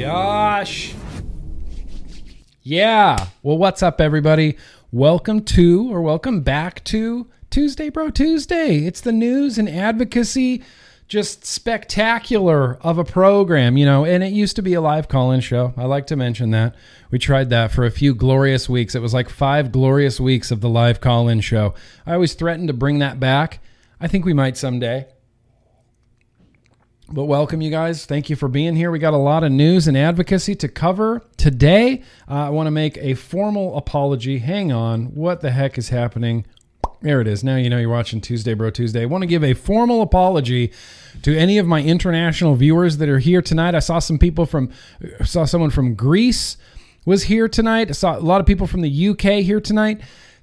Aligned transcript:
gosh. 0.00 0.94
Yeah. 2.62 3.26
Well, 3.42 3.58
what's 3.58 3.82
up, 3.82 4.00
everybody? 4.00 4.56
Welcome 4.90 5.44
to 5.44 5.92
or 5.92 6.00
welcome 6.00 6.40
back 6.40 6.82
to 6.84 7.28
Tuesday, 7.50 7.90
Bro 7.90 8.12
Tuesday. 8.12 8.86
It's 8.86 9.02
the 9.02 9.12
news 9.12 9.58
and 9.58 9.68
advocacy, 9.68 10.62
just 11.06 11.44
spectacular 11.44 12.78
of 12.80 12.96
a 12.96 13.04
program, 13.04 13.76
you 13.76 13.84
know. 13.84 14.06
And 14.06 14.24
it 14.24 14.32
used 14.32 14.56
to 14.56 14.62
be 14.62 14.72
a 14.72 14.80
live 14.80 15.08
call 15.08 15.32
in 15.32 15.40
show. 15.40 15.74
I 15.76 15.84
like 15.84 16.06
to 16.06 16.16
mention 16.16 16.50
that. 16.52 16.74
We 17.10 17.18
tried 17.18 17.50
that 17.50 17.70
for 17.70 17.84
a 17.84 17.90
few 17.90 18.14
glorious 18.14 18.70
weeks. 18.70 18.94
It 18.94 19.02
was 19.02 19.12
like 19.12 19.28
five 19.28 19.70
glorious 19.70 20.18
weeks 20.18 20.50
of 20.50 20.62
the 20.62 20.70
live 20.70 21.02
call 21.02 21.28
in 21.28 21.42
show. 21.42 21.74
I 22.06 22.14
always 22.14 22.32
threatened 22.32 22.68
to 22.68 22.74
bring 22.74 23.00
that 23.00 23.20
back. 23.20 23.62
I 24.00 24.08
think 24.08 24.24
we 24.24 24.32
might 24.32 24.56
someday. 24.56 25.08
But 27.12 27.24
welcome, 27.24 27.60
you 27.60 27.72
guys. 27.72 28.06
Thank 28.06 28.30
you 28.30 28.36
for 28.36 28.46
being 28.46 28.76
here. 28.76 28.92
We 28.92 29.00
got 29.00 29.14
a 29.14 29.16
lot 29.16 29.42
of 29.42 29.50
news 29.50 29.88
and 29.88 29.96
advocacy 29.96 30.54
to 30.54 30.68
cover 30.68 31.20
today. 31.36 32.04
Uh, 32.28 32.34
I 32.34 32.50
want 32.50 32.68
to 32.68 32.70
make 32.70 32.96
a 32.98 33.14
formal 33.14 33.76
apology. 33.76 34.38
Hang 34.38 34.70
on. 34.70 35.06
What 35.06 35.40
the 35.40 35.50
heck 35.50 35.76
is 35.76 35.88
happening? 35.88 36.46
There 37.02 37.20
it 37.20 37.26
is. 37.26 37.42
Now 37.42 37.56
you 37.56 37.68
know 37.68 37.78
you're 37.78 37.90
watching 37.90 38.20
Tuesday, 38.20 38.54
Bro 38.54 38.70
Tuesday. 38.70 39.02
I 39.02 39.06
want 39.06 39.22
to 39.22 39.26
give 39.26 39.42
a 39.42 39.54
formal 39.54 40.02
apology 40.02 40.72
to 41.22 41.36
any 41.36 41.58
of 41.58 41.66
my 41.66 41.82
international 41.82 42.54
viewers 42.54 42.98
that 42.98 43.08
are 43.08 43.18
here 43.18 43.42
tonight. 43.42 43.74
I 43.74 43.80
saw 43.80 43.98
some 43.98 44.16
people 44.16 44.46
from, 44.46 44.70
saw 45.24 45.46
someone 45.46 45.70
from 45.70 45.96
Greece 45.96 46.58
was 47.06 47.24
here 47.24 47.48
tonight. 47.48 47.88
I 47.88 47.92
saw 47.92 48.18
a 48.18 48.20
lot 48.20 48.40
of 48.40 48.46
people 48.46 48.68
from 48.68 48.82
the 48.82 49.08
UK 49.08 49.42
here 49.42 49.60
tonight. 49.60 50.00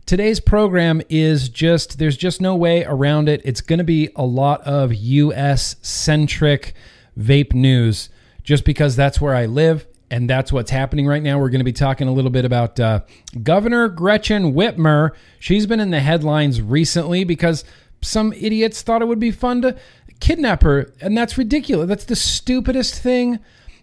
Today's 0.07 0.39
program 0.39 1.01
is 1.09 1.49
just, 1.49 1.99
there's 1.99 2.15
just 2.15 2.39
no 2.39 2.55
way 2.55 2.85
around 2.85 3.27
it. 3.27 3.41
It's 3.43 3.59
going 3.59 3.79
to 3.79 3.83
be 3.83 4.09
a 4.15 4.25
lot 4.25 4.61
of 4.61 4.93
US 4.93 5.75
centric 5.81 6.73
vape 7.19 7.53
news 7.53 8.07
just 8.41 8.63
because 8.63 8.95
that's 8.95 9.19
where 9.19 9.35
I 9.35 9.47
live 9.47 9.85
and 10.09 10.29
that's 10.29 10.53
what's 10.53 10.71
happening 10.71 11.07
right 11.07 11.21
now. 11.21 11.37
We're 11.37 11.49
going 11.49 11.59
to 11.59 11.65
be 11.65 11.73
talking 11.73 12.07
a 12.07 12.13
little 12.13 12.31
bit 12.31 12.45
about 12.45 12.79
uh, 12.79 13.01
Governor 13.43 13.89
Gretchen 13.89 14.53
Whitmer. 14.53 15.11
She's 15.39 15.65
been 15.65 15.81
in 15.81 15.91
the 15.91 15.99
headlines 15.99 16.61
recently 16.61 17.25
because 17.25 17.65
some 18.01 18.31
idiots 18.31 18.81
thought 18.83 19.01
it 19.01 19.09
would 19.09 19.19
be 19.19 19.31
fun 19.31 19.61
to 19.63 19.75
kidnap 20.21 20.63
her, 20.63 20.89
and 21.01 21.17
that's 21.17 21.37
ridiculous. 21.37 21.89
That's 21.89 22.05
the 22.05 22.15
stupidest 22.15 22.97
thing 22.97 23.39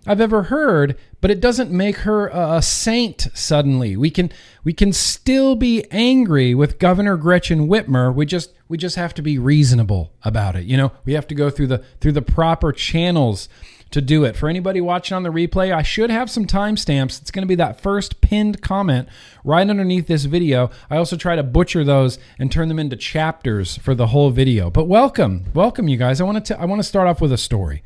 I've 0.06 0.20
ever 0.20 0.44
heard, 0.44 0.96
but 1.20 1.30
it 1.30 1.40
doesn't 1.40 1.70
make 1.70 1.98
her 1.98 2.28
a 2.28 2.60
saint 2.60 3.28
suddenly. 3.32 3.96
We 3.96 4.10
can 4.10 4.30
we 4.62 4.74
can 4.74 4.92
still 4.92 5.56
be 5.56 5.84
angry 5.90 6.54
with 6.54 6.78
Governor 6.78 7.16
Gretchen 7.16 7.68
Whitmer. 7.68 8.14
We 8.14 8.26
just 8.26 8.52
we 8.68 8.76
just 8.76 8.96
have 8.96 9.14
to 9.14 9.22
be 9.22 9.38
reasonable 9.38 10.12
about 10.22 10.56
it. 10.56 10.64
You 10.64 10.76
know, 10.76 10.92
we 11.06 11.14
have 11.14 11.26
to 11.28 11.34
go 11.34 11.48
through 11.48 11.68
the 11.68 11.78
through 12.00 12.12
the 12.12 12.22
proper 12.22 12.70
channels 12.70 13.48
to 13.92 14.02
do 14.02 14.24
it. 14.24 14.36
For 14.36 14.48
anybody 14.48 14.80
watching 14.80 15.14
on 15.14 15.22
the 15.22 15.30
replay, 15.30 15.72
I 15.72 15.82
should 15.82 16.10
have 16.10 16.30
some 16.30 16.46
timestamps. 16.46 17.22
It's 17.22 17.30
going 17.30 17.44
to 17.44 17.48
be 17.48 17.54
that 17.54 17.80
first 17.80 18.20
pinned 18.20 18.60
comment 18.60 19.08
right 19.44 19.68
underneath 19.68 20.06
this 20.06 20.24
video. 20.24 20.70
I 20.90 20.96
also 20.96 21.16
try 21.16 21.36
to 21.36 21.42
butcher 21.42 21.84
those 21.84 22.18
and 22.38 22.50
turn 22.50 22.68
them 22.68 22.78
into 22.78 22.96
chapters 22.96 23.78
for 23.78 23.94
the 23.94 24.08
whole 24.08 24.30
video. 24.30 24.68
But 24.68 24.86
welcome, 24.86 25.46
welcome 25.54 25.88
you 25.88 25.96
guys. 25.96 26.20
I 26.20 26.24
want 26.24 26.44
to 26.44 26.60
I 26.60 26.66
want 26.66 26.80
to 26.80 26.88
start 26.88 27.08
off 27.08 27.22
with 27.22 27.32
a 27.32 27.38
story. 27.38 27.82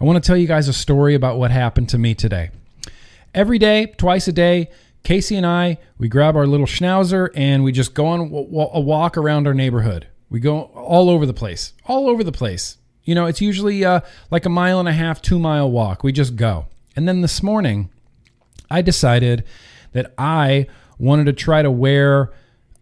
I 0.00 0.04
want 0.04 0.22
to 0.22 0.26
tell 0.26 0.36
you 0.36 0.46
guys 0.46 0.68
a 0.68 0.72
story 0.72 1.14
about 1.16 1.38
what 1.38 1.50
happened 1.50 1.88
to 1.88 1.98
me 1.98 2.14
today. 2.14 2.50
Every 3.34 3.58
day, 3.58 3.94
twice 3.96 4.28
a 4.28 4.32
day, 4.32 4.70
Casey 5.02 5.34
and 5.34 5.44
I, 5.44 5.78
we 5.98 6.08
grab 6.08 6.36
our 6.36 6.46
little 6.46 6.66
schnauzer 6.66 7.30
and 7.34 7.64
we 7.64 7.72
just 7.72 7.94
go 7.94 8.06
on 8.06 8.20
a 8.20 8.80
walk 8.80 9.16
around 9.16 9.48
our 9.48 9.54
neighborhood. 9.54 10.06
We 10.30 10.38
go 10.38 10.62
all 10.74 11.10
over 11.10 11.26
the 11.26 11.34
place, 11.34 11.72
all 11.86 12.08
over 12.08 12.22
the 12.22 12.30
place. 12.30 12.76
You 13.02 13.14
know, 13.16 13.26
it's 13.26 13.40
usually 13.40 13.84
uh, 13.84 14.00
like 14.30 14.46
a 14.46 14.50
mile 14.50 14.78
and 14.78 14.88
a 14.88 14.92
half, 14.92 15.20
two 15.20 15.38
mile 15.38 15.70
walk. 15.70 16.04
We 16.04 16.12
just 16.12 16.36
go. 16.36 16.66
And 16.94 17.08
then 17.08 17.20
this 17.20 17.42
morning, 17.42 17.90
I 18.70 18.82
decided 18.82 19.44
that 19.92 20.12
I 20.16 20.66
wanted 20.98 21.24
to 21.26 21.32
try 21.32 21.62
to 21.62 21.70
wear 21.70 22.30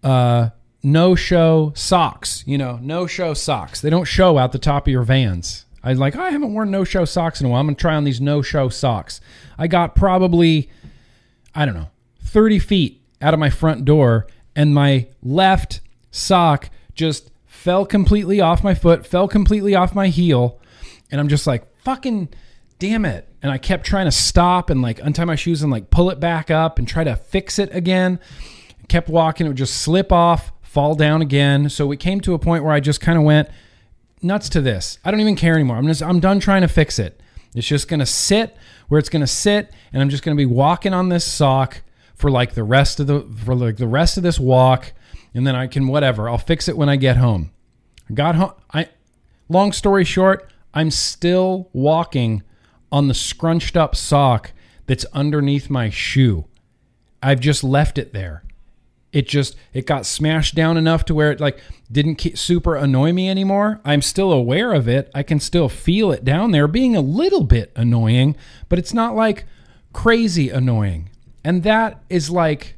uh, 0.03 0.51
no 0.83 1.15
show 1.15 1.73
socks. 1.75 2.45
You 2.47 2.59
know, 2.59 2.79
no 2.83 3.07
show 3.07 3.33
socks. 3.33 3.81
They 3.81 3.91
don't 3.91 4.05
show 4.05 4.37
out 4.37 4.53
the 4.53 4.59
top 4.59 4.87
of 4.87 4.93
your 4.93 5.03
vans. 5.03 5.66
I 5.87 5.91
was 5.91 6.01
like, 6.01 6.17
oh, 6.17 6.21
I 6.21 6.31
haven't 6.31 6.53
worn 6.53 6.73
no 6.73 6.83
show 6.83 7.05
socks 7.05 7.41
in 7.41 7.47
a 7.47 7.49
while. 7.49 7.61
I'm 7.61 7.67
going 7.67 7.77
to 7.77 7.81
try 7.81 7.95
on 7.95 8.03
these 8.03 8.21
no 8.21 8.43
show 8.43 8.69
socks. 8.69 9.21
I 9.57 9.69
got 9.69 9.95
probably, 9.95 10.69
I 11.55 11.65
don't 11.65 11.77
know, 11.77 11.91
30 12.23 12.59
feet 12.59 13.03
out 13.23 13.33
of 13.33 13.39
my 13.39 13.51
front 13.51 13.85
door, 13.85 14.27
and 14.57 14.75
my 14.75 15.07
left 15.23 15.81
sock 16.11 16.71
just 16.97 17.31
fell 17.45 17.87
completely 17.87 18.41
off 18.41 18.65
my 18.65 18.75
foot, 18.75 19.07
fell 19.07 19.29
completely 19.29 19.77
off 19.77 19.95
my 19.95 20.09
heel. 20.09 20.61
And 21.13 21.21
I'm 21.21 21.29
just 21.29 21.47
like, 21.47 21.73
fucking 21.83 22.31
damn 22.81 23.05
it. 23.05 23.29
And 23.41 23.53
I 23.53 23.59
kept 23.59 23.87
trying 23.87 24.07
to 24.07 24.13
stop 24.13 24.71
and 24.71 24.83
like 24.83 24.99
untie 24.99 25.25
my 25.25 25.37
shoes 25.37 25.63
and 25.63 25.71
like 25.71 25.91
pull 25.91 26.11
it 26.11 26.19
back 26.19 26.51
up 26.51 26.81
and 26.81 26.89
try 26.89 27.05
to 27.05 27.15
fix 27.15 27.61
it 27.61 27.73
again. 27.73 28.19
kept 28.89 29.09
walking, 29.09 29.47
it 29.47 29.51
would 29.51 29.57
just 29.57 29.83
slip 29.83 30.11
off, 30.11 30.51
fall 30.63 30.97
down 30.97 31.23
again. 31.23 31.69
So 31.71 31.93
it 31.93 32.01
came 32.01 32.21
to 32.23 32.35
a 32.35 32.41
point 32.41 32.65
where 32.65 32.73
I 32.73 32.81
just 32.81 33.01
kind 33.01 33.17
of 33.17 33.23
went, 33.23 33.49
nuts 34.27 34.49
to 34.51 34.61
this. 34.61 34.99
I 35.05 35.11
don't 35.11 35.21
even 35.21 35.37
care 35.37 35.55
anymore. 35.55 35.77
I'm 35.77 35.87
just 35.87 36.03
I'm 36.03 36.21
done 36.21 36.41
trying 36.41 36.63
to 36.63 36.69
fix 36.69 36.99
it. 36.99 37.21
It's 37.55 37.67
just 37.67 37.89
going 37.89 38.01
to 38.01 38.07
sit 38.07 38.57
where 38.89 38.99
it's 38.99 39.09
going 39.09 39.21
to 39.21 39.27
sit 39.27 39.73
and 39.93 40.03
I'm 40.03 40.11
just 40.11 40.23
going 40.23 40.37
to 40.37 40.41
be 40.41 40.47
walking 40.47 40.93
on 40.93 41.09
this 41.09 41.25
sock 41.25 41.83
for 42.15 42.31
like 42.31 42.55
the 42.55 42.65
rest 42.65 43.01
of 43.01 43.07
the 43.07 43.21
for 43.45 43.55
like 43.55 43.77
the 43.77 43.87
rest 43.87 44.17
of 44.17 44.23
this 44.23 44.39
walk 44.39 44.93
and 45.35 45.47
then 45.47 45.55
I 45.55 45.67
can 45.67 45.87
whatever. 45.87 46.29
I'll 46.29 46.39
fix 46.39 46.69
it 46.69 46.77
when 46.77 46.89
I 46.89 46.97
get 46.97 47.17
home. 47.17 47.53
I 48.11 48.15
got 48.15 48.35
home 48.35 48.53
I 48.73 48.89
long 49.49 49.73
story 49.73 50.05
short, 50.05 50.51
I'm 50.75 50.91
still 50.91 51.71
walking 51.73 52.43
on 52.93 53.09
the 53.09 53.15
scrunched 53.15 53.77
up 53.77 53.97
sock 53.97 54.53
that's 54.87 55.05
underneath 55.13 55.71
my 55.71 55.91
shoe. 55.91 56.47
I've 57.23 57.41
just 57.41 57.65
left 57.65 57.99
it 57.99 58.13
there 58.13 58.45
it 59.17 59.27
just 59.27 59.57
it 59.73 59.87
got 59.87 60.05
smashed 60.05 60.55
down 60.55 60.77
enough 60.77 61.07
to 61.07 61.15
where 61.15 61.33
it 61.33 61.41
like 61.41 61.59
didn't 61.91 62.21
super 62.37 62.77
annoy 62.77 63.15
me 63.15 63.31
anymore. 63.31 63.81
I'm 63.83 64.03
still 64.03 64.31
aware 64.31 64.75
of 64.75 64.89
it. 64.89 65.11
I 65.15 65.23
can 65.23 65.41
still 65.41 65.71
feel 65.71 66.13
it 66.13 66.23
down 66.23 66.51
there 66.51 66.69
being 66.69 66.95
a 66.95 67.01
little 67.01 67.43
bit 67.43 67.73
annoying 67.75 68.37
but 68.69 68.79
it's 68.79 68.93
not 68.93 69.17
like 69.17 69.47
crazy 69.95 70.51
annoying. 70.51 71.09
And 71.43 71.63
that 71.63 72.05
is 72.11 72.29
like 72.29 72.77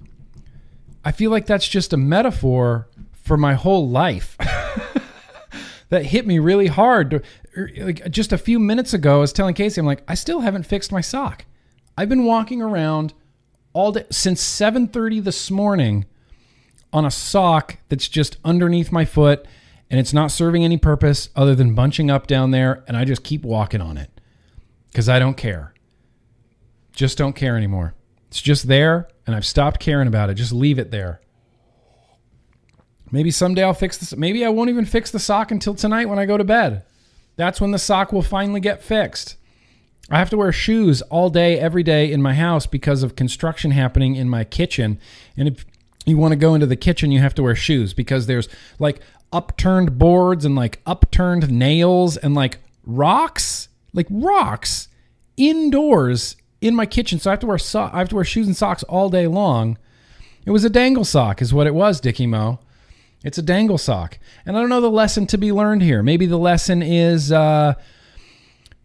i 1.05 1.11
feel 1.11 1.33
like 1.33 1.47
that's 1.47 1.67
just 1.67 1.93
a 1.93 1.97
metaphor 1.97 2.87
for 3.11 3.37
my 3.37 3.55
whole 3.55 3.89
life 3.89 4.37
that 5.89 6.07
hit 6.07 6.25
me 6.25 6.39
really 6.39 6.69
hard. 6.69 7.25
Like 7.79 8.09
just 8.13 8.33
a 8.33 8.39
few 8.39 8.61
minutes 8.61 8.95
ago 8.95 9.17
i 9.17 9.21
was 9.21 9.33
telling 9.33 9.57
casey 9.57 9.81
i'm 9.81 9.87
like 9.87 10.05
i 10.07 10.15
still 10.15 10.39
haven't 10.39 10.67
fixed 10.67 10.93
my 10.93 11.01
sock. 11.01 11.47
I've 11.97 12.09
been 12.09 12.25
walking 12.25 12.63
around 12.63 13.13
all 13.73 13.91
day 13.91 14.07
since 14.09 14.41
7:30 14.41 15.25
this 15.25 15.51
morning 15.51 16.05
on 16.93 17.05
a 17.05 17.11
sock 17.11 17.79
that's 17.89 18.09
just 18.09 18.39
underneath 18.45 18.93
my 18.93 19.05
foot 19.05 19.47
and 19.91 19.99
it's 19.99 20.13
not 20.13 20.31
serving 20.31 20.65
any 20.65 20.77
purpose 20.77 21.31
other 21.35 21.55
than 21.55 21.75
bunching 21.75 22.11
up 22.11 22.27
down 22.27 22.51
there 22.51 22.85
and 22.89 22.97
I 22.97 23.05
just 23.05 23.23
keep 23.23 23.43
walking 23.43 23.81
on 23.81 23.97
it 23.97 24.11
because 24.91 25.09
I 25.09 25.19
don't 25.19 25.37
care. 25.37 25.75
Just 26.93 27.19
don't 27.19 27.37
care 27.37 27.57
anymore. 27.57 27.95
It's 28.29 28.41
just 28.41 28.69
there 28.69 29.09
and 29.27 29.35
I've 29.35 29.47
stopped 29.47 29.81
caring 29.81 30.09
about 30.09 30.31
it. 30.31 30.35
Just 30.35 30.53
leave 30.53 30.79
it 30.79 30.91
there. 30.91 31.21
Maybe 33.11 33.31
someday 33.31 33.63
I'll 33.63 33.75
fix 33.75 33.97
this. 33.99 34.17
Maybe 34.17 34.45
I 34.45 34.51
won't 34.51 34.71
even 34.71 34.85
fix 34.85 35.11
the 35.11 35.19
sock 35.19 35.51
until 35.51 35.75
tonight 35.75 36.07
when 36.07 36.19
I 36.19 36.27
go 36.27 36.37
to 36.37 36.45
bed. 36.45 36.85
That's 37.37 37.61
when 37.61 37.71
the 37.71 37.79
sock 37.79 38.13
will 38.13 38.23
finally 38.23 38.61
get 38.61 38.83
fixed. 38.83 39.37
I 40.11 40.19
have 40.19 40.31
to 40.31 40.37
wear 40.37 40.53
shoes 40.53 41.03
all 41.03 41.31
day, 41.31 41.59
every 41.59 41.83
day 41.83 42.11
in 42.11 42.23
my 42.23 42.35
house 42.35 42.67
because 42.67 43.03
of 43.03 43.17
construction 43.17 43.71
happening 43.71 44.17
in 44.17 44.29
my 44.29 44.45
kitchen. 44.45 44.99
And 45.37 45.49
if 45.49 45.67
you 46.09 46.17
want 46.17 46.33
to 46.33 46.37
go 46.37 46.55
into 46.55 46.67
the 46.67 46.77
kitchen, 46.77 47.13
you 47.13 47.21
have 47.21 47.35
to 47.35 47.43
wear 47.43 47.55
shoes 47.55 47.95
because 47.95 48.27
there's 48.27 48.49
like 48.79 49.01
upturned 49.33 49.99
boards 49.99 50.45
and 50.45 50.55
like 50.55 50.81
upturned 50.87 51.51
nails 51.51 52.17
and 52.17 52.35
like 52.35 52.59
rocks, 52.85 53.69
like 53.93 54.07
rocks 54.11 54.89
indoors 55.37 56.37
in 56.61 56.75
my 56.75 56.87
kitchen. 56.87 57.19
So 57.19 57.31
I 57.31 57.33
have 57.33 57.41
to 57.41 57.47
wear 57.47 57.59
so- 57.59 57.91
I 57.93 57.99
have 57.99 58.09
to 58.11 58.15
wear 58.15 58.25
shoes 58.25 58.47
and 58.47 58.57
socks 58.57 58.83
all 58.85 59.09
day 59.09 59.27
long. 59.27 59.79
It 60.45 60.51
was 60.51 60.65
a 60.65 60.71
dangle 60.71 61.05
sock, 61.05 61.43
is 61.43 61.53
what 61.53 61.67
it 61.67 61.75
was, 61.75 62.01
Dickie 62.01 62.27
Mo. 62.27 62.59
It's 63.25 63.37
a 63.39 63.43
dangle 63.43 63.79
sock, 63.79 64.19
and 64.47 64.57
I 64.57 64.61
don't 64.61 64.69
know 64.69 64.81
the 64.81 64.91
lesson 64.91 65.27
to 65.27 65.39
be 65.39 65.51
learned 65.51 65.83
here. 65.83 66.03
Maybe 66.05 66.25
the 66.25 66.39
lesson 66.39 66.83
is, 66.83 67.33
uh, 67.33 67.75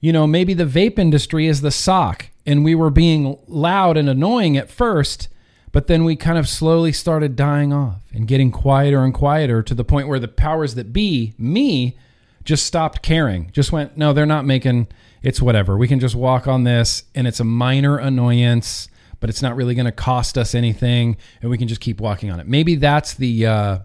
you 0.01 0.11
know, 0.11 0.25
maybe 0.25 0.55
the 0.55 0.65
vape 0.65 0.97
industry 0.97 1.47
is 1.47 1.61
the 1.61 1.71
sock, 1.71 2.29
and 2.45 2.65
we 2.65 2.73
were 2.73 2.89
being 2.89 3.37
loud 3.47 3.95
and 3.95 4.09
annoying 4.09 4.57
at 4.57 4.71
first 4.71 5.29
but 5.73 5.87
then 5.87 6.05
we 6.05 6.15
kind 6.15 6.37
of 6.37 6.47
slowly 6.47 6.93
started 6.93 7.35
dying 7.35 7.73
off 7.73 8.03
and 8.13 8.27
getting 8.27 8.51
quieter 8.51 9.03
and 9.03 9.13
quieter 9.13 9.63
to 9.63 9.73
the 9.73 9.83
point 9.83 10.07
where 10.07 10.19
the 10.19 10.27
powers 10.27 10.75
that 10.75 10.93
be, 10.93 11.33
me, 11.37 11.97
just 12.45 12.65
stopped 12.65 13.01
caring. 13.01 13.49
Just 13.51 13.71
went, 13.71 13.97
no, 13.97 14.13
they're 14.13 14.25
not 14.27 14.45
making 14.45 14.87
it's 15.23 15.41
whatever. 15.41 15.75
We 15.75 15.87
can 15.87 15.99
just 15.99 16.15
walk 16.15 16.47
on 16.47 16.63
this 16.63 17.03
and 17.15 17.25
it's 17.25 17.39
a 17.39 17.43
minor 17.43 17.97
annoyance, 17.97 18.87
but 19.19 19.31
it's 19.31 19.41
not 19.41 19.55
really 19.55 19.73
going 19.73 19.85
to 19.85 19.91
cost 19.91 20.37
us 20.37 20.53
anything 20.53 21.17
and 21.41 21.49
we 21.49 21.57
can 21.57 21.67
just 21.67 21.81
keep 21.81 21.99
walking 21.99 22.29
on 22.29 22.39
it. 22.39 22.47
Maybe 22.47 22.75
that's 22.75 23.15
the 23.15 23.47
uh 23.47 23.79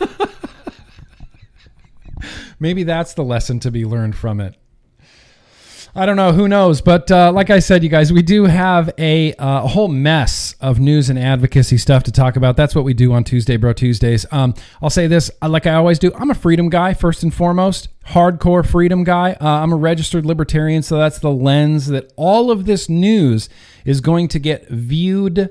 Maybe 2.60 2.84
that's 2.84 3.14
the 3.14 3.24
lesson 3.24 3.58
to 3.60 3.70
be 3.72 3.84
learned 3.84 4.16
from 4.16 4.40
it. 4.40 4.54
I 5.98 6.04
don't 6.04 6.16
know. 6.16 6.32
Who 6.32 6.46
knows? 6.46 6.82
But 6.82 7.10
uh, 7.10 7.32
like 7.32 7.48
I 7.48 7.58
said, 7.58 7.82
you 7.82 7.88
guys, 7.88 8.12
we 8.12 8.20
do 8.20 8.44
have 8.44 8.92
a, 8.98 9.32
uh, 9.36 9.64
a 9.64 9.66
whole 9.66 9.88
mess 9.88 10.54
of 10.60 10.78
news 10.78 11.08
and 11.08 11.18
advocacy 11.18 11.78
stuff 11.78 12.02
to 12.02 12.12
talk 12.12 12.36
about. 12.36 12.54
That's 12.54 12.74
what 12.74 12.84
we 12.84 12.92
do 12.92 13.14
on 13.14 13.24
Tuesday, 13.24 13.56
Bro 13.56 13.72
Tuesdays. 13.72 14.26
Um, 14.30 14.52
I'll 14.82 14.90
say 14.90 15.06
this, 15.06 15.30
uh, 15.40 15.48
like 15.48 15.66
I 15.66 15.72
always 15.72 15.98
do. 15.98 16.12
I'm 16.14 16.30
a 16.30 16.34
freedom 16.34 16.68
guy 16.68 16.92
first 16.92 17.22
and 17.22 17.32
foremost, 17.32 17.88
hardcore 18.08 18.64
freedom 18.66 19.04
guy. 19.04 19.38
Uh, 19.40 19.48
I'm 19.48 19.72
a 19.72 19.76
registered 19.76 20.26
libertarian, 20.26 20.82
so 20.82 20.98
that's 20.98 21.18
the 21.18 21.30
lens 21.30 21.86
that 21.86 22.12
all 22.14 22.50
of 22.50 22.66
this 22.66 22.90
news 22.90 23.48
is 23.86 24.02
going 24.02 24.28
to 24.28 24.38
get 24.38 24.68
viewed 24.68 25.48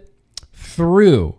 through. 0.53 1.37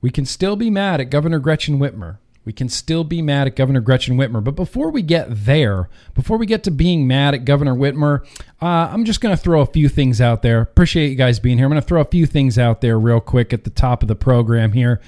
We 0.00 0.10
can 0.10 0.26
still 0.26 0.54
be 0.54 0.70
mad 0.70 1.00
at 1.00 1.10
Governor 1.10 1.40
Gretchen 1.40 1.80
Whitmer. 1.80 2.18
We 2.44 2.52
can 2.54 2.68
still 2.68 3.04
be 3.04 3.20
mad 3.20 3.46
at 3.46 3.54
Governor 3.54 3.80
Gretchen 3.80 4.16
Whitmer. 4.16 4.42
But 4.42 4.56
before 4.56 4.90
we 4.90 5.02
get 5.02 5.26
there, 5.28 5.88
before 6.14 6.38
we 6.38 6.46
get 6.46 6.64
to 6.64 6.70
being 6.70 7.06
mad 7.06 7.34
at 7.34 7.44
Governor 7.44 7.74
Whitmer, 7.74 8.24
uh, 8.62 8.88
I'm 8.90 9.04
just 9.04 9.20
going 9.20 9.36
to 9.36 9.40
throw 9.40 9.60
a 9.60 9.66
few 9.66 9.88
things 9.88 10.20
out 10.20 10.40
there. 10.42 10.62
Appreciate 10.62 11.08
you 11.08 11.16
guys 11.16 11.38
being 11.38 11.58
here. 11.58 11.66
I'm 11.66 11.70
going 11.70 11.82
to 11.82 11.86
throw 11.86 12.00
a 12.00 12.06
few 12.06 12.24
things 12.24 12.58
out 12.58 12.80
there 12.80 12.98
real 12.98 13.20
quick 13.20 13.52
at 13.52 13.64
the 13.64 13.70
top 13.70 14.02
of 14.02 14.08
the 14.08 14.16
program 14.16 14.72
here. 14.72 15.00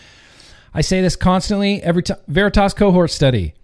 I 0.75 0.83
say 0.83 1.01
this 1.01 1.17
constantly 1.17 1.83
every 1.83 2.03
time. 2.03 2.19
Veritas 2.29 2.75
cohort 2.75 3.11
study. 3.11 3.55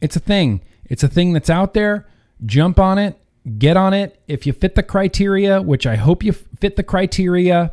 It's 0.00 0.16
a 0.16 0.20
thing. 0.20 0.62
It's 0.86 1.02
a 1.02 1.08
thing 1.08 1.32
that's 1.32 1.50
out 1.50 1.74
there. 1.74 2.06
Jump 2.44 2.78
on 2.78 2.98
it. 2.98 3.18
Get 3.58 3.76
on 3.76 3.94
it. 3.94 4.20
If 4.28 4.46
you 4.46 4.52
fit 4.52 4.74
the 4.74 4.82
criteria, 4.82 5.62
which 5.62 5.86
I 5.86 5.96
hope 5.96 6.22
you 6.22 6.32
fit 6.32 6.76
the 6.76 6.82
criteria, 6.82 7.72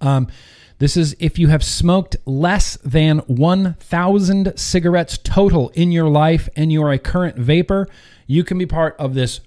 um, 0.00 0.28
this 0.78 0.96
is 0.96 1.14
if 1.18 1.38
you 1.38 1.48
have 1.48 1.62
smoked 1.62 2.16
less 2.26 2.76
than 2.84 3.18
1,000 3.20 4.58
cigarettes 4.58 5.18
total 5.18 5.70
in 5.70 5.92
your 5.92 6.08
life 6.08 6.48
and 6.56 6.72
you 6.72 6.82
are 6.82 6.92
a 6.92 6.98
current 6.98 7.36
vapor, 7.36 7.88
you 8.26 8.42
can 8.44 8.58
be 8.58 8.66
part 8.66 8.96
of 8.98 9.14
this 9.14 9.40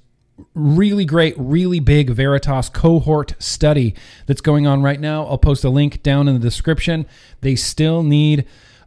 really 0.54 1.04
great, 1.04 1.34
really 1.38 1.80
big 1.80 2.12
Veritas 2.12 2.70
cohort 2.70 3.34
study 3.40 3.96
that's 4.26 4.42
going 4.42 4.68
on 4.68 4.84
right 4.84 5.00
now. 5.00 5.26
I'll 5.26 5.38
post 5.38 5.64
a 5.64 5.70
link 5.70 6.04
down 6.04 6.28
in 6.28 6.36
the 6.36 6.40
description. 6.40 7.06
They 7.42 7.56
still 7.56 8.04
need 8.04 8.46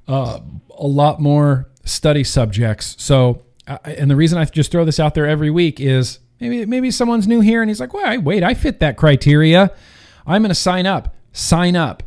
uh, 0.08 0.40
a 0.78 0.86
lot 0.86 1.20
more 1.20 1.68
study 1.84 2.24
subjects. 2.24 2.94
So, 2.98 3.42
uh, 3.66 3.78
and 3.84 4.10
the 4.10 4.16
reason 4.16 4.38
I 4.38 4.44
just 4.44 4.70
throw 4.70 4.84
this 4.84 5.00
out 5.00 5.14
there 5.14 5.26
every 5.26 5.50
week 5.50 5.80
is 5.80 6.20
maybe 6.38 6.64
maybe 6.66 6.90
someone's 6.90 7.26
new 7.26 7.40
here 7.40 7.62
and 7.62 7.68
he's 7.68 7.80
like, 7.80 7.92
"Well, 7.92 8.20
wait, 8.20 8.42
I 8.42 8.54
fit 8.54 8.80
that 8.80 8.96
criteria. 8.96 9.72
I'm 10.26 10.42
going 10.42 10.50
to 10.50 10.54
sign 10.54 10.86
up." 10.86 11.16
Sign 11.32 11.76
up 11.76 12.02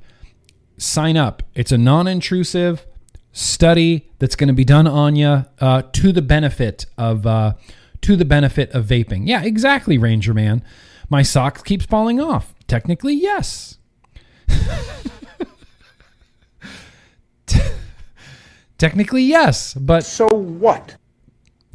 sign 0.78 1.18
up. 1.18 1.44
It's 1.56 1.72
a 1.72 1.78
non 1.78 2.08
intrusive 2.08 2.86
study 3.31 4.10
that's 4.20 4.36
going 4.36 4.48
to 4.48 4.54
be 4.54 4.64
done 4.64 4.88
on 4.88 5.16
you 5.16 5.46
uh, 5.60 5.81
to 5.94 6.12
the 6.12 6.22
benefit 6.22 6.86
of 6.98 7.25
uh, 7.25 7.54
to 8.02 8.16
the 8.16 8.25
benefit 8.25 8.72
of 8.72 8.86
vaping. 8.86 9.28
Yeah, 9.28 9.44
exactly, 9.44 9.98
Ranger 9.98 10.34
Man. 10.34 10.64
My 11.10 11.22
sock 11.22 11.66
keeps 11.66 11.86
falling 11.86 12.20
off. 12.20 12.54
Technically, 12.68 13.14
yes. 13.14 13.78
technically, 18.78 19.24
yes, 19.24 19.74
but 19.74 20.04
so 20.06 20.28
what? 20.28 20.96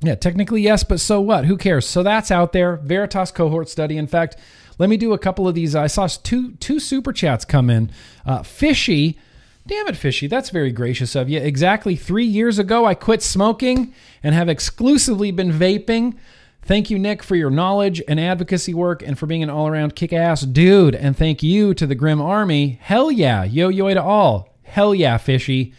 Yeah, 0.00 0.14
technically 0.14 0.62
yes, 0.62 0.84
but 0.84 1.00
so 1.00 1.20
what? 1.20 1.44
Who 1.46 1.56
cares? 1.56 1.86
So 1.86 2.02
that's 2.02 2.30
out 2.30 2.52
there. 2.52 2.76
Veritas 2.76 3.32
cohort 3.32 3.68
study. 3.68 3.96
In 3.96 4.06
fact, 4.06 4.36
let 4.78 4.88
me 4.88 4.96
do 4.96 5.12
a 5.12 5.18
couple 5.18 5.46
of 5.46 5.54
these. 5.54 5.74
I 5.74 5.86
saw 5.86 6.06
two 6.06 6.52
two 6.52 6.80
super 6.80 7.12
chats 7.12 7.44
come 7.44 7.68
in. 7.68 7.90
Uh, 8.24 8.42
Fishy, 8.42 9.18
damn 9.66 9.88
it, 9.88 9.96
Fishy, 9.96 10.26
that's 10.26 10.50
very 10.50 10.72
gracious 10.72 11.14
of 11.14 11.28
you. 11.28 11.40
Exactly 11.40 11.96
three 11.96 12.24
years 12.24 12.58
ago, 12.58 12.86
I 12.86 12.94
quit 12.94 13.22
smoking 13.22 13.92
and 14.22 14.34
have 14.34 14.48
exclusively 14.48 15.30
been 15.30 15.52
vaping. 15.52 16.16
Thank 16.62 16.90
you, 16.90 16.98
Nick, 16.98 17.22
for 17.22 17.34
your 17.34 17.50
knowledge 17.50 18.02
and 18.06 18.20
advocacy 18.20 18.74
work 18.74 19.02
and 19.02 19.18
for 19.18 19.26
being 19.26 19.42
an 19.42 19.48
all 19.48 19.68
around 19.68 19.96
kick 19.96 20.12
ass 20.12 20.42
dude. 20.42 20.94
And 20.94 21.16
thank 21.16 21.42
you 21.42 21.72
to 21.74 21.86
the 21.86 21.94
Grim 21.94 22.20
Army. 22.20 22.78
Hell 22.82 23.10
yeah. 23.10 23.44
Yo 23.44 23.68
yo 23.68 23.92
to 23.94 24.02
all. 24.02 24.54
Hell 24.64 24.94
yeah, 24.94 25.16
Fishy. 25.16 25.72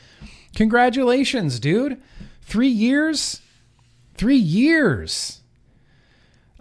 Congratulations, 0.56 1.60
dude. 1.60 2.02
Three 2.42 2.70
years? 2.70 3.42
Three 4.16 4.36
years. 4.36 5.39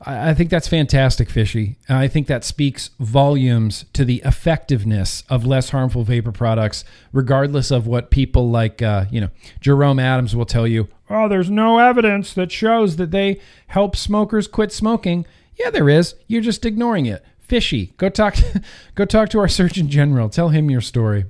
I 0.01 0.33
think 0.33 0.49
that's 0.49 0.69
fantastic, 0.69 1.29
Fishy. 1.29 1.77
I 1.89 2.07
think 2.07 2.29
that 2.29 2.45
speaks 2.45 2.91
volumes 3.01 3.85
to 3.95 4.05
the 4.05 4.23
effectiveness 4.25 5.25
of 5.29 5.45
less 5.45 5.71
harmful 5.71 6.05
vapor 6.05 6.31
products, 6.31 6.85
regardless 7.13 7.73
of 7.73 7.89
what 7.89 8.11
people 8.11 8.49
like, 8.49 8.81
uh, 8.81 9.07
you 9.11 9.21
know, 9.21 9.31
Jerome 9.61 9.99
Adams 9.99 10.37
will 10.37 10.47
tell 10.47 10.69
you. 10.69 10.87
Oh, 11.11 11.29
there's 11.29 11.51
no 11.51 11.79
evidence 11.79 12.33
that 12.35 12.53
shows 12.53 12.95
that 12.97 13.11
they 13.11 13.41
help 13.69 13.97
smokers 13.97 14.47
quit 14.47 14.71
smoking. 14.71 15.27
Yeah, 15.59 15.71
there 15.71 15.89
is. 15.89 16.15
You're 16.29 16.43
just 16.43 16.65
ignoring 16.65 17.07
it. 17.07 17.25
Fishy, 17.41 17.93
go 17.97 18.09
talk, 18.09 18.35
to, 18.35 18.63
go 18.95 19.05
talk 19.05 19.31
to 19.31 19.41
our 19.41 19.49
Surgeon 19.49 19.89
General. 19.89 20.29
Tell 20.29 20.51
him 20.51 20.71
your 20.71 20.81
story. 20.81 21.25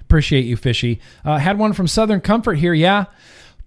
Appreciate 0.00 0.46
you, 0.46 0.56
Fishy. 0.56 0.98
Uh, 1.26 1.38
had 1.38 1.58
one 1.58 1.74
from 1.74 1.86
Southern 1.86 2.22
Comfort 2.22 2.54
here. 2.54 2.72
Yeah 2.74 3.06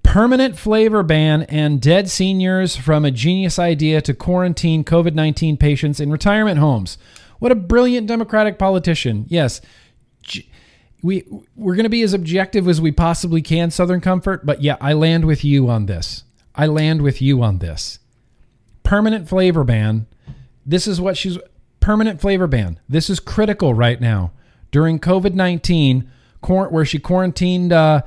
permanent 0.07 0.57
flavor 0.57 1.03
ban 1.03 1.43
and 1.43 1.81
dead 1.81 2.09
seniors 2.09 2.77
from 2.77 3.03
a 3.03 3.11
genius 3.11 3.59
idea 3.59 4.01
to 4.01 4.13
quarantine 4.13 4.85
COVID 4.85 5.13
19 5.13 5.57
patients 5.57 5.99
in 5.99 6.09
retirement 6.09 6.59
homes. 6.59 6.97
What 7.39 7.51
a 7.51 7.55
brilliant 7.55 8.07
Democratic 8.07 8.57
politician. 8.57 9.25
Yes. 9.27 9.59
We, 11.03 11.25
we're 11.57 11.75
going 11.75 11.83
to 11.83 11.89
be 11.89 12.03
as 12.03 12.13
objective 12.13 12.69
as 12.69 12.79
we 12.79 12.91
possibly 12.93 13.41
can, 13.41 13.69
Southern 13.69 13.99
Comfort, 13.99 14.45
but 14.45 14.63
yeah, 14.63 14.77
I 14.79 14.93
land 14.93 15.25
with 15.25 15.43
you 15.43 15.69
on 15.69 15.87
this. 15.87 16.23
I 16.55 16.67
land 16.67 17.01
with 17.01 17.21
you 17.21 17.43
on 17.43 17.59
this. 17.59 17.99
Permanent 18.83 19.27
flavor 19.27 19.65
ban. 19.65 20.07
This 20.65 20.87
is 20.87 21.01
what 21.01 21.17
she's 21.17 21.37
permanent 21.81 22.21
flavor 22.21 22.47
ban. 22.47 22.79
This 22.87 23.09
is 23.09 23.19
critical 23.19 23.73
right 23.73 23.99
now 23.99 24.31
during 24.71 24.99
COVID 24.99 25.33
19, 25.33 26.09
where 26.41 26.85
she 26.85 26.97
quarantined 26.97 27.73
uh, 27.73 28.03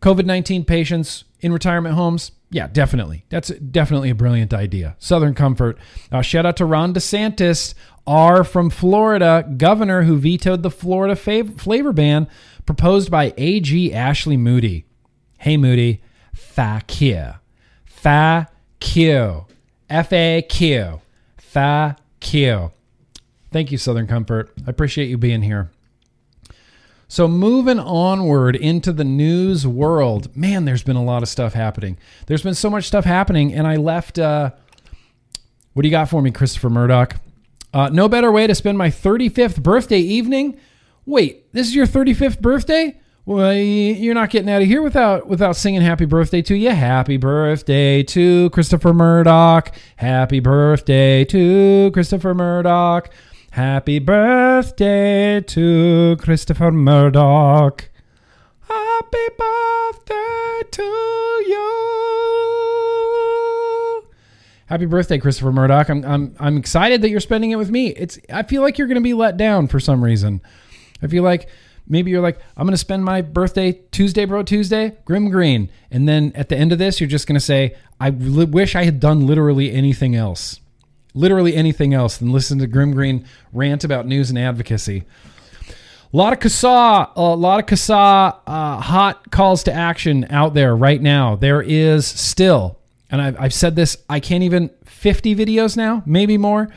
COVID 0.00 0.24
19 0.24 0.64
patients 0.64 1.24
in 1.40 1.52
retirement 1.52 1.94
homes? 1.94 2.32
Yeah, 2.50 2.68
definitely. 2.68 3.24
That's 3.28 3.48
definitely 3.48 4.10
a 4.10 4.14
brilliant 4.14 4.54
idea. 4.54 4.96
Southern 4.98 5.34
Comfort. 5.34 5.78
Uh, 6.12 6.22
shout 6.22 6.46
out 6.46 6.56
to 6.58 6.64
Ron 6.64 6.94
DeSantis, 6.94 7.74
R 8.06 8.44
from 8.44 8.70
Florida, 8.70 9.48
governor 9.56 10.02
who 10.02 10.16
vetoed 10.16 10.62
the 10.62 10.70
Florida 10.70 11.14
fav- 11.14 11.60
flavor 11.60 11.92
ban 11.92 12.28
proposed 12.64 13.10
by 13.10 13.34
AG 13.36 13.92
Ashley 13.92 14.36
Moody. 14.36 14.84
Hey, 15.38 15.56
Moody, 15.56 16.02
thank 16.34 17.00
you. 17.00 17.32
Thank 17.86 18.48
you. 18.94 19.46
F 19.90 20.12
A 20.12 20.42
Q. 20.48 21.00
Thank. 21.38 21.96
Thank 23.52 23.72
you, 23.72 23.78
Southern 23.78 24.06
Comfort. 24.06 24.52
I 24.66 24.70
appreciate 24.70 25.08
you 25.08 25.16
being 25.18 25.42
here. 25.42 25.70
So, 27.08 27.28
moving 27.28 27.78
onward 27.78 28.56
into 28.56 28.92
the 28.92 29.04
news 29.04 29.66
world, 29.66 30.36
man, 30.36 30.64
there's 30.64 30.82
been 30.82 30.96
a 30.96 31.04
lot 31.04 31.22
of 31.22 31.28
stuff 31.28 31.54
happening. 31.54 31.98
There's 32.26 32.42
been 32.42 32.54
so 32.54 32.68
much 32.68 32.84
stuff 32.84 33.04
happening, 33.04 33.54
and 33.54 33.66
I 33.66 33.76
left. 33.76 34.18
Uh, 34.18 34.50
what 35.72 35.82
do 35.82 35.88
you 35.88 35.92
got 35.92 36.08
for 36.08 36.20
me, 36.20 36.30
Christopher 36.32 36.70
Murdoch? 36.70 37.16
Uh, 37.72 37.90
no 37.90 38.08
better 38.08 38.32
way 38.32 38.46
to 38.46 38.54
spend 38.54 38.78
my 38.78 38.88
35th 38.88 39.62
birthday 39.62 40.00
evening. 40.00 40.58
Wait, 41.04 41.52
this 41.52 41.68
is 41.68 41.76
your 41.76 41.86
35th 41.86 42.40
birthday? 42.40 42.98
Well, 43.26 43.52
you're 43.52 44.14
not 44.14 44.30
getting 44.30 44.48
out 44.48 44.62
of 44.62 44.68
here 44.68 44.82
without 44.82 45.26
without 45.26 45.56
singing 45.56 45.80
"Happy 45.80 46.04
Birthday" 46.04 46.42
to 46.42 46.54
you. 46.54 46.70
Happy 46.70 47.16
birthday 47.16 48.04
to 48.04 48.50
Christopher 48.50 48.94
Murdoch. 48.94 49.74
Happy 49.96 50.38
birthday 50.38 51.24
to 51.24 51.90
Christopher 51.92 52.34
Murdoch. 52.34 53.10
Happy 53.56 53.98
birthday 53.98 55.40
to 55.40 56.16
Christopher 56.20 56.70
Murdoch. 56.70 57.88
Happy 58.68 59.28
birthday 59.38 60.60
to 60.72 60.82
you. 60.82 61.64
Happy 64.66 64.84
birthday, 64.84 65.16
Christopher 65.16 65.52
Murdoch. 65.52 65.88
I'm, 65.88 66.04
I'm, 66.04 66.36
I'm 66.38 66.58
excited 66.58 67.00
that 67.00 67.08
you're 67.08 67.18
spending 67.18 67.50
it 67.50 67.56
with 67.56 67.70
me. 67.70 67.94
It's 67.94 68.18
I 68.30 68.42
feel 68.42 68.60
like 68.60 68.76
you're 68.76 68.88
going 68.88 68.96
to 68.96 69.00
be 69.00 69.14
let 69.14 69.38
down 69.38 69.68
for 69.68 69.80
some 69.80 70.04
reason. 70.04 70.42
I 71.00 71.06
feel 71.06 71.22
like 71.22 71.48
maybe 71.88 72.10
you're 72.10 72.20
like, 72.20 72.38
I'm 72.58 72.66
going 72.66 72.74
to 72.74 72.76
spend 72.76 73.06
my 73.06 73.22
birthday 73.22 73.72
Tuesday, 73.90 74.26
bro, 74.26 74.42
Tuesday, 74.42 74.98
Grimm 75.06 75.30
Green. 75.30 75.70
And 75.90 76.06
then 76.06 76.30
at 76.34 76.50
the 76.50 76.58
end 76.58 76.72
of 76.72 76.78
this, 76.78 77.00
you're 77.00 77.08
just 77.08 77.26
going 77.26 77.36
to 77.36 77.40
say, 77.40 77.74
I 77.98 78.10
li- 78.10 78.44
wish 78.44 78.76
I 78.76 78.84
had 78.84 79.00
done 79.00 79.26
literally 79.26 79.72
anything 79.72 80.14
else 80.14 80.60
literally 81.16 81.56
anything 81.56 81.94
else 81.94 82.18
than 82.18 82.30
listen 82.30 82.58
to 82.58 82.66
Grimm 82.66 82.92
Green 82.92 83.24
rant 83.52 83.82
about 83.82 84.06
news 84.06 84.30
and 84.30 84.38
advocacy. 84.38 85.04
A 86.12 86.16
lot 86.16 86.32
of 86.32 86.38
CASAA, 86.38 87.10
a 87.16 87.20
lot 87.20 87.58
of 87.58 87.66
CASAA 87.66 88.38
uh, 88.46 88.80
hot 88.80 89.30
calls 89.32 89.64
to 89.64 89.72
action 89.72 90.26
out 90.30 90.54
there 90.54 90.76
right 90.76 91.02
now. 91.02 91.34
There 91.34 91.60
is 91.60 92.06
still, 92.06 92.78
and 93.10 93.20
I've, 93.20 93.40
I've 93.40 93.54
said 93.54 93.74
this, 93.74 93.96
I 94.08 94.20
can't 94.20 94.44
even 94.44 94.70
50 94.84 95.34
videos 95.34 95.76
now, 95.76 96.02
maybe 96.06 96.38
more. 96.38 96.68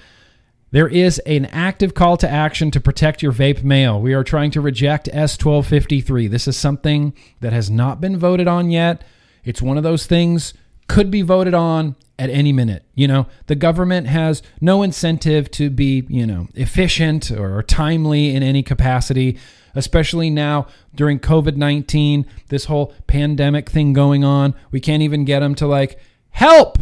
There 0.71 0.87
is 0.87 1.19
an 1.19 1.45
active 1.47 1.93
call 1.93 2.17
to 2.17 2.29
action 2.29 2.69
to 2.71 2.79
protect 2.79 3.23
your 3.23 3.31
vape 3.31 3.63
mail. 3.63 3.99
We 3.99 4.13
are 4.13 4.23
trying 4.23 4.51
to 4.51 4.61
reject 4.61 5.09
S1253. 5.11 6.29
This 6.29 6.47
is 6.47 6.57
something 6.57 7.13
that 7.39 7.53
has 7.53 7.71
not 7.71 7.99
been 7.99 8.17
voted 8.17 8.47
on 8.47 8.69
yet. 8.69 9.03
It's 9.43 9.61
one 9.61 9.77
of 9.77 9.83
those 9.83 10.05
things 10.05 10.53
could 10.87 11.09
be 11.09 11.21
voted 11.21 11.53
on 11.53 11.95
at 12.19 12.29
any 12.29 12.51
minute. 12.51 12.83
You 12.93 13.07
know, 13.07 13.27
the 13.47 13.55
government 13.55 14.07
has 14.07 14.43
no 14.59 14.83
incentive 14.83 15.49
to 15.51 15.69
be, 15.69 16.05
you 16.09 16.27
know, 16.27 16.49
efficient 16.53 17.31
or 17.31 17.63
timely 17.63 18.35
in 18.35 18.43
any 18.43 18.61
capacity, 18.61 19.39
especially 19.73 20.29
now 20.29 20.67
during 20.93 21.19
COVID 21.19 21.55
19, 21.55 22.25
this 22.49 22.65
whole 22.65 22.93
pandemic 23.07 23.69
thing 23.69 23.93
going 23.93 24.23
on. 24.25 24.53
We 24.69 24.81
can't 24.81 25.01
even 25.01 25.23
get 25.23 25.39
them 25.39 25.55
to 25.55 25.65
like 25.65 25.97
help 26.31 26.77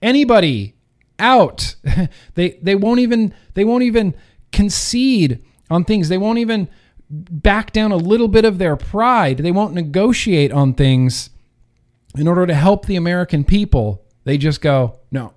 anybody 0.00 0.76
out. 1.18 1.74
they 2.34 2.50
they 2.62 2.76
won't 2.76 3.00
even 3.00 3.34
they 3.54 3.64
won't 3.64 3.82
even 3.82 4.14
concede 4.52 5.44
on 5.68 5.84
things. 5.84 6.08
They 6.08 6.18
won't 6.18 6.38
even 6.38 6.68
back 7.10 7.72
down 7.72 7.90
a 7.90 7.96
little 7.96 8.28
bit 8.28 8.44
of 8.44 8.58
their 8.58 8.76
pride. 8.76 9.38
They 9.38 9.50
won't 9.50 9.74
negotiate 9.74 10.52
on 10.52 10.74
things 10.74 11.30
in 12.16 12.28
order 12.28 12.46
to 12.46 12.54
help 12.54 12.86
the 12.86 12.96
American 12.96 13.42
people. 13.42 14.04
They 14.28 14.36
just 14.36 14.60
go, 14.60 14.96
"No. 15.10 15.32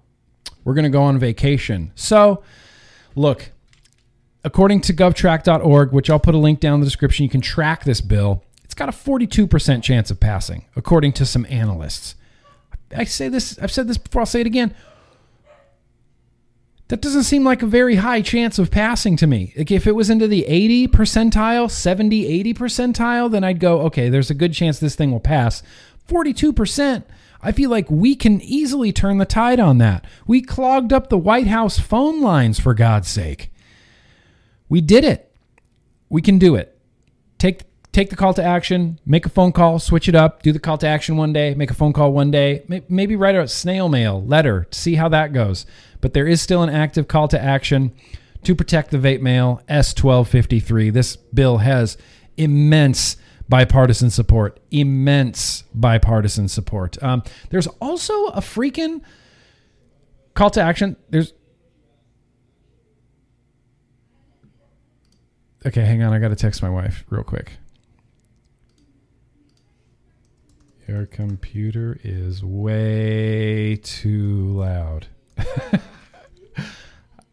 We're 0.65 0.73
going 0.73 0.83
to 0.83 0.89
go 0.89 1.03
on 1.03 1.17
vacation." 1.17 1.93
So, 1.95 2.43
look, 3.15 3.51
according 4.43 4.81
to 4.81 4.93
govtrack.org, 4.93 5.93
which 5.93 6.09
I'll 6.09 6.19
put 6.19 6.35
a 6.35 6.37
link 6.37 6.59
down 6.59 6.75
in 6.75 6.79
the 6.81 6.85
description, 6.85 7.23
you 7.23 7.29
can 7.29 7.39
track 7.39 7.85
this 7.85 8.01
bill. 8.01 8.43
It's 8.65 8.73
got 8.73 8.89
a 8.89 8.91
42% 8.91 9.81
chance 9.81 10.11
of 10.11 10.19
passing, 10.19 10.65
according 10.75 11.13
to 11.13 11.25
some 11.25 11.45
analysts. 11.49 12.15
I 12.93 13.05
say 13.05 13.29
this, 13.29 13.57
I've 13.59 13.71
said 13.71 13.87
this 13.87 13.97
before, 13.97 14.23
I'll 14.23 14.25
say 14.25 14.41
it 14.41 14.47
again. 14.47 14.75
That 16.89 17.01
doesn't 17.01 17.23
seem 17.23 17.45
like 17.45 17.61
a 17.61 17.67
very 17.67 17.95
high 17.95 18.21
chance 18.21 18.59
of 18.59 18.71
passing 18.71 19.15
to 19.17 19.27
me. 19.27 19.53
Like 19.57 19.71
if 19.71 19.87
it 19.87 19.95
was 19.95 20.09
into 20.09 20.27
the 20.27 20.45
80 20.47 20.89
percentile, 20.89 21.71
70, 21.71 22.27
80 22.27 22.53
percentile, 22.53 23.31
then 23.31 23.45
I'd 23.45 23.61
go, 23.61 23.79
okay, 23.83 24.09
there's 24.09 24.29
a 24.29 24.33
good 24.33 24.51
chance 24.51 24.79
this 24.79 24.95
thing 24.95 25.11
will 25.11 25.21
pass. 25.21 25.63
42%, 26.09 27.03
I 27.43 27.51
feel 27.51 27.69
like 27.69 27.89
we 27.89 28.15
can 28.15 28.41
easily 28.41 28.91
turn 28.91 29.17
the 29.17 29.25
tide 29.25 29.59
on 29.59 29.77
that. 29.79 30.05
We 30.27 30.41
clogged 30.41 30.93
up 30.93 31.09
the 31.09 31.17
White 31.17 31.47
House 31.47 31.79
phone 31.79 32.21
lines, 32.21 32.59
for 32.59 32.73
God's 32.73 33.07
sake. 33.07 33.51
We 34.69 34.81
did 34.81 35.03
it. 35.03 35.35
We 36.09 36.21
can 36.21 36.37
do 36.37 36.55
it. 36.55 36.77
Take 37.37 37.63
take 37.91 38.09
the 38.09 38.15
call 38.15 38.33
to 38.33 38.43
action, 38.43 38.99
make 39.05 39.25
a 39.25 39.29
phone 39.29 39.51
call, 39.51 39.79
switch 39.79 40.07
it 40.07 40.15
up, 40.15 40.43
do 40.43 40.51
the 40.51 40.59
call 40.59 40.77
to 40.77 40.87
action 40.87 41.17
one 41.17 41.33
day, 41.33 41.53
make 41.55 41.71
a 41.71 41.73
phone 41.73 41.91
call 41.91 42.13
one 42.13 42.31
day, 42.31 42.63
maybe 42.87 43.15
write 43.15 43.35
a 43.35 43.47
snail 43.47 43.89
mail 43.89 44.23
letter, 44.23 44.65
to 44.71 44.79
see 44.79 44.95
how 44.95 45.09
that 45.09 45.33
goes. 45.33 45.65
But 45.99 46.13
there 46.13 46.27
is 46.27 46.41
still 46.41 46.63
an 46.63 46.69
active 46.69 47.07
call 47.07 47.27
to 47.29 47.41
action 47.41 47.91
to 48.43 48.55
protect 48.55 48.91
the 48.91 48.97
vape 48.97 49.21
mail 49.21 49.61
S1253. 49.69 50.93
This 50.93 51.15
bill 51.15 51.57
has 51.57 51.97
immense 52.37 53.17
bipartisan 53.51 54.09
support, 54.09 54.59
immense 54.71 55.65
bipartisan 55.75 56.47
support. 56.47 57.01
Um, 57.03 57.21
there's 57.49 57.67
also 57.67 58.13
a 58.27 58.39
freaking 58.39 59.01
call 60.33 60.49
to 60.51 60.61
action. 60.61 60.95
There's 61.09 61.33
Okay, 65.63 65.85
hang 65.85 66.01
on. 66.01 66.11
I 66.11 66.19
got 66.19 66.29
to 66.29 66.35
text 66.35 66.63
my 66.63 66.69
wife 66.69 67.05
real 67.09 67.23
quick. 67.23 67.51
Your 70.87 71.05
computer 71.05 71.99
is 72.03 72.43
way 72.43 73.75
too 73.83 74.53
loud. 74.57 75.07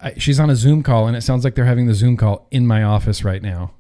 I, 0.01 0.15
she's 0.19 0.39
on 0.39 0.51
a 0.51 0.57
Zoom 0.57 0.83
call, 0.83 1.07
and 1.07 1.17
it 1.17 1.23
sounds 1.23 1.43
like 1.43 1.55
they're 1.55 1.65
having 1.65 1.87
the 1.87 1.95
Zoom 1.95 2.19
call 2.19 2.47
in 2.51 2.67
my 2.67 2.83
office 2.83 3.25
right 3.25 3.41
now. 3.41 3.73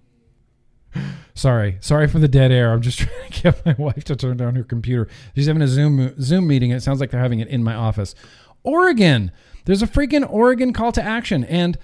Sorry, 1.38 1.78
sorry 1.80 2.08
for 2.08 2.18
the 2.18 2.26
dead 2.26 2.50
air. 2.50 2.72
I'm 2.72 2.82
just 2.82 2.98
trying 2.98 3.30
to 3.30 3.42
get 3.42 3.64
my 3.64 3.76
wife 3.78 4.02
to 4.04 4.16
turn 4.16 4.38
down 4.38 4.56
her 4.56 4.64
computer. 4.64 5.06
She's 5.36 5.46
having 5.46 5.62
a 5.62 5.68
Zoom 5.68 6.20
Zoom 6.20 6.48
meeting. 6.48 6.72
It 6.72 6.82
sounds 6.82 6.98
like 6.98 7.12
they're 7.12 7.20
having 7.20 7.38
it 7.38 7.46
in 7.46 7.62
my 7.62 7.74
office. 7.74 8.16
Oregon, 8.64 9.30
there's 9.64 9.80
a 9.80 9.86
freaking 9.86 10.28
Oregon 10.28 10.72
call 10.72 10.90
to 10.90 11.02
action, 11.02 11.44
and 11.44 11.78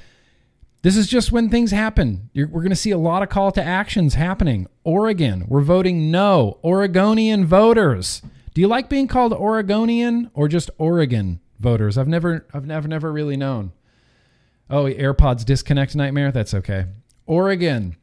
this 0.82 0.96
is 0.96 1.06
just 1.06 1.30
when 1.30 1.50
things 1.50 1.70
happen. 1.70 2.30
You're, 2.32 2.48
we're 2.48 2.62
going 2.62 2.70
to 2.70 2.76
see 2.76 2.90
a 2.90 2.98
lot 2.98 3.22
of 3.22 3.28
call 3.28 3.52
to 3.52 3.62
actions 3.62 4.14
happening. 4.14 4.66
Oregon, 4.82 5.44
we're 5.46 5.60
voting 5.60 6.10
no. 6.10 6.58
Oregonian 6.64 7.46
voters. 7.46 8.22
Do 8.54 8.60
you 8.60 8.66
like 8.66 8.88
being 8.88 9.06
called 9.06 9.32
Oregonian 9.32 10.32
or 10.34 10.48
just 10.48 10.68
Oregon 10.78 11.38
voters? 11.60 11.96
I've 11.96 12.08
never, 12.08 12.44
I've 12.52 12.66
never, 12.66 12.88
never 12.88 13.12
really 13.12 13.36
known. 13.36 13.70
Oh, 14.68 14.86
AirPods 14.86 15.44
disconnect 15.44 15.94
nightmare. 15.94 16.32
That's 16.32 16.54
okay. 16.54 16.86
Oregon. 17.24 17.96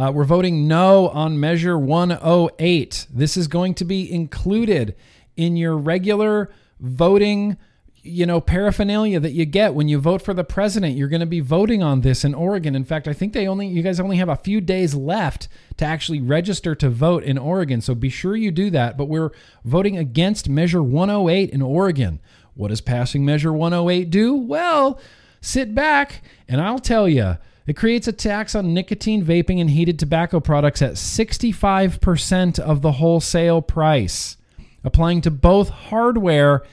Uh, 0.00 0.10
we're 0.10 0.24
voting 0.24 0.66
no 0.66 1.08
on 1.08 1.38
Measure 1.38 1.76
108. 1.78 3.06
This 3.12 3.36
is 3.36 3.48
going 3.48 3.74
to 3.74 3.84
be 3.84 4.10
included 4.10 4.96
in 5.36 5.58
your 5.58 5.76
regular 5.76 6.50
voting 6.80 7.58
you 8.02 8.24
know 8.24 8.40
paraphernalia 8.40 9.20
that 9.20 9.32
you 9.32 9.44
get. 9.44 9.74
When 9.74 9.88
you 9.88 9.98
vote 9.98 10.22
for 10.22 10.32
the 10.32 10.42
president 10.42 10.96
you're 10.96 11.08
going 11.08 11.20
to 11.20 11.26
be 11.26 11.40
voting 11.40 11.82
on 11.82 12.00
this 12.00 12.24
in 12.24 12.32
Oregon. 12.32 12.74
In 12.74 12.86
fact 12.86 13.08
I 13.08 13.12
think 13.12 13.34
they 13.34 13.46
only 13.46 13.66
you 13.66 13.82
guys 13.82 14.00
only 14.00 14.16
have 14.16 14.30
a 14.30 14.36
few 14.36 14.62
days 14.62 14.94
left 14.94 15.48
to 15.76 15.84
actually 15.84 16.22
register 16.22 16.74
to 16.76 16.88
vote 16.88 17.22
in 17.22 17.36
Oregon. 17.36 17.82
So 17.82 17.94
be 17.94 18.08
sure 18.08 18.34
you 18.34 18.50
do 18.50 18.70
that. 18.70 18.96
But 18.96 19.10
we're 19.10 19.32
voting 19.66 19.98
against 19.98 20.48
measure 20.48 20.82
108 20.82 21.50
in 21.50 21.60
Oregon. 21.60 22.20
What 22.54 22.68
does 22.68 22.80
passing 22.80 23.22
measure 23.22 23.52
108 23.52 24.08
do? 24.08 24.34
Well 24.34 24.98
sit 25.42 25.74
back 25.74 26.22
and 26.48 26.58
I'll 26.58 26.78
tell 26.78 27.06
you 27.06 27.36
it 27.70 27.76
creates 27.76 28.08
a 28.08 28.12
tax 28.12 28.56
on 28.56 28.74
nicotine 28.74 29.24
vaping 29.24 29.60
and 29.60 29.70
heated 29.70 29.96
tobacco 29.96 30.40
products 30.40 30.82
at 30.82 30.94
65% 30.94 32.58
of 32.58 32.82
the 32.82 32.90
wholesale 32.90 33.62
price 33.62 34.36
applying 34.82 35.20
to 35.20 35.30
both 35.30 35.68
hardware 35.68 36.64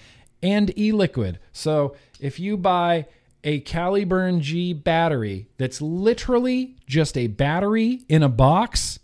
and 0.41 0.75
e-liquid. 0.75 1.37
So 1.51 1.95
if 2.19 2.39
you 2.39 2.57
buy 2.57 3.05
a 3.43 3.61
Caliburn 3.61 4.41
G 4.41 4.73
battery 4.73 5.47
that's 5.59 5.83
literally 5.83 6.77
just 6.87 7.15
a 7.15 7.27
battery 7.27 8.01
in 8.09 8.23
a 8.23 8.29
box, 8.29 8.97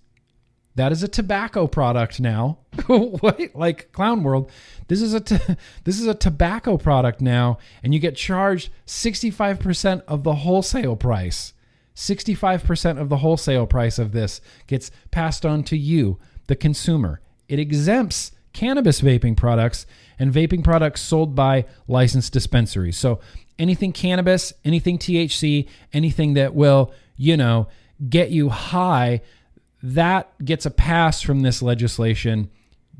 that 0.73 0.91
is 0.91 1.03
a 1.03 1.07
tobacco 1.07 1.67
product 1.67 2.19
now. 2.19 2.57
what? 2.88 3.39
Like 3.53 3.91
Clown 3.91 4.23
World, 4.23 4.50
this 4.88 5.00
is 5.00 5.13
a 5.13 5.19
t- 5.19 5.38
this 5.83 6.00
is 6.00 6.07
a 6.07 6.15
tobacco 6.15 6.75
product 6.75 7.21
now, 7.21 7.59
and 7.83 7.93
you 7.93 8.00
get 8.00 8.15
charged 8.15 8.71
65% 8.88 10.01
of 10.07 10.23
the 10.23 10.33
wholesale 10.33 10.95
price. 10.95 11.53
65% 11.95 13.00
of 13.00 13.09
the 13.09 13.17
wholesale 13.17 13.67
price 13.67 14.00
of 14.00 14.12
this 14.12 14.41
gets 14.67 14.91
passed 15.12 15.45
on 15.45 15.63
to 15.65 15.77
you, 15.77 16.19
the 16.47 16.55
consumer. 16.55 17.21
It 17.47 17.59
exempts 17.59 18.31
cannabis 18.53 19.01
vaping 19.01 19.35
products 19.35 19.85
and 20.17 20.33
vaping 20.33 20.63
products 20.63 21.01
sold 21.01 21.35
by 21.35 21.65
licensed 21.88 22.33
dispensaries. 22.33 22.97
So 22.97 23.19
anything 23.59 23.91
cannabis, 23.91 24.53
anything 24.63 24.97
THC, 24.97 25.67
anything 25.91 26.33
that 26.35 26.53
will, 26.53 26.91
you 27.17 27.38
know, 27.38 27.67
get 28.09 28.31
you 28.31 28.50
high, 28.50 29.21
that 29.81 30.31
gets 30.43 30.65
a 30.65 30.71
pass 30.71 31.21
from 31.21 31.41
this 31.41 31.62
legislation. 31.62 32.50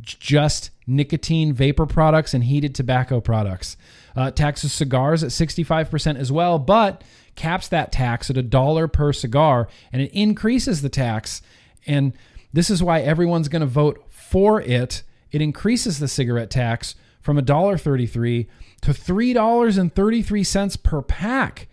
Just 0.01 0.71
nicotine 0.85 1.53
vapor 1.53 1.85
products 1.85 2.33
and 2.33 2.43
heated 2.43 2.75
tobacco 2.75 3.21
products. 3.21 3.77
Uh, 4.15 4.31
taxes 4.31 4.73
cigars 4.73 5.23
at 5.23 5.29
65% 5.29 6.17
as 6.17 6.31
well, 6.31 6.59
but 6.59 7.03
caps 7.35 7.67
that 7.69 7.91
tax 7.91 8.29
at 8.29 8.37
a 8.37 8.43
dollar 8.43 8.87
per 8.87 9.11
cigar 9.13 9.67
and 9.91 10.01
it 10.01 10.11
increases 10.13 10.81
the 10.81 10.89
tax. 10.89 11.41
And 11.85 12.13
this 12.51 12.69
is 12.69 12.83
why 12.83 13.01
everyone's 13.01 13.47
going 13.47 13.61
to 13.61 13.65
vote 13.65 14.05
for 14.09 14.61
it. 14.61 15.03
It 15.31 15.41
increases 15.41 15.99
the 15.99 16.07
cigarette 16.07 16.49
tax 16.49 16.95
from 17.21 17.37
$1.33 17.37 18.47
to 18.81 18.91
$3.33 18.91 20.83
per 20.83 21.01
pack. 21.01 21.67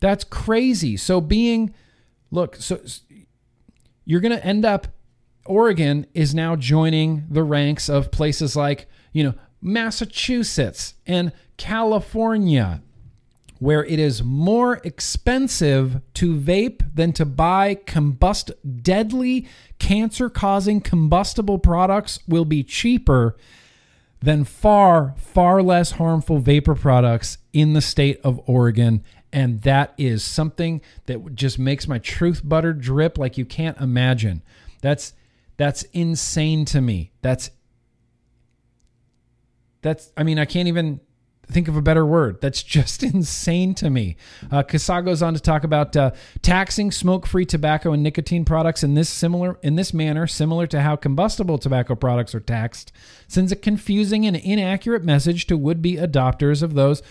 That's 0.00 0.24
crazy. 0.24 0.96
So 0.96 1.20
being 1.20 1.74
look, 2.30 2.56
so 2.56 2.80
you're 4.04 4.20
going 4.20 4.36
to 4.36 4.44
end 4.44 4.64
up 4.64 4.88
Oregon 5.44 6.06
is 6.14 6.34
now 6.34 6.56
joining 6.56 7.24
the 7.28 7.42
ranks 7.42 7.88
of 7.88 8.10
places 8.10 8.56
like, 8.56 8.86
you 9.12 9.24
know, 9.24 9.34
Massachusetts 9.60 10.94
and 11.06 11.32
California 11.56 12.82
where 13.62 13.84
it 13.84 14.00
is 14.00 14.24
more 14.24 14.80
expensive 14.82 16.00
to 16.14 16.34
vape 16.34 16.82
than 16.92 17.12
to 17.12 17.24
buy 17.24 17.76
combust 17.86 18.50
deadly 18.82 19.46
cancer 19.78 20.28
causing 20.28 20.80
combustible 20.80 21.60
products 21.60 22.18
will 22.26 22.44
be 22.44 22.64
cheaper 22.64 23.36
than 24.20 24.42
far, 24.42 25.14
far 25.16 25.62
less 25.62 25.92
harmful 25.92 26.40
vapor 26.40 26.74
products 26.74 27.38
in 27.52 27.72
the 27.72 27.80
state 27.80 28.20
of 28.24 28.40
Oregon. 28.46 29.04
And 29.32 29.62
that 29.62 29.94
is 29.96 30.24
something 30.24 30.80
that 31.06 31.36
just 31.36 31.56
makes 31.56 31.86
my 31.86 31.98
truth 31.98 32.40
butter 32.44 32.72
drip 32.72 33.16
like 33.16 33.38
you 33.38 33.44
can't 33.44 33.78
imagine. 33.78 34.42
That's 34.80 35.12
that's 35.56 35.84
insane 35.92 36.64
to 36.64 36.80
me. 36.80 37.12
That's 37.22 37.50
that's 39.82 40.10
I 40.16 40.24
mean, 40.24 40.40
I 40.40 40.46
can't 40.46 40.66
even 40.66 40.98
think 41.52 41.68
of 41.68 41.76
a 41.76 41.82
better 41.82 42.04
word. 42.04 42.40
That's 42.40 42.62
just 42.62 43.02
insane 43.02 43.74
to 43.76 43.90
me. 43.90 44.16
Uh, 44.50 44.62
goes 44.62 45.22
on 45.22 45.34
to 45.34 45.40
talk 45.40 45.64
about 45.64 45.96
uh, 45.96 46.10
taxing 46.42 46.90
smoke-free 46.90 47.46
tobacco 47.46 47.92
and 47.92 48.02
nicotine 48.02 48.44
products 48.44 48.82
in 48.82 48.94
this 48.94 49.08
similar 49.08 49.58
in 49.62 49.76
this 49.76 49.94
manner, 49.94 50.26
similar 50.26 50.66
to 50.68 50.80
how 50.80 50.96
combustible 50.96 51.58
tobacco 51.58 51.94
products 51.94 52.34
are 52.34 52.40
taxed, 52.40 52.92
sends 53.28 53.52
a 53.52 53.56
confusing 53.56 54.26
and 54.26 54.36
inaccurate 54.36 55.04
message 55.04 55.46
to 55.46 55.56
would-be 55.56 55.96
adopters 55.96 56.62
of 56.62 56.74
those 56.74 57.02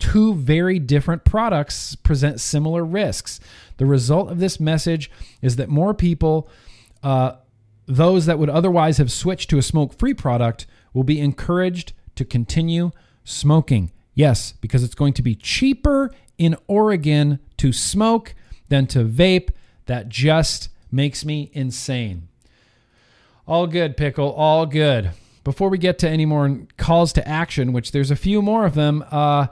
two 0.00 0.34
very 0.34 0.78
different 0.78 1.24
products 1.24 1.94
present 1.94 2.40
similar 2.40 2.84
risks. 2.84 3.38
The 3.76 3.86
result 3.86 4.30
of 4.30 4.40
this 4.40 4.58
message 4.58 5.10
is 5.42 5.56
that 5.56 5.68
more 5.68 5.94
people, 5.94 6.50
uh, 7.02 7.32
those 7.86 8.26
that 8.26 8.38
would 8.38 8.50
otherwise 8.50 8.98
have 8.98 9.12
switched 9.12 9.50
to 9.50 9.58
a 9.58 9.62
smoke-free 9.62 10.14
product, 10.14 10.66
will 10.92 11.04
be 11.04 11.20
encouraged 11.20 11.92
to 12.16 12.24
continue 12.24 12.90
smoking. 13.24 13.90
Yes, 14.14 14.52
because 14.60 14.82
it's 14.82 14.94
going 14.94 15.12
to 15.14 15.22
be 15.22 15.34
cheaper 15.34 16.10
in 16.38 16.56
Oregon 16.66 17.38
to 17.58 17.72
smoke 17.72 18.34
than 18.68 18.86
to 18.88 19.04
vape. 19.04 19.50
That 19.86 20.08
just 20.08 20.68
makes 20.90 21.24
me 21.24 21.50
insane. 21.52 22.28
All 23.46 23.66
good, 23.66 23.96
Pickle. 23.96 24.32
All 24.32 24.66
good. 24.66 25.10
Before 25.42 25.68
we 25.68 25.78
get 25.78 25.98
to 26.00 26.08
any 26.08 26.26
more 26.26 26.60
calls 26.76 27.12
to 27.14 27.26
action, 27.26 27.72
which 27.72 27.92
there's 27.92 28.10
a 28.10 28.16
few 28.16 28.42
more 28.42 28.66
of 28.66 28.74
them, 28.74 29.04
uh, 29.10 29.46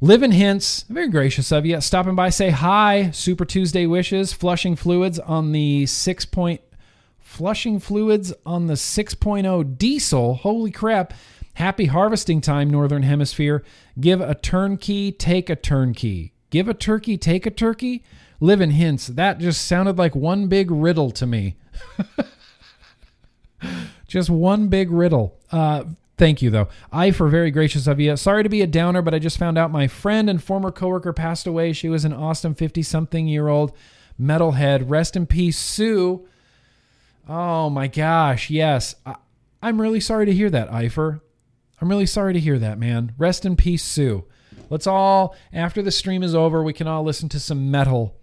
Living 0.00 0.32
Hints, 0.32 0.84
very 0.90 1.08
gracious 1.08 1.50
of 1.52 1.64
you, 1.64 1.80
stopping 1.80 2.14
by, 2.14 2.28
say 2.28 2.50
hi. 2.50 3.10
Super 3.12 3.44
Tuesday 3.44 3.86
wishes, 3.86 4.32
flushing 4.32 4.76
fluids 4.76 5.18
on 5.18 5.52
the 5.52 5.86
six 5.86 6.26
point, 6.26 6.60
flushing 7.18 7.78
fluids 7.80 8.32
on 8.44 8.66
the 8.66 8.74
6.0 8.74 9.78
diesel. 9.78 10.34
Holy 10.34 10.70
crap! 10.70 11.14
Happy 11.56 11.86
harvesting 11.86 12.42
time, 12.42 12.68
Northern 12.68 13.02
Hemisphere. 13.02 13.64
Give 13.98 14.20
a 14.20 14.34
turnkey, 14.34 15.10
take 15.10 15.48
a 15.48 15.56
turnkey. 15.56 16.34
Give 16.50 16.68
a 16.68 16.74
turkey, 16.74 17.16
take 17.16 17.46
a 17.46 17.50
turkey. 17.50 18.04
Live 18.40 18.60
in 18.60 18.72
hints. 18.72 19.06
That 19.06 19.38
just 19.38 19.66
sounded 19.66 19.96
like 19.96 20.14
one 20.14 20.48
big 20.48 20.70
riddle 20.70 21.10
to 21.12 21.26
me. 21.26 21.56
just 24.06 24.28
one 24.28 24.68
big 24.68 24.90
riddle. 24.90 25.38
Uh, 25.50 25.84
thank 26.18 26.42
you, 26.42 26.50
though. 26.50 26.68
I 26.92 27.10
for 27.10 27.26
very 27.26 27.50
gracious 27.50 27.86
of 27.86 28.00
you. 28.00 28.16
Sorry 28.16 28.42
to 28.42 28.50
be 28.50 28.60
a 28.60 28.66
downer, 28.66 29.00
but 29.00 29.14
I 29.14 29.18
just 29.18 29.38
found 29.38 29.56
out 29.56 29.70
my 29.70 29.88
friend 29.88 30.28
and 30.28 30.42
former 30.42 30.70
coworker 30.70 31.14
passed 31.14 31.46
away. 31.46 31.72
She 31.72 31.88
was 31.88 32.04
an 32.04 32.12
awesome 32.12 32.54
50 32.54 32.82
something 32.82 33.26
year 33.26 33.48
old 33.48 33.72
metalhead. 34.20 34.90
Rest 34.90 35.16
in 35.16 35.24
peace, 35.24 35.58
Sue. 35.58 36.28
Oh 37.26 37.70
my 37.70 37.86
gosh, 37.86 38.50
yes. 38.50 38.94
I, 39.06 39.16
am 39.62 39.80
really 39.80 40.00
sorry 40.00 40.26
to 40.26 40.34
hear 40.34 40.50
that, 40.50 40.70
Eifer. 40.70 41.22
I'm 41.80 41.88
really 41.88 42.06
sorry 42.06 42.32
to 42.32 42.40
hear 42.40 42.58
that, 42.58 42.78
man. 42.78 43.12
Rest 43.18 43.44
in 43.44 43.56
peace, 43.56 43.84
Sue. 43.84 44.24
Let's 44.70 44.86
all, 44.86 45.36
after 45.52 45.82
the 45.82 45.90
stream 45.90 46.22
is 46.22 46.34
over, 46.34 46.62
we 46.62 46.72
can 46.72 46.86
all 46.86 47.02
listen 47.02 47.28
to 47.30 47.40
some 47.40 47.70
metal 47.70 48.16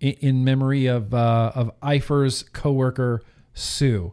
in, 0.00 0.12
in 0.14 0.44
memory 0.44 0.86
of 0.86 1.14
uh, 1.14 1.52
of 1.54 1.70
Eifer's 1.80 2.42
coworker 2.42 3.22
Sue. 3.54 4.12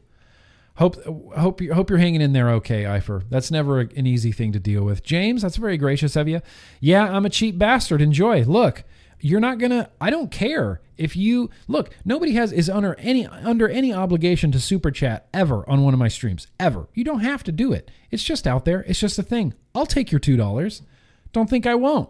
Hope 0.75 1.03
hope 1.03 1.59
you 1.59 1.73
hope 1.73 1.89
you're 1.89 1.99
hanging 1.99 2.21
in 2.21 2.31
there 2.31 2.49
okay, 2.51 2.83
Eifer. 2.83 3.23
That's 3.29 3.51
never 3.51 3.81
an 3.81 4.07
easy 4.07 4.31
thing 4.31 4.53
to 4.53 4.59
deal 4.59 4.83
with. 4.83 5.03
James, 5.03 5.41
that's 5.41 5.57
very 5.57 5.77
gracious 5.77 6.15
of 6.15 6.27
you. 6.27 6.41
Yeah, 6.79 7.03
I'm 7.03 7.25
a 7.25 7.29
cheap 7.29 7.57
bastard. 7.57 8.01
Enjoy. 8.01 8.43
Look, 8.43 8.83
you're 9.19 9.39
not 9.39 9.57
gonna. 9.57 9.89
I 9.99 10.09
don't 10.09 10.31
care 10.31 10.81
if 10.97 11.15
you 11.15 11.49
look, 11.67 11.95
nobody 12.03 12.33
has 12.33 12.51
is 12.51 12.69
under 12.69 12.95
any 12.95 13.25
under 13.25 13.67
any 13.69 13.93
obligation 13.93 14.51
to 14.51 14.59
super 14.59 14.91
chat 14.91 15.27
ever 15.33 15.67
on 15.69 15.83
one 15.83 15.93
of 15.93 15.99
my 15.99 16.07
streams. 16.09 16.47
Ever. 16.59 16.87
You 16.93 17.03
don't 17.03 17.21
have 17.21 17.43
to 17.45 17.51
do 17.51 17.71
it. 17.73 17.89
It's 18.11 18.23
just 18.23 18.45
out 18.45 18.65
there. 18.65 18.83
It's 18.87 18.99
just 18.99 19.17
a 19.17 19.23
thing. 19.23 19.53
I'll 19.73 19.85
take 19.85 20.11
your 20.11 20.19
two 20.19 20.37
dollars. 20.37 20.81
Don't 21.31 21.49
think 21.49 21.65
I 21.65 21.75
won't. 21.75 22.09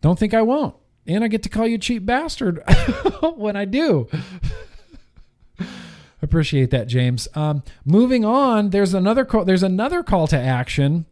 Don't 0.00 0.18
think 0.18 0.34
I 0.34 0.42
won't. 0.42 0.74
And 1.06 1.24
I 1.24 1.28
get 1.28 1.42
to 1.44 1.48
call 1.48 1.66
you 1.66 1.78
cheap 1.78 2.04
bastard 2.04 2.62
when 3.36 3.56
I 3.56 3.64
do. 3.64 4.08
Appreciate 6.22 6.70
that, 6.70 6.86
James. 6.86 7.28
Um, 7.34 7.62
moving 7.84 8.24
on, 8.24 8.70
there's 8.70 8.92
another 8.92 9.24
call, 9.24 9.44
there's 9.44 9.62
another 9.62 10.02
call 10.02 10.26
to 10.28 10.38
action. 10.38 11.06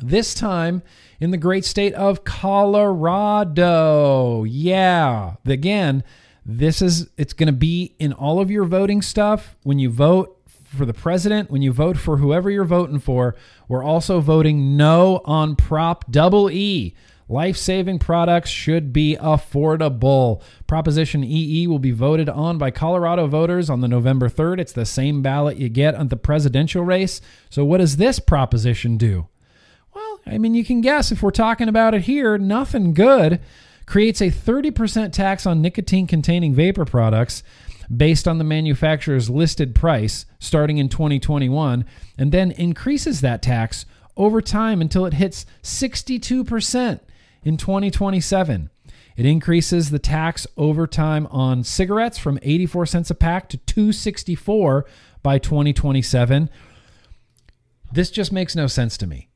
This 0.00 0.34
time 0.34 0.82
in 1.24 1.30
the 1.30 1.38
great 1.38 1.64
state 1.64 1.94
of 1.94 2.22
Colorado. 2.24 3.64
Yeah. 4.44 5.36
Again, 5.46 6.04
this 6.44 6.82
is 6.82 7.08
it's 7.16 7.32
going 7.32 7.46
to 7.46 7.52
be 7.52 7.94
in 7.98 8.12
all 8.12 8.40
of 8.40 8.50
your 8.50 8.64
voting 8.64 9.00
stuff 9.00 9.56
when 9.62 9.78
you 9.78 9.88
vote 9.88 10.38
for 10.46 10.84
the 10.84 10.92
president, 10.92 11.50
when 11.50 11.62
you 11.62 11.72
vote 11.72 11.96
for 11.96 12.18
whoever 12.18 12.50
you're 12.50 12.64
voting 12.64 12.98
for, 12.98 13.34
we're 13.68 13.82
also 13.82 14.20
voting 14.20 14.76
no 14.76 15.22
on 15.24 15.56
Prop 15.56 16.04
Double 16.10 16.50
E. 16.50 16.94
Life 17.26 17.56
saving 17.56 18.00
products 18.00 18.50
should 18.50 18.92
be 18.92 19.16
affordable. 19.18 20.42
Proposition 20.66 21.24
EE 21.24 21.66
will 21.66 21.78
be 21.78 21.90
voted 21.90 22.28
on 22.28 22.58
by 22.58 22.70
Colorado 22.70 23.26
voters 23.26 23.70
on 23.70 23.80
the 23.80 23.88
November 23.88 24.28
3rd. 24.28 24.60
It's 24.60 24.74
the 24.74 24.84
same 24.84 25.22
ballot 25.22 25.56
you 25.56 25.70
get 25.70 25.94
on 25.94 26.08
the 26.08 26.18
presidential 26.18 26.84
race. 26.84 27.22
So, 27.48 27.64
what 27.64 27.78
does 27.78 27.96
this 27.96 28.18
proposition 28.18 28.98
do? 28.98 29.28
I 30.26 30.38
mean, 30.38 30.54
you 30.54 30.64
can 30.64 30.80
guess 30.80 31.12
if 31.12 31.22
we're 31.22 31.30
talking 31.30 31.68
about 31.68 31.94
it 31.94 32.02
here, 32.02 32.38
nothing 32.38 32.94
good. 32.94 33.40
Creates 33.86 34.22
a 34.22 34.30
30% 34.30 35.12
tax 35.12 35.44
on 35.46 35.60
nicotine 35.60 36.06
containing 36.06 36.54
vapor 36.54 36.84
products 36.84 37.42
based 37.94 38.26
on 38.26 38.38
the 38.38 38.44
manufacturer's 38.44 39.28
listed 39.28 39.74
price 39.74 40.24
starting 40.38 40.78
in 40.78 40.88
2021, 40.88 41.84
and 42.16 42.32
then 42.32 42.50
increases 42.52 43.20
that 43.20 43.42
tax 43.42 43.84
over 44.16 44.40
time 44.40 44.80
until 44.80 45.04
it 45.04 45.14
hits 45.14 45.44
62% 45.62 47.00
in 47.42 47.56
2027. 47.56 48.70
It 49.16 49.26
increases 49.26 49.90
the 49.90 49.98
tax 49.98 50.46
over 50.56 50.86
time 50.86 51.26
on 51.28 51.62
cigarettes 51.62 52.18
from 52.18 52.38
84 52.42 52.86
cents 52.86 53.10
a 53.10 53.14
pack 53.14 53.48
to 53.50 53.58
264 53.58 54.86
by 55.22 55.38
2027. 55.38 56.50
This 57.92 58.10
just 58.10 58.32
makes 58.32 58.56
no 58.56 58.66
sense 58.66 58.96
to 58.98 59.06
me. 59.06 59.28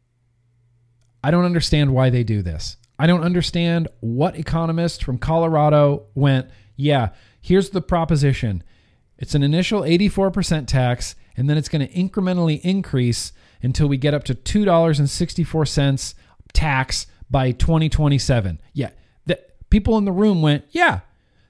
I 1.23 1.31
don't 1.31 1.45
understand 1.45 1.93
why 1.93 2.11
they 2.11 2.25
do 2.25 2.43
this. 2.43 2.77
I 2.99 3.07
don't 3.07 3.23
understand 3.23 3.89
what 4.01 4.37
economist 4.37 5.05
from 5.05 5.19
Colorado 5.19 6.07
went, 6.15 6.49
yeah, 6.77 7.11
here's 7.41 7.71
the 7.71 7.81
proposition. 7.81 8.63
It's 9.19 9.35
an 9.35 9.43
initial 9.43 9.83
84% 9.83 10.67
tax, 10.67 11.15
and 11.37 11.49
then 11.49 11.57
it's 11.57 11.69
going 11.69 11.87
to 11.87 11.93
incrementally 11.93 12.61
increase 12.63 13.33
until 13.63 13.89
we 13.89 13.97
get 13.97 14.15
up 14.15 14.25
to 14.25 14.35
$2.64 14.35 16.15
tax 16.53 17.07
by 17.31 17.53
2027. 17.53 18.61
Yeah, 18.73 18.91
the 19.27 19.41
people 19.71 19.99
in 19.99 20.05
the 20.05 20.13
room 20.13 20.43
went, 20.43 20.65
yeah, 20.71 21.01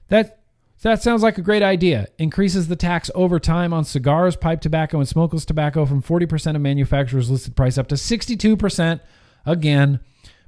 that 0.09 0.39
that 0.81 1.03
sounds 1.03 1.21
like 1.21 1.37
a 1.37 1.41
great 1.41 1.61
idea. 1.61 2.07
Increases 2.17 2.69
the 2.69 2.75
tax 2.75 3.11
over 3.13 3.37
time 3.37 3.73
on 3.73 3.83
cigars, 3.83 4.37
pipe 4.37 4.61
tobacco, 4.61 4.97
and 4.99 5.07
smokeless 5.07 5.43
tobacco 5.43 5.85
from 5.85 6.01
40% 6.01 6.55
of 6.55 6.61
manufacturers' 6.61 7.29
listed 7.29 7.55
price 7.55 7.77
up 7.77 7.87
to 7.87 7.95
62% 7.95 9.01
again 9.45 9.99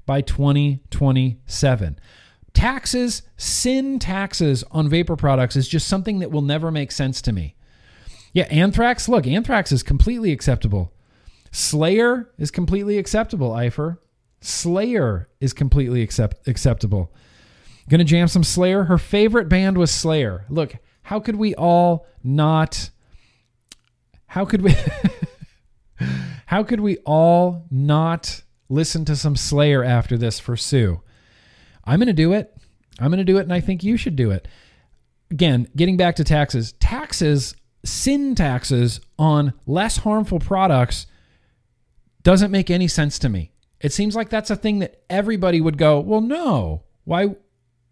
by 0.05 0.21
2027. 0.21 1.99
Taxes, 2.53 3.21
sin 3.37 3.97
taxes 3.99 4.63
on 4.71 4.89
vapor 4.89 5.15
products 5.15 5.55
is 5.55 5.67
just 5.67 5.87
something 5.87 6.19
that 6.19 6.31
will 6.31 6.41
never 6.41 6.71
make 6.71 6.91
sense 6.91 7.21
to 7.21 7.31
me. 7.31 7.55
Yeah, 8.33 8.43
anthrax, 8.45 9.07
look, 9.07 9.25
anthrax 9.27 9.71
is 9.71 9.83
completely 9.83 10.31
acceptable. 10.31 10.93
Slayer 11.51 12.29
is 12.37 12.51
completely 12.51 12.97
acceptable, 12.97 13.51
Eifer. 13.51 13.97
Slayer 14.41 15.29
is 15.39 15.53
completely 15.53 16.01
accept- 16.01 16.47
acceptable. 16.47 17.13
Gonna 17.89 18.03
jam 18.03 18.27
some 18.27 18.43
Slayer. 18.43 18.85
Her 18.85 18.97
favorite 18.97 19.49
band 19.49 19.77
was 19.77 19.91
Slayer. 19.91 20.45
Look, 20.49 20.77
how 21.03 21.19
could 21.19 21.35
we 21.35 21.53
all 21.55 22.05
not. 22.23 22.89
How 24.27 24.45
could 24.45 24.61
we. 24.61 24.73
how 26.45 26.63
could 26.63 26.79
we 26.79 26.97
all 26.99 27.65
not 27.69 28.43
listen 28.71 29.05
to 29.05 29.15
some 29.15 29.35
Slayer 29.35 29.83
after 29.83 30.17
this 30.17 30.39
for 30.39 30.55
Sue. 30.55 31.01
I'm 31.83 31.99
going 31.99 32.07
to 32.07 32.13
do 32.13 32.33
it. 32.33 32.55
I'm 32.99 33.09
going 33.09 33.17
to 33.17 33.23
do 33.23 33.37
it, 33.37 33.43
and 33.43 33.53
I 33.53 33.59
think 33.59 33.83
you 33.83 33.97
should 33.97 34.15
do 34.15 34.31
it. 34.31 34.47
Again, 35.29 35.67
getting 35.75 35.97
back 35.97 36.15
to 36.17 36.23
taxes, 36.23 36.73
taxes, 36.73 37.55
sin 37.83 38.35
taxes 38.35 39.01
on 39.17 39.53
less 39.65 39.97
harmful 39.97 40.39
products 40.39 41.07
doesn't 42.23 42.51
make 42.51 42.69
any 42.69 42.87
sense 42.87 43.17
to 43.19 43.29
me. 43.29 43.51
It 43.79 43.91
seems 43.91 44.15
like 44.15 44.29
that's 44.29 44.51
a 44.51 44.55
thing 44.55 44.79
that 44.79 45.01
everybody 45.09 45.59
would 45.59 45.77
go, 45.77 45.99
well, 45.99 46.21
no. 46.21 46.83
Why? 47.03 47.35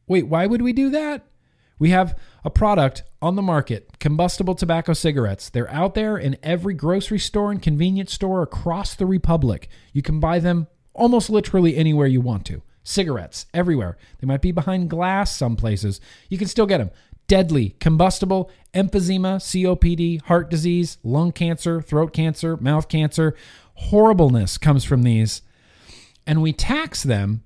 Wait, 0.07 0.27
why 0.27 0.45
would 0.45 0.61
we 0.61 0.73
do 0.73 0.91
that? 0.91 1.25
We 1.79 1.89
have 1.89 2.17
a 2.43 2.49
product 2.49 3.03
on 3.21 3.35
the 3.35 3.41
market, 3.41 3.99
combustible 3.99 4.55
tobacco 4.55 4.93
cigarettes. 4.93 5.49
They're 5.49 5.71
out 5.71 5.93
there 5.93 6.17
in 6.17 6.37
every 6.41 6.73
grocery 6.73 7.19
store 7.19 7.51
and 7.51 7.61
convenience 7.61 8.13
store 8.13 8.41
across 8.41 8.95
the 8.95 9.05
republic. 9.05 9.69
You 9.93 10.01
can 10.01 10.19
buy 10.19 10.39
them 10.39 10.67
almost 10.93 11.29
literally 11.29 11.75
anywhere 11.75 12.07
you 12.07 12.21
want 12.21 12.45
to. 12.47 12.61
Cigarettes 12.83 13.45
everywhere. 13.53 13.97
They 14.19 14.27
might 14.27 14.41
be 14.41 14.51
behind 14.51 14.89
glass 14.89 15.35
some 15.35 15.55
places. 15.55 15.99
You 16.29 16.37
can 16.37 16.47
still 16.47 16.65
get 16.65 16.77
them. 16.79 16.91
Deadly, 17.27 17.75
combustible, 17.79 18.49
emphysema, 18.73 19.37
COPD, 19.37 20.21
heart 20.23 20.49
disease, 20.49 20.97
lung 21.03 21.31
cancer, 21.31 21.81
throat 21.81 22.13
cancer, 22.13 22.57
mouth 22.57 22.87
cancer. 22.87 23.35
Horribleness 23.75 24.57
comes 24.57 24.83
from 24.83 25.03
these. 25.03 25.41
and 26.25 26.41
we 26.43 26.53
tax 26.53 27.01
them 27.01 27.41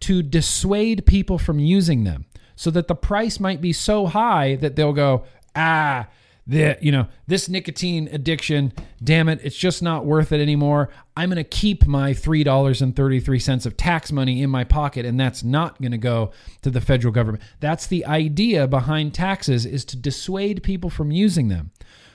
to 0.00 0.22
dissuade 0.22 1.04
people 1.04 1.38
from 1.38 1.58
using 1.58 2.04
them 2.04 2.24
so 2.56 2.70
that 2.70 2.88
the 2.88 2.94
price 2.94 3.40
might 3.40 3.60
be 3.60 3.72
so 3.72 4.06
high 4.06 4.56
that 4.56 4.76
they'll 4.76 4.92
go, 4.92 5.24
ah, 5.56 6.08
the 6.46 6.76
you 6.80 6.92
know 6.92 7.06
this 7.26 7.48
nicotine 7.48 8.06
addiction 8.12 8.70
damn 9.02 9.30
it 9.30 9.40
it's 9.42 9.56
just 9.56 9.82
not 9.82 10.04
worth 10.04 10.30
it 10.30 10.40
anymore. 10.40 10.90
I'm 11.16 11.30
going 11.30 11.36
to 11.36 11.44
keep 11.44 11.86
my 11.86 12.12
$3.33 12.12 13.66
of 13.66 13.76
tax 13.76 14.12
money 14.12 14.42
in 14.42 14.50
my 14.50 14.64
pocket 14.64 15.06
and 15.06 15.18
that's 15.18 15.42
not 15.42 15.80
going 15.80 15.92
to 15.92 15.98
go 15.98 16.32
to 16.62 16.70
the 16.70 16.80
federal 16.80 17.12
government. 17.12 17.42
That's 17.60 17.86
the 17.86 18.04
idea 18.04 18.66
behind 18.66 19.14
taxes 19.14 19.64
is 19.64 19.84
to 19.86 19.96
dissuade 19.96 20.62
people 20.62 20.90
from 20.90 21.10
using 21.10 21.48
them. 21.48 21.70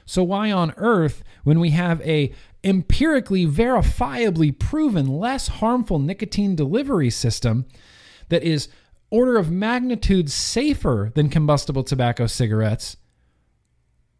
So 0.06 0.24
why 0.24 0.52
on 0.52 0.74
earth 0.78 1.24
when 1.44 1.60
we 1.60 1.72
have 1.72 2.02
a 2.02 2.34
empirically 2.64 3.48
verifiably 3.48 4.58
proven 4.58 5.08
less 5.08 5.48
harmful 5.48 5.98
nicotine 5.98 6.56
delivery 6.56 7.10
system 7.10 7.66
that 8.28 8.44
is 8.44 8.68
order 9.12 9.38
of 9.38 9.50
magnitude 9.50 10.30
safer 10.30 11.12
than 11.16 11.30
combustible 11.30 11.84
tobacco 11.84 12.28
cigarettes 12.28 12.98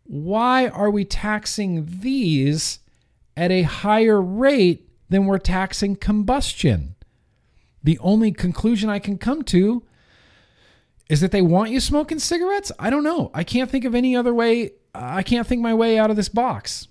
why 0.10 0.68
are 0.68 0.90
we 0.90 1.06
taxing 1.06 1.86
these 1.88 2.80
at 3.38 3.52
a 3.52 3.62
higher 3.62 4.20
rate 4.20 4.90
than 5.08 5.28
we're 5.28 5.38
taxing 5.38 5.96
combustion? 5.96 6.96
The 7.84 8.00
only 8.00 8.32
conclusion 8.32 8.90
I 8.90 8.98
can 8.98 9.20
come 9.20 9.44
to 9.44 9.84
is 11.12 11.22
that 11.22 11.32
they 11.32 11.44
want 11.44 11.70
you 11.70 11.80
smoking 11.80 12.18
cigarettes. 12.18 12.72
I 12.80 12.90
don't 12.90 13.04
know. 13.04 13.30
I 13.36 13.44
can't 13.44 13.70
think 13.70 13.86
of 13.86 13.94
any 13.94 14.16
other 14.16 14.34
way. 14.34 14.72
I 14.96 15.22
can't 15.22 15.46
think 15.46 15.62
my 15.62 15.76
way 15.76 16.00
out 16.00 16.10
of 16.10 16.16
this 16.16 16.30
box. 16.30 16.88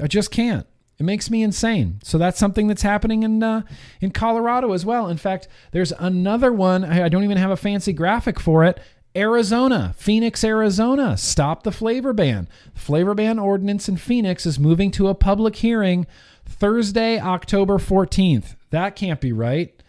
I 0.00 0.08
just 0.08 0.32
can't. 0.32 0.66
It 0.98 1.04
makes 1.04 1.30
me 1.30 1.42
insane. 1.42 2.00
So 2.02 2.18
that's 2.18 2.38
something 2.38 2.66
that's 2.66 2.82
happening 2.82 3.22
in 3.22 3.42
uh, 3.42 3.62
in 4.00 4.10
Colorado 4.10 4.72
as 4.72 4.84
well. 4.84 5.08
In 5.08 5.16
fact, 5.16 5.46
there's 5.70 5.92
another 5.92 6.52
one. 6.52 6.84
I 6.84 7.08
don't 7.08 7.24
even 7.24 7.38
have 7.38 7.52
a 7.52 7.56
fancy 7.56 7.92
graphic 7.92 8.40
for 8.40 8.64
it. 8.64 8.80
Arizona, 9.16 9.94
Phoenix, 9.96 10.44
Arizona, 10.44 11.16
stop 11.16 11.62
the 11.62 11.72
flavor 11.72 12.12
ban. 12.12 12.48
flavor 12.74 13.14
ban 13.14 13.38
ordinance 13.38 13.88
in 13.88 13.96
Phoenix 13.96 14.44
is 14.44 14.58
moving 14.58 14.90
to 14.92 15.08
a 15.08 15.14
public 15.14 15.56
hearing 15.56 16.06
Thursday, 16.44 17.18
October 17.18 17.78
14th. 17.78 18.56
That 18.70 18.96
can't 18.96 19.20
be 19.20 19.32
right. 19.32 19.82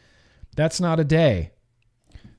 That's 0.56 0.80
not 0.80 1.00
a 1.00 1.04
day. 1.04 1.52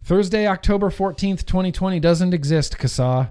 Thursday, 0.02 0.46
October 0.46 0.90
14th, 0.90 1.44
2020 1.44 2.00
doesn't 2.00 2.34
exist, 2.34 2.78
CASAA. 2.78 3.30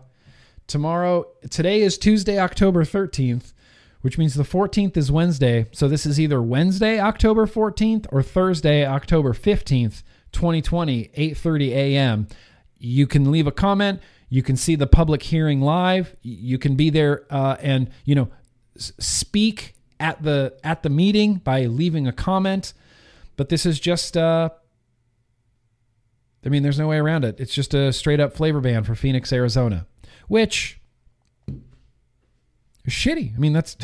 Tomorrow, 0.68 1.28
today 1.50 1.82
is 1.82 1.98
Tuesday, 1.98 2.40
October 2.40 2.84
13th, 2.84 3.54
which 4.02 4.18
means 4.18 4.36
the 4.36 4.44
14th 4.44 4.96
is 4.96 5.12
Wednesday. 5.12 5.68
So 5.72 5.88
this 5.88 6.06
is 6.06 6.20
either 6.20 6.42
Wednesday, 6.42 7.00
October 7.00 7.46
14th 7.46 8.08
or 8.12 8.24
Thursday, 8.24 8.86
October 8.86 9.34
15th, 9.34 10.04
2020, 10.32 11.10
8:30 11.18 11.70
a.m. 11.70 12.28
You 12.78 13.08
can 13.08 13.32
leave 13.32 13.48
a 13.48 13.52
comment. 13.52 14.02
You 14.30 14.44
can 14.44 14.56
see 14.56 14.76
the 14.76 14.88
public 14.88 15.24
hearing 15.24 15.62
live. 15.62 16.16
You 16.22 16.58
can 16.58 16.76
be 16.76 16.90
there 16.90 17.26
uh, 17.30 17.58
and 17.62 17.90
you 18.06 18.16
know 18.16 18.30
speak 18.76 19.76
at 20.00 20.22
the 20.24 20.58
at 20.64 20.84
the 20.84 20.90
meeting 20.90 21.36
by 21.36 21.66
leaving 21.66 22.08
a 22.08 22.14
comment. 22.14 22.74
But 23.36 23.50
this 23.50 23.66
is 23.66 23.80
just 23.80 24.16
uh, 24.16 24.50
I 26.46 26.50
mean, 26.50 26.64
there's 26.64 26.80
no 26.80 26.88
way 26.88 26.98
around 26.98 27.26
it. 27.26 27.40
It's 27.40 27.54
just 27.54 27.74
a 27.74 27.92
straight 27.92 28.20
up 28.20 28.34
flavor 28.34 28.62
ban 28.62 28.84
for 28.84 28.96
Phoenix, 28.96 29.34
Arizona, 29.34 29.86
which 30.28 30.79
shitty. 32.90 33.36
I 33.36 33.40
mean, 33.40 33.54
that's 33.54 33.78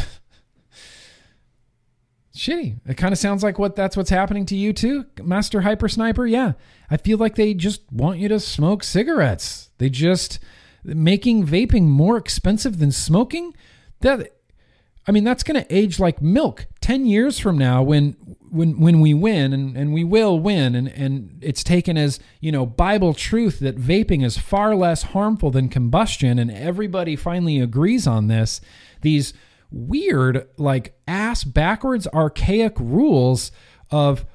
shitty. 2.35 2.79
It 2.85 2.97
kind 2.97 3.13
of 3.13 3.17
sounds 3.17 3.43
like 3.43 3.57
what 3.57 3.75
that's 3.75 3.95
what's 3.97 4.09
happening 4.09 4.45
to 4.47 4.55
you 4.55 4.73
too, 4.73 5.05
Master 5.21 5.61
Hyper 5.61 5.87
Sniper. 5.87 6.25
Yeah, 6.25 6.53
I 6.89 6.97
feel 6.97 7.17
like 7.17 7.35
they 7.35 7.53
just 7.53 7.81
want 7.91 8.19
you 8.19 8.27
to 8.29 8.39
smoke 8.39 8.83
cigarettes. 8.83 9.69
They 9.77 9.89
just 9.89 10.39
making 10.83 11.45
vaping 11.45 11.83
more 11.83 12.17
expensive 12.17 12.79
than 12.79 12.91
smoking. 12.91 13.55
That 14.01 14.31
I 15.07 15.11
mean, 15.11 15.23
that's 15.23 15.43
going 15.43 15.61
to 15.61 15.75
age 15.75 15.99
like 15.99 16.21
milk. 16.21 16.67
Ten 16.81 17.05
years 17.05 17.39
from 17.39 17.57
now, 17.57 17.83
when 17.83 18.34
when 18.51 18.79
when 18.79 18.99
we 18.99 19.13
win, 19.13 19.53
and, 19.53 19.75
and 19.75 19.93
we 19.93 20.03
will 20.03 20.39
win, 20.39 20.75
and, 20.75 20.87
and 20.87 21.37
it's 21.41 21.63
taken 21.63 21.97
as 21.97 22.19
you 22.39 22.51
know 22.51 22.65
Bible 22.65 23.13
truth 23.13 23.59
that 23.59 23.77
vaping 23.77 24.23
is 24.23 24.37
far 24.37 24.75
less 24.75 25.03
harmful 25.03 25.51
than 25.51 25.69
combustion, 25.69 26.39
and 26.39 26.51
everybody 26.51 27.15
finally 27.15 27.59
agrees 27.59 28.07
on 28.07 28.27
this. 28.27 28.61
These 29.01 29.33
weird, 29.71 30.47
like 30.57 30.97
ass 31.07 31.43
backwards, 31.43 32.07
archaic 32.13 32.73
rules 32.79 33.51
of 33.91 34.25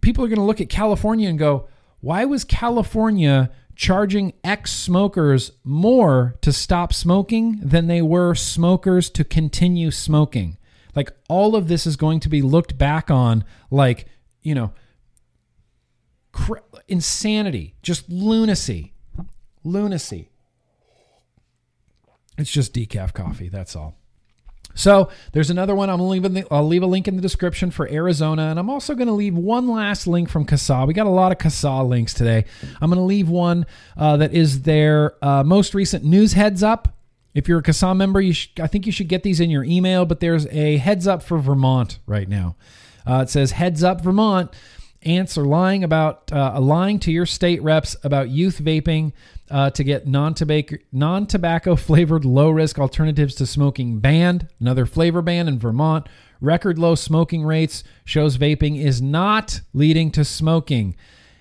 people 0.00 0.24
are 0.24 0.28
going 0.28 0.38
to 0.38 0.44
look 0.44 0.60
at 0.60 0.68
California 0.68 1.28
and 1.28 1.38
go, 1.38 1.68
why 2.00 2.24
was 2.24 2.44
California 2.44 3.50
charging 3.74 4.32
ex 4.44 4.72
smokers 4.72 5.52
more 5.64 6.34
to 6.42 6.52
stop 6.52 6.92
smoking 6.92 7.60
than 7.62 7.86
they 7.86 8.02
were 8.02 8.34
smokers 8.34 9.10
to 9.10 9.24
continue 9.24 9.90
smoking? 9.90 10.56
Like 10.94 11.12
all 11.28 11.56
of 11.56 11.68
this 11.68 11.86
is 11.86 11.96
going 11.96 12.20
to 12.20 12.28
be 12.28 12.42
looked 12.42 12.78
back 12.78 13.10
on 13.10 13.44
like, 13.70 14.06
you 14.42 14.54
know, 14.54 14.72
cr- 16.32 16.58
insanity, 16.88 17.74
just 17.82 18.08
lunacy. 18.08 18.92
Lunacy. 19.64 20.30
It's 22.38 22.50
just 22.50 22.72
decaf 22.72 23.12
coffee, 23.12 23.48
that's 23.48 23.76
all. 23.76 23.96
So 24.74 25.10
there's 25.32 25.50
another 25.50 25.74
one. 25.74 25.90
I'm 25.90 26.00
leaving. 26.00 26.32
The, 26.32 26.46
I'll 26.50 26.66
leave 26.66 26.82
a 26.82 26.86
link 26.86 27.08
in 27.08 27.16
the 27.16 27.22
description 27.22 27.70
for 27.70 27.88
Arizona, 27.88 28.44
and 28.44 28.58
I'm 28.58 28.70
also 28.70 28.94
going 28.94 29.08
to 29.08 29.12
leave 29.12 29.34
one 29.34 29.68
last 29.68 30.06
link 30.06 30.28
from 30.28 30.46
CASAA. 30.46 30.86
We 30.86 30.94
got 30.94 31.06
a 31.06 31.10
lot 31.10 31.32
of 31.32 31.38
CASAA 31.38 31.88
links 31.88 32.14
today. 32.14 32.44
I'm 32.80 32.88
going 32.88 33.00
to 33.00 33.04
leave 33.04 33.28
one 33.28 33.66
uh, 33.96 34.16
that 34.18 34.32
is 34.32 34.62
their 34.62 35.22
uh, 35.24 35.42
most 35.42 35.74
recent 35.74 36.04
news 36.04 36.34
heads 36.34 36.62
up. 36.62 36.96
If 37.34 37.48
you're 37.48 37.60
a 37.60 37.62
CASAA 37.62 37.96
member, 37.96 38.20
you 38.20 38.34
I 38.60 38.66
think 38.66 38.86
you 38.86 38.92
should 38.92 39.08
get 39.08 39.22
these 39.22 39.40
in 39.40 39.50
your 39.50 39.64
email. 39.64 40.04
But 40.04 40.20
there's 40.20 40.46
a 40.48 40.78
heads 40.78 41.06
up 41.06 41.22
for 41.22 41.38
Vermont 41.38 41.98
right 42.06 42.28
now. 42.28 42.56
Uh, 43.06 43.22
it 43.22 43.30
says 43.30 43.52
heads 43.52 43.82
up 43.82 44.00
Vermont. 44.00 44.50
Ants 45.02 45.38
are 45.38 45.46
lying 45.46 45.82
about 45.82 46.30
uh, 46.30 46.60
lying 46.60 46.98
to 47.00 47.10
your 47.10 47.24
state 47.24 47.62
reps 47.62 47.96
about 48.04 48.28
youth 48.28 48.60
vaping 48.60 49.12
uh, 49.50 49.70
to 49.70 49.82
get 49.82 50.06
non-tobacco 50.06 50.76
non-tobacco 50.92 51.74
flavored 51.76 52.26
low-risk 52.26 52.78
alternatives 52.78 53.34
to 53.36 53.46
smoking 53.46 54.00
banned. 54.00 54.48
Another 54.60 54.84
flavor 54.84 55.22
ban 55.22 55.48
in 55.48 55.58
Vermont. 55.58 56.06
Record 56.42 56.78
low 56.78 56.94
smoking 56.94 57.44
rates 57.44 57.82
shows 58.04 58.36
vaping 58.36 58.78
is 58.78 59.00
not 59.00 59.62
leading 59.72 60.10
to 60.10 60.24
smoking. 60.24 60.94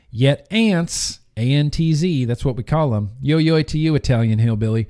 Yet 0.10 0.48
ants, 0.50 1.20
A 1.36 1.42
N 1.42 1.70
T 1.70 1.94
Z, 1.94 2.26
that's 2.26 2.46
what 2.46 2.56
we 2.56 2.64
call 2.64 2.92
them. 2.92 3.12
Yo 3.22 3.38
yo 3.38 3.62
to 3.62 3.78
you, 3.78 3.94
Italian 3.94 4.40
hillbilly. 4.40 4.88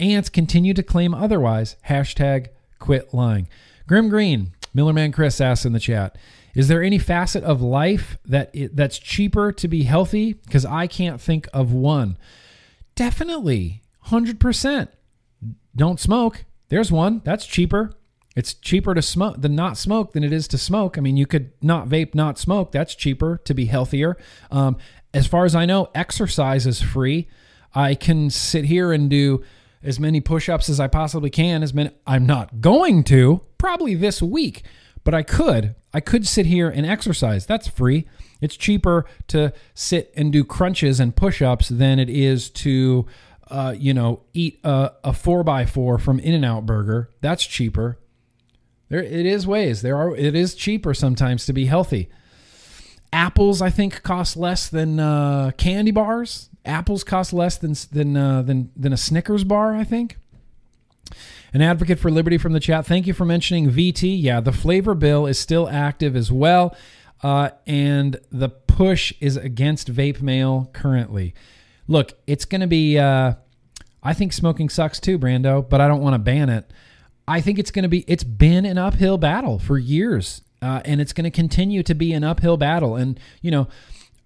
Ants 0.00 0.28
continue 0.28 0.74
to 0.74 0.82
claim 0.82 1.14
otherwise. 1.14 1.76
Hashtag 1.88 2.48
quit 2.78 3.12
lying. 3.12 3.48
Grimm 3.86 4.08
Green, 4.08 4.52
Millerman 4.74 5.12
Chris 5.12 5.40
asks 5.40 5.64
in 5.64 5.72
the 5.72 5.80
chat. 5.80 6.16
Is 6.54 6.68
there 6.68 6.82
any 6.82 6.98
facet 6.98 7.44
of 7.44 7.62
life 7.62 8.18
that 8.24 8.50
it, 8.52 8.74
that's 8.74 8.98
cheaper 8.98 9.52
to 9.52 9.68
be 9.68 9.84
healthy? 9.84 10.32
Because 10.32 10.64
I 10.64 10.86
can't 10.86 11.20
think 11.20 11.48
of 11.52 11.72
one. 11.72 12.18
Definitely, 12.94 13.82
hundred 14.00 14.40
percent. 14.40 14.90
Don't 15.76 16.00
smoke. 16.00 16.44
There's 16.68 16.90
one 16.90 17.20
that's 17.24 17.46
cheaper. 17.46 17.92
It's 18.36 18.54
cheaper 18.54 18.94
to 18.94 19.02
smoke 19.02 19.40
than 19.40 19.54
not 19.54 19.76
smoke 19.76 20.12
than 20.12 20.24
it 20.24 20.32
is 20.32 20.48
to 20.48 20.58
smoke. 20.58 20.96
I 20.96 21.00
mean, 21.00 21.16
you 21.16 21.26
could 21.26 21.52
not 21.62 21.88
vape, 21.88 22.14
not 22.14 22.38
smoke. 22.38 22.72
That's 22.72 22.94
cheaper 22.94 23.40
to 23.44 23.54
be 23.54 23.66
healthier. 23.66 24.16
Um, 24.50 24.76
as 25.12 25.26
far 25.26 25.44
as 25.44 25.54
I 25.54 25.66
know, 25.66 25.88
exercise 25.94 26.66
is 26.66 26.80
free. 26.80 27.28
I 27.74 27.94
can 27.94 28.30
sit 28.30 28.64
here 28.64 28.92
and 28.92 29.10
do 29.10 29.44
as 29.82 29.98
many 29.98 30.20
push-ups 30.20 30.68
as 30.68 30.80
I 30.80 30.86
possibly 30.86 31.30
can. 31.30 31.62
As 31.62 31.72
many 31.74 31.90
I'm 32.06 32.26
not 32.26 32.60
going 32.60 33.04
to 33.04 33.42
probably 33.58 33.94
this 33.94 34.20
week, 34.22 34.62
but 35.04 35.14
I 35.14 35.22
could. 35.22 35.74
I 35.92 36.00
could 36.00 36.26
sit 36.26 36.46
here 36.46 36.68
and 36.68 36.86
exercise. 36.86 37.46
That's 37.46 37.66
free. 37.66 38.06
It's 38.40 38.56
cheaper 38.56 39.06
to 39.28 39.52
sit 39.74 40.12
and 40.16 40.32
do 40.32 40.44
crunches 40.44 41.00
and 41.00 41.14
push 41.14 41.42
ups 41.42 41.68
than 41.68 41.98
it 41.98 42.08
is 42.08 42.48
to, 42.50 43.06
uh, 43.50 43.74
you 43.76 43.92
know, 43.92 44.22
eat 44.32 44.60
a, 44.64 44.92
a 45.04 45.12
four 45.12 45.42
by 45.42 45.66
four 45.66 45.98
from 45.98 46.18
In 46.20 46.34
and 46.34 46.44
Out 46.44 46.66
Burger. 46.66 47.10
That's 47.20 47.44
cheaper. 47.44 47.98
There, 48.88 49.02
it 49.02 49.26
is 49.26 49.46
ways. 49.46 49.82
There 49.82 49.96
are. 49.96 50.14
It 50.14 50.34
is 50.34 50.54
cheaper 50.54 50.94
sometimes 50.94 51.46
to 51.46 51.52
be 51.52 51.66
healthy. 51.66 52.08
Apples, 53.12 53.60
I 53.60 53.70
think, 53.70 54.02
cost 54.02 54.36
less 54.36 54.68
than 54.68 55.00
uh, 55.00 55.52
candy 55.56 55.90
bars. 55.90 56.49
Apples 56.64 57.04
cost 57.04 57.32
less 57.32 57.56
than 57.58 57.74
than 57.92 58.16
uh, 58.16 58.42
than 58.42 58.70
than 58.76 58.92
a 58.92 58.96
Snickers 58.96 59.44
bar. 59.44 59.74
I 59.74 59.84
think. 59.84 60.16
An 61.52 61.62
advocate 61.62 61.98
for 61.98 62.12
liberty 62.12 62.38
from 62.38 62.52
the 62.52 62.60
chat. 62.60 62.86
Thank 62.86 63.08
you 63.08 63.12
for 63.12 63.24
mentioning 63.24 63.68
VT. 63.70 64.16
Yeah, 64.22 64.38
the 64.40 64.52
flavor 64.52 64.94
bill 64.94 65.26
is 65.26 65.36
still 65.38 65.68
active 65.68 66.14
as 66.14 66.30
well. 66.30 66.76
Uh, 67.24 67.50
and 67.66 68.20
the 68.30 68.48
push 68.48 69.12
is 69.20 69.36
against 69.36 69.92
vape 69.92 70.22
mail 70.22 70.70
currently. 70.72 71.34
Look, 71.88 72.12
it's 72.28 72.44
going 72.44 72.60
to 72.60 72.68
be. 72.68 72.98
Uh, 72.98 73.34
I 74.02 74.14
think 74.14 74.32
smoking 74.32 74.68
sucks 74.68 75.00
too, 75.00 75.18
Brando, 75.18 75.68
but 75.68 75.80
I 75.80 75.88
don't 75.88 76.00
want 76.00 76.14
to 76.14 76.18
ban 76.20 76.48
it. 76.48 76.72
I 77.26 77.40
think 77.40 77.58
it's 77.58 77.72
going 77.72 77.82
to 77.82 77.88
be. 77.88 78.04
It's 78.06 78.24
been 78.24 78.64
an 78.64 78.78
uphill 78.78 79.18
battle 79.18 79.58
for 79.58 79.76
years. 79.76 80.42
uh, 80.62 80.82
and 80.84 81.00
it's 81.00 81.12
going 81.12 81.24
to 81.24 81.30
continue 81.30 81.82
to 81.82 81.94
be 81.94 82.12
an 82.12 82.24
uphill 82.24 82.56
battle. 82.56 82.96
And 82.96 83.18
you 83.40 83.50
know, 83.50 83.68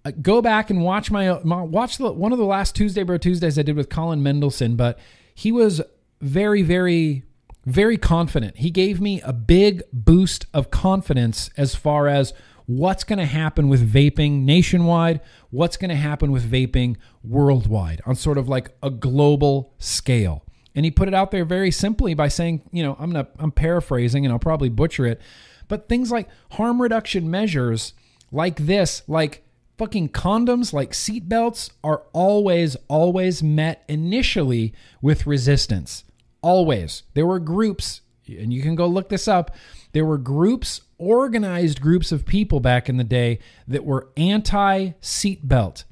uh, 0.05 0.13
go 0.21 0.43
back 0.43 0.71
and 0.71 0.83
watch 0.83 1.11
my, 1.11 1.41
my 1.45 1.63
watch 1.63 1.99
the, 1.99 2.13
one 2.13 2.33
of 2.33 2.39
the 2.39 2.45
last 2.45 2.75
Tuesday 2.75 3.03
Bro 3.03 3.19
Tuesdays 3.19 3.59
I 3.59 3.63
did 3.63 3.77
with 3.77 3.89
Colin 3.89 4.23
Mendelsohn, 4.23 4.77
but 4.77 4.99
he 5.35 5.51
was 5.51 5.81
very, 6.21 6.63
very, 6.63 7.25
very 7.65 7.97
confident. 7.97 8.59
He 8.59 8.71
gave 8.71 9.01
me 9.01 9.21
a 9.23 9.33
big 9.33 9.83
boost 9.93 10.47
of 10.53 10.71
confidence 10.71 11.51
as 11.57 11.75
far 11.75 12.09
as 12.09 12.33
what's 12.67 13.05
going 13.05 13.19
to 13.19 13.27
happen 13.27 13.69
with 13.69 13.93
vaping 13.93 14.43
nationwide, 14.43 15.21
what's 15.51 15.77
going 15.77 15.91
to 15.91 15.97
happen 15.97 16.33
with 16.33 16.51
vaping 16.51 16.97
worldwide 17.23 18.01
on 18.07 18.15
sort 18.15 18.39
of 18.39 18.49
like 18.49 18.77
a 18.83 18.91
global 18.91 19.75
scale. 19.79 20.45
And 20.75 20.85
he 20.85 20.91
put 20.91 21.09
it 21.09 21.15
out 21.15 21.31
there 21.31 21.45
very 21.45 21.71
simply 21.71 22.15
by 22.15 22.29
saying, 22.29 22.63
you 22.73 22.83
know, 22.83 22.97
I'm 22.99 23.13
to 23.13 23.29
I'm 23.39 23.53
paraphrasing 23.53 24.25
and 24.25 24.33
I'll 24.33 24.39
probably 24.39 24.71
butcher 24.71 25.07
it, 25.07 25.21
but 25.69 25.89
things 25.89 26.11
like 26.11 26.29
harm 26.53 26.83
reduction 26.83 27.31
measures 27.31 27.93
like 28.33 28.57
this, 28.57 29.03
like 29.07 29.44
fucking 29.79 30.11
condoms, 30.11 30.73
like 30.73 30.93
seatbelts 30.93 31.71
are 31.83 32.03
always 32.13 32.77
always 32.89 33.43
met 33.43 33.85
initially 33.89 34.75
with 35.03 35.27
resistance. 35.27 36.05
Always. 36.43 37.03
There 37.15 37.27
were 37.27 37.39
groups 37.39 38.01
and 38.27 38.53
you 38.53 38.63
can 38.63 38.75
go 38.75 38.87
look 38.87 39.09
this 39.09 39.29
up. 39.29 39.55
There 39.93 40.05
were 40.05 40.19
groups 40.19 40.81
organized 40.99 41.81
groups 41.81 42.13
of 42.13 42.27
people 42.27 42.61
back 42.61 42.89
in 42.89 42.97
the 42.97 43.05
day 43.05 43.39
that 43.69 43.85
were 43.85 44.09
anti 44.17 44.91
seatbelt, 45.01 45.85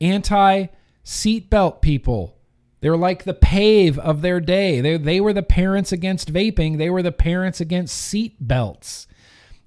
anti 0.00 0.66
seatbelt 1.04 1.80
people. 1.80 2.36
They 2.80 2.88
were 2.88 2.96
like 2.96 3.24
the 3.24 3.34
pave 3.34 3.98
of 3.98 4.22
their 4.22 4.40
day. 4.40 4.80
They, 4.80 4.96
they 4.96 5.20
were 5.20 5.34
the 5.34 5.42
parents 5.42 5.92
against 5.92 6.32
vaping, 6.32 6.78
they 6.78 6.90
were 6.90 7.02
the 7.02 7.12
parents 7.12 7.60
against 7.60 7.96
seat 7.96 8.36
belts. 8.40 9.06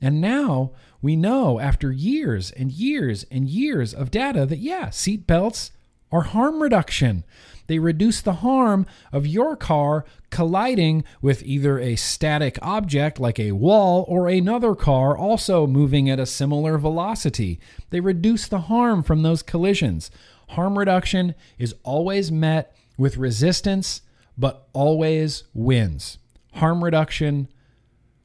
And 0.01 0.19
now 0.19 0.71
we 1.03 1.17
know 1.17 1.59
after 1.59 1.91
years 1.91 2.49
and 2.51 2.71
years 2.71 3.25
and 3.29 3.49
years 3.49 3.93
of 3.93 4.09
data 4.09 4.45
that, 4.45 4.59
yeah, 4.59 4.89
seat 4.89 5.27
belts 5.27 5.71
are 6.13 6.21
harm 6.21 6.63
reduction. 6.63 7.25
They 7.67 7.77
reduce 7.77 8.21
the 8.21 8.35
harm 8.35 8.85
of 9.11 9.27
your 9.27 9.57
car 9.57 10.05
colliding 10.29 11.03
with 11.21 11.43
either 11.43 11.77
a 11.77 11.97
static 11.97 12.57
object 12.61 13.19
like 13.19 13.37
a 13.37 13.51
wall 13.51 14.05
or 14.07 14.29
another 14.29 14.75
car 14.75 15.17
also 15.17 15.67
moving 15.67 16.09
at 16.09 16.21
a 16.21 16.25
similar 16.25 16.77
velocity. 16.77 17.59
They 17.89 17.99
reduce 17.99 18.47
the 18.47 18.61
harm 18.61 19.03
from 19.03 19.23
those 19.23 19.43
collisions. 19.43 20.09
Harm 20.49 20.79
reduction 20.79 21.35
is 21.57 21.75
always 21.83 22.31
met 22.31 22.73
with 22.97 23.17
resistance, 23.17 24.01
but 24.37 24.69
always 24.71 25.43
wins. 25.53 26.17
Harm 26.53 26.81
reduction, 26.81 27.49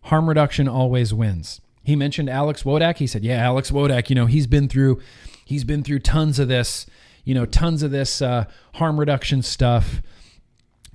harm 0.03 0.29
reduction 0.29 0.69
always 0.69 1.13
wins. 1.13 1.61
He 1.89 1.97
mentioned 1.97 2.31
Alex 2.31 2.63
Wodak. 2.63 2.99
He 2.99 3.07
said, 3.07 3.25
"Yeah, 3.25 3.43
Alex 3.43 3.71
Wodak. 3.71 4.09
You 4.11 4.15
know, 4.15 4.27
he's 4.27 4.47
been 4.47 4.69
through, 4.69 5.01
he's 5.45 5.65
been 5.65 5.83
through 5.83 6.01
tons 6.01 6.39
of 6.39 6.49
this. 6.49 6.87
You 7.25 7.35
know, 7.35 7.45
tons 7.45 7.83
of 7.83 7.91
this 7.91 8.23
uh, 8.23 8.45
harm 8.75 9.01
reduction 9.01 9.43
stuff." 9.43 10.03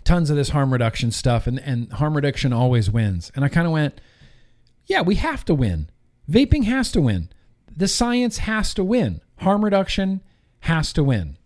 tons 0.03 0.29
of 0.29 0.36
this 0.36 0.49
harm 0.49 0.73
reduction 0.73 1.12
stuff, 1.12 1.47
and, 1.47 1.60
and 1.60 1.91
harm 1.93 2.15
reduction 2.15 2.53
always 2.53 2.89
wins. 2.91 3.32
And 3.36 3.45
I 3.45 3.49
kind 3.49 3.65
of 3.65 3.73
went, 3.73 4.01
yeah, 4.86 5.01
we 5.01 5.15
have 5.15 5.45
to 5.45 5.56
win. 5.56 5.89
Vaping 6.29 6.65
has 6.65 6.91
to 6.91 7.01
win. 7.01 7.29
The 7.75 7.88
science 7.88 8.39
has 8.39 8.73
to 8.75 8.84
win. 8.84 9.21
Harm 9.38 9.63
reduction 9.63 10.21
has 10.62 10.93
to 10.93 11.03
win. 11.03 11.38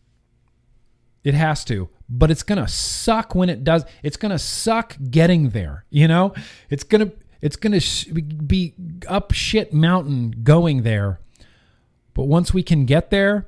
It 1.24 1.34
has 1.34 1.66
to, 1.66 1.90
but 2.10 2.32
it's 2.32 2.44
going 2.44 2.64
to 2.64 2.68
suck 2.68 3.36
when 3.36 3.50
it 3.50 3.64
does. 3.64 3.86
It's 4.02 4.18
going 4.18 4.32
to 4.32 4.40
suck 4.40 4.96
getting 5.10 5.50
there, 5.50 5.86
you 5.90 6.08
know? 6.08 6.34
It's 6.70 6.84
going 6.84 7.10
to 7.10 7.16
it's 7.42 7.56
going 7.56 7.80
to 7.80 8.14
be 8.22 8.74
up 9.08 9.32
shit 9.32 9.74
mountain 9.74 10.42
going 10.44 10.84
there. 10.84 11.20
But 12.14 12.24
once 12.24 12.54
we 12.54 12.64
can 12.64 12.86
get 12.86 13.12
there, 13.12 13.48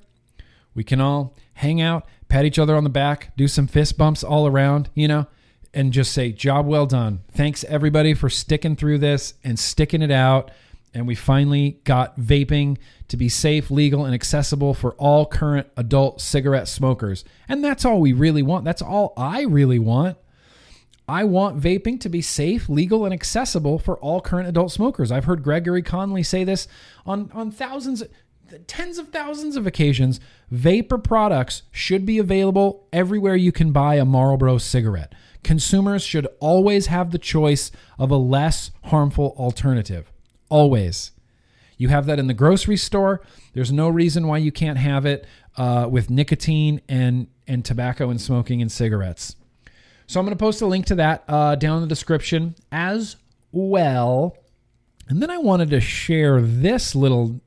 we 0.76 0.84
can 0.84 1.02
all 1.02 1.36
hang 1.54 1.82
out, 1.82 2.08
pat 2.28 2.46
each 2.46 2.60
other 2.60 2.76
on 2.76 2.84
the 2.84 2.90
back, 2.90 3.36
do 3.36 3.48
some 3.48 3.68
fist 3.68 3.98
bumps 3.98 4.24
all 4.24 4.48
around, 4.48 4.90
you 4.94 5.08
know, 5.08 5.28
and 5.74 5.92
just 5.92 6.14
say, 6.14 6.32
job 6.32 6.66
well 6.66 6.86
done. 6.86 7.22
Thanks 7.32 7.64
everybody 7.66 8.14
for 8.14 8.30
sticking 8.30 8.76
through 8.76 9.00
this 9.00 9.34
and 9.44 9.58
sticking 9.60 10.02
it 10.02 10.12
out. 10.12 10.52
And 10.94 11.08
we 11.08 11.14
finally 11.16 11.80
got 11.84 12.20
vaping 12.20 12.78
to 13.10 13.18
be 13.18 13.30
safe, 13.30 13.70
legal, 13.70 14.06
and 14.06 14.16
accessible 14.16 14.74
for 14.74 14.94
all 14.94 15.26
current 15.26 15.68
adult 15.78 16.22
cigarette 16.22 16.68
smokers. 16.68 17.24
And 17.48 17.64
that's 17.64 17.86
all 17.86 18.00
we 18.00 18.14
really 18.14 18.42
want. 18.42 18.66
That's 18.66 18.82
all 18.82 19.14
I 19.18 19.44
really 19.44 19.80
want. 19.80 20.18
I 21.10 21.24
want 21.24 21.60
vaping 21.60 22.00
to 22.02 22.10
be 22.10 22.22
safe, 22.22 22.70
legal, 22.70 23.04
and 23.04 23.12
accessible 23.12 23.80
for 23.80 23.98
all 23.98 24.22
current 24.22 24.48
adult 24.48 24.72
smokers. 24.72 25.12
I've 25.12 25.26
heard 25.26 25.42
Gregory 25.42 25.82
Conley 25.82 26.22
say 26.22 26.44
this 26.44 26.68
on, 27.04 27.32
on 27.34 27.50
thousands, 27.50 28.04
tens 28.68 29.00
of 29.00 29.10
thousands 29.10 29.56
of 29.56 29.66
occasions, 29.66 30.20
vapor 30.52 31.00
products 31.00 31.64
should 31.72 32.06
be 32.06 32.20
available 32.20 32.88
everywhere 32.94 33.36
you 33.36 33.52
can 33.52 33.72
buy 33.72 33.96
a 33.96 34.06
Marlboro 34.06 34.60
cigarette. 34.60 35.16
Consumers 35.44 36.04
should 36.04 36.28
always 36.40 36.86
have 36.88 37.10
the 37.10 37.18
choice 37.18 37.72
of 37.98 38.12
a 38.12 38.16
less 38.16 38.70
harmful 38.86 39.34
alternative. 39.36 40.12
Always. 40.48 41.12
You 41.76 41.88
have 41.88 42.06
that 42.06 42.20
in 42.20 42.28
the 42.28 42.36
grocery 42.36 42.78
store. 42.78 43.22
There's 43.54 43.72
no 43.72 43.90
reason 43.90 44.28
why 44.28 44.38
you 44.38 44.52
can't 44.52 44.78
have 44.78 45.08
it 45.08 45.26
uh, 45.58 45.88
with 45.90 46.12
nicotine 46.12 46.82
and, 46.88 47.30
and 47.48 47.66
tobacco 47.66 48.12
and 48.12 48.22
smoking 48.22 48.62
and 48.62 48.72
cigarettes. 48.72 49.36
So 50.10 50.20
I'm 50.20 50.26
going 50.26 50.36
to 50.36 50.42
post 50.42 50.64
a 50.64 50.66
link 50.66 50.88
to 50.88 50.96
that 50.96 51.24
uh, 51.28 51.54
down 51.54 51.76
in 51.76 51.82
the 51.84 51.88
description 51.88 52.56
as 52.72 53.16
well. 53.52 54.36
And 55.08 55.22
then 55.22 55.30
I 55.30 55.38
wanted 55.38 55.70
to 55.70 55.80
share 55.80 56.42
this 56.42 56.96
little 56.96 57.42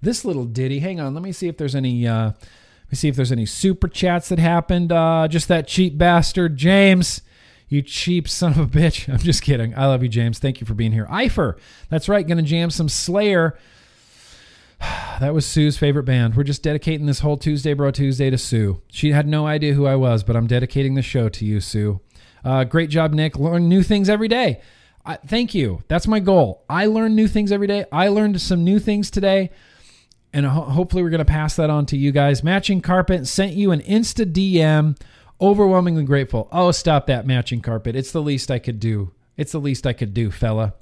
this 0.00 0.24
little 0.24 0.44
ditty. 0.44 0.78
Hang 0.78 1.00
on, 1.00 1.12
let 1.12 1.24
me 1.24 1.32
see 1.32 1.48
if 1.48 1.56
there's 1.56 1.74
any. 1.74 2.06
Uh, 2.06 2.26
let 2.26 2.92
me 2.92 2.94
see 2.94 3.08
if 3.08 3.16
there's 3.16 3.32
any 3.32 3.46
super 3.46 3.88
chats 3.88 4.28
that 4.28 4.38
happened. 4.38 4.92
Uh, 4.92 5.26
just 5.26 5.48
that 5.48 5.66
cheap 5.66 5.98
bastard, 5.98 6.56
James. 6.56 7.20
You 7.68 7.82
cheap 7.82 8.28
son 8.28 8.52
of 8.52 8.58
a 8.58 8.66
bitch. 8.66 9.08
I'm 9.12 9.18
just 9.18 9.42
kidding. 9.42 9.76
I 9.76 9.86
love 9.86 10.04
you, 10.04 10.08
James. 10.08 10.38
Thank 10.38 10.60
you 10.60 10.68
for 10.68 10.74
being 10.74 10.92
here. 10.92 11.06
Eifer. 11.06 11.58
That's 11.88 12.08
right. 12.08 12.24
Gonna 12.24 12.42
jam 12.42 12.70
some 12.70 12.88
Slayer. 12.88 13.58
That 15.20 15.32
was 15.32 15.46
Sue's 15.46 15.78
favorite 15.78 16.02
band. 16.02 16.34
We're 16.34 16.42
just 16.42 16.64
dedicating 16.64 17.06
this 17.06 17.20
whole 17.20 17.36
Tuesday 17.36 17.72
Bro 17.72 17.92
Tuesday 17.92 18.30
to 18.30 18.36
Sue. 18.36 18.82
She 18.88 19.12
had 19.12 19.28
no 19.28 19.46
idea 19.46 19.74
who 19.74 19.86
I 19.86 19.94
was, 19.94 20.24
but 20.24 20.34
I'm 20.34 20.48
dedicating 20.48 20.94
the 20.94 21.02
show 21.02 21.28
to 21.28 21.44
you, 21.44 21.60
Sue. 21.60 22.00
Uh, 22.44 22.64
great 22.64 22.90
job, 22.90 23.12
Nick. 23.12 23.38
Learn 23.38 23.68
new 23.68 23.84
things 23.84 24.08
every 24.08 24.26
day. 24.26 24.60
I, 25.06 25.16
thank 25.16 25.54
you. 25.54 25.84
That's 25.86 26.08
my 26.08 26.18
goal. 26.18 26.64
I 26.68 26.86
learn 26.86 27.14
new 27.14 27.28
things 27.28 27.52
every 27.52 27.68
day. 27.68 27.84
I 27.92 28.08
learned 28.08 28.40
some 28.40 28.64
new 28.64 28.80
things 28.80 29.08
today 29.08 29.50
and 30.34 30.44
ho- 30.44 30.62
hopefully 30.62 31.02
we're 31.02 31.10
going 31.10 31.18
to 31.20 31.24
pass 31.24 31.54
that 31.56 31.70
on 31.70 31.86
to 31.86 31.96
you 31.96 32.10
guys. 32.10 32.42
Matching 32.42 32.80
Carpet 32.80 33.26
sent 33.28 33.52
you 33.52 33.70
an 33.70 33.80
Insta 33.80 34.30
DM. 34.30 35.00
Overwhelmingly 35.40 36.04
grateful. 36.04 36.48
Oh, 36.52 36.72
stop 36.72 37.06
that 37.06 37.26
matching 37.26 37.60
carpet. 37.60 37.96
It's 37.96 38.12
the 38.12 38.22
least 38.22 38.50
I 38.50 38.58
could 38.58 38.80
do. 38.80 39.12
It's 39.36 39.52
the 39.52 39.60
least 39.60 39.86
I 39.86 39.92
could 39.92 40.12
do, 40.14 40.30
fella. 40.30 40.74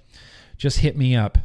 Just 0.57 0.79
hit 0.81 0.97
me 0.97 1.15
up. 1.15 1.39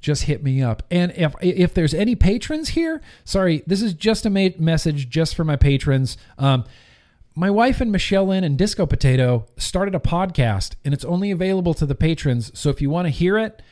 Just 0.00 0.24
hit 0.24 0.42
me 0.42 0.62
up. 0.62 0.82
And 0.90 1.12
if 1.16 1.34
if 1.40 1.74
there's 1.74 1.94
any 1.94 2.14
patrons 2.14 2.70
here, 2.70 3.00
sorry, 3.24 3.62
this 3.66 3.82
is 3.82 3.94
just 3.94 4.26
a 4.26 4.30
message 4.30 5.08
just 5.08 5.34
for 5.34 5.44
my 5.44 5.56
patrons. 5.56 6.16
Um, 6.38 6.64
my 7.34 7.50
wife 7.50 7.80
and 7.80 7.92
Michelle 7.92 8.26
Lynn 8.26 8.42
and 8.42 8.58
Disco 8.58 8.84
Potato 8.84 9.46
started 9.56 9.94
a 9.94 10.00
podcast, 10.00 10.74
and 10.84 10.92
it's 10.92 11.04
only 11.04 11.30
available 11.30 11.72
to 11.74 11.86
the 11.86 11.94
patrons. 11.94 12.50
So 12.58 12.68
if 12.68 12.82
you 12.82 12.90
want 12.90 13.06
to 13.06 13.10
hear 13.10 13.38
it, 13.38 13.62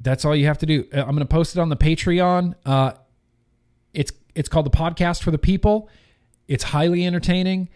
that's 0.00 0.24
all 0.24 0.34
you 0.34 0.46
have 0.46 0.58
to 0.58 0.66
do. 0.66 0.84
Uh, 0.92 1.00
I'm 1.00 1.10
going 1.10 1.18
to 1.18 1.26
post 1.26 1.56
it 1.56 1.60
on 1.60 1.68
the 1.68 1.76
Patreon. 1.76 2.54
Uh, 2.66 2.92
it's 3.94 4.12
it's 4.34 4.48
called 4.48 4.66
the 4.66 4.70
podcast 4.70 5.22
for 5.22 5.30
the 5.30 5.38
people. 5.38 5.88
It's 6.48 6.64
highly 6.64 7.06
entertaining. 7.06 7.68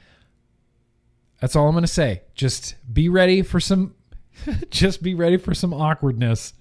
That's 1.41 1.57
all 1.57 1.67
I'm 1.67 1.75
going 1.75 1.83
to 1.83 1.89
say. 1.89 2.23
Just 2.35 2.75
be 2.93 3.09
ready 3.09 3.43
for 3.43 3.61
some. 3.61 3.95
just 4.71 5.03
be 5.03 5.15
ready 5.15 5.37
for 5.37 5.55
some 5.55 5.73
awkwardness. 5.73 6.55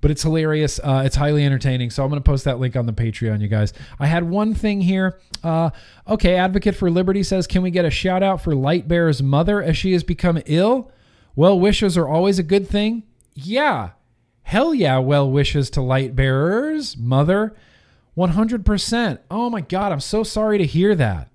But 0.00 0.10
it's 0.10 0.22
hilarious. 0.22 0.78
Uh, 0.82 1.02
it's 1.06 1.16
highly 1.16 1.44
entertaining. 1.44 1.90
So 1.90 2.02
I'm 2.04 2.10
going 2.10 2.20
to 2.22 2.26
post 2.26 2.44
that 2.44 2.58
link 2.58 2.76
on 2.76 2.84
the 2.86 2.92
Patreon, 2.92 3.40
you 3.40 3.48
guys. 3.48 3.72
I 3.98 4.06
had 4.06 4.24
one 4.24 4.54
thing 4.54 4.82
here. 4.82 5.18
Uh, 5.42 5.70
okay, 6.06 6.36
Advocate 6.36 6.76
for 6.76 6.90
Liberty 6.90 7.22
says, 7.22 7.46
can 7.46 7.62
we 7.62 7.70
get 7.70 7.86
a 7.86 7.90
shout 7.90 8.22
out 8.22 8.42
for 8.42 8.52
Lightbearer's 8.52 9.22
mother 9.22 9.62
as 9.62 9.78
she 9.78 9.92
has 9.92 10.04
become 10.04 10.42
ill? 10.46 10.90
Well 11.34 11.58
wishes 11.58 11.96
are 11.96 12.06
always 12.06 12.38
a 12.38 12.42
good 12.42 12.68
thing. 12.68 13.04
Yeah, 13.34 13.90
Hell 14.44 14.74
yeah, 14.74 14.98
well 14.98 15.28
wishes 15.30 15.70
to 15.70 15.80
Lightbearer's 15.80 16.96
mother. 16.98 17.56
100%. 18.16 19.18
Oh 19.30 19.50
my 19.50 19.62
God, 19.62 19.90
I'm 19.90 20.00
so 20.00 20.22
sorry 20.22 20.58
to 20.58 20.66
hear 20.66 20.94
that. 20.94 21.30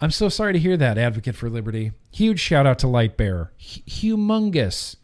I'm 0.00 0.10
so 0.10 0.28
sorry 0.28 0.52
to 0.52 0.58
hear 0.58 0.76
that, 0.76 0.98
Advocate 0.98 1.36
for 1.36 1.48
Liberty. 1.48 1.92
Huge 2.12 2.40
shout 2.40 2.66
out 2.66 2.78
to 2.80 2.86
Lightbearer. 2.86 3.48
H- 3.60 3.82
humongous, 3.86 4.96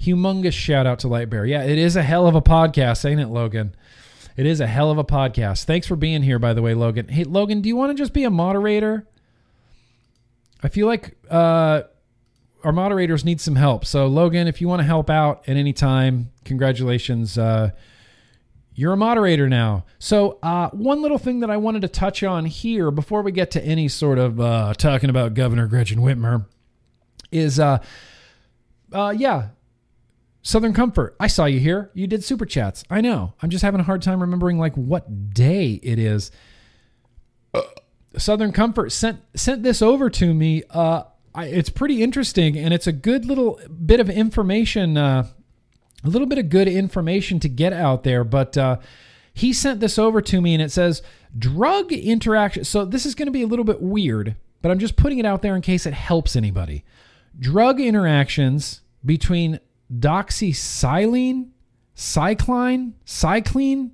humongous 0.00 0.52
shout 0.52 0.86
out 0.86 0.98
to 1.00 1.08
Lightbear. 1.08 1.48
Yeah, 1.48 1.62
it 1.62 1.78
is 1.78 1.96
a 1.96 2.02
hell 2.02 2.26
of 2.26 2.34
a 2.34 2.42
podcast, 2.42 3.08
ain't 3.08 3.20
it, 3.20 3.28
Logan? 3.28 3.74
It 4.36 4.46
is 4.46 4.60
a 4.60 4.66
hell 4.66 4.90
of 4.90 4.98
a 4.98 5.04
podcast. 5.04 5.64
Thanks 5.64 5.86
for 5.86 5.96
being 5.96 6.22
here, 6.22 6.38
by 6.38 6.54
the 6.54 6.62
way, 6.62 6.74
Logan. 6.74 7.08
Hey, 7.08 7.24
Logan, 7.24 7.60
do 7.60 7.68
you 7.68 7.76
want 7.76 7.96
to 7.96 8.00
just 8.00 8.12
be 8.12 8.24
a 8.24 8.30
moderator? 8.30 9.06
I 10.62 10.68
feel 10.68 10.86
like 10.86 11.16
uh, 11.28 11.82
our 12.64 12.72
moderators 12.72 13.24
need 13.24 13.40
some 13.40 13.56
help. 13.56 13.84
So 13.84 14.06
Logan, 14.06 14.46
if 14.46 14.60
you 14.60 14.68
want 14.68 14.80
to 14.80 14.86
help 14.86 15.10
out 15.10 15.48
at 15.48 15.56
any 15.56 15.72
time, 15.72 16.30
congratulations. 16.44 17.36
Uh, 17.36 17.70
you're 18.74 18.92
a 18.94 18.96
moderator 18.96 19.48
now. 19.48 19.84
So, 19.98 20.38
uh, 20.42 20.70
one 20.70 21.02
little 21.02 21.18
thing 21.18 21.40
that 21.40 21.50
I 21.50 21.58
wanted 21.58 21.82
to 21.82 21.88
touch 21.88 22.22
on 22.22 22.46
here 22.46 22.90
before 22.90 23.20
we 23.20 23.32
get 23.32 23.50
to 23.50 23.62
any 23.62 23.88
sort 23.88 24.18
of 24.18 24.40
uh, 24.40 24.72
talking 24.74 25.10
about 25.10 25.34
Governor 25.34 25.66
Gretchen 25.66 25.98
Whitmer 25.98 26.46
is, 27.30 27.60
uh, 27.60 27.78
uh, 28.92 29.12
yeah, 29.14 29.48
Southern 30.42 30.72
Comfort. 30.72 31.16
I 31.20 31.26
saw 31.26 31.44
you 31.44 31.60
here. 31.60 31.90
You 31.94 32.06
did 32.06 32.24
super 32.24 32.46
chats. 32.46 32.84
I 32.88 33.00
know. 33.00 33.34
I'm 33.42 33.50
just 33.50 33.62
having 33.62 33.80
a 33.80 33.84
hard 33.84 34.02
time 34.02 34.20
remembering 34.20 34.58
like 34.58 34.74
what 34.74 35.34
day 35.34 35.80
it 35.82 35.98
is. 35.98 36.30
Southern 38.16 38.52
Comfort 38.52 38.90
sent 38.90 39.20
sent 39.34 39.62
this 39.62 39.82
over 39.82 40.10
to 40.10 40.32
me. 40.34 40.62
Uh, 40.70 41.04
I, 41.34 41.46
it's 41.46 41.70
pretty 41.70 42.02
interesting, 42.02 42.56
and 42.56 42.74
it's 42.74 42.86
a 42.86 42.92
good 42.92 43.24
little 43.24 43.60
bit 43.68 44.00
of 44.00 44.10
information 44.10 44.96
uh, 44.96 45.28
a 46.04 46.08
little 46.08 46.26
bit 46.26 46.38
of 46.38 46.48
good 46.48 46.68
information 46.68 47.40
to 47.40 47.48
get 47.48 47.72
out 47.72 48.04
there. 48.04 48.24
But 48.24 48.56
uh, 48.56 48.78
he 49.32 49.52
sent 49.52 49.80
this 49.80 49.98
over 49.98 50.20
to 50.22 50.40
me 50.40 50.54
and 50.54 50.62
it 50.62 50.72
says 50.72 51.02
drug 51.38 51.92
interaction. 51.92 52.64
So 52.64 52.84
this 52.84 53.06
is 53.06 53.14
going 53.14 53.26
to 53.26 53.32
be 53.32 53.42
a 53.42 53.46
little 53.46 53.64
bit 53.64 53.80
weird, 53.80 54.36
but 54.62 54.70
I'm 54.70 54.78
just 54.78 54.96
putting 54.96 55.18
it 55.18 55.26
out 55.26 55.42
there 55.42 55.54
in 55.54 55.62
case 55.62 55.86
it 55.86 55.94
helps 55.94 56.36
anybody. 56.36 56.84
Drug 57.38 57.80
interactions 57.80 58.80
between 59.04 59.60
doxycycline, 59.92 61.48
cycline, 61.96 62.92
cycline, 63.04 63.90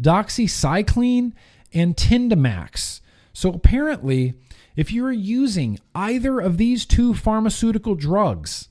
doxycycline, 0.00 1.32
and 1.72 1.96
Tindamax. 1.96 3.00
So 3.32 3.50
apparently, 3.50 4.34
if 4.76 4.92
you're 4.92 5.12
using 5.12 5.78
either 5.94 6.40
of 6.40 6.58
these 6.58 6.86
two 6.86 7.14
pharmaceutical 7.14 7.94
drugs, 7.94 8.68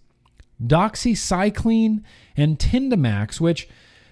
doxycycline 0.65 2.03
and 2.37 2.57
Tindamax, 2.59 3.39
which 3.39 3.67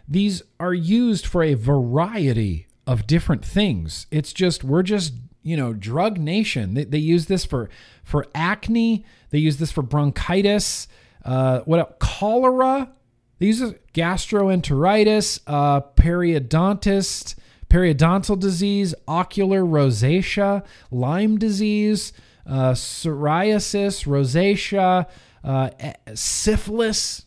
these 0.07 0.41
are 0.59 0.73
used 0.73 1.25
for 1.25 1.43
a 1.43 1.53
variety 1.53 2.67
of 2.87 3.05
different 3.05 3.45
things. 3.45 4.07
It's 4.09 4.33
just 4.33 4.63
we're 4.63 4.83
just 4.83 5.13
you 5.43 5.55
know 5.55 5.73
drug 5.73 6.17
nation. 6.17 6.73
They, 6.73 6.85
they 6.85 6.97
use 6.97 7.27
this 7.27 7.45
for 7.45 7.69
for 8.03 8.25
acne. 8.33 9.05
They 9.29 9.37
use 9.37 9.57
this 9.57 9.71
for 9.71 9.83
bronchitis. 9.83 10.87
Uh, 11.23 11.61
what 11.61 11.79
else? 11.79 11.93
cholera? 11.99 12.91
These 13.39 13.61
are 13.61 13.73
gastroenteritis, 13.93 15.39
uh, 15.47 15.81
periodontitis, 15.95 17.35
periodontal 17.69 18.39
disease, 18.39 18.93
ocular 19.07 19.63
rosacea, 19.63 20.65
Lyme 20.91 21.37
disease, 21.37 22.11
uh, 22.45 22.71
psoriasis, 22.71 24.05
rosacea, 24.05 25.07
uh, 25.43 25.69
syphilis, 26.15 27.25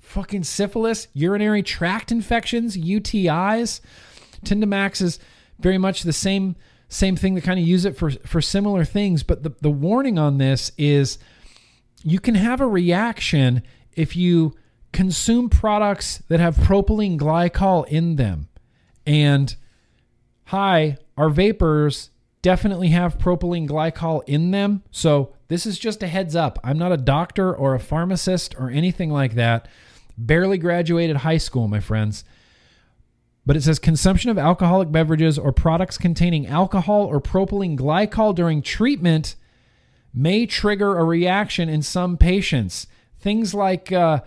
fucking 0.00 0.44
syphilis, 0.44 1.08
urinary 1.14 1.62
tract 1.62 2.10
infections, 2.10 2.76
UTIs. 2.76 3.80
Tindamax 4.44 5.00
is 5.00 5.18
very 5.58 5.78
much 5.78 6.02
the 6.02 6.12
same 6.12 6.56
same 6.90 7.16
thing. 7.16 7.34
They 7.34 7.40
kind 7.42 7.60
of 7.60 7.66
use 7.66 7.84
it 7.84 7.96
for 7.96 8.10
for 8.10 8.40
similar 8.40 8.84
things, 8.84 9.22
but 9.22 9.42
the, 9.42 9.54
the 9.60 9.70
warning 9.70 10.18
on 10.18 10.38
this 10.38 10.72
is 10.76 11.18
you 12.02 12.20
can 12.20 12.34
have 12.34 12.60
a 12.60 12.66
reaction 12.66 13.62
if 13.92 14.16
you 14.16 14.54
consume 14.92 15.50
products 15.50 16.22
that 16.28 16.40
have 16.40 16.56
propylene 16.56 17.18
glycol 17.18 17.86
in 17.88 18.16
them. 18.16 18.48
And 19.06 19.54
hi, 20.46 20.98
our 21.16 21.30
vapors 21.30 22.10
definitely 22.42 22.88
have 22.88 23.18
propylene 23.18 23.68
glycol 23.68 24.22
in 24.26 24.50
them. 24.50 24.82
So 24.90 25.34
this 25.48 25.66
is 25.66 25.78
just 25.78 26.02
a 26.02 26.06
heads 26.06 26.36
up. 26.36 26.58
I'm 26.62 26.78
not 26.78 26.92
a 26.92 26.96
doctor 26.96 27.54
or 27.54 27.74
a 27.74 27.80
pharmacist 27.80 28.54
or 28.58 28.70
anything 28.70 29.10
like 29.10 29.34
that. 29.34 29.68
Barely 30.16 30.58
graduated 30.58 31.18
high 31.18 31.38
school, 31.38 31.68
my 31.68 31.80
friends. 31.80 32.24
But 33.44 33.56
it 33.56 33.62
says 33.62 33.78
consumption 33.78 34.30
of 34.30 34.38
alcoholic 34.38 34.92
beverages 34.92 35.38
or 35.38 35.52
products 35.52 35.96
containing 35.96 36.46
alcohol 36.46 37.06
or 37.06 37.20
propylene 37.20 37.78
glycol 37.78 38.34
during 38.34 38.60
treatment 38.62 39.36
may 40.12 40.46
trigger 40.46 40.98
a 40.98 41.04
reaction 41.04 41.68
in 41.68 41.82
some 41.82 42.16
patients. 42.16 42.86
Things 43.20 43.54
like 43.54 43.92
uh, 43.92 44.20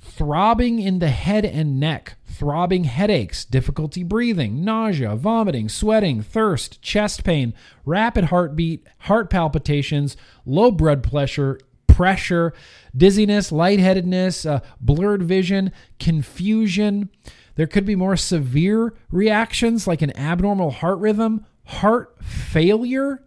throbbing 0.00 0.80
in 0.80 0.98
the 0.98 1.08
head 1.08 1.44
and 1.44 1.78
neck, 1.78 2.16
throbbing 2.24 2.84
headaches, 2.84 3.44
difficulty 3.44 4.02
breathing, 4.02 4.64
nausea, 4.64 5.14
vomiting, 5.14 5.68
sweating, 5.68 6.22
thirst, 6.22 6.80
chest 6.82 7.22
pain, 7.24 7.54
rapid 7.84 8.24
heartbeat, 8.24 8.86
heart 9.00 9.30
palpitations, 9.30 10.16
low 10.46 10.70
blood 10.70 11.02
pressure, 11.02 11.58
pressure, 11.86 12.52
dizziness, 12.96 13.52
lightheadedness, 13.52 14.46
uh, 14.46 14.60
blurred 14.80 15.22
vision, 15.22 15.70
confusion. 15.98 17.10
There 17.56 17.66
could 17.66 17.84
be 17.84 17.96
more 17.96 18.16
severe 18.16 18.94
reactions 19.10 19.86
like 19.86 20.00
an 20.00 20.16
abnormal 20.16 20.70
heart 20.70 20.98
rhythm, 20.98 21.44
heart 21.64 22.16
failure. 22.22 23.22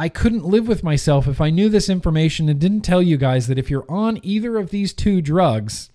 I 0.00 0.08
couldn't 0.08 0.46
live 0.46 0.66
with 0.66 0.82
myself 0.82 1.28
if 1.28 1.42
I 1.42 1.50
knew 1.50 1.68
this 1.68 1.90
information 1.90 2.48
and 2.48 2.58
didn't 2.58 2.80
tell 2.80 3.02
you 3.02 3.18
guys 3.18 3.48
that 3.48 3.58
if 3.58 3.68
you're 3.68 3.84
on 3.86 4.18
either 4.22 4.56
of 4.56 4.70
these 4.70 4.94
two 4.94 5.20
drugs, 5.20 5.90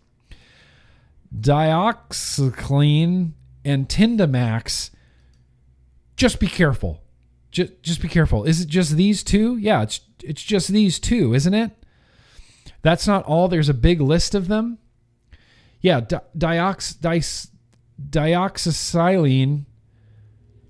dioxycline 1.36 3.32
and 3.66 3.90
Tindamax, 3.90 4.92
just 6.16 6.40
be 6.40 6.46
careful. 6.46 7.02
Just, 7.50 7.82
just 7.82 8.00
be 8.00 8.08
careful. 8.08 8.44
Is 8.44 8.62
it 8.62 8.68
just 8.68 8.96
these 8.96 9.24
two? 9.24 9.58
Yeah, 9.58 9.82
it's 9.82 10.02
it's 10.24 10.44
just 10.44 10.68
these 10.68 11.00
two, 11.00 11.34
isn't 11.34 11.56
it? 11.56 11.72
That's 12.84 13.08
not 13.08 13.26
all. 13.26 13.48
There's 13.48 13.70
a 13.70 13.74
big 13.74 14.02
list 14.02 14.36
of 14.36 14.48
them. 14.48 14.78
Yeah, 15.82 16.02
di- 16.02 16.20
diox, 16.38 17.02
di- 17.02 17.50
dioxycyline. 18.12 19.66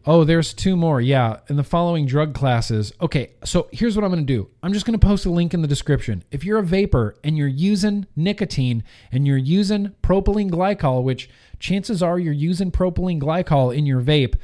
Oh, 0.07 0.23
there's 0.23 0.53
two 0.53 0.75
more. 0.75 1.01
Yeah, 1.01 1.39
in 1.49 1.55
the 1.55 1.63
following 1.63 2.05
drug 2.05 2.35
classes. 2.35 2.93
Okay, 3.01 3.31
so 3.43 3.67
here's 3.71 3.95
what 3.95 4.05
I'm 4.05 4.11
going 4.11 4.25
to 4.25 4.33
do. 4.33 4.47
I'm 4.61 4.71
just 4.71 4.85
going 4.85 4.97
to 4.97 5.03
post 5.03 5.25
a 5.25 5.31
link 5.31 5.53
in 5.53 5.63
the 5.63 5.67
description. 5.67 6.23
If 6.29 6.43
you're 6.43 6.59
a 6.59 6.63
vapor 6.63 7.15
and 7.23 7.37
you're 7.37 7.47
using 7.47 8.05
nicotine 8.15 8.83
and 9.11 9.25
you're 9.25 9.37
using 9.37 9.95
propylene 10.03 10.51
glycol, 10.51 11.01
which 11.01 11.27
chances 11.59 12.03
are 12.03 12.19
you're 12.19 12.33
using 12.33 12.71
propylene 12.71 13.19
glycol 13.19 13.75
in 13.75 13.87
your 13.87 14.01
vape, 14.01 14.35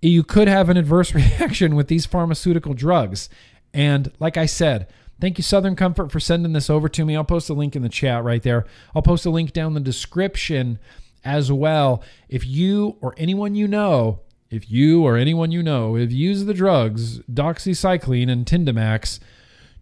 you 0.00 0.22
could 0.22 0.46
have 0.46 0.68
an 0.68 0.76
adverse 0.76 1.14
reaction 1.14 1.74
with 1.74 1.88
these 1.88 2.06
pharmaceutical 2.06 2.72
drugs. 2.72 3.28
And 3.74 4.12
like 4.20 4.36
I 4.36 4.46
said, 4.46 4.86
thank 5.20 5.36
you, 5.36 5.42
Southern 5.42 5.74
Comfort, 5.74 6.12
for 6.12 6.20
sending 6.20 6.52
this 6.52 6.70
over 6.70 6.88
to 6.90 7.04
me. 7.04 7.16
I'll 7.16 7.24
post 7.24 7.50
a 7.50 7.54
link 7.54 7.74
in 7.74 7.82
the 7.82 7.88
chat 7.88 8.22
right 8.22 8.42
there. 8.42 8.66
I'll 8.94 9.02
post 9.02 9.26
a 9.26 9.30
link 9.30 9.52
down 9.52 9.74
the 9.74 9.80
description 9.80 10.78
as 11.24 11.50
well. 11.50 12.04
If 12.28 12.46
you 12.46 12.98
or 13.00 13.14
anyone 13.16 13.56
you 13.56 13.66
know, 13.66 14.20
if 14.50 14.70
you 14.70 15.04
or 15.04 15.16
anyone 15.16 15.50
you 15.50 15.62
know 15.62 15.96
have 15.96 16.12
used 16.12 16.46
the 16.46 16.54
drugs, 16.54 17.20
doxycycline 17.20 18.30
and 18.30 18.46
Tindamax, 18.46 19.18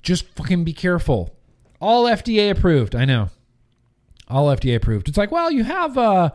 just 0.03 0.27
fucking 0.35 0.65
be 0.65 0.73
careful. 0.73 1.37
All 1.81 2.05
FDA 2.05 2.51
approved. 2.51 2.95
I 2.95 3.05
know. 3.05 3.31
All 4.29 4.47
FDA 4.47 4.77
approved. 4.77 5.09
It's 5.09 5.19
like, 5.19 5.31
well, 5.31 5.51
you 5.51 5.65
have 5.65 5.99
uh 5.99 6.31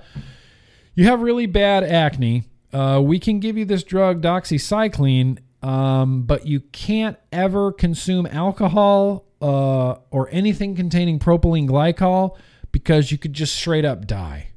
you 0.96 1.06
have 1.06 1.22
really 1.22 1.46
bad 1.46 1.84
acne 1.84 2.44
uh, 2.74 3.02
we 3.04 3.20
can 3.20 3.40
give 3.40 3.58
you 3.58 3.66
this 3.66 3.84
drug 3.84 4.22
doxycycline, 4.22 5.40
um, 5.64 6.24
but 6.24 6.46
you 6.46 6.60
can't 6.60 7.18
ever 7.32 7.72
consume 7.72 8.28
alcohol 8.28 9.26
uh, 9.42 9.96
or 10.12 10.30
anything 10.32 10.76
containing 10.76 11.20
propylene 11.20 11.68
glycol 11.68 12.38
because 12.72 13.12
you 13.12 13.18
could 13.18 13.34
just 13.34 13.56
straight 13.56 13.86
up 13.86 14.06
die. 14.06 14.50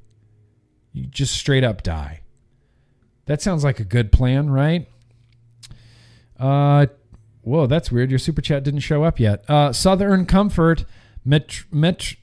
You 0.93 1.07
just 1.07 1.35
straight 1.35 1.65
up 1.65 1.83
die. 1.83 2.22
That 3.27 3.41
sounds 3.41 3.65
like 3.65 3.81
a 3.81 3.85
good 3.85 4.13
plan, 4.13 4.51
right? 4.51 4.89
Uh, 6.39 6.87
whoa, 7.43 7.67
that's 7.67 7.93
weird. 7.93 8.11
Your 8.11 8.19
super 8.19 8.43
chat 8.43 8.65
didn't 8.65 8.81
show 8.81 9.05
up 9.05 9.21
yet. 9.21 9.49
Uh, 9.49 9.73
Southern 9.73 10.27
Comfort, 10.27 10.85
met, 11.25 11.63
met, 11.71 12.15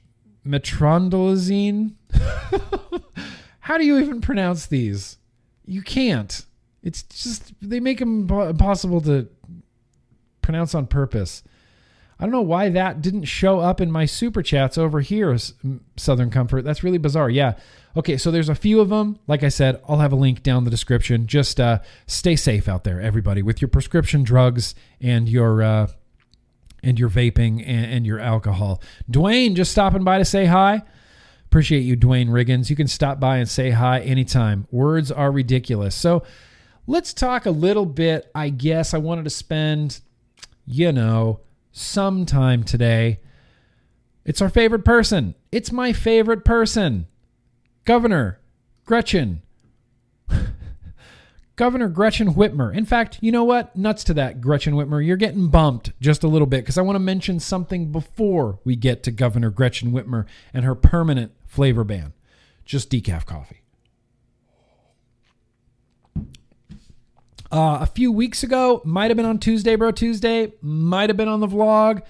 metronidazine. 0.46 1.92
How 3.60 3.78
do 3.78 3.84
you 3.84 3.98
even 3.98 4.20
pronounce 4.20 4.66
these? 4.66 5.18
You 5.64 5.82
can't. 5.82 6.44
It's 6.82 7.02
just 7.02 7.52
they 7.60 7.80
make 7.80 7.98
them 7.98 8.28
impossible 8.28 9.00
to 9.02 9.28
pronounce 10.42 10.74
on 10.74 10.86
purpose. 10.86 11.42
I 12.20 12.24
don't 12.24 12.32
know 12.32 12.42
why 12.42 12.68
that 12.68 13.00
didn't 13.00 13.24
show 13.24 13.60
up 13.60 13.80
in 13.80 13.90
my 13.90 14.04
super 14.04 14.42
chats 14.42 14.76
over 14.76 15.00
here, 15.00 15.34
Southern 15.96 16.30
Comfort. 16.30 16.64
That's 16.64 16.84
really 16.84 16.98
bizarre. 16.98 17.30
Yeah. 17.30 17.54
Okay, 17.96 18.18
so 18.18 18.30
there's 18.30 18.50
a 18.50 18.54
few 18.54 18.78
of 18.80 18.90
them. 18.90 19.18
Like 19.26 19.42
I 19.42 19.48
said, 19.48 19.80
I'll 19.88 19.98
have 19.98 20.12
a 20.12 20.16
link 20.16 20.42
down 20.42 20.64
the 20.64 20.70
description. 20.70 21.26
Just 21.26 21.58
uh, 21.58 21.80
stay 22.06 22.36
safe 22.36 22.68
out 22.68 22.84
there, 22.84 23.00
everybody, 23.00 23.42
with 23.42 23.62
your 23.62 23.68
prescription 23.68 24.22
drugs 24.22 24.74
and 25.00 25.30
your 25.30 25.62
uh, 25.62 25.86
and 26.82 26.98
your 26.98 27.08
vaping 27.08 27.64
and, 27.66 27.86
and 27.86 28.06
your 28.06 28.20
alcohol. 28.20 28.82
Dwayne 29.10 29.54
just 29.54 29.72
stopping 29.72 30.04
by 30.04 30.18
to 30.18 30.24
say 30.24 30.44
hi. 30.44 30.82
Appreciate 31.46 31.80
you, 31.80 31.96
Dwayne 31.96 32.28
Riggins. 32.28 32.68
You 32.68 32.76
can 32.76 32.86
stop 32.86 33.18
by 33.18 33.38
and 33.38 33.48
say 33.48 33.70
hi 33.70 34.00
anytime. 34.00 34.68
Words 34.70 35.10
are 35.10 35.32
ridiculous. 35.32 35.94
So 35.94 36.22
let's 36.86 37.14
talk 37.14 37.46
a 37.46 37.50
little 37.50 37.86
bit. 37.86 38.30
I 38.34 38.50
guess 38.50 38.94
I 38.94 38.98
wanted 38.98 39.24
to 39.24 39.30
spend, 39.30 40.00
you 40.66 40.92
know, 40.92 41.40
some 41.80 42.26
time 42.26 42.62
today 42.62 43.20
It's 44.24 44.42
our 44.42 44.50
favorite 44.50 44.84
person. 44.84 45.34
It's 45.50 45.72
my 45.72 45.92
favorite 45.92 46.44
person. 46.44 47.06
Governor 47.84 48.38
Gretchen. 48.84 49.42
Governor 51.56 51.88
Gretchen 51.88 52.34
Whitmer. 52.34 52.74
In 52.74 52.84
fact, 52.84 53.18
you 53.20 53.32
know 53.32 53.44
what? 53.44 53.74
Nuts 53.76 54.04
to 54.04 54.14
that, 54.14 54.40
Gretchen 54.40 54.74
Whitmer. 54.74 55.04
You're 55.04 55.16
getting 55.16 55.48
bumped 55.48 55.92
just 56.00 56.22
a 56.22 56.28
little 56.28 56.46
bit 56.46 56.60
because 56.62 56.78
I 56.78 56.82
want 56.82 56.96
to 56.96 57.00
mention 57.00 57.40
something 57.40 57.90
before 57.92 58.60
we 58.64 58.76
get 58.76 59.02
to 59.04 59.10
Governor 59.10 59.50
Gretchen 59.50 59.90
Whitmer 59.90 60.26
and 60.54 60.64
her 60.64 60.74
permanent 60.74 61.32
flavor 61.46 61.84
ban. 61.84 62.12
Just 62.64 62.90
decaf 62.90 63.24
coffee. 63.24 63.62
Uh, 67.52 67.78
a 67.80 67.86
few 67.86 68.12
weeks 68.12 68.42
ago, 68.42 68.80
might 68.84 69.10
have 69.10 69.16
been 69.16 69.26
on 69.26 69.38
Tuesday, 69.38 69.74
Bro 69.74 69.92
Tuesday, 69.92 70.52
might 70.60 71.10
have 71.10 71.16
been 71.16 71.28
on 71.28 71.40
the 71.40 71.48
vlog. 71.48 72.02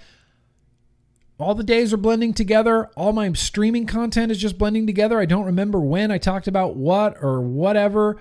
All 1.39 1.55
the 1.55 1.65
days 1.65 1.95
are 1.95 1.97
blending 1.97 2.35
together. 2.35 2.91
All 2.97 3.15
my 3.15 3.33
streaming 3.33 3.87
content 3.87 4.31
is 4.31 4.37
just 4.37 4.59
blending 4.59 4.87
together. 4.87 5.19
I 5.19 5.25
don't 5.25 5.47
remember 5.47 5.81
when 5.81 6.11
I 6.11 6.19
talked 6.19 6.47
about 6.47 6.77
what 6.77 7.17
or 7.23 7.41
whatever, 7.41 8.19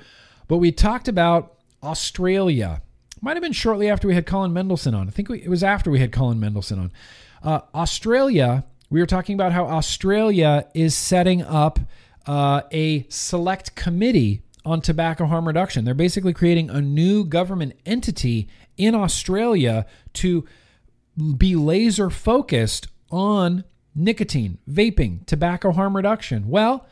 but 0.48 0.58
we 0.58 0.72
talked 0.72 1.10
about 1.10 1.58
Australia. 1.84 2.82
Might 3.20 3.36
have 3.36 3.44
been 3.44 3.52
shortly 3.52 3.90
after 3.90 4.08
we 4.08 4.16
had 4.16 4.26
Colin 4.26 4.54
Mendelsohn 4.54 4.96
on. 4.96 5.10
I 5.10 5.12
think 5.12 5.28
we, 5.28 5.42
it 5.42 5.50
was 5.50 5.64
after 5.64 5.92
we 5.92 6.00
had 6.00 6.14
Colin 6.14 6.40
Mendelsohn 6.40 6.80
on. 6.80 6.92
Uh, 7.44 7.60
Australia, 7.76 8.64
we 8.90 9.02
were 9.02 9.06
talking 9.06 9.36
about 9.36 9.52
how 9.52 9.66
Australia 9.66 10.66
is 10.74 10.96
setting 10.96 11.42
up 11.42 11.80
uh, 12.26 12.62
a 12.72 13.06
select 13.10 13.76
committee 13.76 14.44
on 14.66 14.82
tobacco 14.82 15.26
harm 15.26 15.48
reduction. 15.48 15.86
They're 15.86 15.94
basically 15.94 16.34
creating 16.34 16.70
a 16.70 16.82
new 16.82 17.24
government 17.24 17.74
entity 17.86 18.50
in 18.78 18.96
Australia 18.96 19.86
to 20.14 20.46
be 21.38 21.56
laser 21.56 22.10
focused 22.10 22.88
on 23.12 23.64
nicotine, 23.96 24.58
vaping, 24.70 25.26
tobacco 25.26 25.72
harm 25.72 25.96
reduction. 25.96 26.48
Well, 26.48 26.86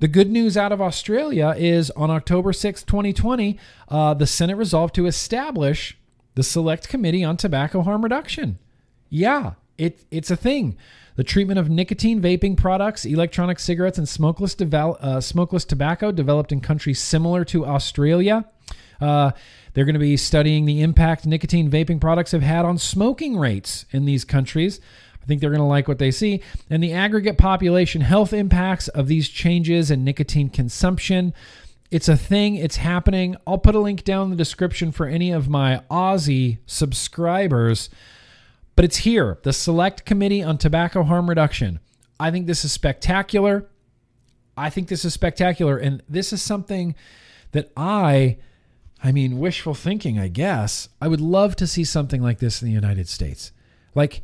the 0.00 0.08
good 0.08 0.30
news 0.30 0.56
out 0.56 0.72
of 0.72 0.80
Australia 0.80 1.54
is 1.56 1.90
on 1.90 2.10
October 2.10 2.52
6, 2.52 2.82
2020, 2.84 3.58
uh, 3.88 4.14
the 4.14 4.26
Senate 4.26 4.56
resolved 4.56 4.94
to 4.94 5.06
establish 5.06 5.98
the 6.34 6.42
Select 6.42 6.88
Committee 6.88 7.22
on 7.22 7.36
Tobacco 7.36 7.82
Harm 7.82 8.02
Reduction. 8.02 8.58
Yeah, 9.10 9.54
it, 9.76 10.04
it's 10.10 10.30
a 10.30 10.36
thing. 10.36 10.78
The 11.20 11.24
treatment 11.24 11.58
of 11.58 11.68
nicotine 11.68 12.22
vaping 12.22 12.56
products, 12.56 13.04
electronic 13.04 13.58
cigarettes, 13.58 13.98
and 13.98 14.08
smokeless, 14.08 14.54
devel- 14.56 14.96
uh, 15.04 15.20
smokeless 15.20 15.66
tobacco 15.66 16.12
developed 16.12 16.50
in 16.50 16.62
countries 16.62 16.98
similar 16.98 17.44
to 17.44 17.66
Australia. 17.66 18.46
Uh, 19.02 19.32
they're 19.74 19.84
going 19.84 19.92
to 19.92 19.98
be 19.98 20.16
studying 20.16 20.64
the 20.64 20.80
impact 20.80 21.26
nicotine 21.26 21.70
vaping 21.70 22.00
products 22.00 22.32
have 22.32 22.40
had 22.40 22.64
on 22.64 22.78
smoking 22.78 23.36
rates 23.36 23.84
in 23.90 24.06
these 24.06 24.24
countries. 24.24 24.80
I 25.22 25.26
think 25.26 25.42
they're 25.42 25.50
going 25.50 25.60
to 25.60 25.66
like 25.66 25.88
what 25.88 25.98
they 25.98 26.10
see. 26.10 26.40
And 26.70 26.82
the 26.82 26.94
aggregate 26.94 27.36
population 27.36 28.00
health 28.00 28.32
impacts 28.32 28.88
of 28.88 29.06
these 29.06 29.28
changes 29.28 29.90
in 29.90 30.02
nicotine 30.02 30.48
consumption. 30.48 31.34
It's 31.90 32.08
a 32.08 32.16
thing, 32.16 32.54
it's 32.56 32.76
happening. 32.76 33.36
I'll 33.46 33.58
put 33.58 33.74
a 33.74 33.80
link 33.80 34.04
down 34.04 34.24
in 34.24 34.30
the 34.30 34.36
description 34.36 34.90
for 34.90 35.06
any 35.06 35.32
of 35.32 35.50
my 35.50 35.82
Aussie 35.90 36.60
subscribers. 36.64 37.90
But 38.80 38.86
it's 38.86 38.96
here 38.96 39.38
the 39.42 39.52
Select 39.52 40.06
Committee 40.06 40.42
on 40.42 40.56
Tobacco 40.56 41.02
Harm 41.02 41.28
Reduction. 41.28 41.80
I 42.18 42.30
think 42.30 42.46
this 42.46 42.64
is 42.64 42.72
spectacular. 42.72 43.68
I 44.56 44.70
think 44.70 44.88
this 44.88 45.04
is 45.04 45.12
spectacular. 45.12 45.76
And 45.76 46.02
this 46.08 46.32
is 46.32 46.40
something 46.40 46.94
that 47.52 47.70
I, 47.76 48.38
I 49.04 49.12
mean, 49.12 49.38
wishful 49.38 49.74
thinking, 49.74 50.18
I 50.18 50.28
guess. 50.28 50.88
I 50.98 51.08
would 51.08 51.20
love 51.20 51.56
to 51.56 51.66
see 51.66 51.84
something 51.84 52.22
like 52.22 52.38
this 52.38 52.62
in 52.62 52.68
the 52.68 52.72
United 52.72 53.06
States. 53.06 53.52
Like, 53.94 54.22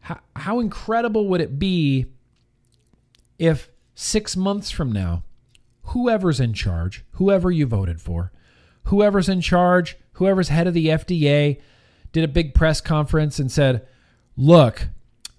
how, 0.00 0.20
how 0.36 0.60
incredible 0.60 1.26
would 1.28 1.40
it 1.40 1.58
be 1.58 2.04
if 3.38 3.70
six 3.94 4.36
months 4.36 4.70
from 4.70 4.92
now, 4.92 5.22
whoever's 5.84 6.38
in 6.38 6.52
charge, 6.52 7.02
whoever 7.12 7.50
you 7.50 7.64
voted 7.64 8.02
for, 8.02 8.30
whoever's 8.82 9.30
in 9.30 9.40
charge, 9.40 9.96
whoever's 10.12 10.50
head 10.50 10.66
of 10.66 10.74
the 10.74 10.88
FDA, 10.88 11.62
did 12.12 12.24
a 12.24 12.28
big 12.28 12.54
press 12.54 12.80
conference 12.80 13.38
and 13.38 13.50
said, 13.50 13.86
Look, 14.36 14.88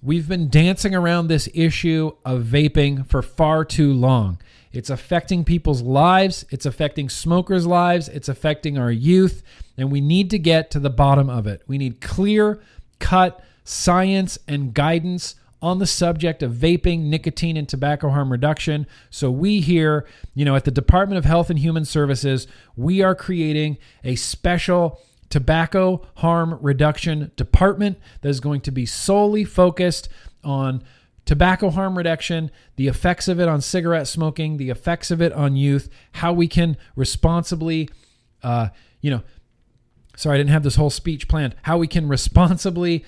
we've 0.02 0.28
been 0.28 0.50
dancing 0.50 0.96
around 0.96 1.28
this 1.28 1.50
issue 1.54 2.12
of 2.26 2.44
vaping 2.44 3.08
for 3.08 3.22
far 3.22 3.64
too 3.66 3.94
long. 3.94 4.40
It's 4.72 4.90
affecting 4.90 5.44
people's 5.44 5.82
lives, 5.82 6.46
it's 6.50 6.66
affecting 6.66 7.10
smokers' 7.10 7.66
lives, 7.66 8.10
it's 8.10 8.30
affecting 8.30 8.78
our 8.78 8.92
youth, 8.92 9.42
and 9.78 9.92
we 9.92 10.02
need 10.02 10.30
to 10.32 10.40
get 10.40 10.70
to 10.72 10.80
the 10.80 10.90
bottom 10.90 11.30
of 11.30 11.48
it. 11.48 11.62
We 11.68 11.78
need 11.78 12.02
clear 12.02 12.62
cut 13.00 13.44
science 13.64 14.38
and 14.48 14.74
guidance 14.74 15.36
on 15.62 15.80
the 15.80 15.88
subject 15.88 16.44
of 16.44 16.54
vaping, 16.54 17.06
nicotine, 17.06 17.58
and 17.58 17.68
tobacco 17.68 18.10
harm 18.10 18.32
reduction. 18.32 18.86
So, 19.10 19.32
we 19.32 19.60
here, 19.62 20.06
you 20.36 20.46
know, 20.46 20.56
at 20.56 20.66
the 20.66 20.72
Department 20.72 21.18
of 21.18 21.26
Health 21.26 21.50
and 21.50 21.60
Human 21.60 21.84
Services, 21.84 22.48
we 22.76 23.02
are 23.02 23.16
creating 23.16 23.78
a 24.04 24.16
special 24.16 25.02
tobacco 25.30 26.06
harm 26.18 26.58
reduction 26.62 27.32
department 27.36 27.98
that 28.22 28.30
is 28.30 28.40
going 28.40 28.62
to 28.62 28.72
be 28.72 28.86
solely 28.86 29.44
focused 29.44 30.10
on 30.44 30.84
tobacco 31.26 31.70
harm 31.70 31.98
reduction, 31.98 32.50
the 32.78 32.88
effects 32.88 33.28
of 33.28 33.40
it 33.40 33.48
on 33.48 33.62
cigarette 33.62 34.08
smoking, 34.08 34.58
the 34.58 34.70
effects 34.70 35.12
of 35.12 35.22
it 35.22 35.34
on 35.34 35.56
youth, 35.56 35.90
how 36.14 36.32
we 36.32 36.48
can 36.48 36.78
responsibly, 36.96 37.90
uh, 38.44 38.70
you 39.02 39.12
know, 39.12 39.22
sorry, 40.16 40.36
I 40.36 40.38
didn't 40.38 40.52
have 40.52 40.64
this 40.64 40.78
whole 40.78 40.90
speech 40.90 41.28
planned. 41.28 41.56
How 41.64 41.78
we 41.78 41.88
can 41.88 42.08
responsibly 42.08 43.04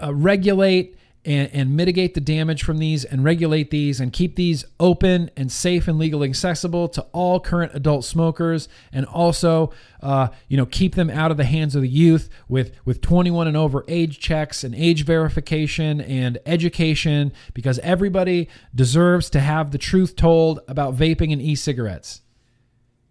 uh, 0.00 0.14
regulate 0.14 0.96
and, 1.24 1.50
and, 1.52 1.76
mitigate 1.76 2.14
the 2.14 2.20
damage 2.20 2.62
from 2.62 2.78
these 2.78 3.04
and 3.04 3.24
regulate 3.24 3.70
these 3.70 4.00
and 4.00 4.12
keep 4.12 4.36
these 4.36 4.64
open 4.78 5.30
and 5.36 5.50
safe 5.50 5.88
and 5.88 5.98
legally 5.98 6.28
accessible 6.28 6.88
to 6.88 7.02
all 7.12 7.40
current 7.40 7.72
adult 7.74 8.04
smokers 8.04 8.68
and 8.92 9.06
also 9.06 9.72
uh, 10.02 10.28
you 10.48 10.56
know 10.56 10.66
keep 10.66 10.94
them 10.94 11.08
out 11.10 11.30
of 11.30 11.36
the 11.36 11.44
hands 11.44 11.74
of 11.74 11.82
the 11.82 11.88
youth 11.88 12.28
with 12.48 12.72
with 12.84 13.00
21 13.00 13.48
and 13.48 13.56
over 13.56 13.84
age 13.88 14.18
checks 14.18 14.62
and 14.62 14.74
age 14.74 15.04
verification 15.04 16.00
and 16.00 16.38
education 16.46 17.32
because 17.54 17.78
everybody 17.80 18.48
deserves 18.74 19.30
to 19.30 19.40
have 19.40 19.70
the 19.70 19.78
truth 19.78 20.16
told 20.16 20.60
about 20.68 20.94
vaping 20.94 21.32
and 21.32 21.40
e-cigarettes. 21.40 22.20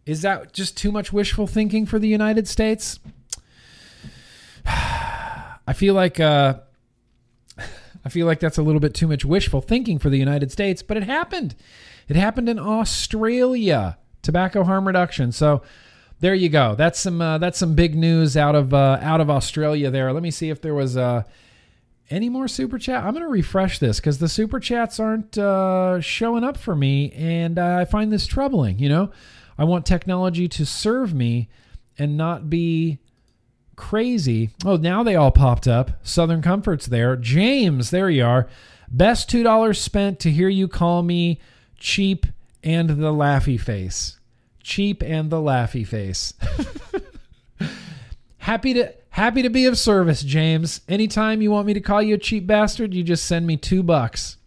Is 0.05 0.21
that 0.21 0.53
just 0.53 0.77
too 0.77 0.91
much 0.91 1.11
wishful 1.11 1.47
thinking 1.47 1.85
for 1.85 1.99
the 1.99 2.07
united 2.07 2.47
states? 2.47 2.99
I 4.65 5.73
feel 5.73 5.93
like 5.93 6.19
uh, 6.19 6.59
I 8.05 8.09
feel 8.09 8.25
like 8.25 8.39
that's 8.39 8.57
a 8.57 8.63
little 8.63 8.81
bit 8.81 8.93
too 8.93 9.07
much 9.07 9.23
wishful 9.23 9.61
thinking 9.61 9.99
for 9.99 10.09
the 10.09 10.17
United 10.17 10.51
States, 10.51 10.83
but 10.83 10.97
it 10.97 11.03
happened. 11.03 11.55
It 12.07 12.15
happened 12.15 12.49
in 12.49 12.59
Australia. 12.59 13.97
Tobacco 14.21 14.63
harm 14.63 14.87
reduction. 14.87 15.31
So 15.31 15.61
there 16.19 16.33
you 16.33 16.49
go. 16.49 16.75
That's 16.75 16.99
some 16.99 17.21
uh, 17.21 17.37
that's 17.37 17.57
some 17.57 17.75
big 17.75 17.95
news 17.95 18.37
out 18.37 18.55
of 18.55 18.73
uh, 18.73 18.97
out 19.01 19.21
of 19.21 19.29
Australia. 19.29 19.89
There. 19.89 20.11
Let 20.13 20.23
me 20.23 20.31
see 20.31 20.49
if 20.49 20.61
there 20.61 20.73
was 20.73 20.95
uh, 20.95 21.23
any 22.09 22.29
more 22.29 22.47
super 22.47 22.77
chat. 22.77 23.03
I'm 23.03 23.11
going 23.11 23.23
to 23.25 23.29
refresh 23.29 23.79
this 23.79 23.99
because 23.99 24.19
the 24.19 24.29
super 24.29 24.59
chats 24.59 24.99
aren't 24.99 25.37
uh, 25.37 25.99
showing 25.99 26.43
up 26.43 26.57
for 26.57 26.75
me, 26.75 27.11
and 27.11 27.59
I 27.59 27.85
find 27.85 28.11
this 28.11 28.25
troubling. 28.25 28.79
You 28.79 28.89
know, 28.89 29.11
I 29.57 29.65
want 29.65 29.85
technology 29.85 30.47
to 30.47 30.65
serve 30.65 31.13
me 31.13 31.49
and 31.97 32.15
not 32.17 32.49
be 32.49 32.99
crazy. 33.75 34.51
Oh, 34.65 34.77
now 34.77 35.03
they 35.03 35.15
all 35.15 35.31
popped 35.31 35.67
up. 35.67 35.91
Southern 36.03 36.41
Comforts 36.41 36.85
there. 36.85 37.15
James, 37.15 37.89
there 37.89 38.09
you 38.09 38.25
are. 38.25 38.47
Best 38.89 39.29
$2 39.29 39.75
spent 39.75 40.19
to 40.19 40.31
hear 40.31 40.49
you 40.49 40.67
call 40.67 41.03
me 41.03 41.39
cheap 41.77 42.25
and 42.63 42.89
the 42.89 43.11
laughy 43.11 43.59
face. 43.59 44.19
Cheap 44.61 45.03
and 45.03 45.29
the 45.29 45.37
laughy 45.37 45.85
face. 45.85 46.33
happy 48.37 48.73
to 48.73 48.93
happy 49.09 49.41
to 49.41 49.49
be 49.49 49.65
of 49.65 49.77
service, 49.77 50.23
James. 50.23 50.81
Anytime 50.87 51.41
you 51.41 51.51
want 51.51 51.67
me 51.67 51.73
to 51.73 51.81
call 51.81 52.01
you 52.01 52.15
a 52.15 52.19
cheap 52.19 52.47
bastard, 52.47 52.93
you 52.93 53.03
just 53.03 53.25
send 53.25 53.45
me 53.45 53.57
2 53.57 53.83
bucks. 53.83 54.37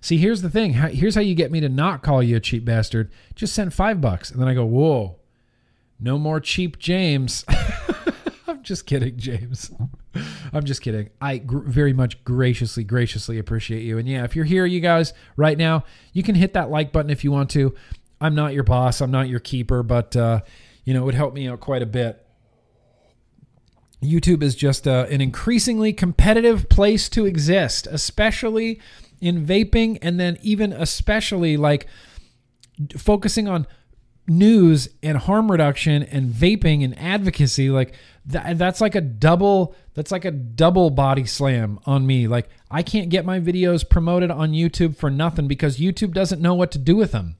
See, 0.00 0.16
here's 0.16 0.42
the 0.42 0.50
thing. 0.50 0.72
Here's 0.72 1.14
how 1.14 1.20
you 1.20 1.34
get 1.34 1.52
me 1.52 1.60
to 1.60 1.68
not 1.68 2.02
call 2.02 2.22
you 2.22 2.36
a 2.36 2.40
cheap 2.40 2.64
bastard. 2.64 3.12
Just 3.34 3.54
send 3.54 3.74
5 3.74 4.00
bucks 4.00 4.30
and 4.30 4.40
then 4.40 4.48
I 4.48 4.54
go, 4.54 4.64
"Whoa. 4.64 5.16
No 6.00 6.18
more 6.18 6.40
cheap 6.40 6.78
James." 6.78 7.44
just 8.62 8.86
kidding, 8.86 9.16
James. 9.16 9.70
I'm 10.52 10.64
just 10.64 10.82
kidding. 10.82 11.10
I 11.20 11.38
gr- 11.38 11.60
very 11.60 11.92
much 11.92 12.22
graciously, 12.24 12.84
graciously 12.84 13.38
appreciate 13.38 13.82
you. 13.82 13.98
And 13.98 14.08
yeah, 14.08 14.24
if 14.24 14.36
you're 14.36 14.44
here, 14.44 14.66
you 14.66 14.80
guys, 14.80 15.12
right 15.36 15.56
now, 15.56 15.84
you 16.12 16.22
can 16.22 16.34
hit 16.34 16.54
that 16.54 16.70
like 16.70 16.92
button 16.92 17.10
if 17.10 17.24
you 17.24 17.32
want 17.32 17.50
to. 17.50 17.74
I'm 18.20 18.34
not 18.34 18.54
your 18.54 18.64
boss, 18.64 19.00
I'm 19.00 19.10
not 19.10 19.28
your 19.28 19.40
keeper, 19.40 19.82
but, 19.82 20.14
uh, 20.14 20.40
you 20.84 20.94
know, 20.94 21.02
it 21.02 21.06
would 21.06 21.14
help 21.14 21.34
me 21.34 21.48
out 21.48 21.60
quite 21.60 21.82
a 21.82 21.86
bit. 21.86 22.24
YouTube 24.02 24.42
is 24.42 24.54
just 24.54 24.86
uh, 24.88 25.06
an 25.10 25.20
increasingly 25.20 25.92
competitive 25.92 26.68
place 26.68 27.08
to 27.10 27.24
exist, 27.24 27.86
especially 27.90 28.80
in 29.20 29.46
vaping, 29.46 29.98
and 30.02 30.18
then 30.18 30.38
even 30.42 30.72
especially 30.72 31.56
like 31.56 31.86
focusing 32.96 33.46
on 33.46 33.66
news 34.28 34.88
and 35.02 35.18
harm 35.18 35.50
reduction 35.50 36.02
and 36.04 36.30
vaping 36.30 36.84
and 36.84 36.96
advocacy 36.98 37.70
like 37.70 37.94
that, 38.26 38.56
that's 38.56 38.80
like 38.80 38.94
a 38.94 39.00
double 39.00 39.74
that's 39.94 40.12
like 40.12 40.24
a 40.24 40.30
double 40.30 40.90
body 40.90 41.26
slam 41.26 41.78
on 41.86 42.06
me. 42.06 42.28
Like 42.28 42.48
i 42.70 42.82
can't 42.82 43.08
get 43.08 43.24
my 43.24 43.40
videos 43.40 43.88
promoted 43.88 44.30
on 44.30 44.52
youtube 44.52 44.96
for 44.96 45.10
nothing 45.10 45.48
because 45.48 45.78
youtube 45.78 46.14
doesn't 46.14 46.40
know 46.40 46.54
what 46.54 46.70
to 46.72 46.78
do 46.78 46.96
with 46.96 47.12
them. 47.12 47.36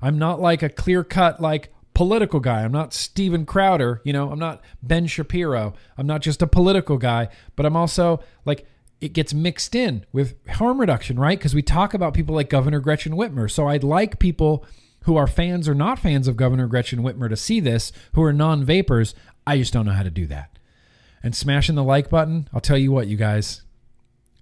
I'm 0.00 0.18
not 0.18 0.40
like 0.40 0.62
a 0.62 0.68
clear 0.68 1.04
cut 1.04 1.40
like 1.40 1.72
political 1.92 2.40
guy. 2.40 2.62
I'm 2.62 2.72
not 2.72 2.94
steven 2.94 3.44
crowder 3.44 4.00
you 4.04 4.12
know? 4.12 4.30
I'm 4.30 4.38
not 4.38 4.62
ben 4.82 5.06
shapiro. 5.06 5.74
I'm 5.98 6.06
not 6.06 6.22
just 6.22 6.40
a 6.40 6.46
political 6.46 6.96
guy 6.96 7.28
but 7.56 7.66
i'm 7.66 7.76
also 7.76 8.20
like 8.46 8.66
it 9.02 9.12
gets 9.12 9.34
mixed 9.34 9.74
in 9.74 10.06
with 10.12 10.34
harm 10.48 10.80
reduction 10.80 11.18
right? 11.20 11.38
Because 11.38 11.54
we 11.54 11.60
talk 11.60 11.92
about 11.92 12.14
people 12.14 12.34
like 12.34 12.48
governor 12.48 12.80
gretchen 12.80 13.12
whitmer. 13.12 13.50
So 13.50 13.68
i'd 13.68 13.84
like 13.84 14.18
people 14.18 14.64
who 15.06 15.16
are 15.16 15.26
fans 15.28 15.68
or 15.68 15.74
not 15.74 16.00
fans 16.00 16.28
of 16.28 16.36
Governor 16.36 16.66
Gretchen 16.66 16.98
Whitmer 16.98 17.28
to 17.28 17.36
see 17.36 17.60
this, 17.60 17.92
who 18.12 18.22
are 18.22 18.32
non 18.32 18.64
vapors. 18.64 19.14
I 19.46 19.56
just 19.56 19.72
don't 19.72 19.86
know 19.86 19.92
how 19.92 20.02
to 20.02 20.10
do 20.10 20.26
that. 20.26 20.58
And 21.22 21.34
smashing 21.34 21.76
the 21.76 21.84
like 21.84 22.10
button, 22.10 22.48
I'll 22.52 22.60
tell 22.60 22.76
you 22.76 22.92
what, 22.92 23.06
you 23.06 23.16
guys, 23.16 23.62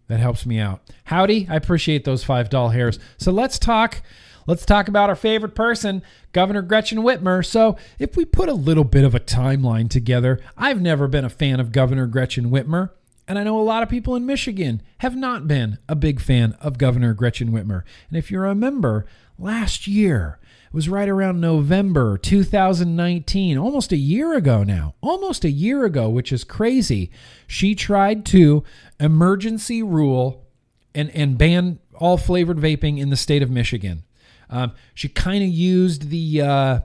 that 0.08 0.20
helps 0.20 0.46
me 0.46 0.58
out. 0.58 0.80
Howdy, 1.04 1.46
I 1.50 1.56
appreciate 1.56 2.04
those 2.04 2.24
five 2.24 2.48
doll 2.48 2.70
hairs. 2.70 2.98
So 3.18 3.30
let's 3.30 3.58
talk. 3.58 4.02
Let's 4.46 4.66
talk 4.66 4.88
about 4.88 5.08
our 5.08 5.16
favorite 5.16 5.54
person, 5.54 6.02
Governor 6.32 6.60
Gretchen 6.60 6.98
Whitmer. 6.98 7.44
So, 7.44 7.78
if 7.98 8.14
we 8.14 8.26
put 8.26 8.50
a 8.50 8.54
little 8.54 8.84
bit 8.84 9.02
of 9.02 9.14
a 9.14 9.20
timeline 9.20 9.88
together, 9.88 10.38
I've 10.54 10.82
never 10.82 11.08
been 11.08 11.24
a 11.24 11.30
fan 11.30 11.60
of 11.60 11.72
Governor 11.72 12.06
Gretchen 12.06 12.50
Whitmer. 12.50 12.90
And 13.26 13.38
I 13.38 13.44
know 13.44 13.58
a 13.58 13.62
lot 13.62 13.82
of 13.82 13.88
people 13.88 14.14
in 14.16 14.26
Michigan 14.26 14.82
have 14.98 15.16
not 15.16 15.48
been 15.48 15.78
a 15.88 15.96
big 15.96 16.20
fan 16.20 16.58
of 16.60 16.76
Governor 16.76 17.14
Gretchen 17.14 17.52
Whitmer. 17.52 17.84
And 18.10 18.18
if 18.18 18.30
you 18.30 18.38
remember, 18.38 19.06
last 19.38 19.86
year, 19.86 20.38
was 20.75 20.89
right 20.89 21.09
around 21.09 21.41
November 21.41 22.18
2019, 22.18 23.57
almost 23.57 23.93
a 23.93 23.97
year 23.97 24.35
ago 24.35 24.64
now. 24.64 24.97
Almost 25.01 25.45
a 25.45 25.51
year 25.51 25.85
ago, 25.85 26.09
which 26.09 26.33
is 26.33 26.43
crazy. 26.43 27.12
She 27.47 27.77
tried 27.77 28.27
to 28.27 28.64
emergency 28.99 29.85
rule 29.85 30.49
and, 30.93 31.11
and 31.11 31.39
ban 31.39 31.79
all 31.95 32.16
flavored 32.16 32.57
vaping 32.57 32.99
in 32.99 33.11
the 33.11 33.16
state 33.16 33.41
of 33.41 33.51
Michigan. 33.51 34.03
Um, 34.51 34.72
she 34.95 35.09
kind 35.09 35.45
of 35.45 35.49
used 35.49 36.11
the 36.11 36.43
uh, 36.43 36.81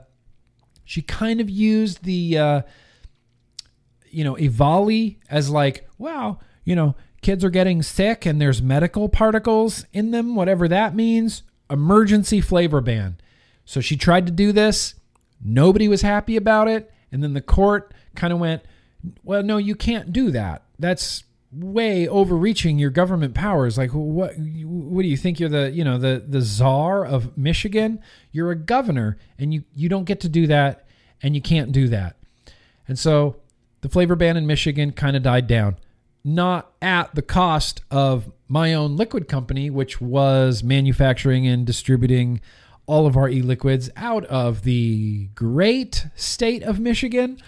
she 0.84 1.02
kind 1.02 1.40
of 1.40 1.50
used 1.50 2.04
the 2.04 2.38
uh, 2.38 2.62
you 4.08 4.22
know 4.22 4.36
EVALI 4.36 5.16
as 5.28 5.50
like 5.50 5.88
wow 5.98 6.38
you 6.64 6.76
know 6.76 6.94
kids 7.22 7.44
are 7.44 7.50
getting 7.50 7.82
sick 7.82 8.24
and 8.24 8.40
there's 8.40 8.62
medical 8.62 9.08
particles 9.08 9.84
in 9.92 10.12
them 10.12 10.36
whatever 10.36 10.68
that 10.68 10.94
means 10.94 11.42
emergency 11.68 12.40
flavor 12.40 12.80
ban 12.80 13.18
so 13.64 13.80
she 13.80 13.96
tried 13.96 14.26
to 14.26 14.32
do 14.32 14.52
this. 14.52 14.94
Nobody 15.42 15.88
was 15.88 16.02
happy 16.02 16.36
about 16.36 16.68
it. 16.68 16.92
And 17.12 17.22
then 17.22 17.34
the 17.34 17.40
court 17.40 17.92
kind 18.14 18.32
of 18.32 18.38
went, 18.38 18.62
well, 19.22 19.42
no, 19.42 19.56
you 19.56 19.74
can't 19.74 20.12
do 20.12 20.30
that. 20.30 20.62
That's 20.78 21.24
way 21.52 22.06
overreaching 22.06 22.78
your 22.78 22.90
government 22.90 23.34
powers. 23.34 23.76
Like, 23.76 23.90
what? 23.90 24.34
What 24.36 25.02
do 25.02 25.08
you 25.08 25.16
think? 25.16 25.40
You're 25.40 25.48
the, 25.48 25.70
you 25.70 25.84
know, 25.84 25.98
the 25.98 26.24
the 26.26 26.40
czar 26.40 27.04
of 27.04 27.36
Michigan. 27.36 28.00
You're 28.32 28.50
a 28.50 28.56
governor, 28.56 29.18
and 29.38 29.52
you 29.52 29.64
you 29.74 29.88
don't 29.88 30.04
get 30.04 30.20
to 30.20 30.28
do 30.28 30.46
that, 30.46 30.86
and 31.22 31.34
you 31.34 31.42
can't 31.42 31.72
do 31.72 31.88
that. 31.88 32.16
And 32.86 32.98
so 32.98 33.36
the 33.80 33.88
flavor 33.88 34.16
ban 34.16 34.36
in 34.36 34.46
Michigan 34.46 34.92
kind 34.92 35.16
of 35.16 35.22
died 35.22 35.46
down, 35.46 35.76
not 36.24 36.72
at 36.82 37.14
the 37.14 37.22
cost 37.22 37.82
of 37.90 38.30
my 38.48 38.74
own 38.74 38.96
liquid 38.96 39.28
company, 39.28 39.70
which 39.70 40.00
was 40.00 40.62
manufacturing 40.62 41.46
and 41.46 41.66
distributing 41.66 42.40
all 42.90 43.06
of 43.06 43.16
our 43.16 43.28
e 43.28 43.40
liquids 43.40 43.88
out 43.96 44.24
of 44.24 44.64
the 44.64 45.28
great 45.36 46.06
state 46.16 46.64
of 46.64 46.80
Michigan. 46.80 47.38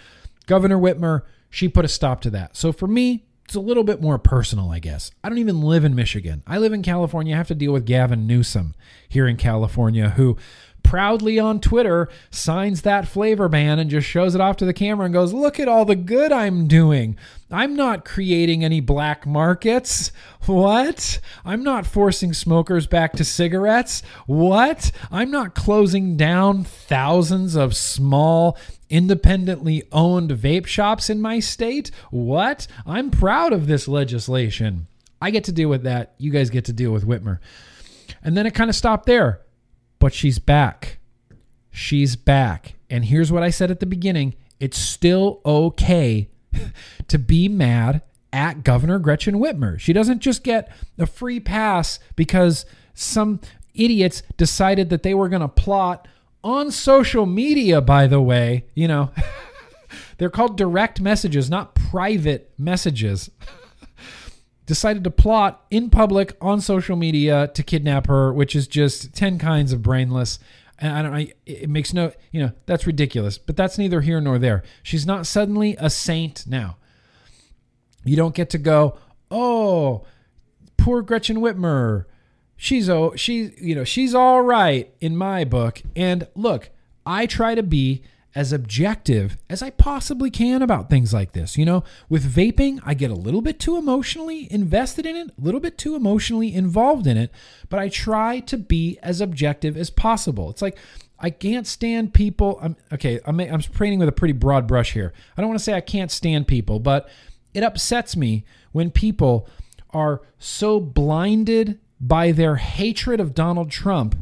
Governor 0.45 0.77
Whitmer, 0.77 1.23
she 1.49 1.67
put 1.67 1.83
a 1.83 1.89
stop 1.89 2.21
to 2.21 2.29
that. 2.29 2.55
So 2.55 2.71
for 2.71 2.87
me, 2.87 3.25
it's 3.43 3.55
a 3.55 3.59
little 3.59 3.83
bit 3.83 4.01
more 4.01 4.17
personal, 4.17 4.71
I 4.71 4.79
guess. 4.79 5.11
I 5.21 5.27
don't 5.27 5.39
even 5.39 5.61
live 5.61 5.83
in 5.83 5.95
Michigan. 5.95 6.43
I 6.47 6.59
live 6.59 6.71
in 6.71 6.81
California. 6.81 7.35
I 7.35 7.37
have 7.37 7.49
to 7.49 7.55
deal 7.55 7.73
with 7.73 7.85
Gavin 7.85 8.25
Newsom 8.25 8.73
here 9.09 9.27
in 9.27 9.35
California, 9.35 10.11
who 10.11 10.37
proudly 10.83 11.39
on 11.39 11.59
Twitter 11.59 12.09
signs 12.29 12.83
that 12.83 13.07
flavor 13.07 13.49
ban 13.49 13.79
and 13.79 13.89
just 13.89 14.07
shows 14.07 14.35
it 14.35 14.41
off 14.41 14.57
to 14.57 14.65
the 14.65 14.73
camera 14.73 15.05
and 15.05 15.13
goes, 15.13 15.33
Look 15.33 15.59
at 15.59 15.67
all 15.67 15.85
the 15.85 15.95
good 15.95 16.31
I'm 16.31 16.67
doing. 16.67 17.17
I'm 17.49 17.75
not 17.75 18.05
creating 18.05 18.63
any 18.63 18.79
black 18.79 19.25
markets. 19.25 20.11
What? 20.45 21.19
I'm 21.45 21.63
not 21.63 21.85
forcing 21.85 22.33
smokers 22.33 22.87
back 22.87 23.13
to 23.13 23.23
cigarettes. 23.23 24.01
What? 24.25 24.91
I'm 25.11 25.31
not 25.31 25.55
closing 25.55 26.17
down 26.17 26.63
thousands 26.63 27.55
of 27.55 27.75
small, 27.75 28.57
independently 28.89 29.83
owned 29.91 30.31
vape 30.31 30.65
shops 30.65 31.09
in 31.09 31.21
my 31.21 31.39
state. 31.39 31.91
What? 32.09 32.67
I'm 32.85 33.11
proud 33.11 33.53
of 33.53 33.67
this 33.67 33.87
legislation. 33.87 34.87
I 35.21 35.31
get 35.31 35.45
to 35.45 35.51
deal 35.51 35.69
with 35.69 35.83
that. 35.83 36.15
You 36.17 36.31
guys 36.31 36.49
get 36.49 36.65
to 36.65 36.73
deal 36.73 36.91
with 36.91 37.07
Whitmer. 37.07 37.39
And 38.23 38.35
then 38.35 38.45
it 38.45 38.53
kind 38.53 38.69
of 38.69 38.75
stopped 38.75 39.05
there 39.05 39.41
but 40.03 40.13
she's 40.13 40.37
back. 40.37 40.99
She's 41.71 42.17
back. 42.17 42.73
And 42.89 43.05
here's 43.05 43.31
what 43.31 43.41
I 43.41 43.49
said 43.49 43.71
at 43.71 43.79
the 43.79 43.85
beginning 43.85 44.35
it's 44.59 44.77
still 44.77 45.39
okay 45.45 46.27
to 47.07 47.17
be 47.17 47.47
mad 47.47 48.01
at 48.33 48.65
Governor 48.65 48.99
Gretchen 48.99 49.35
Whitmer. 49.35 49.79
She 49.79 49.93
doesn't 49.93 50.19
just 50.19 50.43
get 50.43 50.69
a 50.99 51.05
free 51.05 51.39
pass 51.39 51.99
because 52.17 52.65
some 52.93 53.39
idiots 53.73 54.23
decided 54.35 54.89
that 54.89 55.03
they 55.03 55.13
were 55.13 55.29
going 55.29 55.41
to 55.41 55.47
plot 55.47 56.05
on 56.43 56.69
social 56.69 57.25
media, 57.25 57.79
by 57.79 58.05
the 58.05 58.19
way. 58.19 58.65
You 58.75 58.89
know, 58.89 59.11
they're 60.17 60.29
called 60.29 60.57
direct 60.57 60.99
messages, 60.99 61.49
not 61.49 61.75
private 61.75 62.51
messages. 62.57 63.31
decided 64.65 65.03
to 65.03 65.11
plot 65.11 65.65
in 65.69 65.89
public 65.89 66.35
on 66.41 66.61
social 66.61 66.95
media 66.95 67.49
to 67.53 67.63
kidnap 67.63 68.07
her, 68.07 68.31
which 68.31 68.55
is 68.55 68.67
just 68.67 69.13
10 69.13 69.37
kinds 69.37 69.73
of 69.73 69.81
brainless. 69.81 70.39
And 70.79 70.93
I 70.93 71.01
don't 71.01 71.13
know, 71.13 71.25
it 71.45 71.69
makes 71.69 71.93
no, 71.93 72.11
you 72.31 72.41
know, 72.41 72.51
that's 72.65 72.87
ridiculous, 72.87 73.37
but 73.37 73.55
that's 73.55 73.77
neither 73.77 74.01
here 74.01 74.21
nor 74.21 74.39
there. 74.39 74.63
She's 74.81 75.05
not 75.05 75.27
suddenly 75.27 75.75
a 75.79 75.89
saint 75.89 76.45
now. 76.47 76.77
You 78.03 78.15
don't 78.15 78.35
get 78.35 78.49
to 78.51 78.57
go, 78.57 78.97
oh, 79.31 80.05
poor 80.77 81.01
Gretchen 81.01 81.37
Whitmer. 81.37 82.05
She's 82.55 82.89
oh, 82.89 83.13
she's 83.15 83.51
you 83.59 83.75
know, 83.75 83.83
she's 83.83 84.13
all 84.13 84.41
right 84.41 84.93
in 85.01 85.17
my 85.17 85.43
book. 85.43 85.81
And 85.95 86.27
look, 86.35 86.69
I 87.05 87.25
try 87.25 87.55
to 87.55 87.63
be 87.63 88.03
as 88.35 88.51
objective 88.51 89.37
as 89.49 89.61
I 89.61 89.69
possibly 89.69 90.31
can 90.31 90.61
about 90.61 90.89
things 90.89 91.13
like 91.13 91.33
this. 91.33 91.57
You 91.57 91.65
know, 91.65 91.83
with 92.09 92.33
vaping, 92.33 92.79
I 92.83 92.93
get 92.93 93.11
a 93.11 93.15
little 93.15 93.41
bit 93.41 93.59
too 93.59 93.77
emotionally 93.77 94.51
invested 94.51 95.05
in 95.05 95.15
it, 95.15 95.27
a 95.37 95.41
little 95.41 95.59
bit 95.59 95.77
too 95.77 95.95
emotionally 95.95 96.53
involved 96.53 97.05
in 97.05 97.17
it, 97.17 97.31
but 97.69 97.79
I 97.79 97.89
try 97.89 98.39
to 98.41 98.57
be 98.57 98.97
as 99.03 99.21
objective 99.21 99.77
as 99.77 99.89
possible. 99.89 100.49
It's 100.49 100.61
like 100.61 100.77
I 101.19 101.29
can't 101.29 101.67
stand 101.67 102.13
people. 102.13 102.59
I'm 102.61 102.75
okay. 102.91 103.19
I'm 103.25 103.39
I'm 103.39 103.61
painting 103.61 103.99
with 103.99 104.09
a 104.09 104.13
pretty 104.13 104.33
broad 104.33 104.67
brush 104.67 104.93
here. 104.93 105.13
I 105.37 105.41
don't 105.41 105.49
want 105.49 105.59
to 105.59 105.63
say 105.63 105.73
I 105.73 105.81
can't 105.81 106.11
stand 106.11 106.47
people, 106.47 106.79
but 106.79 107.09
it 107.53 107.63
upsets 107.63 108.17
me 108.17 108.45
when 108.71 108.89
people 108.89 109.47
are 109.91 110.21
so 110.39 110.79
blinded 110.79 111.79
by 112.01 112.31
their 112.31 112.55
hatred 112.55 113.19
of 113.19 113.35
Donald 113.35 113.71
Trump 113.71 114.15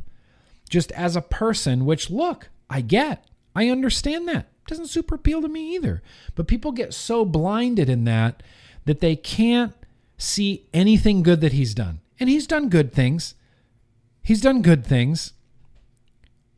just 0.69 0.91
as 0.91 1.15
a 1.15 1.21
person, 1.21 1.85
which 1.85 2.09
look, 2.09 2.49
I 2.69 2.81
get. 2.81 3.25
I 3.55 3.69
understand 3.69 4.27
that. 4.27 4.47
It 4.65 4.67
doesn't 4.67 4.87
super 4.87 5.15
appeal 5.15 5.41
to 5.41 5.47
me 5.47 5.75
either. 5.75 6.01
But 6.35 6.47
people 6.47 6.71
get 6.71 6.93
so 6.93 7.25
blinded 7.25 7.89
in 7.89 8.03
that 8.05 8.43
that 8.85 8.99
they 8.99 9.15
can't 9.15 9.73
see 10.17 10.67
anything 10.73 11.23
good 11.23 11.41
that 11.41 11.53
he's 11.53 11.73
done. 11.73 11.99
And 12.19 12.29
he's 12.29 12.47
done 12.47 12.69
good 12.69 12.93
things. 12.93 13.35
He's 14.21 14.41
done 14.41 14.61
good 14.61 14.85
things. 14.85 15.33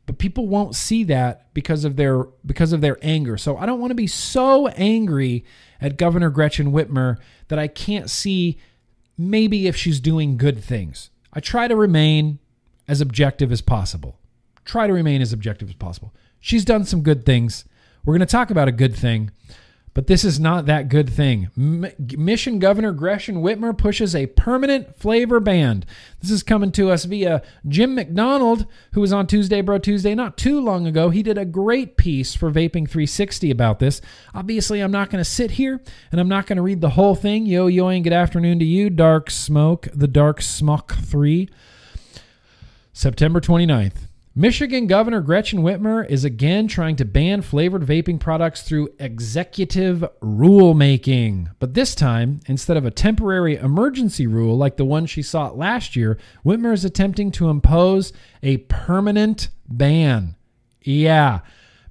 But 0.06 0.18
people 0.18 0.46
won't 0.46 0.74
see 0.74 1.02
that 1.04 1.52
because 1.54 1.84
of 1.84 1.96
their 1.96 2.24
because 2.44 2.72
of 2.72 2.82
their 2.82 2.98
anger. 3.00 3.38
So 3.38 3.56
I 3.56 3.64
don't 3.64 3.80
want 3.80 3.90
to 3.90 3.96
be 3.96 4.06
so 4.06 4.68
angry 4.68 5.44
at 5.80 5.96
Governor 5.96 6.28
Gretchen 6.28 6.72
Whitmer 6.72 7.16
that 7.48 7.58
I 7.58 7.68
can't 7.68 8.10
see 8.10 8.58
maybe 9.16 9.66
if 9.66 9.76
she's 9.76 10.00
doing 10.00 10.36
good 10.36 10.62
things. 10.62 11.10
I 11.32 11.40
try 11.40 11.68
to 11.68 11.76
remain 11.76 12.38
as 12.86 13.00
objective 13.00 13.50
as 13.50 13.62
possible. 13.62 14.18
Try 14.64 14.86
to 14.86 14.92
remain 14.92 15.22
as 15.22 15.32
objective 15.32 15.68
as 15.68 15.74
possible. 15.74 16.12
She's 16.44 16.66
done 16.66 16.84
some 16.84 17.00
good 17.00 17.24
things. 17.24 17.64
We're 18.04 18.12
going 18.12 18.20
to 18.20 18.26
talk 18.26 18.50
about 18.50 18.68
a 18.68 18.72
good 18.72 18.94
thing, 18.94 19.30
but 19.94 20.08
this 20.08 20.26
is 20.26 20.38
not 20.38 20.66
that 20.66 20.90
good 20.90 21.08
thing. 21.08 21.48
M- 21.56 21.86
Mission 22.18 22.58
Governor 22.58 22.92
Gretchen 22.92 23.36
Whitmer 23.36 23.72
pushes 23.72 24.14
a 24.14 24.26
permanent 24.26 24.94
flavor 24.94 25.40
ban. 25.40 25.86
This 26.20 26.30
is 26.30 26.42
coming 26.42 26.70
to 26.72 26.90
us 26.90 27.06
via 27.06 27.40
Jim 27.66 27.94
McDonald, 27.94 28.66
who 28.92 29.00
was 29.00 29.10
on 29.10 29.26
Tuesday 29.26 29.62
Bro 29.62 29.78
Tuesday 29.78 30.14
not 30.14 30.36
too 30.36 30.60
long 30.60 30.86
ago. 30.86 31.08
He 31.08 31.22
did 31.22 31.38
a 31.38 31.46
great 31.46 31.96
piece 31.96 32.34
for 32.34 32.50
Vaping 32.50 32.90
360 32.90 33.50
about 33.50 33.78
this. 33.78 34.02
Obviously, 34.34 34.80
I'm 34.80 34.92
not 34.92 35.08
going 35.08 35.24
to 35.24 35.30
sit 35.30 35.52
here 35.52 35.80
and 36.12 36.20
I'm 36.20 36.28
not 36.28 36.46
going 36.46 36.58
to 36.58 36.62
read 36.62 36.82
the 36.82 36.90
whole 36.90 37.14
thing. 37.14 37.46
Yo, 37.46 37.68
yo, 37.68 37.88
and 37.88 38.04
good 38.04 38.12
afternoon 38.12 38.58
to 38.58 38.66
you, 38.66 38.90
Dark 38.90 39.30
Smoke, 39.30 39.88
the 39.94 40.08
Dark 40.08 40.42
Smoke 40.42 40.92
3. 40.92 41.48
September 42.92 43.40
29th. 43.40 44.08
Michigan 44.36 44.88
Governor 44.88 45.20
Gretchen 45.20 45.60
Whitmer 45.60 46.04
is 46.10 46.24
again 46.24 46.66
trying 46.66 46.96
to 46.96 47.04
ban 47.04 47.40
flavored 47.40 47.82
vaping 47.82 48.18
products 48.18 48.62
through 48.62 48.88
executive 48.98 50.04
rulemaking. 50.20 51.52
But 51.60 51.74
this 51.74 51.94
time, 51.94 52.40
instead 52.48 52.76
of 52.76 52.84
a 52.84 52.90
temporary 52.90 53.54
emergency 53.54 54.26
rule 54.26 54.56
like 54.56 54.76
the 54.76 54.84
one 54.84 55.06
she 55.06 55.22
sought 55.22 55.56
last 55.56 55.94
year, 55.94 56.18
Whitmer 56.44 56.72
is 56.72 56.84
attempting 56.84 57.30
to 57.30 57.48
impose 57.48 58.12
a 58.42 58.56
permanent 58.56 59.50
ban. 59.68 60.34
Yeah. 60.82 61.40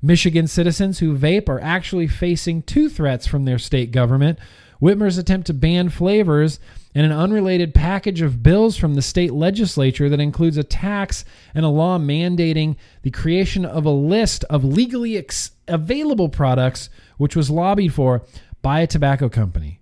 Michigan 0.02 0.48
citizens 0.48 1.00
who 1.00 1.18
vape 1.18 1.48
are 1.48 1.62
actually 1.62 2.10
facing 2.10 2.62
two 2.64 2.90
threats 2.90 3.26
from 3.26 3.46
their 3.46 3.58
state 3.58 3.92
government. 3.94 4.38
Whitmer's 4.84 5.18
attempt 5.18 5.48
to 5.48 5.54
ban 5.54 5.88
flavors 5.88 6.60
and 6.94 7.06
an 7.06 7.12
unrelated 7.14 7.74
package 7.74 8.20
of 8.20 8.44
bills 8.44 8.76
from 8.76 8.96
the 8.96 9.02
state 9.02 9.32
legislature 9.32 10.10
that 10.10 10.20
includes 10.20 10.58
a 10.58 10.64
tax 10.64 11.24
and 11.56 11.64
a 11.64 11.70
law 11.70 11.98
mandating 11.98 12.76
the 13.02 13.10
creation 13.10 13.64
of 13.64 13.86
a 13.86 13.90
list 13.90 14.44
of 14.50 14.66
legally 14.66 15.18
ex- 15.18 15.52
available 15.70 16.28
products, 16.28 16.90
which 17.16 17.34
was 17.34 17.50
lobbied 17.50 17.94
for 17.94 18.24
by 18.62 18.82
a 18.82 18.88
tobacco 18.88 19.30
company. 19.30 19.80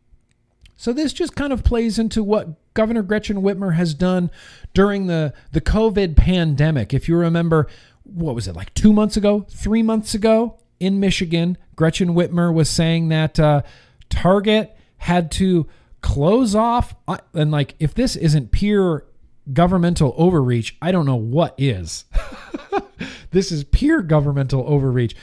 So 0.77 0.93
this 0.93 1.13
just 1.13 1.35
kind 1.35 1.51
of 1.51 1.63
plays 1.63 1.97
into 1.97 2.23
what 2.23 2.73
Governor 2.75 3.01
Gretchen 3.01 3.41
Whitmer 3.41 3.73
has 3.75 3.95
done 3.95 4.29
during 4.75 5.07
the, 5.07 5.33
the 5.51 5.61
COVID 5.61 6.15
pandemic. 6.15 6.93
If 6.93 7.09
you 7.09 7.17
remember, 7.17 7.67
what 8.03 8.35
was 8.35 8.47
it, 8.47 8.55
like 8.55 8.71
two 8.75 8.93
months 8.93 9.17
ago, 9.17 9.47
three 9.49 9.81
months 9.81 10.13
ago 10.13 10.59
in 10.79 10.99
Michigan, 10.99 11.57
Gretchen 11.75 12.09
Whitmer 12.09 12.53
was 12.53 12.69
saying 12.69 13.09
that 13.09 13.39
uh, 13.39 13.63
Target 14.09 14.77
had 15.01 15.31
to 15.31 15.67
close 16.01 16.55
off 16.55 16.95
uh, 17.07 17.17
and 17.33 17.51
like 17.51 17.75
if 17.79 17.93
this 17.93 18.15
isn't 18.15 18.51
pure 18.51 19.05
governmental 19.53 20.13
overreach 20.17 20.75
i 20.81 20.91
don't 20.91 21.05
know 21.05 21.15
what 21.15 21.53
is. 21.57 22.05
This 23.31 23.51
is 23.51 23.63
pure 23.63 24.01
governmental 24.01 24.63
overreach. 24.67 25.15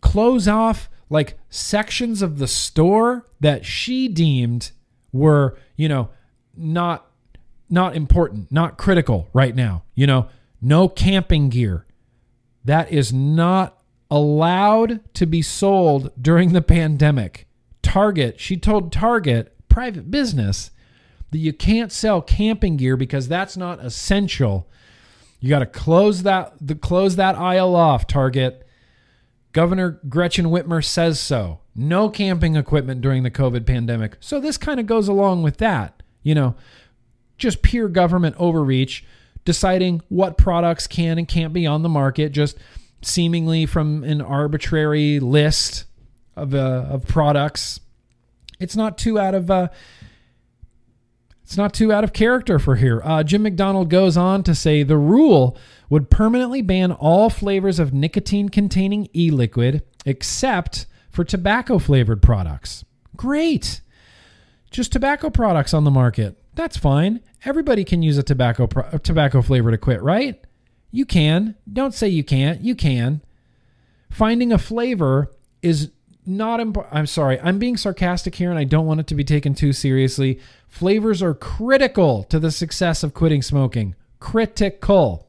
Close 0.00 0.46
off 0.46 0.88
like 1.08 1.38
sections 1.48 2.22
of 2.22 2.38
the 2.38 2.46
store 2.46 3.26
that 3.40 3.66
she 3.66 4.06
deemed 4.06 4.70
were 5.12 5.58
you 5.76 5.88
know 5.88 6.08
not 6.56 7.06
not 7.68 7.96
important 7.96 8.52
not 8.52 8.78
critical 8.78 9.28
right 9.32 9.54
now 9.54 9.82
you 9.94 10.06
know? 10.06 10.28
No 10.62 10.88
camping 10.88 11.48
gear. 11.48 11.86
That 12.64 12.92
is 12.92 13.12
not 13.12 13.82
allowed 14.10 15.00
to 15.14 15.26
be 15.26 15.42
sold 15.42 16.10
during 16.20 16.52
the 16.52 16.62
pandemic 16.62 17.46
target 17.90 18.38
she 18.38 18.56
told 18.56 18.92
target 18.92 19.52
private 19.68 20.12
business 20.12 20.70
that 21.30 21.38
you 21.38 21.52
can't 21.52 21.90
sell 21.90 22.22
camping 22.22 22.76
gear 22.76 22.96
because 22.96 23.26
that's 23.26 23.56
not 23.56 23.84
essential. 23.84 24.68
You 25.40 25.48
got 25.48 25.60
to 25.60 25.66
close 25.66 26.22
that 26.22 26.54
the 26.60 26.74
close 26.74 27.16
that 27.16 27.36
aisle 27.36 27.74
off, 27.74 28.06
Target. 28.06 28.66
Governor 29.52 30.00
Gretchen 30.08 30.46
Whitmer 30.46 30.84
says 30.84 31.18
so. 31.18 31.60
No 31.74 32.08
camping 32.08 32.54
equipment 32.54 33.00
during 33.00 33.24
the 33.24 33.30
COVID 33.30 33.66
pandemic. 33.66 34.16
So 34.20 34.38
this 34.38 34.56
kind 34.56 34.78
of 34.78 34.86
goes 34.86 35.08
along 35.08 35.42
with 35.42 35.56
that. 35.56 36.02
You 36.22 36.34
know, 36.34 36.54
just 37.38 37.62
pure 37.62 37.88
government 37.88 38.36
overreach, 38.38 39.04
deciding 39.44 40.02
what 40.08 40.38
products 40.38 40.86
can 40.86 41.18
and 41.18 41.26
can't 41.26 41.52
be 41.52 41.66
on 41.66 41.82
the 41.82 41.88
market, 41.88 42.30
just 42.30 42.56
seemingly 43.02 43.66
from 43.66 44.04
an 44.04 44.20
arbitrary 44.20 45.18
list 45.18 45.86
of, 46.42 46.54
uh, 46.54 46.86
of 46.90 47.06
products 47.06 47.80
it's 48.60 48.76
not 48.76 48.98
too 48.98 49.18
out 49.18 49.34
of 49.34 49.50
uh, 49.50 49.68
it's 51.42 51.56
not 51.56 51.74
too 51.74 51.92
out 51.92 52.04
of 52.04 52.12
character 52.12 52.60
for 52.60 52.76
here. 52.76 53.00
Uh, 53.02 53.24
Jim 53.24 53.42
McDonald 53.42 53.90
goes 53.90 54.16
on 54.16 54.44
to 54.44 54.54
say 54.54 54.84
the 54.84 54.98
rule 54.98 55.56
would 55.88 56.08
permanently 56.08 56.62
ban 56.62 56.92
all 56.92 57.28
flavors 57.28 57.80
of 57.80 57.92
nicotine 57.92 58.48
containing 58.48 59.08
e 59.16 59.32
liquid 59.32 59.82
except 60.06 60.86
for 61.10 61.24
tobacco 61.24 61.78
flavored 61.78 62.22
products. 62.22 62.84
Great. 63.16 63.80
Just 64.70 64.92
tobacco 64.92 65.30
products 65.30 65.74
on 65.74 65.82
the 65.82 65.90
market. 65.90 66.40
That's 66.54 66.76
fine. 66.76 67.20
Everybody 67.44 67.84
can 67.84 68.02
use 68.02 68.18
a 68.18 68.22
tobacco 68.22 68.68
pro- 68.68 68.98
tobacco 68.98 69.42
flavor 69.42 69.72
to 69.72 69.78
quit, 69.78 70.00
right? 70.02 70.40
You 70.92 71.04
can. 71.04 71.56
Don't 71.72 71.94
say 71.94 72.08
you 72.08 72.22
can't. 72.22 72.60
You 72.60 72.76
can. 72.76 73.22
Finding 74.10 74.52
a 74.52 74.58
flavor 74.58 75.32
is 75.62 75.90
not 76.26 76.60
imp- 76.60 76.86
I'm 76.92 77.06
sorry. 77.06 77.40
I'm 77.40 77.58
being 77.58 77.76
sarcastic 77.76 78.34
here 78.34 78.50
and 78.50 78.58
I 78.58 78.64
don't 78.64 78.86
want 78.86 79.00
it 79.00 79.06
to 79.08 79.14
be 79.14 79.24
taken 79.24 79.54
too 79.54 79.72
seriously. 79.72 80.38
Flavors 80.68 81.22
are 81.22 81.34
critical 81.34 82.24
to 82.24 82.38
the 82.38 82.50
success 82.50 83.02
of 83.02 83.14
quitting 83.14 83.42
smoking. 83.42 83.94
Critical. 84.18 85.28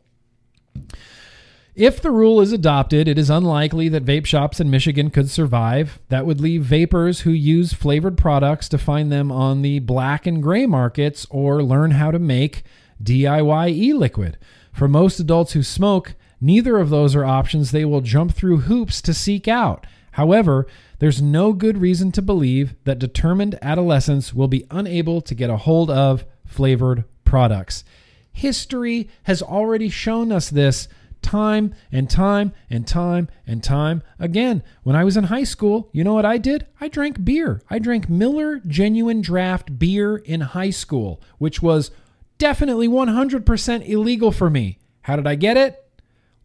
If 1.73 2.01
the 2.01 2.11
rule 2.11 2.41
is 2.41 2.51
adopted, 2.51 3.07
it 3.07 3.17
is 3.17 3.29
unlikely 3.29 3.87
that 3.89 4.03
vape 4.05 4.25
shops 4.25 4.59
in 4.59 4.69
Michigan 4.69 5.09
could 5.09 5.29
survive. 5.29 5.99
That 6.09 6.25
would 6.25 6.41
leave 6.41 6.63
vapors 6.63 7.21
who 7.21 7.31
use 7.31 7.73
flavored 7.73 8.17
products 8.17 8.67
to 8.69 8.77
find 8.77 9.09
them 9.09 9.31
on 9.31 9.61
the 9.61 9.79
black 9.79 10.27
and 10.27 10.43
gray 10.43 10.65
markets 10.65 11.25
or 11.29 11.63
learn 11.63 11.91
how 11.91 12.11
to 12.11 12.19
make 12.19 12.63
DIY 13.01 13.69
e 13.69 13.93
liquid. 13.93 14.37
For 14.73 14.89
most 14.89 15.19
adults 15.19 15.53
who 15.53 15.63
smoke, 15.63 16.13
neither 16.41 16.77
of 16.77 16.89
those 16.89 17.15
are 17.15 17.25
options 17.25 17.71
they 17.71 17.85
will 17.85 18.01
jump 18.01 18.33
through 18.33 18.61
hoops 18.61 19.01
to 19.03 19.13
seek 19.13 19.47
out. 19.47 19.87
However, 20.11 20.67
there's 20.99 21.21
no 21.21 21.53
good 21.53 21.77
reason 21.77 22.11
to 22.13 22.21
believe 22.21 22.75
that 22.83 22.99
determined 22.99 23.57
adolescents 23.61 24.33
will 24.33 24.47
be 24.47 24.67
unable 24.69 25.21
to 25.21 25.35
get 25.35 25.49
a 25.49 25.57
hold 25.57 25.89
of 25.89 26.25
flavored 26.45 27.05
products. 27.23 27.83
History 28.31 29.09
has 29.23 29.41
already 29.41 29.89
shown 29.89 30.31
us 30.31 30.49
this 30.49 30.87
time 31.21 31.73
and 31.91 32.09
time 32.09 32.53
and 32.69 32.87
time 32.87 33.29
and 33.45 33.63
time 33.63 34.01
again. 34.19 34.63
When 34.83 34.95
I 34.95 35.03
was 35.03 35.17
in 35.17 35.25
high 35.25 35.43
school, 35.43 35.89
you 35.91 36.03
know 36.03 36.13
what 36.13 36.25
I 36.25 36.37
did? 36.37 36.65
I 36.79 36.87
drank 36.87 37.23
beer. 37.23 37.61
I 37.69 37.79
drank 37.79 38.09
Miller 38.09 38.59
Genuine 38.65 39.21
Draft 39.21 39.77
beer 39.77 40.17
in 40.17 40.41
high 40.41 40.71
school, 40.71 41.21
which 41.37 41.61
was 41.61 41.91
definitely 42.37 42.87
100% 42.87 43.87
illegal 43.87 44.31
for 44.31 44.49
me. 44.49 44.79
How 45.03 45.15
did 45.15 45.27
I 45.27 45.35
get 45.35 45.57
it? 45.57 45.80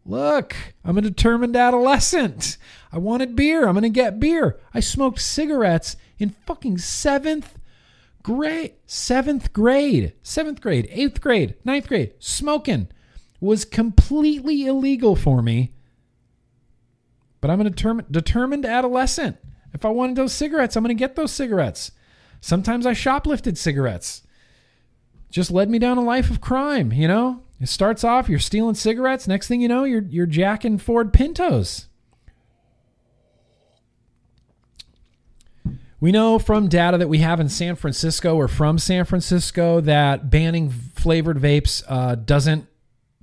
Look, 0.07 0.55
I'm 0.85 0.97
a 0.97 1.01
determined 1.01 1.57
adolescent. 1.57 2.57
I 2.93 2.97
wanted 2.97 3.35
beer. 3.35 3.67
I'm 3.67 3.73
going 3.73 3.83
to 3.83 3.89
get 3.89 4.21
beer. 4.21 4.57
I 4.73 4.79
smoked 4.79 5.19
cigarettes 5.19 5.97
in 6.17 6.29
fucking 6.45 6.77
seventh 6.77 7.59
grade. 8.23 8.75
Seventh 8.85 9.51
grade. 9.51 10.13
Seventh 10.23 10.61
grade. 10.61 10.87
Eighth 10.91 11.19
grade. 11.19 11.55
Ninth 11.65 11.89
grade. 11.89 12.13
Smoking 12.19 12.87
was 13.41 13.65
completely 13.65 14.65
illegal 14.65 15.17
for 15.17 15.41
me. 15.41 15.73
But 17.41 17.51
I'm 17.51 17.59
a 17.59 17.65
determined, 17.65 18.09
determined 18.09 18.65
adolescent. 18.65 19.37
If 19.73 19.83
I 19.83 19.89
wanted 19.89 20.15
those 20.15 20.31
cigarettes, 20.31 20.77
I'm 20.77 20.83
going 20.83 20.95
to 20.95 20.99
get 20.99 21.17
those 21.17 21.33
cigarettes. 21.33 21.91
Sometimes 22.39 22.85
I 22.85 22.93
shoplifted 22.93 23.57
cigarettes. 23.57 24.23
Just 25.29 25.51
led 25.51 25.69
me 25.69 25.79
down 25.79 25.97
a 25.97 26.03
life 26.03 26.31
of 26.31 26.39
crime, 26.39 26.93
you 26.93 27.09
know? 27.09 27.43
It 27.59 27.69
starts 27.69 28.03
off, 28.03 28.29
you're 28.29 28.39
stealing 28.39 28.75
cigarettes. 28.75 29.27
Next 29.27 29.47
thing 29.47 29.61
you 29.61 29.67
know, 29.67 29.83
you're 29.83 30.03
you're 30.03 30.25
jacking 30.27 30.77
Ford 30.77 31.11
Pintos. 31.11 31.87
We 35.99 36.11
know 36.11 36.37
from 36.37 36.67
data 36.67 36.99
that 36.99 37.09
we 37.09 37.19
have 37.19 37.39
in 37.39 37.49
San 37.49 37.75
Francisco 37.75 38.35
or 38.35 38.47
from 38.47 38.77
San 38.77 39.05
Francisco 39.05 39.81
that 39.81 40.29
banning 40.29 40.69
flavored 40.69 41.37
vapes 41.37 41.83
uh, 41.87 42.13
doesn't 42.13 42.67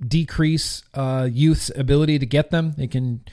decrease 0.05 0.83
uh, 0.93 1.29
youth's 1.31 1.71
ability 1.73 2.19
to 2.19 2.25
get 2.25 2.51
them. 2.51 2.73
They 2.77 2.87
can 2.87 3.23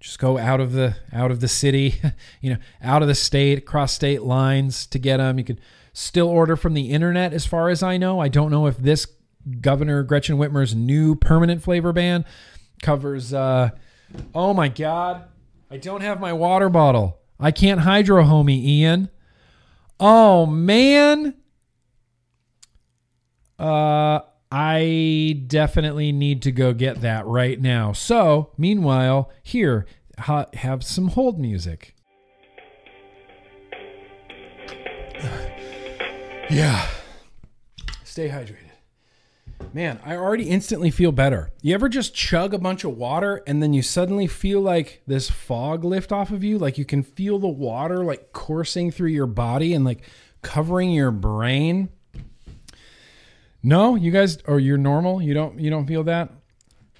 just 0.00 0.18
go 0.18 0.36
out 0.36 0.60
of 0.60 0.72
the 0.72 0.96
out 1.14 1.30
of 1.30 1.40
the 1.40 1.48
city, 1.48 1.94
you 2.42 2.50
know, 2.50 2.58
out 2.82 3.00
of 3.00 3.08
the 3.08 3.14
state, 3.14 3.58
across 3.58 3.94
state 3.94 4.22
lines 4.22 4.86
to 4.88 4.98
get 4.98 5.16
them. 5.16 5.38
You 5.38 5.44
could 5.44 5.62
still 5.94 6.28
order 6.28 6.56
from 6.56 6.74
the 6.74 6.90
internet, 6.90 7.32
as 7.32 7.46
far 7.46 7.70
as 7.70 7.82
I 7.82 7.96
know. 7.96 8.20
I 8.20 8.28
don't 8.28 8.50
know 8.50 8.66
if 8.66 8.76
this 8.76 9.06
Governor 9.60 10.02
Gretchen 10.02 10.36
Whitmer's 10.36 10.74
new 10.74 11.14
permanent 11.14 11.62
flavor 11.62 11.92
ban 11.92 12.24
covers. 12.82 13.32
Uh, 13.32 13.70
oh 14.34 14.52
my 14.54 14.68
God, 14.68 15.24
I 15.70 15.76
don't 15.76 16.02
have 16.02 16.20
my 16.20 16.32
water 16.32 16.68
bottle. 16.68 17.18
I 17.38 17.50
can't 17.50 17.80
hydro 17.80 18.24
homie, 18.24 18.62
Ian. 18.62 19.08
Oh 19.98 20.46
man. 20.46 21.34
Uh, 23.58 24.20
I 24.50 25.42
definitely 25.46 26.12
need 26.12 26.42
to 26.42 26.52
go 26.52 26.72
get 26.72 27.02
that 27.02 27.26
right 27.26 27.60
now. 27.60 27.92
So, 27.92 28.52
meanwhile, 28.56 29.30
here, 29.42 29.86
ha- 30.18 30.46
have 30.54 30.82
some 30.82 31.08
hold 31.08 31.38
music. 31.38 31.94
yeah. 36.50 36.88
Stay 38.02 38.28
hydrated. 38.28 38.69
Man, 39.72 40.00
I 40.04 40.16
already 40.16 40.48
instantly 40.48 40.90
feel 40.90 41.12
better. 41.12 41.50
You 41.62 41.74
ever 41.74 41.88
just 41.88 42.14
chug 42.14 42.52
a 42.52 42.58
bunch 42.58 42.82
of 42.82 42.96
water 42.96 43.42
and 43.46 43.62
then 43.62 43.72
you 43.72 43.82
suddenly 43.82 44.26
feel 44.26 44.60
like 44.60 45.02
this 45.06 45.30
fog 45.30 45.84
lift 45.84 46.10
off 46.10 46.32
of 46.32 46.42
you? 46.42 46.58
Like 46.58 46.76
you 46.76 46.84
can 46.84 47.04
feel 47.04 47.38
the 47.38 47.48
water 47.48 48.04
like 48.04 48.32
coursing 48.32 48.90
through 48.90 49.10
your 49.10 49.26
body 49.26 49.72
and 49.72 49.84
like 49.84 50.02
covering 50.42 50.90
your 50.90 51.12
brain? 51.12 51.90
No, 53.62 53.94
you 53.94 54.10
guys 54.10 54.38
or 54.46 54.58
you're 54.58 54.78
normal? 54.78 55.22
You 55.22 55.34
don't 55.34 55.60
you 55.60 55.70
don't 55.70 55.86
feel 55.86 56.02
that? 56.04 56.30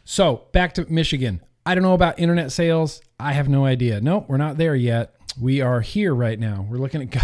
So 0.04 0.46
back 0.52 0.74
to 0.74 0.84
Michigan. 0.90 1.40
I 1.66 1.74
don't 1.74 1.82
know 1.82 1.94
about 1.94 2.20
internet 2.20 2.52
sales. 2.52 3.00
I 3.18 3.32
have 3.32 3.48
no 3.48 3.64
idea. 3.64 4.00
Nope, 4.00 4.26
we're 4.28 4.36
not 4.36 4.58
there 4.58 4.76
yet. 4.76 5.14
We 5.40 5.60
are 5.60 5.80
here 5.80 6.14
right 6.14 6.38
now. 6.38 6.66
We're 6.68 6.78
looking 6.78 7.02
at 7.02 7.10
Go- 7.10 7.20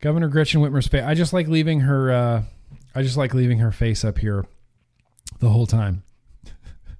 Governor 0.00 0.28
Gretchen 0.28 0.60
Whitmer's 0.60 0.88
face. 0.88 1.04
I 1.04 1.14
just 1.14 1.32
like 1.32 1.46
leaving 1.46 1.80
her. 1.80 2.12
Uh, 2.12 2.42
I 2.94 3.02
just 3.02 3.16
like 3.16 3.34
leaving 3.34 3.58
her 3.58 3.70
face 3.70 4.04
up 4.04 4.18
here 4.18 4.46
the 5.38 5.50
whole 5.50 5.66
time. 5.66 6.02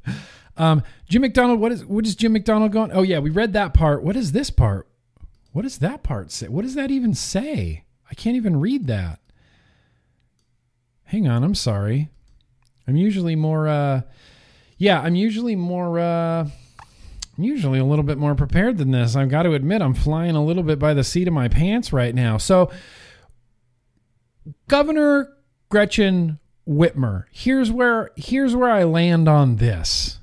um, 0.57 0.83
Jim 1.09 1.23
McDonald. 1.23 1.61
What 1.61 1.73
is 1.73 1.85
what 1.85 2.07
is 2.07 2.15
Jim 2.15 2.33
McDonald 2.33 2.73
going? 2.73 2.93
Oh 2.93 3.03
yeah, 3.03 3.19
we 3.19 3.31
read 3.31 3.53
that 3.55 3.75
part. 3.75 4.03
What 4.03 4.17
is 4.17 4.33
this 4.33 4.51
part? 4.51 4.87
What 5.53 5.63
does 5.63 5.79
that 5.79 6.03
part 6.03 6.31
say? 6.31 6.49
What 6.49 6.63
does 6.63 6.75
that 6.75 6.91
even 6.91 7.15
say? 7.15 7.85
I 8.11 8.15
can't 8.15 8.37
even 8.37 8.61
read 8.61 8.87
that. 8.87 9.21
Hang 11.05 11.27
on, 11.27 11.43
I'm 11.43 11.55
sorry. 11.55 12.09
I'm 12.87 12.97
usually 12.97 13.37
more 13.37 13.69
uh 13.69 14.03
yeah, 14.79 15.01
I'm 15.01 15.15
usually 15.15 15.57
more 15.57 15.99
uh 15.99 16.49
I'm 17.37 17.45
usually 17.45 17.79
a 17.79 17.85
little 17.85 18.05
bit 18.05 18.19
more 18.19 18.35
prepared 18.35 18.79
than 18.79 18.91
this. 18.91 19.17
I've 19.17 19.29
got 19.29 19.45
to 19.45 19.55
admit 19.55 19.83
I'm 19.83 19.95
flying 19.95 20.37
a 20.37 20.45
little 20.45 20.63
bit 20.63 20.79
by 20.79 20.95
the 20.95 21.03
seat 21.03 21.27
of 21.27 21.35
my 21.35 21.49
pants 21.49 21.93
right 21.93 22.15
now. 22.15 22.37
So 22.37 22.71
Governor 24.69 25.33
Gretchen 25.71 26.39
Whitmer, 26.69 27.25
here's 27.31 27.71
where 27.71 28.11
here's 28.17 28.55
where 28.55 28.71
I 28.71 28.85
land 28.85 29.29
on 29.29 29.57
this. 29.57 30.19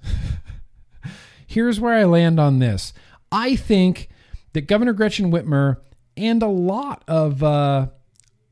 here's 1.48 1.80
where 1.80 1.94
I 1.94 2.04
land 2.04 2.40
on 2.40 2.60
this. 2.60 2.94
I 3.32 3.56
think 3.56 4.10
that 4.54 4.68
Governor 4.68 4.94
Gretchen 4.94 5.32
Whitmer 5.32 5.78
and 6.16 6.44
a 6.44 6.48
lot 6.48 7.04
of 7.08 7.42
uh, 7.42 7.88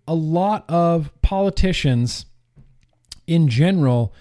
a 0.07 0.15
lot 0.15 0.65
of 0.69 1.11
politicians 1.21 2.25
in 3.27 3.47
general 3.47 4.13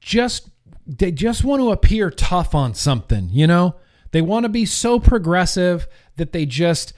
just 0.00 0.50
they 0.86 1.10
just 1.10 1.44
want 1.44 1.60
to 1.60 1.70
appear 1.70 2.10
tough 2.10 2.54
on 2.54 2.74
something, 2.74 3.30
you 3.30 3.46
know? 3.46 3.76
They 4.10 4.20
want 4.20 4.44
to 4.44 4.48
be 4.50 4.66
so 4.66 5.00
progressive 5.00 5.88
that 6.16 6.32
they 6.32 6.46
just 6.46 6.92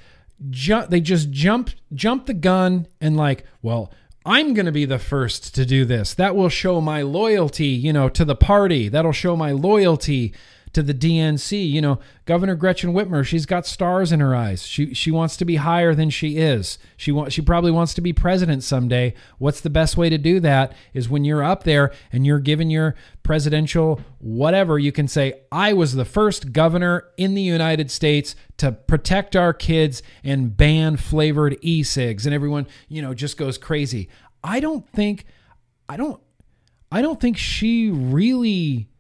jump 0.50 0.90
they 0.90 1.00
just 1.00 1.30
jump 1.30 1.70
jump 1.94 2.26
the 2.26 2.34
gun 2.34 2.88
and 3.00 3.16
like, 3.16 3.44
well, 3.62 3.92
I'm 4.26 4.54
going 4.54 4.66
to 4.66 4.72
be 4.72 4.86
the 4.86 4.98
first 4.98 5.54
to 5.54 5.64
do 5.64 5.84
this. 5.84 6.12
That 6.14 6.34
will 6.34 6.48
show 6.48 6.80
my 6.80 7.02
loyalty, 7.02 7.68
you 7.68 7.92
know, 7.92 8.08
to 8.08 8.24
the 8.24 8.34
party. 8.34 8.88
That'll 8.88 9.12
show 9.12 9.36
my 9.36 9.52
loyalty 9.52 10.34
to 10.76 10.82
the 10.82 10.92
DNC. 10.92 11.70
You 11.70 11.80
know, 11.80 11.98
Governor 12.26 12.54
Gretchen 12.54 12.92
Whitmer, 12.92 13.24
she's 13.24 13.46
got 13.46 13.66
stars 13.66 14.12
in 14.12 14.20
her 14.20 14.36
eyes. 14.36 14.66
She 14.66 14.92
she 14.92 15.10
wants 15.10 15.34
to 15.38 15.46
be 15.46 15.56
higher 15.56 15.94
than 15.94 16.10
she 16.10 16.36
is. 16.36 16.78
She 16.98 17.10
wants 17.10 17.32
she 17.32 17.40
probably 17.40 17.70
wants 17.70 17.94
to 17.94 18.02
be 18.02 18.12
president 18.12 18.62
someday. 18.62 19.14
What's 19.38 19.62
the 19.62 19.70
best 19.70 19.96
way 19.96 20.10
to 20.10 20.18
do 20.18 20.38
that 20.40 20.74
is 20.92 21.08
when 21.08 21.24
you're 21.24 21.42
up 21.42 21.64
there 21.64 21.94
and 22.12 22.26
you're 22.26 22.40
given 22.40 22.68
your 22.68 22.94
presidential 23.22 24.02
whatever, 24.18 24.78
you 24.78 24.92
can 24.92 25.08
say, 25.08 25.40
"I 25.50 25.72
was 25.72 25.94
the 25.94 26.04
first 26.04 26.52
governor 26.52 27.04
in 27.16 27.32
the 27.32 27.40
United 27.40 27.90
States 27.90 28.36
to 28.58 28.72
protect 28.72 29.34
our 29.34 29.54
kids 29.54 30.02
and 30.22 30.54
ban 30.54 30.98
flavored 30.98 31.56
e-cigs." 31.62 32.26
And 32.26 32.34
everyone, 32.34 32.66
you 32.86 33.00
know, 33.00 33.14
just 33.14 33.38
goes 33.38 33.56
crazy. 33.56 34.10
I 34.44 34.60
don't 34.60 34.86
think 34.86 35.24
I 35.88 35.96
don't 35.96 36.20
I 36.92 37.00
don't 37.00 37.18
think 37.18 37.38
she 37.38 37.88
really 37.90 38.90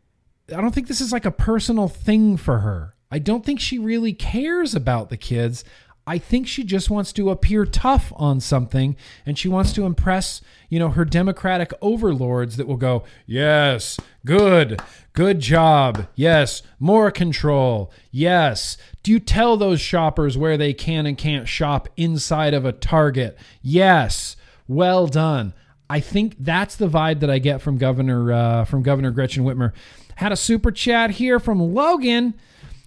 I 0.52 0.60
don't 0.60 0.74
think 0.74 0.86
this 0.86 1.00
is 1.00 1.12
like 1.12 1.24
a 1.24 1.30
personal 1.30 1.88
thing 1.88 2.36
for 2.36 2.60
her. 2.60 2.94
I 3.10 3.18
don't 3.18 3.44
think 3.44 3.60
she 3.60 3.78
really 3.78 4.12
cares 4.12 4.74
about 4.74 5.10
the 5.10 5.16
kids. 5.16 5.64
I 6.08 6.18
think 6.18 6.46
she 6.46 6.62
just 6.62 6.88
wants 6.88 7.12
to 7.14 7.30
appear 7.30 7.66
tough 7.66 8.12
on 8.14 8.38
something 8.38 8.94
and 9.24 9.36
she 9.36 9.48
wants 9.48 9.72
to 9.72 9.84
impress, 9.84 10.40
you 10.68 10.78
know, 10.78 10.90
her 10.90 11.04
democratic 11.04 11.72
overlords 11.82 12.56
that 12.56 12.68
will 12.68 12.76
go, 12.76 13.02
"Yes, 13.26 13.98
good. 14.24 14.80
Good 15.14 15.40
job. 15.40 16.06
Yes, 16.14 16.62
more 16.78 17.10
control. 17.10 17.90
Yes. 18.12 18.76
Do 19.02 19.10
you 19.10 19.18
tell 19.18 19.56
those 19.56 19.80
shoppers 19.80 20.38
where 20.38 20.56
they 20.56 20.72
can 20.72 21.06
and 21.06 21.18
can't 21.18 21.48
shop 21.48 21.88
inside 21.96 22.54
of 22.54 22.64
a 22.64 22.72
Target? 22.72 23.36
Yes. 23.60 24.36
Well 24.68 25.08
done." 25.08 25.54
I 25.88 26.00
think 26.00 26.36
that's 26.38 26.76
the 26.76 26.88
vibe 26.88 27.20
that 27.20 27.30
I 27.30 27.38
get 27.38 27.60
from 27.60 27.78
Governor 27.78 28.32
uh, 28.32 28.64
from 28.64 28.82
Governor 28.82 29.10
Gretchen 29.10 29.44
Whitmer. 29.44 29.72
Had 30.16 30.32
a 30.32 30.36
super 30.36 30.70
chat 30.70 31.10
here 31.12 31.38
from 31.38 31.60
Logan. 31.60 32.34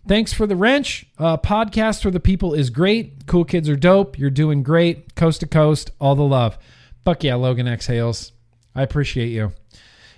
Thanks 0.07 0.33
for 0.33 0.47
the 0.47 0.55
wrench. 0.55 1.05
Uh, 1.19 1.37
podcast 1.37 2.01
for 2.01 2.09
the 2.09 2.19
people 2.19 2.55
is 2.55 2.71
great. 2.71 3.27
Cool 3.27 3.45
kids 3.45 3.69
are 3.69 3.75
dope. 3.75 4.17
You're 4.17 4.31
doing 4.31 4.63
great. 4.63 5.13
Coast 5.13 5.41
to 5.41 5.47
coast. 5.47 5.91
All 6.01 6.15
the 6.15 6.23
love. 6.23 6.57
Fuck 7.05 7.23
yeah, 7.23 7.35
Logan 7.35 7.67
exhales. 7.67 8.31
I 8.73 8.81
appreciate 8.81 9.27
you, 9.27 9.53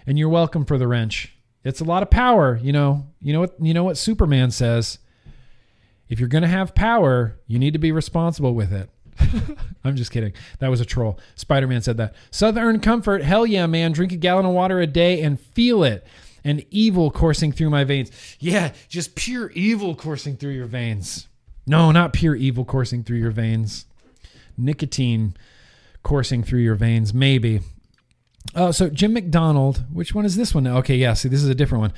and 0.07 0.18
you're 0.18 0.30
welcome 0.30 0.64
for 0.64 0.78
the 0.78 0.88
wrench. 0.88 1.36
It's 1.66 1.82
a 1.82 1.84
lot 1.84 2.01
of 2.01 2.09
power. 2.09 2.57
You 2.64 2.72
know. 2.72 3.07
You 3.20 3.34
know 3.34 3.41
what. 3.41 3.55
You 3.59 3.74
know 3.74 3.84
what 3.84 3.97
Superman 3.97 4.49
says. 4.49 4.97
If 6.07 6.18
you're 6.18 6.30
gonna 6.30 6.47
have 6.47 6.74
power, 6.74 7.38
you 7.45 7.59
need 7.59 7.74
to 7.74 7.80
be 7.80 7.91
responsible 7.91 8.55
with 8.55 8.72
it. 8.72 8.89
I'm 9.84 9.97
just 9.97 10.12
kidding. 10.12 10.32
That 10.59 10.70
was 10.70 10.80
a 10.80 10.86
troll. 10.86 11.20
Spider 11.36 11.68
Man 11.68 11.82
said 11.82 11.97
that. 11.97 12.16
Southern 12.32 12.80
Comfort. 12.80 13.22
Hell 13.22 13.45
yeah, 13.45 13.66
man. 13.66 13.91
Drink 13.91 14.14
a 14.14 14.18
gallon 14.18 14.45
of 14.45 14.53
water 14.53 14.80
a 14.80 14.88
day 14.88 15.22
and 15.22 15.38
feel 15.38 15.84
it 15.84 16.07
and 16.43 16.65
evil 16.69 17.11
coursing 17.11 17.51
through 17.51 17.69
my 17.69 17.83
veins. 17.83 18.11
Yeah, 18.39 18.73
just 18.89 19.15
pure 19.15 19.51
evil 19.51 19.95
coursing 19.95 20.37
through 20.37 20.51
your 20.51 20.65
veins. 20.65 21.27
No, 21.65 21.91
not 21.91 22.13
pure 22.13 22.35
evil 22.35 22.65
coursing 22.65 23.03
through 23.03 23.19
your 23.19 23.31
veins. 23.31 23.85
Nicotine 24.57 25.35
coursing 26.03 26.43
through 26.43 26.59
your 26.61 26.75
veins, 26.75 27.13
maybe. 27.13 27.61
Uh, 28.55 28.71
so 28.71 28.89
Jim 28.89 29.13
McDonald, 29.13 29.85
which 29.91 30.15
one 30.15 30.25
is 30.25 30.35
this 30.35 30.53
one? 30.53 30.67
Okay, 30.67 30.95
yeah, 30.95 31.13
see, 31.13 31.29
this 31.29 31.43
is 31.43 31.49
a 31.49 31.55
different 31.55 31.81
one. 31.81 31.93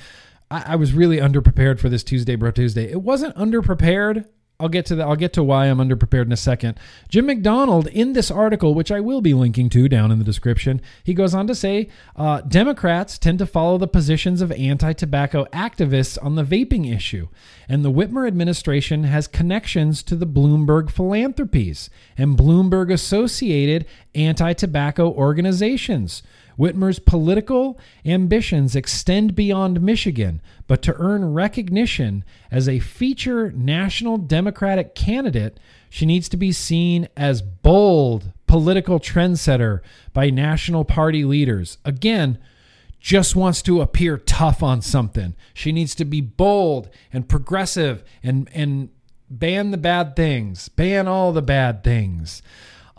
I, 0.51 0.73
I 0.73 0.75
was 0.75 0.93
really 0.93 1.17
underprepared 1.17 1.79
for 1.79 1.89
this 1.89 2.03
Tuesday, 2.03 2.35
Bro 2.35 2.51
Tuesday. 2.51 2.91
It 2.91 3.01
wasn't 3.01 3.35
underprepared. 3.35 4.27
I'll 4.59 4.69
get 4.69 4.85
to 4.87 4.95
that. 4.95 5.07
I'll 5.07 5.15
get 5.15 5.33
to 5.33 5.43
why 5.43 5.65
I'm 5.65 5.79
underprepared 5.79 6.25
in 6.25 6.31
a 6.31 6.37
second. 6.37 6.79
Jim 7.09 7.25
McDonald, 7.25 7.87
in 7.87 8.13
this 8.13 8.29
article, 8.29 8.75
which 8.75 8.91
I 8.91 8.99
will 8.99 9.19
be 9.19 9.33
linking 9.33 9.67
to 9.69 9.89
down 9.89 10.11
in 10.11 10.19
the 10.19 10.23
description, 10.23 10.79
he 11.03 11.13
goes 11.13 11.33
on 11.33 11.47
to 11.47 11.55
say 11.55 11.89
uh, 12.15 12.41
Democrats 12.41 13.17
tend 13.17 13.39
to 13.39 13.45
follow 13.47 13.77
the 13.77 13.87
positions 13.87 14.41
of 14.41 14.51
anti 14.51 14.93
tobacco 14.93 15.45
activists 15.45 16.17
on 16.23 16.35
the 16.35 16.43
vaping 16.43 16.93
issue, 16.95 17.29
and 17.67 17.83
the 17.83 17.91
Whitmer 17.91 18.27
administration 18.27 19.05
has 19.05 19.27
connections 19.27 20.03
to 20.03 20.15
the 20.15 20.27
Bloomberg 20.27 20.91
philanthropies 20.91 21.89
and 22.17 22.37
Bloomberg 22.37 22.91
associated 22.93 23.85
anti 24.13 24.53
tobacco 24.53 25.11
organizations. 25.11 26.21
Whitmer's 26.57 26.99
political 26.99 27.79
ambitions 28.05 28.75
extend 28.75 29.35
beyond 29.35 29.81
Michigan, 29.81 30.41
but 30.67 30.81
to 30.83 30.95
earn 30.97 31.33
recognition 31.33 32.23
as 32.51 32.69
a 32.69 32.79
feature 32.79 33.51
national 33.51 34.17
Democratic 34.17 34.95
candidate, 34.95 35.59
she 35.89 36.05
needs 36.05 36.29
to 36.29 36.37
be 36.37 36.51
seen 36.51 37.07
as 37.17 37.41
bold 37.41 38.31
political 38.47 38.99
trendsetter 38.99 39.81
by 40.13 40.29
national 40.29 40.85
party 40.85 41.23
leaders. 41.23 41.77
Again, 41.85 42.37
just 42.99 43.35
wants 43.35 43.61
to 43.61 43.81
appear 43.81 44.17
tough 44.17 44.63
on 44.63 44.81
something. 44.81 45.35
She 45.53 45.71
needs 45.71 45.93
to 45.95 46.05
be 46.05 46.21
bold 46.21 46.89
and 47.11 47.27
progressive 47.27 48.03
and 48.23 48.49
and 48.53 48.89
ban 49.29 49.71
the 49.71 49.77
bad 49.77 50.15
things, 50.15 50.69
ban 50.69 51.07
all 51.07 51.33
the 51.33 51.41
bad 51.41 51.83
things. 51.83 52.41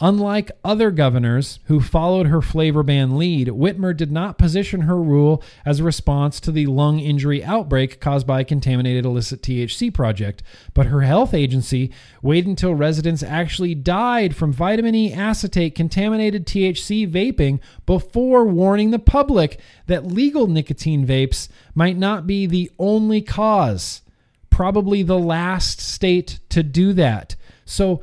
Unlike 0.01 0.51
other 0.65 0.91
governors 0.91 1.61
who 1.67 1.81
followed 1.81 2.27
her 2.27 2.43
flavor 2.43 2.83
ban 2.83 3.17
lead, 3.17 3.47
Whitmer 3.47 3.97
did 3.97 4.11
not 4.11 4.39
position 4.39 4.83
her 4.83 5.01
rule 5.01 5.41
as 5.65 5.79
a 5.79 5.85
response 5.85 6.41
to 6.41 6.51
the 6.51 6.67
lung 6.67 6.99
injury 6.99 7.45
outbreak 7.45 8.01
caused 8.01 8.27
by 8.27 8.41
a 8.41 8.45
contaminated 8.45 9.05
illicit 9.05 9.41
THC 9.41 9.95
project, 9.95 10.43
but 10.75 10.87
her 10.87 11.03
health 11.03 11.33
agency 11.33 11.93
waited 12.23 12.49
until 12.49 12.75
residents 12.75 13.23
actually 13.23 13.77
died 13.77 14.35
from 14.35 14.53
vitamin 14.53 14.97
E 14.97 15.13
acetate 15.13 15.77
contaminated 15.77 16.45
THC 16.45 17.09
vaping 17.09 17.61
before 17.87 18.45
warning 18.45 18.91
the 18.91 18.99
public 18.99 19.61
that 19.87 20.09
legal 20.09 20.49
nicotine 20.49 21.07
vapes 21.07 21.49
might 21.73 21.97
not 21.97 22.27
be 22.27 22.47
the 22.47 22.69
only 22.81 23.23
cause. 23.23 24.03
Probably 24.51 25.05
the 25.05 25.19
last 25.19 25.81
state 25.81 26.41
to 26.49 26.65
do 26.65 26.93
that. 26.95 27.37
So, 27.65 28.03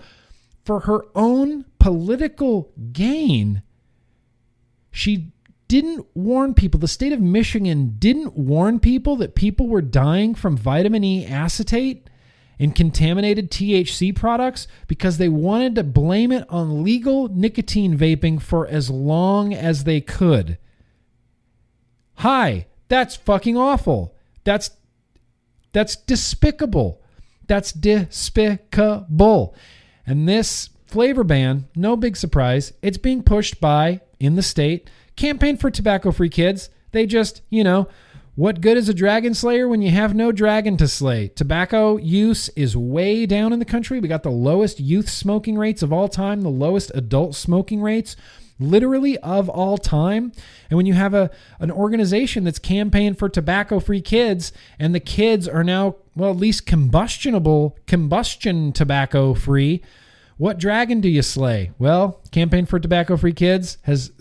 for 0.63 0.81
her 0.81 1.05
own 1.15 1.65
political 1.79 2.71
gain, 2.91 3.61
she 4.91 5.31
didn't 5.67 6.05
warn 6.13 6.53
people. 6.53 6.79
The 6.79 6.87
state 6.87 7.13
of 7.13 7.21
Michigan 7.21 7.95
didn't 7.97 8.35
warn 8.35 8.79
people 8.79 9.15
that 9.17 9.35
people 9.35 9.67
were 9.67 9.81
dying 9.81 10.35
from 10.35 10.57
vitamin 10.57 11.03
E 11.03 11.25
acetate 11.25 12.09
and 12.59 12.75
contaminated 12.75 13.49
THC 13.49 14.15
products 14.15 14.67
because 14.87 15.17
they 15.17 15.29
wanted 15.29 15.75
to 15.75 15.83
blame 15.83 16.31
it 16.31 16.45
on 16.49 16.83
legal 16.83 17.27
nicotine 17.29 17.97
vaping 17.97 18.41
for 18.41 18.67
as 18.67 18.89
long 18.89 19.53
as 19.53 19.85
they 19.85 19.99
could. 19.99 20.57
Hi, 22.15 22.67
that's 22.87 23.15
fucking 23.15 23.57
awful. 23.57 24.15
That's 24.43 24.71
that's 25.71 25.95
despicable. 25.95 27.01
That's 27.47 27.71
despicable. 27.71 29.55
And 30.05 30.27
this 30.27 30.69
flavor 30.87 31.23
ban, 31.23 31.67
no 31.75 31.95
big 31.95 32.17
surprise, 32.17 32.73
it's 32.81 32.97
being 32.97 33.23
pushed 33.23 33.61
by, 33.61 34.01
in 34.19 34.35
the 34.35 34.43
state, 34.43 34.89
Campaign 35.15 35.57
for 35.57 35.69
Tobacco 35.71 36.11
Free 36.11 36.29
Kids. 36.29 36.69
They 36.91 37.05
just, 37.05 37.41
you 37.49 37.63
know, 37.63 37.87
What 38.35 38.61
good 38.61 38.77
is 38.77 38.87
a 38.87 38.93
dragon 38.93 39.33
slayer 39.33 39.67
when 39.67 39.81
you 39.81 39.91
have 39.91 40.15
no 40.15 40.31
dragon 40.31 40.77
to 40.77 40.87
slay? 40.87 41.27
Tobacco 41.27 41.97
use 41.97 42.47
is 42.49 42.77
way 42.77 43.25
down 43.25 43.51
in 43.51 43.59
the 43.59 43.65
country. 43.65 43.99
We 43.99 44.07
got 44.07 44.23
the 44.23 44.31
lowest 44.31 44.79
youth 44.79 45.09
smoking 45.09 45.57
rates 45.57 45.83
of 45.83 45.91
all 45.91 46.07
time, 46.07 46.41
the 46.41 46.49
lowest 46.49 46.93
adult 46.95 47.35
smoking 47.35 47.81
rates 47.81 48.15
literally 48.61 49.17
of 49.19 49.49
all 49.49 49.77
time. 49.77 50.31
And 50.69 50.77
when 50.77 50.85
you 50.85 50.93
have 50.93 51.13
a 51.13 51.29
an 51.59 51.71
organization 51.71 52.43
that's 52.43 52.59
campaigning 52.59 53.15
for 53.15 53.29
tobacco 53.29 53.79
free 53.79 54.01
kids 54.01 54.51
and 54.79 54.95
the 54.95 54.99
kids 54.99 55.47
are 55.47 55.63
now 55.63 55.95
well 56.15 56.31
at 56.31 56.37
least 56.37 56.65
combustionable 56.65 57.73
combustion 57.87 58.71
tobacco 58.71 59.33
free, 59.33 59.81
what 60.37 60.57
dragon 60.57 61.01
do 61.01 61.07
you 61.09 61.21
slay? 61.21 61.69
Well, 61.77 62.19
campaign 62.31 62.65
for 62.65 62.79
tobacco 62.79 63.15
free 63.15 63.33
kids 63.33 63.77
has 63.83 64.11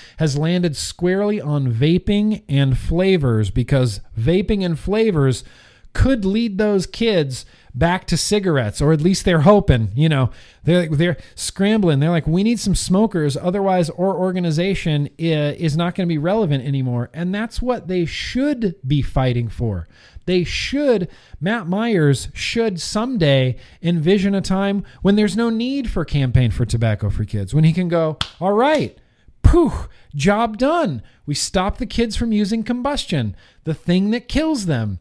has 0.16 0.36
landed 0.36 0.76
squarely 0.76 1.40
on 1.40 1.72
vaping 1.72 2.42
and 2.48 2.76
flavors 2.76 3.50
because 3.50 4.00
vaping 4.18 4.64
and 4.64 4.78
flavors 4.78 5.44
could 5.92 6.24
lead 6.24 6.58
those 6.58 6.86
kids 6.86 7.44
back 7.74 8.04
to 8.06 8.16
cigarettes, 8.16 8.80
or 8.82 8.92
at 8.92 9.00
least 9.00 9.24
they're 9.24 9.42
hoping. 9.42 9.90
You 9.94 10.08
know, 10.08 10.30
they're 10.64 10.88
they're 10.88 11.16
scrambling. 11.34 12.00
They're 12.00 12.10
like, 12.10 12.26
we 12.26 12.42
need 12.42 12.58
some 12.58 12.74
smokers, 12.74 13.36
otherwise 13.36 13.90
our 13.90 14.16
organization 14.16 15.08
is 15.18 15.76
not 15.76 15.94
going 15.94 16.08
to 16.08 16.12
be 16.12 16.18
relevant 16.18 16.64
anymore. 16.64 17.10
And 17.12 17.34
that's 17.34 17.62
what 17.62 17.88
they 17.88 18.04
should 18.04 18.74
be 18.86 19.02
fighting 19.02 19.48
for. 19.48 19.88
They 20.26 20.44
should, 20.44 21.08
Matt 21.40 21.66
Myers 21.66 22.28
should 22.34 22.80
someday 22.80 23.56
envision 23.82 24.34
a 24.34 24.40
time 24.40 24.84
when 25.02 25.16
there's 25.16 25.36
no 25.36 25.50
need 25.50 25.90
for 25.90 26.04
campaign 26.04 26.50
for 26.50 26.64
tobacco 26.64 27.10
for 27.10 27.24
kids, 27.24 27.54
when 27.54 27.64
he 27.64 27.72
can 27.72 27.88
go, 27.88 28.18
all 28.38 28.52
right, 28.52 28.96
poof, 29.42 29.88
job 30.14 30.58
done. 30.58 31.02
We 31.26 31.34
stop 31.34 31.78
the 31.78 31.86
kids 31.86 32.16
from 32.16 32.32
using 32.32 32.62
combustion, 32.62 33.34
the 33.64 33.74
thing 33.74 34.10
that 34.10 34.28
kills 34.28 34.66
them. 34.66 35.00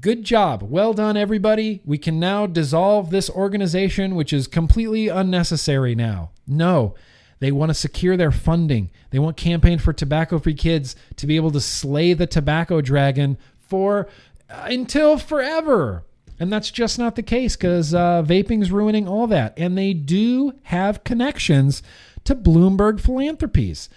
Good 0.00 0.24
job. 0.24 0.62
Well 0.62 0.94
done, 0.94 1.18
everybody. 1.18 1.82
We 1.84 1.98
can 1.98 2.18
now 2.18 2.46
dissolve 2.46 3.10
this 3.10 3.28
organization, 3.28 4.14
which 4.14 4.32
is 4.32 4.46
completely 4.46 5.08
unnecessary 5.08 5.94
now. 5.94 6.30
No, 6.46 6.94
they 7.40 7.52
want 7.52 7.68
to 7.68 7.74
secure 7.74 8.16
their 8.16 8.30
funding. 8.30 8.90
They 9.10 9.18
want 9.18 9.36
Campaign 9.36 9.78
for 9.78 9.92
Tobacco 9.92 10.38
Free 10.38 10.54
Kids 10.54 10.96
to 11.16 11.26
be 11.26 11.36
able 11.36 11.50
to 11.50 11.60
slay 11.60 12.14
the 12.14 12.26
tobacco 12.26 12.80
dragon 12.80 13.36
for 13.58 14.08
uh, 14.48 14.66
until 14.70 15.18
forever. 15.18 16.04
And 16.40 16.50
that's 16.50 16.70
just 16.70 16.98
not 16.98 17.14
the 17.14 17.22
case 17.22 17.54
because 17.54 17.92
uh, 17.92 18.22
vaping's 18.22 18.72
ruining 18.72 19.06
all 19.06 19.26
that. 19.26 19.52
And 19.58 19.76
they 19.76 19.92
do 19.92 20.54
have 20.64 21.04
connections 21.04 21.82
to 22.24 22.34
Bloomberg 22.34 22.98
philanthropies. 22.98 23.90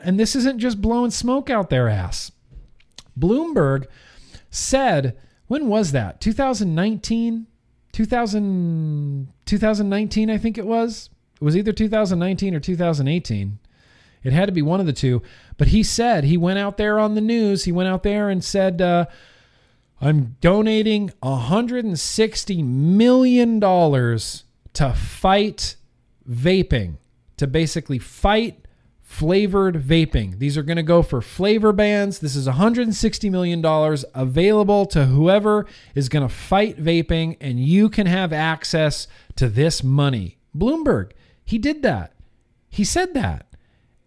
And 0.00 0.18
this 0.18 0.34
isn't 0.34 0.58
just 0.58 0.82
blowing 0.82 1.12
smoke 1.12 1.48
out 1.50 1.70
their 1.70 1.88
ass. 1.88 2.32
Bloomberg 3.18 3.86
said 4.50 5.16
when 5.46 5.68
was 5.68 5.92
that? 5.92 6.20
2019? 6.20 7.46
2000, 7.92 9.32
2019, 9.46 10.30
I 10.30 10.38
think 10.38 10.58
it 10.58 10.66
was. 10.66 11.08
It 11.40 11.44
was 11.44 11.56
either 11.56 11.72
2019 11.72 12.54
or 12.54 12.60
2018. 12.60 13.58
It 14.22 14.32
had 14.32 14.46
to 14.46 14.52
be 14.52 14.62
one 14.62 14.80
of 14.80 14.86
the 14.86 14.92
two. 14.92 15.22
But 15.56 15.68
he 15.68 15.82
said, 15.82 16.24
he 16.24 16.36
went 16.36 16.58
out 16.58 16.76
there 16.76 16.98
on 16.98 17.14
the 17.14 17.20
news, 17.20 17.64
he 17.64 17.72
went 17.72 17.88
out 17.88 18.02
there 18.02 18.28
and 18.28 18.44
said, 18.44 18.82
uh, 18.82 19.06
I'm 20.00 20.36
donating 20.40 21.10
$160 21.22 22.64
million 22.64 23.60
to 23.60 24.92
fight 24.94 25.76
vaping, 26.28 26.96
to 27.36 27.46
basically 27.46 27.98
fight 27.98 28.65
flavored 29.16 29.76
vaping. 29.76 30.38
These 30.38 30.58
are 30.58 30.62
going 30.62 30.76
to 30.76 30.82
go 30.82 31.02
for 31.02 31.22
flavor 31.22 31.72
bans. 31.72 32.18
This 32.18 32.36
is 32.36 32.46
$160 32.46 33.30
million 33.30 33.64
available 34.14 34.84
to 34.86 35.06
whoever 35.06 35.64
is 35.94 36.10
going 36.10 36.28
to 36.28 36.34
fight 36.34 36.76
vaping, 36.76 37.38
and 37.40 37.58
you 37.58 37.88
can 37.88 38.06
have 38.06 38.30
access 38.30 39.08
to 39.36 39.48
this 39.48 39.82
money. 39.82 40.36
Bloomberg, 40.54 41.12
he 41.46 41.56
did 41.56 41.80
that. 41.82 42.12
He 42.68 42.84
said 42.84 43.14
that. 43.14 43.46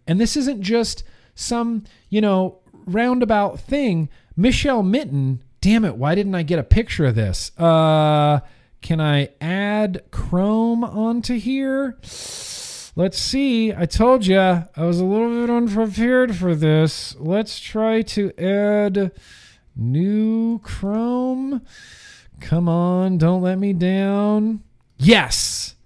And 0.06 0.20
this 0.20 0.36
isn't 0.36 0.62
just 0.62 1.02
some, 1.34 1.82
you 2.08 2.20
know, 2.20 2.60
roundabout 2.86 3.58
thing. 3.58 4.08
Michelle 4.36 4.84
Minton, 4.84 5.42
damn 5.60 5.84
it, 5.84 5.96
why 5.96 6.14
didn't 6.14 6.36
I 6.36 6.44
get 6.44 6.60
a 6.60 6.64
picture 6.64 7.06
of 7.06 7.16
this? 7.16 7.50
Uh, 7.58 8.40
can 8.80 9.00
I 9.00 9.30
add 9.40 10.04
Chrome 10.12 10.84
onto 10.84 11.36
here? 11.36 11.98
Let's 13.00 13.18
see. 13.18 13.72
I 13.72 13.86
told 13.86 14.26
you 14.26 14.38
I 14.38 14.66
was 14.76 15.00
a 15.00 15.06
little 15.06 15.30
bit 15.30 15.48
unprepared 15.48 16.36
for 16.36 16.54
this. 16.54 17.16
Let's 17.18 17.58
try 17.58 18.02
to 18.02 18.30
add 18.38 19.12
new 19.74 20.58
Chrome. 20.58 21.62
Come 22.40 22.68
on, 22.68 23.16
don't 23.16 23.40
let 23.40 23.58
me 23.58 23.72
down. 23.72 24.62
Yes, 24.98 25.76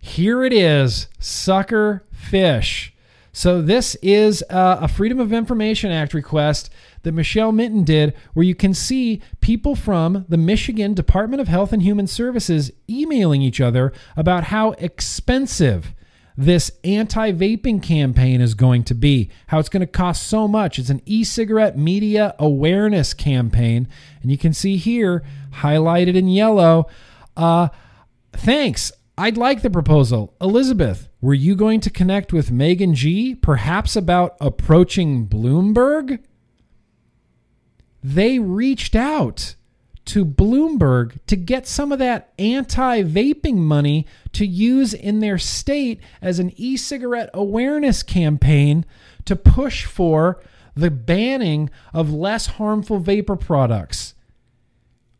here 0.00 0.42
it 0.42 0.52
is 0.52 1.06
Sucker 1.20 2.02
Fish. 2.10 2.92
So, 3.32 3.62
this 3.62 3.94
is 4.02 4.42
uh, 4.50 4.78
a 4.80 4.88
Freedom 4.88 5.20
of 5.20 5.32
Information 5.32 5.92
Act 5.92 6.12
request 6.12 6.70
that 7.04 7.12
Michelle 7.12 7.52
Minton 7.52 7.84
did, 7.84 8.14
where 8.32 8.44
you 8.44 8.56
can 8.56 8.74
see 8.74 9.22
people 9.40 9.76
from 9.76 10.24
the 10.28 10.36
Michigan 10.36 10.92
Department 10.92 11.40
of 11.40 11.46
Health 11.46 11.72
and 11.72 11.82
Human 11.82 12.08
Services 12.08 12.72
emailing 12.90 13.42
each 13.42 13.60
other 13.60 13.92
about 14.16 14.44
how 14.44 14.72
expensive 14.72 15.94
this 16.36 16.72
anti 16.82 17.32
vaping 17.32 17.82
campaign 17.82 18.40
is 18.40 18.54
going 18.54 18.82
to 18.84 18.94
be, 18.94 19.30
how 19.48 19.58
it's 19.58 19.68
going 19.68 19.80
to 19.80 19.86
cost 19.86 20.24
so 20.24 20.48
much. 20.48 20.78
It's 20.78 20.90
an 20.90 21.02
e 21.06 21.22
cigarette 21.22 21.78
media 21.78 22.34
awareness 22.38 23.14
campaign. 23.14 23.88
And 24.22 24.30
you 24.30 24.38
can 24.38 24.52
see 24.52 24.76
here, 24.76 25.22
highlighted 25.52 26.16
in 26.16 26.28
yellow, 26.28 26.86
uh, 27.36 27.68
thanks. 28.32 28.90
I'd 29.16 29.36
like 29.36 29.62
the 29.62 29.70
proposal. 29.70 30.34
Elizabeth, 30.40 31.08
were 31.20 31.34
you 31.34 31.54
going 31.54 31.78
to 31.80 31.90
connect 31.90 32.32
with 32.32 32.50
Megan 32.50 32.94
G, 32.94 33.36
perhaps 33.36 33.94
about 33.94 34.36
approaching 34.40 35.28
Bloomberg? 35.28 36.18
They 38.02 38.40
reached 38.40 38.96
out 38.96 39.54
to 40.06 40.24
Bloomberg 40.24 41.18
to 41.26 41.36
get 41.36 41.66
some 41.66 41.92
of 41.92 41.98
that 41.98 42.32
anti 42.38 43.02
vaping 43.02 43.56
money 43.56 44.06
to 44.32 44.46
use 44.46 44.94
in 44.94 45.20
their 45.20 45.38
state 45.38 46.00
as 46.20 46.38
an 46.38 46.52
e 46.56 46.76
cigarette 46.76 47.30
awareness 47.32 48.02
campaign 48.02 48.84
to 49.24 49.36
push 49.36 49.84
for 49.84 50.40
the 50.74 50.90
banning 50.90 51.70
of 51.92 52.12
less 52.12 52.46
harmful 52.46 52.98
vapor 52.98 53.36
products. 53.36 54.14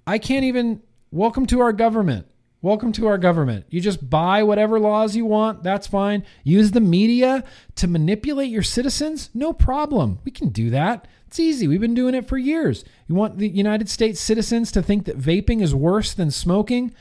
I 0.07 0.18
can't 0.18 0.45
even. 0.45 0.82
Welcome 1.11 1.47
to 1.47 1.61
our 1.61 1.72
government. 1.72 2.26
Welcome 2.61 2.93
to 2.93 3.07
our 3.07 3.18
government. 3.18 3.66
You 3.68 3.80
just 3.80 4.09
buy 4.09 4.43
whatever 4.43 4.80
laws 4.80 5.14
you 5.14 5.26
want. 5.26 5.62
That's 5.62 5.87
fine. 5.87 6.24
Use 6.45 6.70
the 6.70 6.80
media 6.80 7.45
to 7.76 7.87
manipulate 7.87 8.51
your 8.51 8.62
citizens. 8.62 9.28
No 9.35 9.53
problem. 9.53 10.18
We 10.24 10.30
can 10.30 10.49
do 10.49 10.70
that. 10.70 11.07
It's 11.35 11.41
easy. 11.41 11.66
We've 11.66 11.80
been 11.80 11.95
doing 11.95 12.14
it 12.14 12.28
for 12.28 12.39
years. 12.39 12.85
You 13.09 13.16
want 13.16 13.39
the 13.39 13.49
United 13.49 13.89
States 13.89 14.20
citizens 14.20 14.70
to 14.70 14.80
think 14.80 15.05
that 15.07 15.18
vaping 15.18 15.62
is 15.62 15.74
worse 15.74 16.14
than 16.14 16.30
smoking? 16.30 16.95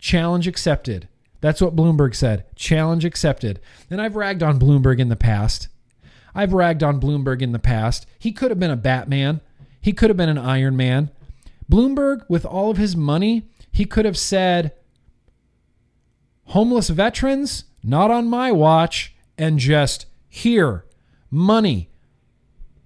Challenge 0.00 0.48
accepted. 0.48 1.08
That's 1.42 1.60
what 1.60 1.76
Bloomberg 1.76 2.14
said. 2.14 2.46
Challenge 2.56 3.04
accepted. 3.04 3.60
And 3.90 4.00
I've 4.00 4.16
ragged 4.16 4.42
on 4.42 4.58
Bloomberg 4.58 4.98
in 4.98 5.10
the 5.10 5.14
past. 5.14 5.68
I've 6.34 6.54
ragged 6.54 6.82
on 6.82 7.02
Bloomberg 7.02 7.42
in 7.42 7.52
the 7.52 7.58
past. 7.58 8.06
He 8.18 8.32
could 8.32 8.50
have 8.50 8.58
been 8.58 8.70
a 8.70 8.76
Batman. 8.76 9.42
He 9.78 9.92
could 9.92 10.08
have 10.08 10.16
been 10.16 10.30
an 10.30 10.38
Iron 10.38 10.74
Man. 10.74 11.10
Bloomberg, 11.70 12.22
with 12.30 12.46
all 12.46 12.70
of 12.70 12.78
his 12.78 12.96
money, 12.96 13.50
he 13.70 13.84
could 13.84 14.06
have 14.06 14.16
said, 14.16 14.72
homeless 16.44 16.88
veterans, 16.88 17.64
not 17.84 18.10
on 18.10 18.26
my 18.26 18.50
watch, 18.50 19.14
and 19.36 19.58
just 19.58 20.06
here, 20.30 20.86
money, 21.30 21.90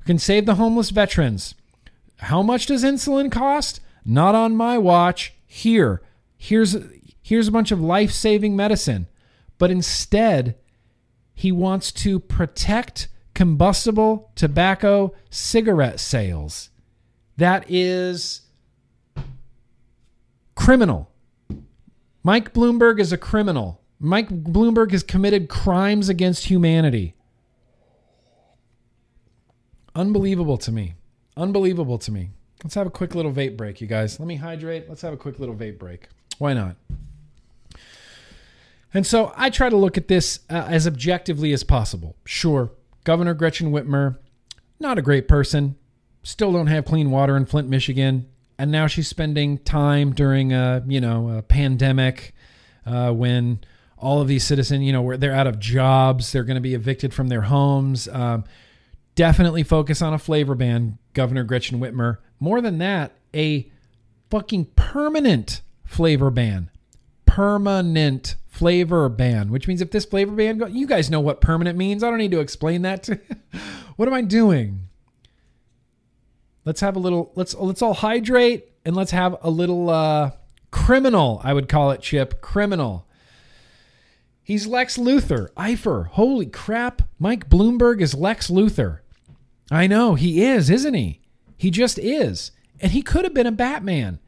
can 0.05 0.18
save 0.18 0.46
the 0.46 0.57
homeless 0.57 0.90
veterans. 0.90 1.55
How 2.18 2.42
much 2.42 2.66
does 2.66 2.84
insulin 2.84 3.30
cost? 3.30 3.80
Not 4.05 4.34
on 4.34 4.57
my 4.57 4.78
watch. 4.78 5.34
Here. 5.46 6.03
Here's 6.36 6.76
here's 7.22 7.48
a 7.48 7.53
bunch 7.53 7.70
of 7.70 7.80
life-saving 7.80 8.57
medicine. 8.57 9.07
But 9.59 9.70
instead, 9.70 10.57
he 11.34 11.53
wants 11.53 11.92
to 11.92 12.18
protect 12.18 13.09
combustible 13.34 14.32
tobacco 14.34 15.14
cigarette 15.30 16.01
sales. 16.01 16.70
That 17.36 17.64
is 17.68 18.42
criminal. 20.55 21.11
Mike 22.22 22.53
Bloomberg 22.53 23.01
is 23.01 23.12
a 23.12 23.18
criminal. 23.18 23.80
Mike 23.98 24.28
Bloomberg 24.28 24.90
has 24.92 25.03
committed 25.03 25.48
crimes 25.48 26.09
against 26.09 26.46
humanity. 26.46 27.14
Unbelievable 29.95 30.57
to 30.59 30.72
me. 30.72 30.95
Unbelievable 31.36 31.99
to 31.99 32.12
me. 32.12 32.30
Let's 32.62 32.74
have 32.74 32.86
a 32.86 32.91
quick 32.91 33.14
little 33.14 33.32
vape 33.32 33.57
break, 33.57 33.80
you 33.80 33.86
guys. 33.86 34.20
Let 34.20 34.26
me 34.26 34.36
hydrate. 34.36 34.88
Let's 34.88 35.03
have 35.03 35.12
a 35.12 35.16
quick 35.16 35.38
little 35.38 35.55
vape 35.55 35.78
break. 35.78 36.09
Why 36.38 36.53
not? 36.53 36.76
And 38.93 39.07
so 39.07 39.32
I 39.36 39.51
try 39.51 39.68
to 39.68 39.76
look 39.76 39.97
at 39.97 40.09
this 40.09 40.41
uh, 40.51 40.66
as 40.68 40.86
objectively 40.86 41.53
as 41.53 41.62
possible. 41.62 42.16
Sure, 42.24 42.72
Governor 43.05 43.34
Gretchen 43.34 43.70
Whitmer, 43.70 44.18
not 44.80 44.99
a 44.99 45.03
great 45.03 45.28
person, 45.28 45.76
still 46.22 46.53
don't 46.53 46.66
have 46.66 46.84
clean 46.84 47.11
water 47.11 47.36
in 47.36 47.47
Flint, 47.47 47.68
Michigan, 47.68 48.28
and 48.59 48.70
now 48.70 48.86
she's 48.86 49.09
spending 49.09 49.59
time 49.59 50.12
during 50.12 50.53
a 50.53 50.82
you 50.86 51.01
know 51.01 51.38
a 51.38 51.43
pandemic 51.43 52.34
uh, 52.84 53.12
when 53.12 53.61
all 53.97 54.20
of 54.20 54.28
these 54.28 54.45
citizens, 54.45 54.82
you 54.82 54.93
know, 54.93 55.16
they're 55.16 55.34
out 55.34 55.47
of 55.47 55.59
jobs, 55.59 56.32
they're 56.32 56.45
going 56.45 56.57
to 56.57 56.61
be 56.61 56.74
evicted 56.74 57.12
from 57.12 57.28
their 57.28 57.43
homes. 57.43 58.09
Um, 58.09 58.45
definitely 59.20 59.62
focus 59.62 60.00
on 60.00 60.14
a 60.14 60.18
flavor 60.18 60.54
ban, 60.54 60.96
Governor 61.12 61.44
Gretchen 61.44 61.78
Whitmer. 61.78 62.16
More 62.38 62.62
than 62.62 62.78
that, 62.78 63.12
a 63.34 63.70
fucking 64.30 64.64
permanent 64.76 65.60
flavor 65.84 66.30
ban. 66.30 66.70
Permanent 67.26 68.36
flavor 68.48 69.10
ban, 69.10 69.50
which 69.50 69.68
means 69.68 69.82
if 69.82 69.90
this 69.90 70.06
flavor 70.06 70.32
ban 70.32 70.56
go, 70.56 70.64
you 70.64 70.86
guys 70.86 71.10
know 71.10 71.20
what 71.20 71.42
permanent 71.42 71.76
means. 71.76 72.02
I 72.02 72.08
don't 72.08 72.16
need 72.16 72.30
to 72.30 72.40
explain 72.40 72.80
that. 72.80 73.02
To, 73.02 73.20
what 73.96 74.08
am 74.08 74.14
I 74.14 74.22
doing? 74.22 74.88
Let's 76.64 76.80
have 76.80 76.96
a 76.96 76.98
little. 76.98 77.30
Let's 77.34 77.54
let's 77.54 77.82
all 77.82 77.92
hydrate 77.92 78.68
and 78.86 78.96
let's 78.96 79.10
have 79.10 79.36
a 79.42 79.50
little 79.50 79.90
uh, 79.90 80.30
criminal. 80.70 81.42
I 81.44 81.52
would 81.52 81.68
call 81.68 81.90
it 81.90 82.00
Chip 82.00 82.40
criminal. 82.40 83.06
He's 84.42 84.66
Lex 84.66 84.96
Luthor. 84.96 85.50
Eifer. 85.58 86.06
Holy 86.06 86.46
crap. 86.46 87.02
Mike 87.18 87.50
Bloomberg 87.50 88.00
is 88.00 88.14
Lex 88.14 88.50
Luthor. 88.50 89.00
I 89.70 89.86
know, 89.86 90.14
he 90.14 90.42
is, 90.42 90.68
isn't 90.68 90.94
he? 90.94 91.20
He 91.56 91.70
just 91.70 91.98
is. 91.98 92.50
And 92.80 92.92
he 92.92 93.02
could 93.02 93.24
have 93.24 93.34
been 93.34 93.46
a 93.46 93.52
Batman. 93.52 94.18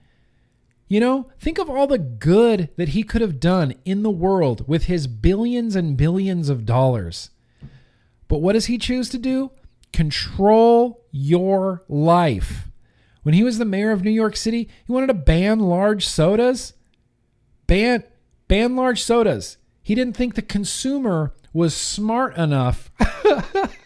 You 0.86 1.00
know, 1.00 1.30
think 1.40 1.58
of 1.58 1.70
all 1.70 1.86
the 1.86 1.98
good 1.98 2.68
that 2.76 2.90
he 2.90 3.02
could 3.02 3.22
have 3.22 3.40
done 3.40 3.74
in 3.84 4.02
the 4.02 4.10
world 4.10 4.68
with 4.68 4.84
his 4.84 5.06
billions 5.06 5.74
and 5.74 5.96
billions 5.96 6.50
of 6.50 6.66
dollars. 6.66 7.30
But 8.28 8.42
what 8.42 8.52
does 8.52 8.66
he 8.66 8.76
choose 8.76 9.08
to 9.10 9.18
do? 9.18 9.52
Control 9.92 11.02
your 11.10 11.82
life. 11.88 12.68
When 13.22 13.34
he 13.34 13.42
was 13.42 13.58
the 13.58 13.64
mayor 13.64 13.90
of 13.90 14.04
New 14.04 14.10
York 14.10 14.36
City, 14.36 14.68
he 14.86 14.92
wanted 14.92 15.06
to 15.06 15.14
ban 15.14 15.60
large 15.60 16.06
sodas. 16.06 16.74
Ban 17.66 18.04
ban 18.48 18.76
large 18.76 19.02
sodas. 19.02 19.56
He 19.82 19.94
didn't 19.94 20.16
think 20.16 20.34
the 20.34 20.42
consumer 20.42 21.32
was 21.54 21.74
smart 21.74 22.36
enough 22.36 22.90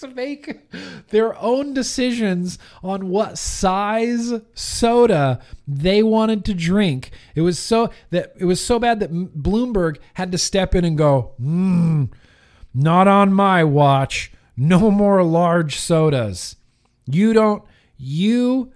to 0.00 0.08
make 0.08 0.70
their 1.08 1.38
own 1.38 1.72
decisions 1.74 2.58
on 2.82 3.08
what 3.08 3.38
size 3.38 4.32
soda 4.54 5.40
they 5.66 6.02
wanted 6.02 6.44
to 6.46 6.54
drink. 6.54 7.10
It 7.34 7.42
was 7.42 7.58
so 7.58 7.90
that 8.10 8.34
it 8.38 8.44
was 8.44 8.64
so 8.64 8.78
bad 8.78 9.00
that 9.00 9.12
Bloomberg 9.12 9.98
had 10.14 10.32
to 10.32 10.38
step 10.38 10.74
in 10.74 10.84
and 10.84 10.98
go, 10.98 11.32
mm, 11.40 12.10
"Not 12.74 13.08
on 13.08 13.32
my 13.32 13.64
watch. 13.64 14.32
No 14.56 14.90
more 14.90 15.22
large 15.22 15.76
sodas. 15.76 16.56
You 17.06 17.32
don't 17.32 17.62
you 17.96 18.72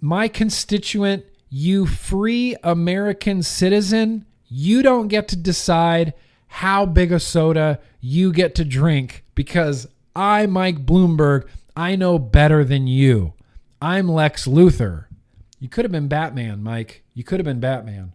my 0.00 0.28
constituent, 0.28 1.24
you 1.48 1.86
free 1.86 2.56
American 2.62 3.42
citizen, 3.42 4.26
you 4.48 4.82
don't 4.82 5.08
get 5.08 5.28
to 5.28 5.36
decide 5.36 6.14
how 6.48 6.86
big 6.86 7.12
a 7.12 7.20
soda 7.20 7.80
you 8.00 8.32
get 8.32 8.54
to 8.54 8.64
drink 8.64 9.24
because 9.34 9.86
I, 10.16 10.46
Mike 10.46 10.86
Bloomberg, 10.86 11.46
I 11.76 11.94
know 11.94 12.18
better 12.18 12.64
than 12.64 12.86
you. 12.86 13.34
I'm 13.82 14.08
Lex 14.08 14.46
Luthor. 14.46 15.04
You 15.60 15.68
could 15.68 15.84
have 15.84 15.92
been 15.92 16.08
Batman, 16.08 16.62
Mike. 16.62 17.04
You 17.12 17.22
could 17.22 17.38
have 17.38 17.44
been 17.44 17.60
Batman. 17.60 18.14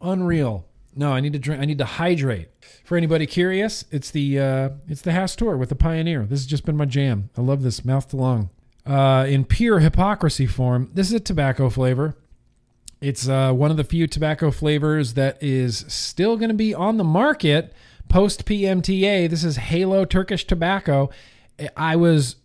Unreal. 0.00 0.64
No, 0.96 1.12
I 1.12 1.20
need 1.20 1.34
to 1.34 1.38
drink. 1.38 1.60
I 1.60 1.66
need 1.66 1.78
to 1.78 1.84
hydrate. 1.84 2.48
For 2.84 2.96
anybody 2.96 3.26
curious, 3.26 3.84
it's 3.90 4.10
the 4.10 4.40
uh, 4.40 4.70
it's 4.88 5.02
the 5.02 5.10
Hastur 5.10 5.58
with 5.58 5.68
the 5.68 5.76
Pioneer. 5.76 6.24
This 6.24 6.40
has 6.40 6.46
just 6.46 6.64
been 6.64 6.76
my 6.76 6.86
jam. 6.86 7.28
I 7.36 7.42
love 7.42 7.62
this 7.62 7.84
mouth 7.84 8.08
to 8.08 8.16
lung. 8.16 8.50
Uh, 8.86 9.26
in 9.28 9.44
pure 9.44 9.80
hypocrisy 9.80 10.46
form, 10.46 10.90
this 10.94 11.08
is 11.08 11.12
a 11.12 11.20
tobacco 11.20 11.68
flavor. 11.68 12.16
It's 13.00 13.28
uh, 13.28 13.52
one 13.52 13.70
of 13.70 13.76
the 13.76 13.84
few 13.84 14.06
tobacco 14.06 14.50
flavors 14.50 15.14
that 15.14 15.40
is 15.42 15.84
still 15.86 16.36
going 16.36 16.48
to 16.48 16.54
be 16.54 16.74
on 16.74 16.96
the 16.96 17.04
market 17.04 17.74
post 18.08 18.44
PMTA. 18.44 19.28
This 19.28 19.44
is 19.44 19.56
Halo 19.56 20.04
Turkish 20.04 20.46
Tobacco. 20.46 21.10
I 21.76 21.96
was 21.96 22.36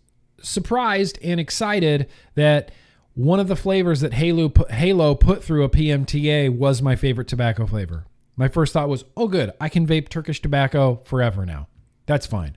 surprised 0.42 1.18
and 1.22 1.40
excited 1.40 2.08
that 2.34 2.70
one 3.14 3.40
of 3.40 3.48
the 3.48 3.56
flavors 3.56 4.00
that 4.00 4.14
Halo 4.14 4.48
put, 4.48 4.70
Halo 4.70 5.14
put 5.14 5.42
through 5.42 5.64
a 5.64 5.68
PMTA 5.68 6.56
was 6.56 6.82
my 6.82 6.96
favorite 6.96 7.28
tobacco 7.28 7.66
flavor. 7.66 8.06
My 8.36 8.48
first 8.48 8.72
thought 8.72 8.88
was, 8.88 9.04
oh, 9.16 9.28
good, 9.28 9.52
I 9.60 9.68
can 9.68 9.86
vape 9.86 10.08
Turkish 10.08 10.42
tobacco 10.42 11.00
forever 11.04 11.46
now. 11.46 11.68
That's 12.06 12.26
fine. 12.26 12.56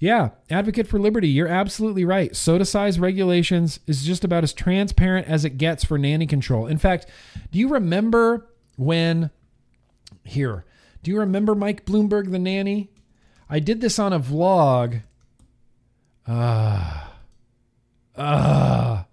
Yeah, 0.00 0.30
advocate 0.50 0.88
for 0.88 0.98
liberty. 0.98 1.28
You're 1.28 1.48
absolutely 1.48 2.04
right. 2.04 2.34
Soda 2.34 2.64
size 2.64 2.98
regulations 2.98 3.78
is 3.86 4.04
just 4.04 4.24
about 4.24 4.42
as 4.42 4.52
transparent 4.52 5.28
as 5.28 5.44
it 5.44 5.58
gets 5.58 5.84
for 5.84 5.98
nanny 5.98 6.26
control. 6.26 6.66
In 6.66 6.78
fact, 6.78 7.06
do 7.52 7.58
you 7.58 7.68
remember 7.68 8.48
when 8.76 9.30
here? 10.24 10.64
Do 11.02 11.10
you 11.10 11.18
remember 11.18 11.54
Mike 11.54 11.84
Bloomberg, 11.84 12.30
the 12.30 12.38
nanny? 12.38 12.90
I 13.48 13.58
did 13.58 13.80
this 13.80 13.98
on 13.98 14.12
a 14.12 14.20
vlog. 14.20 15.02
Ah. 16.26 17.12
Uh, 18.16 18.20
ah. 18.20 19.00
Uh, 19.00 19.04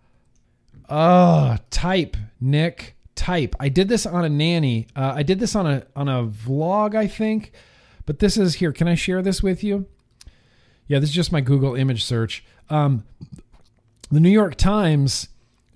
ah. 0.89 1.53
Uh, 1.53 1.57
type, 1.69 2.17
Nick. 2.39 2.95
Type. 3.15 3.55
I 3.59 3.69
did 3.69 3.89
this 3.89 4.05
on 4.05 4.23
a 4.23 4.29
nanny. 4.29 4.87
Uh, 4.95 5.13
I 5.15 5.23
did 5.23 5.39
this 5.39 5.55
on 5.55 5.67
a 5.67 5.85
on 5.95 6.07
a 6.07 6.25
vlog, 6.25 6.95
I 6.95 7.05
think. 7.05 7.51
But 8.05 8.19
this 8.19 8.37
is 8.37 8.55
here. 8.55 8.71
Can 8.71 8.87
I 8.87 8.95
share 8.95 9.21
this 9.21 9.43
with 9.43 9.63
you? 9.63 9.87
Yeah, 10.87 10.99
this 10.99 11.09
is 11.09 11.15
just 11.15 11.31
my 11.31 11.41
Google 11.41 11.75
image 11.75 12.03
search. 12.03 12.43
Um, 12.69 13.03
the 14.09 14.19
New 14.19 14.29
York 14.29 14.55
Times 14.55 15.28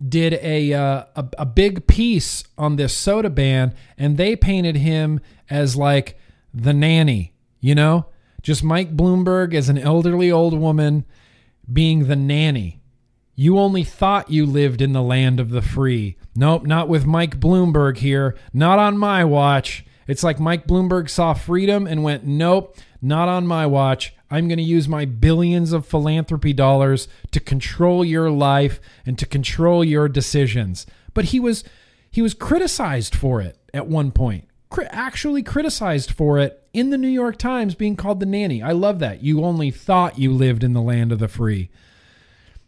did 0.07 0.33
a, 0.33 0.73
uh, 0.73 1.05
a 1.15 1.25
a 1.39 1.45
big 1.45 1.87
piece 1.87 2.43
on 2.57 2.75
this 2.75 2.93
soda 2.93 3.29
ban, 3.29 3.73
and 3.97 4.17
they 4.17 4.35
painted 4.35 4.77
him 4.77 5.19
as 5.49 5.75
like 5.75 6.17
the 6.53 6.73
nanny, 6.73 7.33
you 7.59 7.73
know, 7.73 8.07
just 8.41 8.63
Mike 8.63 8.95
Bloomberg 8.95 9.53
as 9.53 9.69
an 9.69 9.77
elderly 9.77 10.31
old 10.31 10.57
woman 10.57 11.05
being 11.71 12.07
the 12.07 12.15
nanny. 12.15 12.81
You 13.35 13.57
only 13.57 13.83
thought 13.83 14.29
you 14.29 14.45
lived 14.45 14.81
in 14.81 14.93
the 14.93 15.01
land 15.01 15.39
of 15.39 15.49
the 15.49 15.61
free. 15.61 16.17
Nope, 16.35 16.65
not 16.65 16.87
with 16.87 17.05
Mike 17.05 17.39
Bloomberg 17.39 17.97
here. 17.97 18.35
Not 18.53 18.77
on 18.77 18.97
my 18.97 19.23
watch. 19.23 19.85
It's 20.07 20.23
like 20.23 20.39
Mike 20.39 20.67
Bloomberg 20.67 21.09
saw 21.09 21.33
freedom 21.33 21.87
and 21.87 22.03
went, 22.03 22.25
nope, 22.25 22.77
not 23.01 23.29
on 23.29 23.47
my 23.47 23.65
watch. 23.65 24.13
I'm 24.33 24.47
going 24.47 24.57
to 24.57 24.63
use 24.63 24.89
my 24.89 25.05
billions 25.05 25.73
of 25.73 25.85
philanthropy 25.85 26.53
dollars 26.53 27.07
to 27.29 27.39
control 27.39 28.03
your 28.03 28.31
life 28.31 28.81
and 29.05 29.15
to 29.19 29.27
control 29.27 29.83
your 29.83 30.09
decisions. 30.09 30.87
But 31.13 31.25
he 31.25 31.39
was 31.39 31.63
he 32.09 32.23
was 32.23 32.33
criticized 32.33 33.13
for 33.13 33.41
it 33.41 33.59
at 33.75 33.85
one 33.85 34.11
point. 34.11 34.47
Actually 34.89 35.43
criticized 35.43 36.09
for 36.09 36.39
it 36.39 36.67
in 36.73 36.89
the 36.89 36.97
New 36.97 37.09
York 37.09 37.37
Times 37.37 37.75
being 37.75 37.95
called 37.95 38.19
the 38.19 38.25
nanny. 38.25 38.59
I 38.63 38.71
love 38.71 38.97
that. 38.99 39.21
You 39.21 39.43
only 39.43 39.69
thought 39.69 40.17
you 40.17 40.33
lived 40.33 40.63
in 40.63 40.73
the 40.73 40.81
land 40.81 41.11
of 41.11 41.19
the 41.19 41.27
free. 41.27 41.69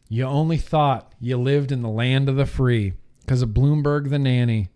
You 0.08 0.26
only 0.26 0.58
thought 0.58 1.14
you 1.20 1.36
lived 1.36 1.72
in 1.72 1.82
the 1.82 1.90
land 1.90 2.30
of 2.30 2.36
the 2.36 2.46
free 2.46 2.94
because 3.22 3.42
of 3.42 3.50
Bloomberg 3.50 4.12
the 4.12 4.20
nanny. 4.20 4.70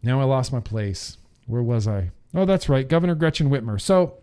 Now 0.00 0.20
I 0.20 0.24
lost 0.24 0.52
my 0.52 0.60
place. 0.60 1.18
Where 1.48 1.62
was 1.62 1.88
I? 1.88 2.12
Oh, 2.34 2.44
that's 2.44 2.68
right, 2.68 2.88
Governor 2.88 3.14
Gretchen 3.14 3.48
Whitmer. 3.48 3.80
So 3.80 4.18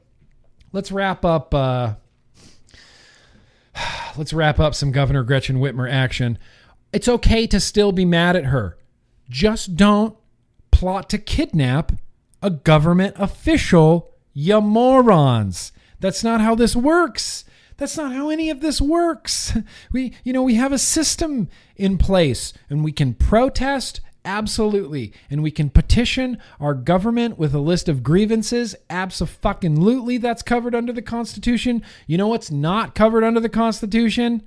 let's 0.72 0.92
wrap 0.92 1.24
up. 1.24 1.54
Uh, 1.54 1.96
let's 4.18 4.34
wrap 4.34 4.60
up 4.60 4.76
some 4.76 4.92
Governor 4.92 5.24
Gretchen 5.24 5.58
Whitmer 5.58 5.90
action. 5.90 6.38
It's 6.92 7.08
okay 7.08 7.48
to 7.48 7.60
still 7.60 7.92
be 7.92 8.04
mad 8.04 8.36
at 8.36 8.46
her. 8.46 8.78
Just 9.30 9.78
don't 9.78 10.18
plot 10.72 11.10
to 11.12 11.18
kidnap 11.18 11.94
a 12.42 12.50
government 12.50 13.16
official, 13.18 14.12
you 14.34 14.60
morons. 14.60 15.72
That's 16.00 16.24
not 16.24 16.42
how 16.42 16.56
this 16.56 16.76
works. 16.76 17.46
That's 17.78 17.96
not 17.96 18.12
how 18.12 18.30
any 18.30 18.50
of 18.50 18.62
this 18.62 18.82
works. 18.82 19.56
We, 19.92 20.14
you 20.24 20.34
know, 20.34 20.44
we 20.44 20.56
have 20.56 20.72
a 20.72 20.78
system 20.78 21.50
in 21.76 21.98
place 21.98 22.54
and 22.70 22.84
we 22.84 22.92
can 22.92 23.14
protest 23.14 24.02
Absolutely. 24.24 25.14
And 25.30 25.42
we 25.42 25.52
can 25.52 25.70
petition 25.70 26.38
our 26.60 26.74
government 26.74 27.40
with 27.40 27.56
a 27.56 27.60
list 27.60 27.90
of 27.90 28.04
grievances. 28.04 28.76
Absolutely. 28.90 30.18
That's 30.18 30.44
covered 30.44 30.76
under 30.76 30.94
the 30.94 31.02
Constitution. 31.02 31.82
You 32.06 32.18
know 32.18 32.28
what's 32.28 32.52
not 32.52 32.94
covered 32.94 33.24
under 33.24 33.40
the 33.40 33.50
Constitution? 33.50 34.44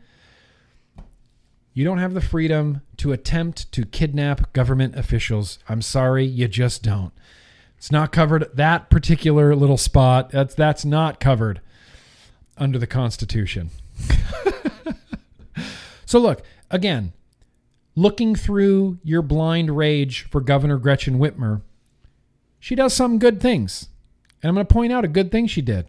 You 1.73 1.85
don't 1.85 1.99
have 1.99 2.15
the 2.15 2.21
freedom 2.21 2.83
to 2.99 3.11
attempt 3.11 3.73
to 3.73 3.85
kidnap 3.85 4.53
government 4.53 4.97
officials. 4.97 5.59
I'm 5.69 5.83
sorry, 5.83 6.25
you 6.25 6.47
just 6.47 6.85
don't. 6.85 7.13
It's 7.77 7.91
not 7.91 8.13
covered 8.13 8.49
that 8.55 8.91
particular 8.91 9.57
little 9.57 9.77
spot. 9.77 10.31
That's 10.31 10.55
that's 10.55 10.85
not 10.85 11.19
covered 11.19 11.61
under 12.57 12.79
the 12.79 12.87
Constitution. 12.87 13.71
so 16.07 16.21
look, 16.21 16.45
again, 16.71 17.13
looking 17.97 18.35
through 18.35 18.99
your 19.03 19.23
blind 19.23 19.77
rage 19.77 20.27
for 20.31 20.41
Governor 20.41 20.79
Gretchen 20.79 21.19
Whitmer, 21.19 21.63
she 22.59 22.75
does 22.75 22.95
some 22.95 23.19
good 23.19 23.41
things. 23.41 23.89
And 24.43 24.49
I'm 24.49 24.55
going 24.55 24.67
to 24.67 24.73
point 24.73 24.93
out 24.93 25.05
a 25.05 25.09
good 25.09 25.31
thing 25.31 25.47
she 25.47 25.63
did. 25.63 25.87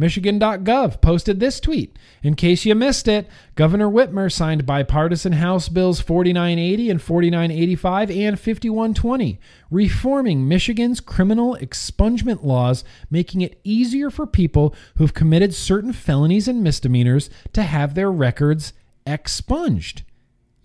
Michigan.gov 0.00 1.02
posted 1.02 1.40
this 1.40 1.60
tweet. 1.60 1.98
In 2.22 2.34
case 2.34 2.64
you 2.64 2.74
missed 2.74 3.06
it, 3.06 3.28
Governor 3.54 3.90
Whitmer 3.90 4.32
signed 4.32 4.64
bipartisan 4.64 5.32
House 5.32 5.68
Bills 5.68 6.00
4980 6.00 6.88
and 6.88 7.02
4985 7.02 8.10
and 8.10 8.40
5120, 8.40 9.38
reforming 9.70 10.48
Michigan's 10.48 11.00
criminal 11.00 11.54
expungement 11.60 12.42
laws, 12.42 12.82
making 13.10 13.42
it 13.42 13.60
easier 13.62 14.08
for 14.08 14.26
people 14.26 14.74
who've 14.96 15.12
committed 15.12 15.52
certain 15.52 15.92
felonies 15.92 16.48
and 16.48 16.64
misdemeanors 16.64 17.28
to 17.52 17.62
have 17.62 17.94
their 17.94 18.10
records 18.10 18.72
expunged. 19.06 20.02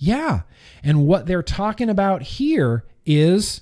Yeah. 0.06 0.42
And 0.84 1.08
what 1.08 1.26
they're 1.26 1.42
talking 1.42 1.90
about 1.90 2.22
here 2.22 2.86
is 3.08 3.62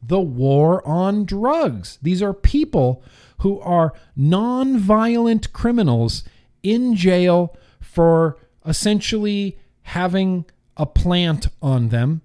the 0.00 0.20
war 0.20 0.86
on 0.86 1.24
drugs. 1.24 1.98
These 2.00 2.22
are 2.22 2.32
people 2.32 3.02
who 3.38 3.58
are 3.60 3.92
non-violent 4.14 5.52
criminals 5.52 6.22
in 6.62 6.94
jail 6.94 7.56
for 7.80 8.38
essentially 8.64 9.58
having 9.82 10.44
a 10.76 10.86
plant 10.86 11.48
on 11.60 11.88
them. 11.88 12.22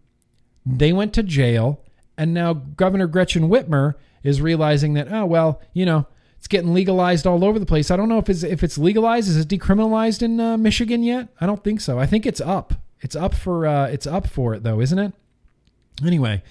They 0.63 0.93
went 0.93 1.13
to 1.13 1.24
jail, 1.24 1.82
and 2.18 2.34
now 2.34 2.53
Governor 2.53 3.07
Gretchen 3.07 3.49
Whitmer 3.49 3.95
is 4.24 4.41
realizing 4.41 4.93
that, 4.93 5.11
oh, 5.11 5.26
well, 5.26 5.61
you 5.74 5.86
know, 5.86 6.05
it's 6.38 6.47
getting 6.47 6.74
legalized 6.74 7.26
all 7.26 7.43
over 7.43 7.57
the 7.57 7.66
place. 7.66 7.89
I 7.89 7.97
don't 7.97 8.09
know 8.09 8.20
if 8.20 8.30
it's 8.30 8.43
if 8.43 8.63
it's 8.63 8.78
legalized. 8.78 9.28
Is 9.28 9.38
it 9.38 9.47
decriminalized 9.47 10.22
in 10.22 10.39
uh, 10.39 10.57
Michigan 10.57 11.01
yet? 11.01 11.30
I 11.41 11.47
don't 11.47 11.63
think 11.63 11.82
so. 11.82 11.97
I 11.97 12.05
think 12.05 12.26
it's 12.26 12.41
up. 12.41 12.76
It's 13.05 13.15
up 13.15 13.35
for 13.35 13.67
uh, 13.67 13.85
it's 13.85 14.07
up 14.07 14.25
for 14.25 14.55
it 14.55 14.63
though, 14.63 14.81
isn't 14.81 14.97
it? 14.97 15.13
Anyway, 16.03 16.41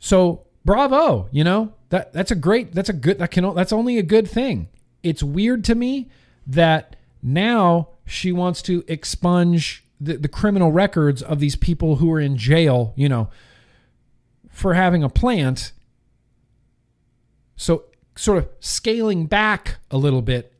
so 0.00 0.46
bravo, 0.64 1.28
you 1.30 1.44
know 1.44 1.74
that 1.90 2.12
that's 2.12 2.32
a 2.32 2.34
great 2.34 2.72
that's 2.74 2.88
a 2.88 2.92
good 2.92 3.20
that 3.20 3.30
can 3.30 3.54
that's 3.54 3.72
only 3.72 3.98
a 3.98 4.02
good 4.02 4.28
thing. 4.28 4.66
It's 5.04 5.22
weird 5.22 5.62
to 5.66 5.76
me 5.76 6.08
that 6.44 6.96
now 7.22 7.90
she 8.04 8.32
wants 8.32 8.62
to 8.62 8.82
expunge 8.88 9.84
the, 10.00 10.16
the 10.16 10.26
criminal 10.26 10.72
records 10.72 11.22
of 11.22 11.38
these 11.38 11.54
people 11.54 11.96
who 11.96 12.10
are 12.10 12.18
in 12.18 12.36
jail, 12.36 12.92
you 12.96 13.08
know, 13.08 13.30
for 14.50 14.74
having 14.74 15.04
a 15.04 15.08
plant. 15.08 15.70
So 17.54 17.84
sort 18.16 18.38
of 18.38 18.48
scaling 18.58 19.26
back 19.26 19.76
a 19.88 19.96
little 19.96 20.20
bit 20.20 20.52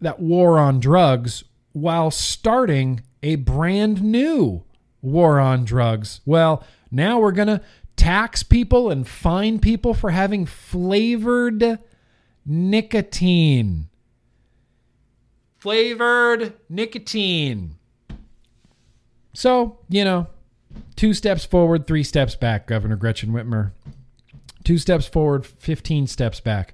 that 0.00 0.20
war 0.20 0.60
on 0.60 0.78
drugs 0.78 1.42
while 1.76 2.10
starting 2.10 3.02
a 3.22 3.36
brand 3.36 4.02
new 4.02 4.64
war 5.02 5.38
on 5.38 5.62
drugs. 5.62 6.22
Well, 6.24 6.64
now 6.90 7.20
we're 7.20 7.32
going 7.32 7.48
to 7.48 7.60
tax 7.96 8.42
people 8.42 8.90
and 8.90 9.06
fine 9.06 9.58
people 9.58 9.92
for 9.92 10.08
having 10.08 10.46
flavored 10.46 11.78
nicotine. 12.46 13.90
Flavored 15.58 16.54
nicotine. 16.70 17.76
So, 19.34 19.78
you 19.90 20.02
know, 20.02 20.28
two 20.96 21.12
steps 21.12 21.44
forward, 21.44 21.86
three 21.86 22.04
steps 22.04 22.36
back, 22.36 22.66
Governor 22.66 22.96
Gretchen 22.96 23.32
Whitmer. 23.32 23.72
Two 24.64 24.78
steps 24.78 25.06
forward, 25.06 25.44
15 25.44 26.06
steps 26.06 26.40
back. 26.40 26.72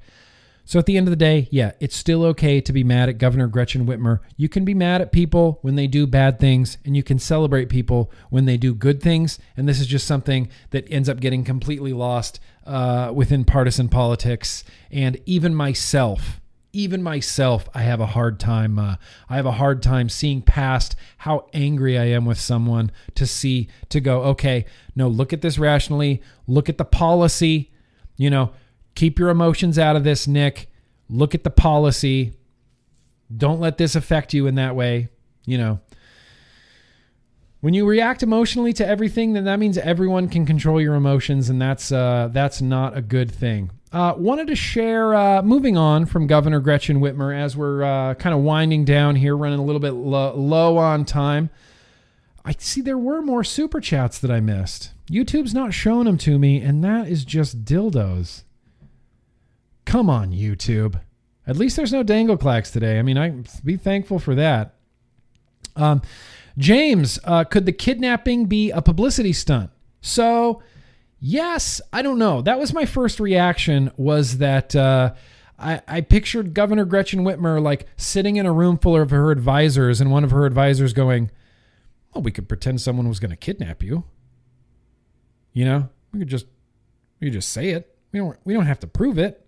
So 0.65 0.79
at 0.79 0.87
the 0.87 0.97
end 0.97 1.09
of 1.09 1.11
the 1.11 1.17
day, 1.17 1.49
yeah, 1.51 1.73
it's 1.81 1.97
still 1.97 2.25
okay 2.27 2.61
to 2.61 2.73
be 2.73 2.85
mad 2.85 3.09
at 3.09 3.19
Governor 3.19 3.49
Gretchen 3.49 3.87
Whitmer. 3.87 4.21
You 4.37 4.49
can 4.49 4.65
be 4.65 4.75
mad 4.75 5.01
at 5.01 5.13
people 5.13 5.59
when 5.63 5.75
they 5.75 5.87
do 5.87 6.07
bad 6.07 6.39
things, 6.39 6.79
and 6.85 6.97
you 6.97 7.03
can 7.03 7.19
celebrate 7.19 7.69
people 7.69 8.13
when 8.31 8.45
they 8.45 8.57
do 8.57 8.75
good 8.75 9.03
things. 9.03 9.39
And 9.57 9.69
this 9.69 9.81
is 9.81 9.87
just 9.87 10.07
something 10.07 10.49
that 10.71 10.87
ends 10.91 11.09
up 11.09 11.21
getting 11.21 11.45
completely 11.45 11.93
lost 11.93 12.39
uh, 12.65 13.11
within 13.15 13.45
partisan 13.45 13.89
politics. 13.89 14.63
And 14.91 15.21
even 15.27 15.55
myself, 15.55 16.41
even 16.73 17.03
myself, 17.03 17.69
I 17.75 17.83
have 17.83 18.01
a 18.01 18.07
hard 18.07 18.41
time. 18.41 18.79
Uh, 18.79 18.97
I 19.29 19.37
have 19.37 19.47
a 19.47 19.53
hard 19.53 19.83
time 19.83 20.09
seeing 20.09 20.43
past 20.43 20.97
how 21.19 21.47
angry 21.53 21.99
I 21.99 22.05
am 22.05 22.25
with 22.25 22.41
someone 22.41 22.91
to 23.15 23.27
see 23.27 23.69
to 23.91 24.01
go. 24.01 24.23
Okay, 24.23 24.65
no, 24.97 25.09
look 25.09 25.33
at 25.33 25.43
this 25.43 25.59
rationally. 25.59 26.23
Look 26.47 26.69
at 26.69 26.79
the 26.79 26.85
policy. 26.85 27.71
You 28.17 28.31
know, 28.31 28.53
Keep 28.95 29.19
your 29.19 29.31
emotions 29.31 29.79
out 29.79 29.97
of 29.97 30.05
this, 30.05 30.27
Nick. 30.27 30.71
Look 31.09 31.35
at 31.35 31.45
the 31.45 31.51
policy. 31.51 32.35
Don't 33.35 33.61
let 33.61 33.79
this 33.79 33.95
affect 33.95 34.35
you 34.35 34.47
in 34.47 34.57
that 34.57 34.77
way. 34.77 35.09
You 35.47 35.59
know, 35.59 35.81
when 37.61 37.75
you 37.75 37.87
react 37.87 38.23
emotionally 38.23 38.73
to 38.75 38.87
everything, 38.87 39.33
then 39.33 39.45
that 39.45 39.59
means 39.59 39.79
everyone 39.79 40.29
can 40.29 40.45
control 40.45 40.81
your 40.81 40.95
emotions, 40.95 41.49
and 41.49 41.61
that's 41.61 41.91
uh, 41.93 42.29
that's 42.33 42.61
not 42.61 42.97
a 42.97 43.03
good 43.03 43.31
thing. 43.31 43.71
Uh, 43.93 44.15
wanted 44.17 44.47
to 44.49 44.57
share. 44.57 45.15
Uh, 45.15 45.43
moving 45.43 45.77
on 45.77 46.07
from 46.07 46.27
Governor 46.27 46.61
Gretchen 46.61 47.01
Whitmer, 47.01 47.35
as 47.37 47.57
we're 47.57 47.83
uh, 47.83 48.15
kind 48.15 48.35
of 48.35 48.43
winding 48.43 48.85
down 48.85 49.17
here, 49.17 49.37
running 49.37 49.59
a 49.59 49.65
little 49.65 49.81
bit 49.81 49.93
lo- 49.93 50.35
low 50.35 50.77
on 50.77 51.05
time. 51.05 51.51
I 52.45 52.55
see 52.59 52.81
there 52.81 52.99
were 52.99 53.23
more 53.23 53.45
super 53.45 53.81
chats 53.81 54.19
that 54.19 54.31
I 54.31 54.41
missed. 54.41 54.91
YouTube's 55.09 55.55
not 55.55 55.73
showing 55.73 56.07
them 56.07 56.19
to 56.19 56.39
me, 56.39 56.61
and 56.61 56.83
that 56.83 57.07
is 57.07 57.25
just 57.25 57.65
dildos. 57.65 58.43
Come 59.85 60.09
on, 60.09 60.31
YouTube. 60.33 61.01
At 61.47 61.57
least 61.57 61.77
there's 61.77 61.93
no 61.93 62.03
dangle 62.03 62.37
clacks 62.37 62.71
today. 62.71 62.99
I 62.99 63.03
mean, 63.03 63.19
I 63.19 63.43
be 63.65 63.77
thankful 63.77 64.19
for 64.19 64.35
that. 64.37 64.75
Um, 65.75 66.03
James, 66.57 67.19
uh, 67.25 67.45
could 67.45 67.67
the 67.67 67.73
kidnapping 67.73 68.47
be 68.47 68.71
a 68.71 68.83
publicity 68.83 69.33
stunt? 69.33 69.71
So, 70.01 70.63
yes, 71.19 71.81
I 71.93 72.03
don't 72.03 72.19
know. 72.19 72.43
That 72.43 72.59
was 72.59 72.73
my 72.73 72.85
first 72.85 73.19
reaction. 73.19 73.91
Was 73.97 74.39
that 74.39 74.77
uh, 74.77 75.15
I, 75.59 75.81
I 75.89 76.01
pictured 76.03 76.55
Governor 76.55 76.85
Gretchen 76.85 77.25
Whitmer 77.25 77.61
like 77.63 77.87
sitting 77.97 78.37
in 78.37 78.47
a 78.47 78.53
room 78.53 78.79
full 78.79 79.01
of 79.01 79.11
her 79.11 79.31
advisors, 79.31 80.01
and 80.01 80.11
one 80.11 80.25
of 80.25 80.31
her 80.31 80.45
advisors 80.47 80.93
going, 80.93 81.31
"Well, 82.15 82.23
we 82.23 82.31
could 82.31 82.49
pretend 82.49 82.81
someone 82.81 83.09
was 83.09 83.21
going 83.21 83.31
to 83.31 83.37
kidnap 83.37 83.83
you. 83.83 84.05
You 85.53 85.65
know, 85.65 85.89
we 86.13 86.21
could 86.21 86.29
just 86.29 86.47
we 87.21 87.29
could 87.29 87.35
just 87.35 87.51
say 87.51 87.71
it. 87.71 87.97
We 88.13 88.19
don't 88.19 88.39
we 88.45 88.55
don't 88.55 88.67
have 88.67 88.81
to 88.81 88.87
prove 88.87 89.19
it." 89.19 89.45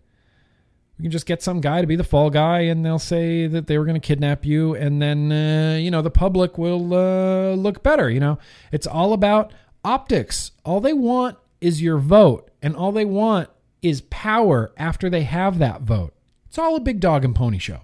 We 0.99 1.03
can 1.03 1.11
just 1.11 1.27
get 1.27 1.43
some 1.43 1.61
guy 1.61 1.81
to 1.81 1.87
be 1.87 1.97
the 1.97 2.05
fall 2.05 2.31
guy 2.31 2.61
and 2.61 2.85
they'll 2.85 2.99
say 2.99 3.47
that 3.47 3.67
they 3.67 3.79
were 3.79 3.85
going 3.85 4.01
to 4.01 4.07
kidnap 4.07 4.45
you 4.45 4.75
and 4.75 5.03
then 5.03 5.33
uh, 5.33 5.77
you 5.77 5.91
know 5.91 6.03
the 6.03 6.11
public 6.11 6.57
will 6.57 6.95
uh, 6.95 7.55
look 7.55 7.83
better 7.83 8.11
you 8.11 8.21
know? 8.21 8.39
It's 8.73 8.87
all 8.87 9.13
about 9.13 9.53
optics. 9.85 10.53
All 10.65 10.81
they 10.81 10.93
want 10.93 11.37
is 11.61 11.83
your 11.83 11.99
vote 11.99 12.51
and 12.63 12.77
all 12.77 12.93
they 12.93 13.05
want 13.05 13.51
is 13.83 14.03
power 14.03 14.73
after 14.77 15.11
they 15.11 15.25
have 15.25 15.59
that 15.59 15.83
vote. 15.83 16.15
It's 16.47 16.59
all 16.59 16.77
a 16.77 16.81
big 16.81 17.01
dog 17.01 17.25
and 17.25 17.35
pony 17.35 17.59
show. 17.59 17.81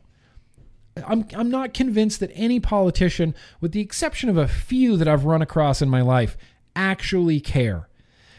I'm, 1.06 1.26
I'm 1.34 1.50
not 1.50 1.74
convinced 1.74 2.20
that 2.20 2.30
any 2.34 2.60
politician 2.60 3.34
with 3.60 3.72
the 3.72 3.80
exception 3.80 4.28
of 4.28 4.36
a 4.36 4.48
few 4.48 4.96
that 4.96 5.08
i've 5.08 5.24
run 5.24 5.40
across 5.40 5.80
in 5.80 5.88
my 5.88 6.00
life 6.00 6.36
actually 6.76 7.40
care. 7.40 7.88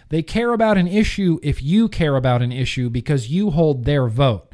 They 0.10 0.22
care 0.22 0.54
about 0.54 0.78
an 0.78 0.88
issue 0.88 1.40
if 1.42 1.62
you 1.62 1.88
care 1.88 2.16
about 2.16 2.42
an 2.42 2.52
issue 2.52 2.90
because 2.90 3.30
you 3.30 3.52
hold 3.52 3.86
their 3.86 4.08
vote 4.08 4.51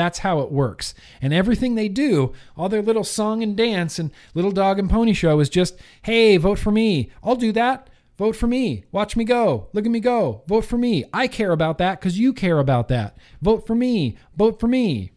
that's 0.00 0.20
how 0.20 0.40
it 0.40 0.50
works. 0.50 0.94
And 1.20 1.34
everything 1.34 1.74
they 1.74 1.88
do, 1.88 2.32
all 2.56 2.68
their 2.68 2.82
little 2.82 3.04
song 3.04 3.42
and 3.42 3.56
dance 3.56 3.98
and 3.98 4.10
little 4.34 4.50
dog 4.50 4.78
and 4.78 4.88
pony 4.88 5.12
show 5.12 5.38
is 5.40 5.50
just, 5.50 5.76
hey, 6.02 6.38
vote 6.38 6.58
for 6.58 6.72
me. 6.72 7.10
I'll 7.22 7.36
do 7.36 7.52
that. 7.52 7.90
Vote 8.18 8.36
for 8.36 8.46
me. 8.46 8.84
Watch 8.92 9.16
me 9.16 9.24
go. 9.24 9.68
Look 9.72 9.86
at 9.86 9.90
me 9.90 10.00
go. 10.00 10.42
Vote 10.46 10.64
for 10.64 10.76
me. 10.76 11.04
I 11.12 11.26
care 11.26 11.52
about 11.52 11.78
that 11.78 12.00
because 12.00 12.18
you 12.18 12.32
care 12.32 12.58
about 12.58 12.88
that. 12.88 13.16
Vote 13.40 13.66
for 13.66 13.74
me. 13.74 14.16
Vote 14.36 14.60
for 14.60 14.68
me. 14.68 15.12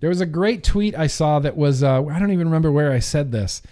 There 0.00 0.10
was 0.10 0.20
a 0.20 0.26
great 0.26 0.62
tweet 0.62 0.94
I 0.94 1.06
saw 1.06 1.38
that 1.38 1.56
was, 1.56 1.82
uh, 1.82 2.04
I 2.04 2.18
don't 2.18 2.30
even 2.30 2.46
remember 2.48 2.70
where 2.70 2.92
I 2.92 2.98
said 2.98 3.32
this, 3.32 3.62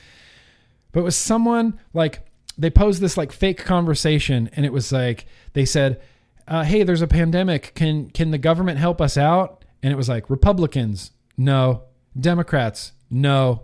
but 0.90 1.00
it 1.00 1.04
was 1.04 1.14
someone 1.16 1.78
like, 1.92 2.26
they 2.58 2.70
posed 2.70 3.00
this 3.00 3.16
like 3.16 3.32
fake 3.32 3.64
conversation 3.64 4.50
and 4.54 4.66
it 4.66 4.72
was 4.72 4.92
like, 4.92 5.26
they 5.52 5.64
said, 5.64 6.00
uh, 6.48 6.64
hey, 6.64 6.82
there's 6.82 7.02
a 7.02 7.06
pandemic. 7.06 7.74
Can, 7.74 8.10
can 8.10 8.30
the 8.30 8.38
government 8.38 8.78
help 8.78 9.00
us 9.00 9.16
out? 9.16 9.61
And 9.82 9.92
it 9.92 9.96
was 9.96 10.08
like 10.08 10.30
Republicans, 10.30 11.10
no, 11.36 11.82
Democrats, 12.18 12.92
no, 13.10 13.62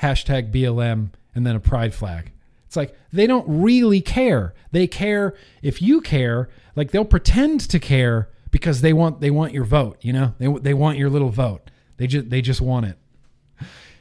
hashtag 0.00 0.52
BLM, 0.52 1.10
and 1.34 1.46
then 1.46 1.56
a 1.56 1.60
pride 1.60 1.94
flag. 1.94 2.32
It's 2.66 2.76
like 2.76 2.96
they 3.12 3.26
don't 3.26 3.46
really 3.48 4.00
care. 4.00 4.54
They 4.70 4.86
care 4.86 5.34
if 5.62 5.82
you 5.82 6.00
care, 6.00 6.48
like 6.76 6.92
they'll 6.92 7.04
pretend 7.04 7.60
to 7.68 7.78
care 7.78 8.30
because 8.50 8.80
they 8.80 8.92
want 8.92 9.20
they 9.20 9.30
want 9.30 9.52
your 9.52 9.64
vote, 9.64 9.98
you 10.00 10.12
know? 10.12 10.34
They 10.38 10.46
they 10.46 10.74
want 10.74 10.98
your 10.98 11.10
little 11.10 11.30
vote. 11.30 11.70
They 11.96 12.06
just 12.06 12.30
they 12.30 12.40
just 12.40 12.60
want 12.60 12.86
it. 12.86 12.98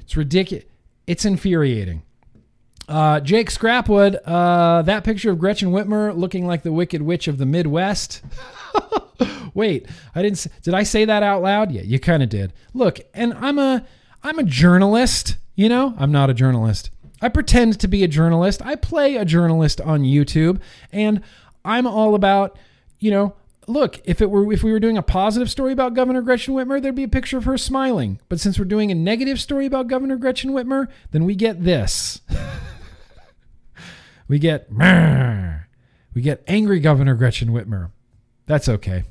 It's 0.01 0.15
ridiculous. 0.15 0.65
It's 1.07 1.25
infuriating. 1.25 2.03
Uh, 2.89 3.19
Jake 3.19 3.51
Scrapwood, 3.51 4.19
uh, 4.25 4.81
that 4.81 5.03
picture 5.03 5.29
of 5.29 5.37
Gretchen 5.37 5.69
Whitmer 5.69 6.17
looking 6.17 6.47
like 6.47 6.63
the 6.63 6.71
Wicked 6.71 7.03
Witch 7.03 7.27
of 7.27 7.37
the 7.37 7.45
Midwest. 7.45 8.23
Wait, 9.53 9.87
I 10.15 10.23
didn't. 10.23 10.47
Did 10.63 10.73
I 10.73 10.81
say 10.81 11.05
that 11.05 11.21
out 11.21 11.43
loud? 11.43 11.71
Yeah, 11.71 11.83
you 11.83 11.99
kind 11.99 12.23
of 12.23 12.29
did. 12.29 12.51
Look, 12.73 12.99
and 13.13 13.35
I'm 13.35 13.59
a 13.59 13.85
I'm 14.23 14.39
a 14.39 14.43
journalist. 14.43 15.37
You 15.55 15.69
know, 15.69 15.93
I'm 15.99 16.11
not 16.11 16.31
a 16.31 16.33
journalist. 16.33 16.89
I 17.21 17.29
pretend 17.29 17.79
to 17.79 17.87
be 17.87 18.03
a 18.03 18.07
journalist. 18.07 18.65
I 18.65 18.75
play 18.75 19.17
a 19.17 19.25
journalist 19.25 19.79
on 19.81 20.01
YouTube, 20.01 20.59
and 20.91 21.21
I'm 21.63 21.85
all 21.85 22.15
about 22.15 22.57
you 22.97 23.11
know 23.11 23.35
look, 23.67 24.01
if 24.03 24.19
it 24.19 24.31
were 24.31 24.51
if 24.51 24.63
we 24.63 24.71
were 24.71 24.79
doing 24.79 24.97
a 24.97 25.03
positive 25.03 25.51
story 25.51 25.73
about 25.73 25.93
Governor 25.93 26.23
Gretchen 26.23 26.55
Whitmer, 26.55 26.81
there'd 26.81 26.95
be 26.95 27.03
a 27.03 27.07
picture 27.07 27.37
of 27.37 27.45
her 27.45 27.57
smiling. 27.57 28.19
But 28.29 28.39
since 28.39 28.57
we're 28.57 28.65
doing 28.65 28.89
a 28.89 28.95
negative 28.95 29.39
story 29.39 29.67
about 29.67 29.87
Governor 29.87 30.17
Gretchen 30.17 30.51
Whitmer, 30.51 30.87
then 31.11 31.23
we 31.23 31.35
get 31.35 31.63
this. 31.63 32.21
we 34.29 34.39
get 34.39 34.71
we 36.13 36.21
get 36.21 36.43
angry 36.47 36.79
Governor 36.79 37.15
Gretchen 37.15 37.49
Whitmer. 37.49 37.91
That's 38.45 38.69
okay. 38.69 39.03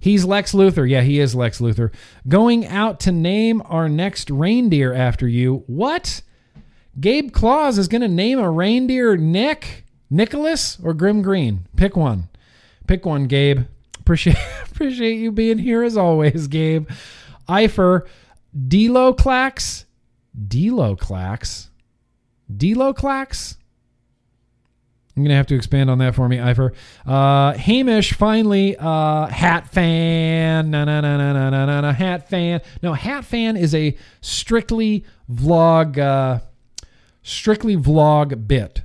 He's 0.00 0.24
Lex 0.24 0.52
Luthor. 0.52 0.88
Yeah, 0.88 1.02
he 1.02 1.20
is 1.20 1.34
Lex 1.34 1.60
Luthor. 1.60 1.90
Going 2.26 2.66
out 2.66 3.00
to 3.00 3.12
name 3.12 3.62
our 3.66 3.88
next 3.88 4.28
reindeer 4.28 4.92
after 4.92 5.28
you. 5.28 5.64
What? 5.66 6.22
Gabe 7.00 7.32
Claus 7.32 7.78
is 7.78 7.88
going 7.88 8.02
to 8.02 8.08
name 8.08 8.38
a 8.38 8.50
reindeer 8.50 9.16
Nick, 9.16 9.84
Nicholas, 10.10 10.78
or 10.82 10.92
Grimm 10.94 11.22
Green. 11.22 11.66
Pick 11.76 11.96
one. 11.96 12.28
Pick 12.86 13.06
one, 13.06 13.26
Gabe. 13.26 13.62
Appreciate 13.98 14.36
appreciate 14.70 15.14
you 15.14 15.32
being 15.32 15.58
here 15.58 15.82
as 15.82 15.96
always, 15.96 16.46
Gabe. 16.48 16.88
Eifer, 17.48 18.06
Deloclax, 18.56 19.84
Deloclax, 20.38 21.68
Deloclax. 22.54 23.56
I'm 25.16 25.22
gonna 25.22 25.36
have 25.36 25.46
to 25.48 25.54
expand 25.54 25.90
on 25.90 25.98
that 25.98 26.14
for 26.14 26.28
me, 26.28 26.38
Eifer. 26.38 26.74
Uh, 27.06 27.52
Hamish 27.52 28.14
finally, 28.14 28.76
uh, 28.76 29.26
hat 29.26 29.68
fan, 29.68 30.70
na 30.70 30.84
na 30.84 31.00
na 31.00 31.16
na 31.16 31.32
na 31.32 31.50
na 31.50 31.66
na 31.66 31.80
na 31.82 31.92
hat 31.92 32.28
fan. 32.28 32.60
No, 32.82 32.94
hat 32.94 33.24
fan 33.24 33.56
is 33.56 33.74
a 33.74 33.96
strictly 34.20 35.04
vlog, 35.32 35.98
uh, 35.98 36.40
strictly 37.22 37.76
vlog 37.76 38.48
bit. 38.48 38.82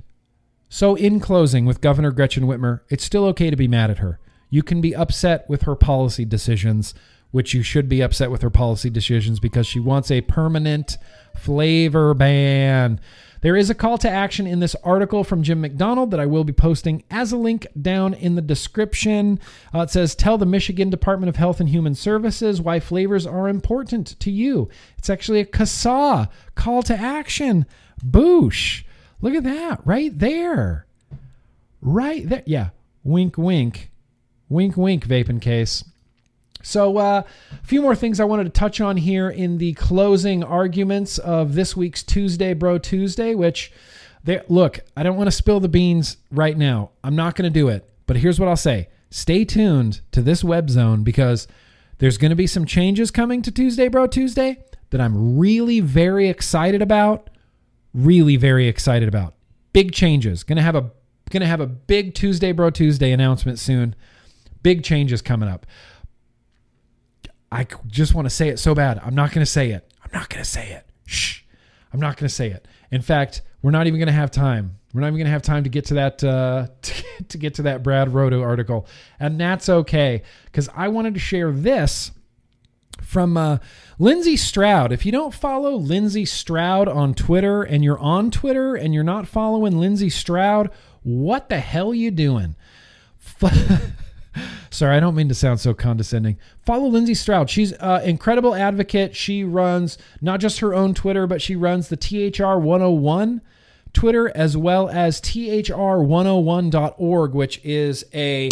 So, 0.68 0.94
in 0.94 1.18
closing, 1.18 1.66
with 1.66 1.80
Governor 1.80 2.12
Gretchen 2.12 2.44
Whitmer, 2.44 2.82
it's 2.88 3.04
still 3.04 3.24
okay 3.26 3.50
to 3.50 3.56
be 3.56 3.66
mad 3.66 3.90
at 3.90 3.98
her. 3.98 4.20
You 4.50 4.62
can 4.62 4.80
be 4.80 4.94
upset 4.94 5.48
with 5.48 5.62
her 5.62 5.74
policy 5.74 6.24
decisions, 6.24 6.94
which 7.32 7.54
you 7.54 7.64
should 7.64 7.88
be 7.88 8.00
upset 8.00 8.30
with 8.30 8.42
her 8.42 8.50
policy 8.50 8.88
decisions 8.88 9.40
because 9.40 9.66
she 9.66 9.80
wants 9.80 10.12
a 10.12 10.20
permanent 10.20 10.96
flavor 11.36 12.14
ban. 12.14 13.00
There 13.42 13.56
is 13.56 13.70
a 13.70 13.74
call 13.74 13.96
to 13.98 14.10
action 14.10 14.46
in 14.46 14.60
this 14.60 14.76
article 14.84 15.24
from 15.24 15.42
Jim 15.42 15.60
McDonald 15.60 16.10
that 16.10 16.20
I 16.20 16.26
will 16.26 16.44
be 16.44 16.52
posting 16.52 17.02
as 17.10 17.32
a 17.32 17.36
link 17.36 17.66
down 17.80 18.12
in 18.12 18.34
the 18.34 18.42
description. 18.42 19.40
Uh, 19.74 19.80
it 19.80 19.90
says, 19.90 20.14
Tell 20.14 20.36
the 20.36 20.46
Michigan 20.46 20.90
Department 20.90 21.28
of 21.28 21.36
Health 21.36 21.60
and 21.60 21.68
Human 21.68 21.94
Services 21.94 22.60
why 22.60 22.80
flavors 22.80 23.26
are 23.26 23.48
important 23.48 24.18
to 24.20 24.30
you. 24.30 24.68
It's 24.98 25.10
actually 25.10 25.40
a 25.40 25.46
CASAA 25.46 26.28
call 26.54 26.82
to 26.82 26.94
action. 26.94 27.64
Boosh. 28.04 28.84
Look 29.22 29.34
at 29.34 29.44
that 29.44 29.80
right 29.86 30.18
there. 30.18 30.86
Right 31.80 32.28
there. 32.28 32.42
Yeah. 32.46 32.70
Wink, 33.04 33.38
wink. 33.38 33.90
Wink, 34.48 34.76
wink, 34.76 35.06
vaping 35.06 35.40
case. 35.40 35.84
So, 36.62 36.98
uh, 36.98 37.22
a 37.52 37.66
few 37.66 37.80
more 37.80 37.96
things 37.96 38.20
I 38.20 38.24
wanted 38.24 38.44
to 38.44 38.50
touch 38.50 38.80
on 38.80 38.96
here 38.96 39.30
in 39.30 39.58
the 39.58 39.72
closing 39.74 40.44
arguments 40.44 41.18
of 41.18 41.54
this 41.54 41.76
week's 41.76 42.02
Tuesday 42.02 42.52
Bro 42.54 42.78
Tuesday, 42.78 43.34
which, 43.34 43.72
they, 44.24 44.42
look, 44.48 44.80
I 44.96 45.02
don't 45.02 45.16
want 45.16 45.28
to 45.28 45.32
spill 45.32 45.60
the 45.60 45.68
beans 45.68 46.18
right 46.30 46.56
now. 46.56 46.90
I'm 47.02 47.16
not 47.16 47.34
going 47.34 47.50
to 47.50 47.58
do 47.58 47.68
it. 47.68 47.88
But 48.06 48.16
here's 48.16 48.40
what 48.40 48.48
I'll 48.48 48.56
say 48.56 48.88
stay 49.10 49.44
tuned 49.44 50.00
to 50.12 50.20
this 50.20 50.42
web 50.44 50.68
zone 50.68 51.02
because 51.02 51.48
there's 51.98 52.18
going 52.18 52.30
to 52.30 52.36
be 52.36 52.46
some 52.46 52.64
changes 52.64 53.10
coming 53.10 53.42
to 53.42 53.50
Tuesday 53.50 53.88
Bro 53.88 54.08
Tuesday 54.08 54.64
that 54.90 55.00
I'm 55.00 55.38
really 55.38 55.80
very 55.80 56.28
excited 56.28 56.82
about. 56.82 57.30
Really 57.94 58.36
very 58.36 58.68
excited 58.68 59.08
about. 59.08 59.34
Big 59.72 59.92
changes. 59.92 60.42
Going 60.42 60.56
to 60.56 60.62
have 60.62 60.74
a 60.74 60.90
going 61.30 61.42
to 61.42 61.46
have 61.46 61.60
a 61.60 61.66
big 61.66 62.14
Tuesday 62.14 62.50
Bro 62.50 62.70
Tuesday 62.70 63.12
announcement 63.12 63.58
soon. 63.58 63.94
Big 64.62 64.82
changes 64.82 65.22
coming 65.22 65.48
up. 65.48 65.64
I 67.52 67.66
just 67.86 68.14
want 68.14 68.26
to 68.26 68.30
say 68.30 68.48
it 68.48 68.58
so 68.58 68.74
bad. 68.74 69.00
I'm 69.04 69.14
not 69.14 69.32
going 69.32 69.44
to 69.44 69.50
say 69.50 69.70
it. 69.70 69.92
I'm 70.04 70.10
not 70.12 70.28
going 70.28 70.42
to 70.42 70.48
say 70.48 70.70
it. 70.70 70.86
Shh. 71.06 71.42
I'm 71.92 72.00
not 72.00 72.16
going 72.16 72.28
to 72.28 72.34
say 72.34 72.50
it. 72.50 72.66
In 72.90 73.02
fact, 73.02 73.42
we're 73.62 73.72
not 73.72 73.86
even 73.86 73.98
going 73.98 74.06
to 74.06 74.12
have 74.12 74.30
time. 74.30 74.78
We're 74.92 75.00
not 75.02 75.08
even 75.08 75.18
going 75.18 75.26
to 75.26 75.32
have 75.32 75.42
time 75.42 75.64
to 75.64 75.70
get 75.70 75.86
to 75.86 75.94
that 75.94 76.24
uh, 76.24 76.66
to, 77.28 77.38
get 77.38 77.54
to 77.54 77.62
that 77.62 77.82
Brad 77.82 78.08
Rodu 78.08 78.42
article, 78.42 78.86
and 79.20 79.40
that's 79.40 79.68
okay 79.68 80.22
because 80.46 80.68
I 80.74 80.88
wanted 80.88 81.14
to 81.14 81.20
share 81.20 81.52
this 81.52 82.10
from 83.00 83.36
uh, 83.36 83.58
Lindsey 83.98 84.36
Stroud. 84.36 84.92
If 84.92 85.06
you 85.06 85.12
don't 85.12 85.32
follow 85.32 85.74
Lindsey 85.74 86.24
Stroud 86.24 86.88
on 86.88 87.14
Twitter 87.14 87.62
and 87.62 87.84
you're 87.84 87.98
on 87.98 88.30
Twitter 88.30 88.74
and 88.74 88.92
you're 88.92 89.04
not 89.04 89.28
following 89.28 89.78
Lindsey 89.78 90.10
Stroud, 90.10 90.70
what 91.02 91.48
the 91.48 91.60
hell 91.60 91.94
you 91.94 92.10
doing? 92.10 92.56
Sorry, 94.70 94.96
I 94.96 95.00
don't 95.00 95.14
mean 95.14 95.28
to 95.28 95.34
sound 95.34 95.60
so 95.60 95.74
condescending. 95.74 96.38
Follow 96.64 96.88
Lindsey 96.88 97.12
Stroud. 97.14 97.50
She's 97.50 97.72
an 97.72 98.02
incredible 98.02 98.54
advocate. 98.54 99.14
She 99.16 99.44
runs 99.44 99.98
not 100.20 100.40
just 100.40 100.58
her 100.60 100.74
own 100.74 100.94
Twitter, 100.94 101.26
but 101.26 101.42
she 101.42 101.56
runs 101.56 101.88
the 101.88 101.96
THR 101.96 102.58
101 102.58 103.40
Twitter 103.92 104.30
as 104.36 104.56
well 104.56 104.88
as 104.88 105.20
THR101.org, 105.20 107.34
which 107.34 107.60
is 107.64 108.04
a 108.14 108.48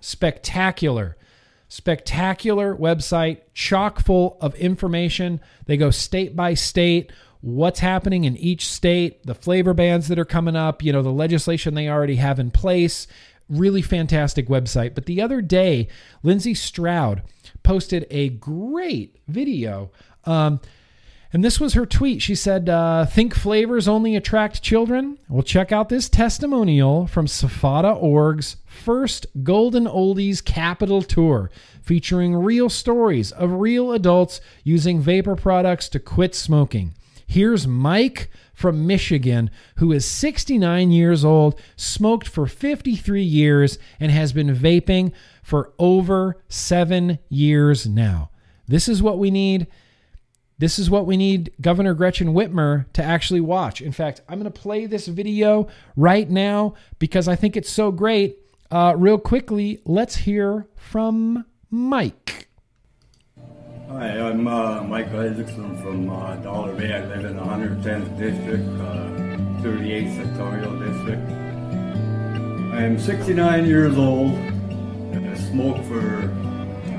spectacular, 0.00 1.16
spectacular 1.68 2.76
website, 2.76 3.40
chock 3.54 3.98
full 4.00 4.38
of 4.40 4.54
information. 4.54 5.40
They 5.66 5.76
go 5.76 5.90
state 5.90 6.36
by 6.36 6.54
state 6.54 7.10
what's 7.40 7.80
happening 7.80 8.24
in 8.24 8.36
each 8.36 8.68
state, 8.68 9.24
the 9.24 9.34
flavor 9.34 9.74
bans 9.74 10.08
that 10.08 10.18
are 10.18 10.24
coming 10.24 10.56
up, 10.56 10.82
you 10.82 10.92
know, 10.92 11.02
the 11.02 11.12
legislation 11.12 11.74
they 11.74 11.88
already 11.88 12.16
have 12.16 12.40
in 12.40 12.50
place, 12.50 13.06
really 13.48 13.82
fantastic 13.82 14.48
website. 14.48 14.94
But 14.94 15.06
the 15.06 15.20
other 15.20 15.40
day, 15.40 15.88
Lindsey 16.22 16.54
Stroud 16.54 17.22
posted 17.62 18.06
a 18.10 18.30
great 18.30 19.16
video. 19.26 19.90
Um, 20.24 20.60
and 21.32 21.44
this 21.44 21.60
was 21.60 21.74
her 21.74 21.84
tweet. 21.84 22.22
She 22.22 22.34
said, 22.34 22.68
uh, 22.68 23.04
Think 23.04 23.34
flavors 23.34 23.86
only 23.86 24.16
attract 24.16 24.62
children? 24.62 25.18
Well, 25.28 25.42
check 25.42 25.72
out 25.72 25.90
this 25.90 26.08
testimonial 26.08 27.06
from 27.06 27.26
Safada 27.26 28.00
Org's 28.00 28.56
first 28.64 29.26
Golden 29.42 29.84
Oldies 29.84 30.42
Capital 30.42 31.02
Tour, 31.02 31.50
featuring 31.82 32.34
real 32.34 32.70
stories 32.70 33.30
of 33.32 33.52
real 33.52 33.92
adults 33.92 34.40
using 34.64 35.00
vapor 35.00 35.36
products 35.36 35.90
to 35.90 36.00
quit 36.00 36.34
smoking. 36.34 36.94
Here's 37.30 37.66
Mike 37.66 38.30
from 38.54 38.86
Michigan, 38.86 39.50
who 39.76 39.92
is 39.92 40.06
69 40.06 40.90
years 40.90 41.26
old, 41.26 41.60
smoked 41.76 42.26
for 42.26 42.46
53 42.46 43.22
years, 43.22 43.78
and 44.00 44.10
has 44.10 44.32
been 44.32 44.56
vaping 44.56 45.12
for 45.42 45.74
over 45.78 46.42
seven 46.48 47.18
years 47.28 47.86
now. 47.86 48.30
This 48.66 48.88
is 48.88 49.02
what 49.02 49.18
we 49.18 49.30
need. 49.30 49.66
This 50.56 50.78
is 50.78 50.88
what 50.88 51.04
we 51.04 51.18
need 51.18 51.52
Governor 51.60 51.92
Gretchen 51.92 52.28
Whitmer 52.28 52.90
to 52.94 53.04
actually 53.04 53.42
watch. 53.42 53.82
In 53.82 53.92
fact, 53.92 54.22
I'm 54.26 54.40
going 54.40 54.50
to 54.50 54.60
play 54.60 54.86
this 54.86 55.06
video 55.06 55.68
right 55.96 56.30
now 56.30 56.76
because 56.98 57.28
I 57.28 57.36
think 57.36 57.58
it's 57.58 57.70
so 57.70 57.92
great. 57.92 58.38
Uh, 58.70 58.94
real 58.96 59.18
quickly, 59.18 59.82
let's 59.84 60.16
hear 60.16 60.66
from 60.76 61.44
Mike. 61.70 62.47
Hi, 63.90 64.20
I'm 64.20 64.46
uh, 64.46 64.82
Mike 64.82 65.08
Isaacson 65.14 65.74
from 65.78 66.10
uh, 66.10 66.36
Dollar 66.36 66.74
Bay. 66.74 66.92
I 66.92 67.06
live 67.06 67.24
in 67.24 67.36
the 67.36 67.42
110th 67.42 68.18
District, 68.18 68.68
uh, 68.82 69.62
38th 69.62 70.14
Sectorial 70.14 70.78
District. 70.78 71.22
I 72.74 72.82
am 72.82 72.98
69 72.98 73.64
years 73.64 73.96
old 73.96 74.32
and 74.32 75.26
I 75.26 75.34
smoked 75.36 75.86
for 75.86 76.30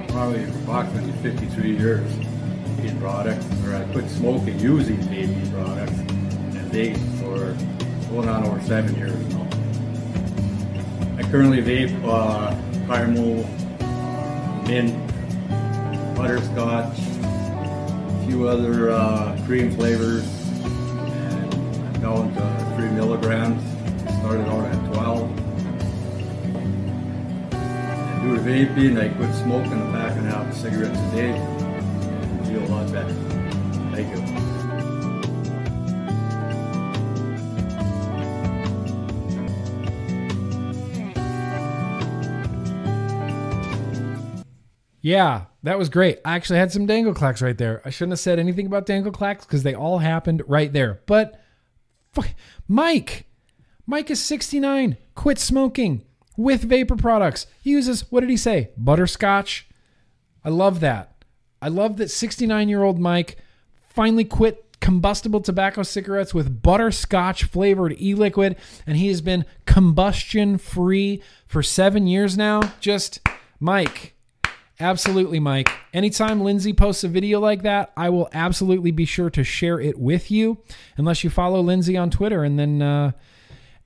probably 0.07 0.45
approximately 0.45 1.11
53 1.21 1.77
years 1.77 2.11
in 2.79 2.97
products, 2.99 3.45
or 3.67 3.75
I 3.75 3.83
quit 3.91 4.09
smoking 4.09 4.59
using 4.59 4.97
vaping 4.97 5.51
products 5.53 5.99
and 5.99 6.71
vapes 6.71 7.19
for 7.19 7.53
going 8.11 8.29
on 8.29 8.47
over 8.47 8.59
seven 8.63 8.95
years 8.95 9.15
now. 9.35 9.47
I 11.19 11.29
currently 11.29 11.61
vape 11.61 12.03
uh, 12.03 12.49
caramel, 12.87 13.45
mint, 14.67 15.08
butterscotch, 16.19 16.99
a 16.99 18.25
few 18.27 18.45
other 18.45 18.91
uh, 18.91 19.39
cream 19.45 19.71
flavors, 19.71 20.25
and 20.65 21.53
I'm 21.55 22.01
down 22.01 22.35
to 22.35 22.75
three 22.75 22.89
milligrams. 22.89 23.63
Started 24.19 24.45
out 24.49 24.65
at 24.65 24.93
12. 24.93 25.21
And 27.53 28.21
due 28.21 28.35
to 28.35 28.41
vaping, 28.41 28.99
I 28.99 29.07
quit 29.15 29.33
smoking 29.33 29.81
a 29.81 29.91
pack 29.93 30.17
and 30.17 30.27
a 30.27 30.31
half 30.31 30.49
of 30.49 30.53
cigarettes 30.53 30.99
a 30.99 31.11
day 31.15 31.31
and 31.31 32.47
feel 32.47 32.65
a 32.65 32.67
lot 32.67 32.91
better. 32.91 33.13
Thank 33.93 34.13
you. 34.13 34.21
Yeah, 45.01 45.45
that 45.63 45.77
was 45.77 45.89
great. 45.89 46.19
I 46.23 46.35
actually 46.35 46.59
had 46.59 46.71
some 46.71 46.85
dangle 46.85 47.13
clacks 47.13 47.41
right 47.41 47.57
there. 47.57 47.81
I 47.83 47.89
shouldn't 47.89 48.13
have 48.13 48.19
said 48.19 48.39
anything 48.39 48.65
about 48.65 48.85
dangle 48.85 49.11
clacks 49.11 49.45
because 49.45 49.63
they 49.63 49.73
all 49.73 49.97
happened 49.99 50.41
right 50.47 50.71
there. 50.71 51.01
But 51.05 51.41
Mike, 52.67 53.25
Mike 53.85 54.09
is 54.09 54.23
69, 54.23 54.97
quit 55.15 55.37
smoking. 55.39 56.03
with 56.37 56.63
vapor 56.63 56.95
products. 56.95 57.47
He 57.61 57.71
uses, 57.71 58.09
what 58.09 58.21
did 58.21 58.29
he 58.29 58.37
say? 58.37 58.69
Butterscotch. 58.77 59.67
I 60.45 60.49
love 60.49 60.79
that. 60.79 61.25
I 61.61 61.67
love 61.67 61.97
that 61.97 62.09
69 62.09 62.69
year 62.69 62.81
old 62.81 62.97
Mike 62.97 63.35
finally 63.89 64.23
quit 64.23 64.65
combustible 64.79 65.41
tobacco 65.41 65.83
cigarettes 65.83 66.33
with 66.33 66.61
butterscotch 66.61 67.43
flavored 67.43 67.99
e 67.99 68.13
liquid, 68.15 68.55
and 68.87 68.95
he 68.95 69.09
has 69.09 69.19
been 69.19 69.43
combustion 69.65 70.57
free 70.57 71.21
for 71.45 71.61
seven 71.61 72.07
years 72.07 72.37
now. 72.37 72.61
Just, 72.79 73.19
Mike, 73.59 74.13
absolutely, 74.79 75.39
Mike. 75.39 75.69
Anytime 75.93 76.41
Lindsey 76.41 76.73
posts 76.73 77.03
a 77.03 77.07
video 77.07 77.39
like 77.39 77.63
that, 77.63 77.91
I 77.97 78.09
will 78.09 78.29
absolutely 78.33 78.91
be 78.91 79.05
sure 79.05 79.29
to 79.31 79.43
share 79.43 79.79
it 79.79 79.97
with 79.97 80.31
you, 80.31 80.59
unless 80.97 81.23
you 81.23 81.29
follow 81.29 81.61
Lindsey 81.61 81.97
on 81.97 82.09
Twitter, 82.09 82.43
and 82.43 82.57
then, 82.57 82.81
uh, 82.81 83.11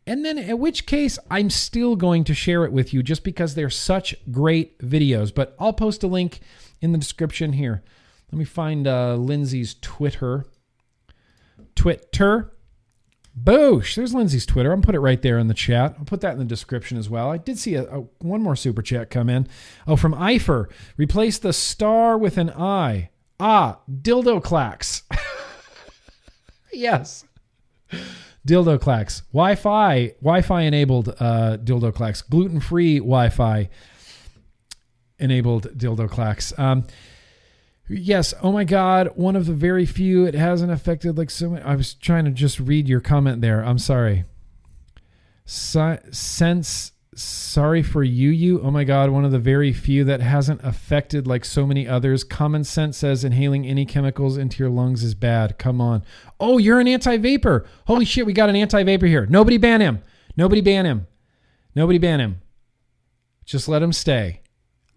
and 0.06 0.26
then, 0.26 0.38
in 0.38 0.60
which 0.60 0.86
case, 0.86 1.18
I'm 1.32 1.50
still 1.50 1.96
going 1.96 2.26
to 2.26 2.34
share 2.34 2.66
it 2.66 2.74
with 2.74 2.94
you 2.94 3.02
just 3.04 3.24
because 3.24 3.56
they're 3.56 3.70
such 3.70 4.16
great 4.32 4.80
videos. 4.80 5.34
But 5.34 5.56
I'll 5.60 5.74
post 5.74 6.04
a 6.04 6.08
link 6.08 6.42
in 6.82 6.92
the 6.92 6.98
description 6.98 7.54
here. 7.54 7.84
Let 8.32 8.38
me 8.40 8.46
find 8.46 8.88
uh, 8.88 9.16
Lindsey's 9.16 9.76
Twitter. 9.76 10.46
Twitter. 11.76 12.52
Boosh. 13.42 13.96
There's 13.96 14.14
Lindsey's 14.14 14.46
Twitter. 14.46 14.72
I'm 14.72 14.82
put 14.82 14.96
it 14.96 15.00
right 15.00 15.22
there 15.22 15.40
in 15.40 15.48
the 15.48 15.54
chat. 15.54 15.96
I'll 15.98 16.06
put 16.06 16.22
that 16.22 16.34
in 16.34 16.40
the 16.40 16.46
description 16.46 16.98
as 16.98 17.10
well. 17.10 17.32
I 17.32 17.38
did 17.38 17.58
see 17.58 17.76
a, 17.76 17.84
a 17.86 18.02
one 18.20 18.42
more 18.42 18.56
super 18.56 18.82
chat 18.82 19.10
come 19.10 19.30
in. 19.30 19.48
Oh, 19.88 19.96
from 19.96 20.14
Eifer. 20.14 20.70
Replace 20.98 21.40
the 21.40 21.54
star 21.54 22.18
with 22.18 22.38
an 22.38 22.52
I. 22.52 23.10
Ah, 23.40 23.80
dildo 23.90 24.42
clacks. 24.42 25.04
yes. 26.72 27.26
Dildo 28.48 28.80
clacks. 28.80 29.22
Wi-Fi. 29.32 30.10
Wi-Fi 30.22 30.62
enabled 30.62 31.10
uh, 31.20 31.58
dildo 31.58 31.94
clacks. 31.94 32.22
Gluten-free 32.22 33.00
Wi-Fi 33.00 33.70
enabled 35.20 35.78
dildo 35.78 36.10
clacks. 36.10 36.58
Um, 36.60 36.86
Yes. 37.90 38.34
Oh 38.42 38.52
my 38.52 38.64
God. 38.64 39.12
One 39.16 39.36
of 39.36 39.46
the 39.46 39.54
very 39.54 39.86
few. 39.86 40.26
It 40.26 40.36
hasn't 40.36 40.72
affected 40.72 41.18
like 41.18 41.30
so 41.30 41.50
many. 41.50 41.64
I 41.64 41.76
was 41.76 41.94
trying 41.94 42.26
to 42.26 42.32
just 42.32 42.60
read 42.60 42.88
your 42.88 43.02
comment 43.02 43.42
there. 43.42 43.64
I'm 43.64 43.78
sorry. 43.78 44.26
Sense 45.46 46.92
sorry 47.16 47.84
for 47.84 48.04
you 48.04 48.30
you. 48.30 48.62
Oh 48.62 48.72
my 48.72 48.86
god. 48.86 49.10
One 49.10 49.26
of 49.26 49.32
the 49.32 49.38
very 49.38 49.74
few 49.74 50.04
that 50.06 50.22
hasn't 50.22 50.64
affected 50.64 51.28
like 51.28 51.44
so 51.44 51.68
many 51.68 51.88
others. 51.88 52.24
Common 52.24 52.64
sense 52.64 52.98
says 52.98 53.24
inhaling 53.26 53.68
any 53.68 53.86
chemicals 53.86 54.38
into 54.38 54.64
your 54.64 54.72
lungs 54.72 55.04
is 55.04 55.14
bad. 55.14 55.60
Come 55.60 55.82
on. 55.82 56.04
Oh 56.40 56.58
you're 56.58 56.80
an 56.80 56.88
anti-vapor. 56.88 57.66
Holy 57.86 58.06
shit. 58.06 58.26
We 58.26 58.34
got 58.34 58.50
an 58.50 58.56
anti-vapor 58.56 59.06
here. 59.06 59.26
Nobody 59.26 59.58
ban 59.58 59.82
him. 59.82 60.02
Nobody 60.38 60.62
ban 60.62 60.86
him. 60.86 61.06
Nobody 61.76 62.00
ban 62.00 62.22
him. 62.22 62.42
Just 63.46 63.68
let 63.68 63.84
him 63.84 63.92
stay. 63.92 64.42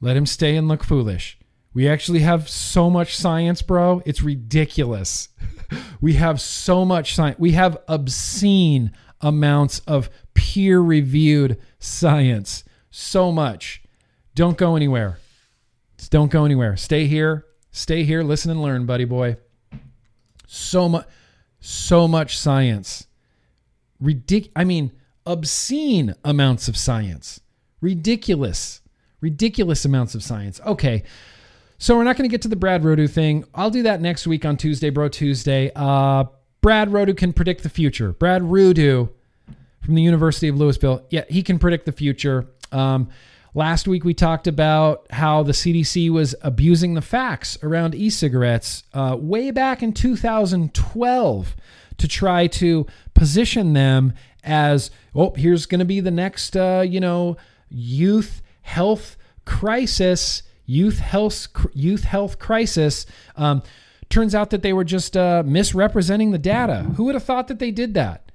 Let 0.00 0.16
him 0.16 0.24
stay 0.24 0.56
and 0.56 0.68
look 0.68 0.84
foolish 0.84 1.36
we 1.76 1.86
actually 1.86 2.20
have 2.20 2.48
so 2.48 2.88
much 2.88 3.14
science, 3.14 3.60
bro. 3.60 4.00
It's 4.06 4.22
ridiculous. 4.22 5.28
we 6.00 6.14
have 6.14 6.40
so 6.40 6.86
much 6.86 7.14
science. 7.14 7.38
We 7.38 7.52
have 7.52 7.76
obscene 7.86 8.92
amounts 9.20 9.80
of 9.80 10.08
peer 10.32 10.80
reviewed 10.80 11.58
science. 11.78 12.64
So 12.90 13.30
much. 13.30 13.82
Don't 14.34 14.56
go 14.56 14.74
anywhere. 14.74 15.18
Just 15.98 16.10
don't 16.10 16.30
go 16.30 16.46
anywhere. 16.46 16.78
Stay 16.78 17.06
here. 17.08 17.44
Stay 17.72 18.04
here. 18.04 18.22
Listen 18.22 18.50
and 18.50 18.62
learn, 18.62 18.86
buddy 18.86 19.04
boy. 19.04 19.36
So 20.46 20.88
much, 20.88 21.06
so 21.60 22.08
much 22.08 22.38
science. 22.38 23.06
Ridic- 24.02 24.50
I 24.56 24.64
mean, 24.64 24.92
obscene 25.26 26.14
amounts 26.24 26.68
of 26.68 26.76
science. 26.78 27.38
Ridiculous, 27.82 28.80
ridiculous 29.20 29.84
amounts 29.84 30.14
of 30.14 30.22
science. 30.22 30.58
Okay. 30.64 31.02
So 31.78 31.96
we're 31.96 32.04
not 32.04 32.16
going 32.16 32.28
to 32.28 32.32
get 32.32 32.42
to 32.42 32.48
the 32.48 32.56
Brad 32.56 32.82
Rodu 32.82 33.08
thing. 33.08 33.44
I'll 33.54 33.70
do 33.70 33.82
that 33.82 34.00
next 34.00 34.26
week 34.26 34.44
on 34.44 34.56
Tuesday, 34.56 34.88
Bro 34.90 35.08
Tuesday. 35.10 35.70
Uh, 35.76 36.24
Brad 36.62 36.88
Rodu 36.88 37.16
can 37.16 37.32
predict 37.32 37.62
the 37.62 37.68
future. 37.68 38.12
Brad 38.12 38.42
Rodu 38.42 39.10
from 39.82 39.94
the 39.94 40.02
University 40.02 40.48
of 40.48 40.56
Louisville, 40.56 41.04
yeah, 41.10 41.24
he 41.28 41.42
can 41.42 41.58
predict 41.58 41.86
the 41.86 41.92
future. 41.92 42.46
Um, 42.72 43.08
last 43.54 43.86
week 43.86 44.04
we 44.04 44.14
talked 44.14 44.46
about 44.46 45.06
how 45.10 45.42
the 45.42 45.52
CDC 45.52 46.10
was 46.10 46.34
abusing 46.42 46.94
the 46.94 47.02
facts 47.02 47.58
around 47.62 47.94
e-cigarettes 47.94 48.82
uh, 48.94 49.16
way 49.18 49.50
back 49.50 49.82
in 49.82 49.92
2012 49.92 51.56
to 51.98 52.08
try 52.08 52.46
to 52.46 52.86
position 53.14 53.74
them 53.74 54.12
as 54.42 54.90
oh 55.14 55.32
here's 55.36 55.66
going 55.66 55.78
to 55.78 55.84
be 55.84 56.00
the 56.00 56.10
next 56.10 56.56
uh, 56.56 56.84
you 56.86 57.00
know 57.00 57.36
youth 57.68 58.42
health 58.62 59.16
crisis 59.44 60.42
youth 60.66 60.98
health 60.98 61.48
youth 61.72 62.04
health 62.04 62.38
crisis. 62.38 63.06
Um, 63.36 63.62
turns 64.08 64.34
out 64.34 64.50
that 64.50 64.62
they 64.62 64.72
were 64.72 64.84
just 64.84 65.16
uh, 65.16 65.42
misrepresenting 65.46 66.30
the 66.30 66.38
data. 66.38 66.82
Who 66.96 67.04
would 67.04 67.14
have 67.14 67.24
thought 67.24 67.48
that 67.48 67.58
they 67.58 67.70
did 67.70 67.94
that? 67.94 68.25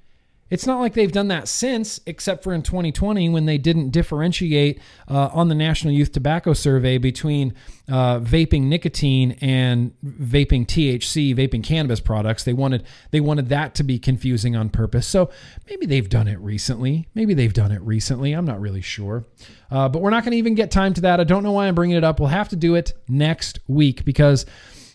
It's 0.52 0.66
not 0.66 0.80
like 0.80 0.92
they've 0.92 1.10
done 1.10 1.28
that 1.28 1.48
since, 1.48 1.98
except 2.04 2.44
for 2.44 2.52
in 2.52 2.60
2020 2.60 3.30
when 3.30 3.46
they 3.46 3.56
didn't 3.56 3.88
differentiate 3.88 4.82
uh, 5.08 5.30
on 5.32 5.48
the 5.48 5.54
National 5.54 5.94
Youth 5.94 6.12
Tobacco 6.12 6.52
Survey 6.52 6.98
between 6.98 7.54
uh, 7.88 8.20
vaping 8.20 8.64
nicotine 8.64 9.38
and 9.40 9.94
vaping 10.04 10.66
THC, 10.66 11.34
vaping 11.34 11.64
cannabis 11.64 12.00
products. 12.00 12.44
They 12.44 12.52
wanted 12.52 12.84
they 13.12 13.20
wanted 13.20 13.48
that 13.48 13.74
to 13.76 13.82
be 13.82 13.98
confusing 13.98 14.54
on 14.54 14.68
purpose. 14.68 15.06
So 15.06 15.30
maybe 15.70 15.86
they've 15.86 16.10
done 16.10 16.28
it 16.28 16.38
recently. 16.38 17.08
Maybe 17.14 17.32
they've 17.32 17.54
done 17.54 17.72
it 17.72 17.80
recently. 17.80 18.34
I'm 18.34 18.44
not 18.44 18.60
really 18.60 18.82
sure. 18.82 19.24
Uh, 19.70 19.88
but 19.88 20.02
we're 20.02 20.10
not 20.10 20.22
going 20.22 20.32
to 20.32 20.38
even 20.38 20.54
get 20.54 20.70
time 20.70 20.92
to 20.92 21.00
that. 21.00 21.18
I 21.18 21.24
don't 21.24 21.42
know 21.42 21.52
why 21.52 21.66
I'm 21.66 21.74
bringing 21.74 21.96
it 21.96 22.04
up. 22.04 22.20
We'll 22.20 22.28
have 22.28 22.50
to 22.50 22.56
do 22.56 22.74
it 22.74 22.92
next 23.08 23.58
week 23.68 24.04
because 24.04 24.44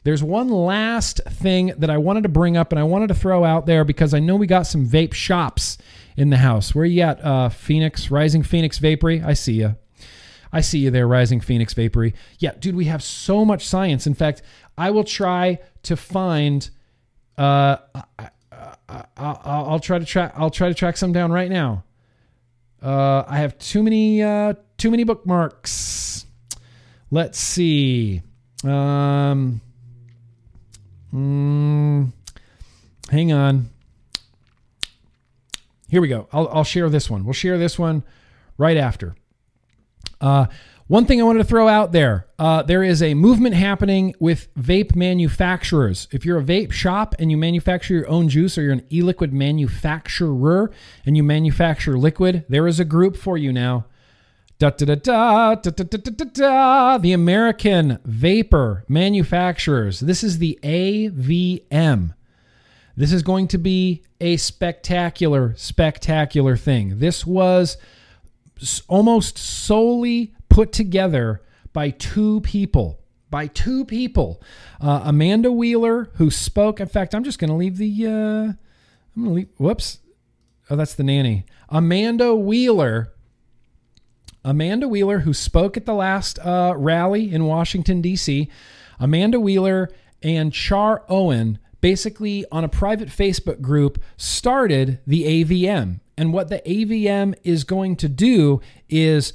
there's 0.07 0.23
one 0.23 0.47
last 0.47 1.19
thing 1.27 1.73
that 1.79 1.89
I 1.89 1.97
wanted 1.97 2.23
to 2.23 2.29
bring 2.29 2.55
up 2.55 2.71
and 2.71 2.79
I 2.79 2.83
wanted 2.83 3.07
to 3.07 3.13
throw 3.13 3.43
out 3.43 3.65
there 3.65 3.83
because 3.83 4.13
I 4.13 4.19
know 4.19 4.37
we 4.37 4.47
got 4.47 4.65
some 4.65 4.87
vape 4.87 5.13
shops 5.13 5.77
in 6.15 6.29
the 6.29 6.37
house. 6.37 6.73
Where 6.73 6.85
you 6.85 7.01
at, 7.01 7.21
uh, 7.21 7.49
Phoenix, 7.49 8.09
Rising 8.09 8.41
Phoenix 8.41 8.77
Vapory? 8.77 9.21
I 9.21 9.33
see 9.33 9.55
you. 9.55 9.75
I 10.53 10.61
see 10.61 10.79
you 10.79 10.91
there, 10.91 11.09
Rising 11.09 11.41
Phoenix 11.41 11.73
Vapory. 11.73 12.13
Yeah, 12.39 12.53
dude, 12.57 12.73
we 12.73 12.85
have 12.85 13.03
so 13.03 13.43
much 13.43 13.67
science. 13.67 14.07
In 14.07 14.13
fact, 14.13 14.41
I 14.77 14.91
will 14.91 15.03
try 15.03 15.59
to 15.83 15.97
find. 15.97 16.69
Uh, 17.37 17.75
I, 18.07 19.63
will 19.67 19.81
try 19.81 19.99
to 19.99 20.05
track. 20.05 20.33
I'll 20.37 20.49
try 20.49 20.69
to 20.69 20.73
track 20.73 20.95
some 20.95 21.11
down 21.11 21.33
right 21.33 21.51
now. 21.51 21.83
Uh, 22.81 23.25
I 23.27 23.39
have 23.39 23.59
too 23.59 23.83
many. 23.83 24.23
Uh, 24.23 24.53
too 24.77 24.89
many 24.89 25.03
bookmarks. 25.03 26.25
Let's 27.11 27.39
see. 27.39 28.21
Um, 28.63 29.59
Mm, 31.17 32.11
hang 33.09 33.31
on. 33.31 33.69
Here 35.89 35.99
we 35.99 36.07
go. 36.07 36.27
I'll, 36.31 36.47
I'll 36.49 36.63
share 36.63 36.89
this 36.89 37.09
one. 37.09 37.23
We'll 37.23 37.33
share 37.33 37.57
this 37.57 37.79
one 37.79 38.03
right 38.57 38.77
after. 38.77 39.15
Uh, 40.21 40.45
one 40.85 41.05
thing 41.05 41.19
I 41.19 41.23
wanted 41.23 41.39
to 41.39 41.45
throw 41.45 41.67
out 41.67 41.91
there 41.91 42.27
uh, 42.39 42.61
there 42.61 42.83
is 42.83 43.01
a 43.01 43.15
movement 43.15 43.55
happening 43.55 44.13
with 44.19 44.53
vape 44.55 44.95
manufacturers. 44.95 46.07
If 46.11 46.23
you're 46.23 46.39
a 46.39 46.43
vape 46.43 46.71
shop 46.71 47.15
and 47.17 47.31
you 47.31 47.37
manufacture 47.37 47.95
your 47.95 48.09
own 48.09 48.29
juice 48.29 48.57
or 48.57 48.61
you're 48.61 48.73
an 48.73 48.85
e 48.91 49.01
liquid 49.01 49.33
manufacturer 49.33 50.71
and 51.05 51.17
you 51.17 51.23
manufacture 51.23 51.97
liquid, 51.97 52.45
there 52.47 52.67
is 52.67 52.79
a 52.79 52.85
group 52.85 53.17
for 53.17 53.37
you 53.37 53.51
now. 53.51 53.85
Da, 54.59 54.71
da, 54.71 54.85
da, 54.85 54.95
da, 54.95 55.55
da, 55.55 55.69
da, 55.69 55.83
da, 55.83 56.11
da, 56.11 56.25
da, 56.25 56.97
the 56.97 57.13
American 57.13 57.99
Vapor 58.05 58.85
Manufacturers. 58.87 59.99
This 59.99 60.23
is 60.23 60.39
the 60.39 60.57
AVM. 60.63 62.15
This 62.95 63.13
is 63.13 63.21
going 63.21 63.49
to 63.49 63.59
be 63.59 64.01
a 64.19 64.35
spectacular, 64.37 65.53
spectacular 65.57 66.57
thing. 66.57 66.97
This 66.97 67.23
was 67.23 67.77
almost 68.87 69.37
solely 69.37 70.33
put 70.49 70.71
together 70.71 71.43
by 71.71 71.91
two 71.91 72.41
people. 72.41 72.99
By 73.29 73.45
two 73.45 73.85
people. 73.85 74.41
Uh, 74.81 75.01
Amanda 75.03 75.51
Wheeler, 75.51 76.09
who 76.15 76.31
spoke. 76.31 76.79
In 76.79 76.87
fact, 76.87 77.13
I'm 77.13 77.23
just 77.23 77.37
going 77.37 77.51
to 77.51 77.55
leave 77.55 77.77
the. 77.77 78.07
Uh, 78.07 78.09
I'm 78.09 79.23
going 79.23 79.25
to 79.27 79.33
leave. 79.33 79.49
Whoops. 79.57 79.99
Oh, 80.71 80.75
that's 80.75 80.95
the 80.95 81.03
nanny. 81.03 81.45
Amanda 81.69 82.33
Wheeler 82.33 83.13
Amanda 84.47 84.87
Wheeler, 84.87 85.19
who 85.19 85.33
spoke 85.33 85.75
at 85.75 85.85
the 85.85 85.93
last 85.93 86.39
uh, 86.39 86.73
rally 86.77 87.33
in 87.33 87.43
Washington, 87.43 87.99
D.C., 87.99 88.49
Amanda 88.97 89.41
Wheeler 89.41 89.89
and 90.23 90.53
Char 90.53 91.03
Owen 91.09 91.59
basically 91.81 92.45
on 92.49 92.63
a 92.63 92.69
private 92.69 93.09
Facebook 93.09 93.59
group 93.59 94.01
started 94.15 94.99
the 95.05 95.43
AVM. 95.43 95.99
And 96.17 96.31
what 96.31 96.47
the 96.47 96.61
AVM 96.65 97.35
is 97.43 97.65
going 97.65 97.97
to 97.97 98.07
do 98.07 98.61
is 98.87 99.33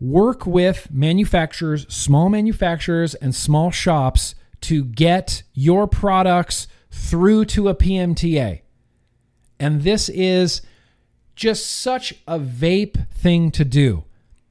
work 0.00 0.46
with 0.46 0.88
manufacturers, 0.88 1.92
small 1.92 2.28
manufacturers, 2.28 3.16
and 3.16 3.34
small 3.34 3.72
shops 3.72 4.36
to 4.60 4.84
get 4.84 5.42
your 5.52 5.88
products 5.88 6.68
through 6.92 7.46
to 7.46 7.68
a 7.68 7.74
PMTA. 7.74 8.60
And 9.58 9.82
this 9.82 10.08
is 10.08 10.62
just 11.34 11.66
such 11.66 12.14
a 12.28 12.38
vape 12.38 13.08
thing 13.10 13.50
to 13.50 13.64
do 13.64 14.04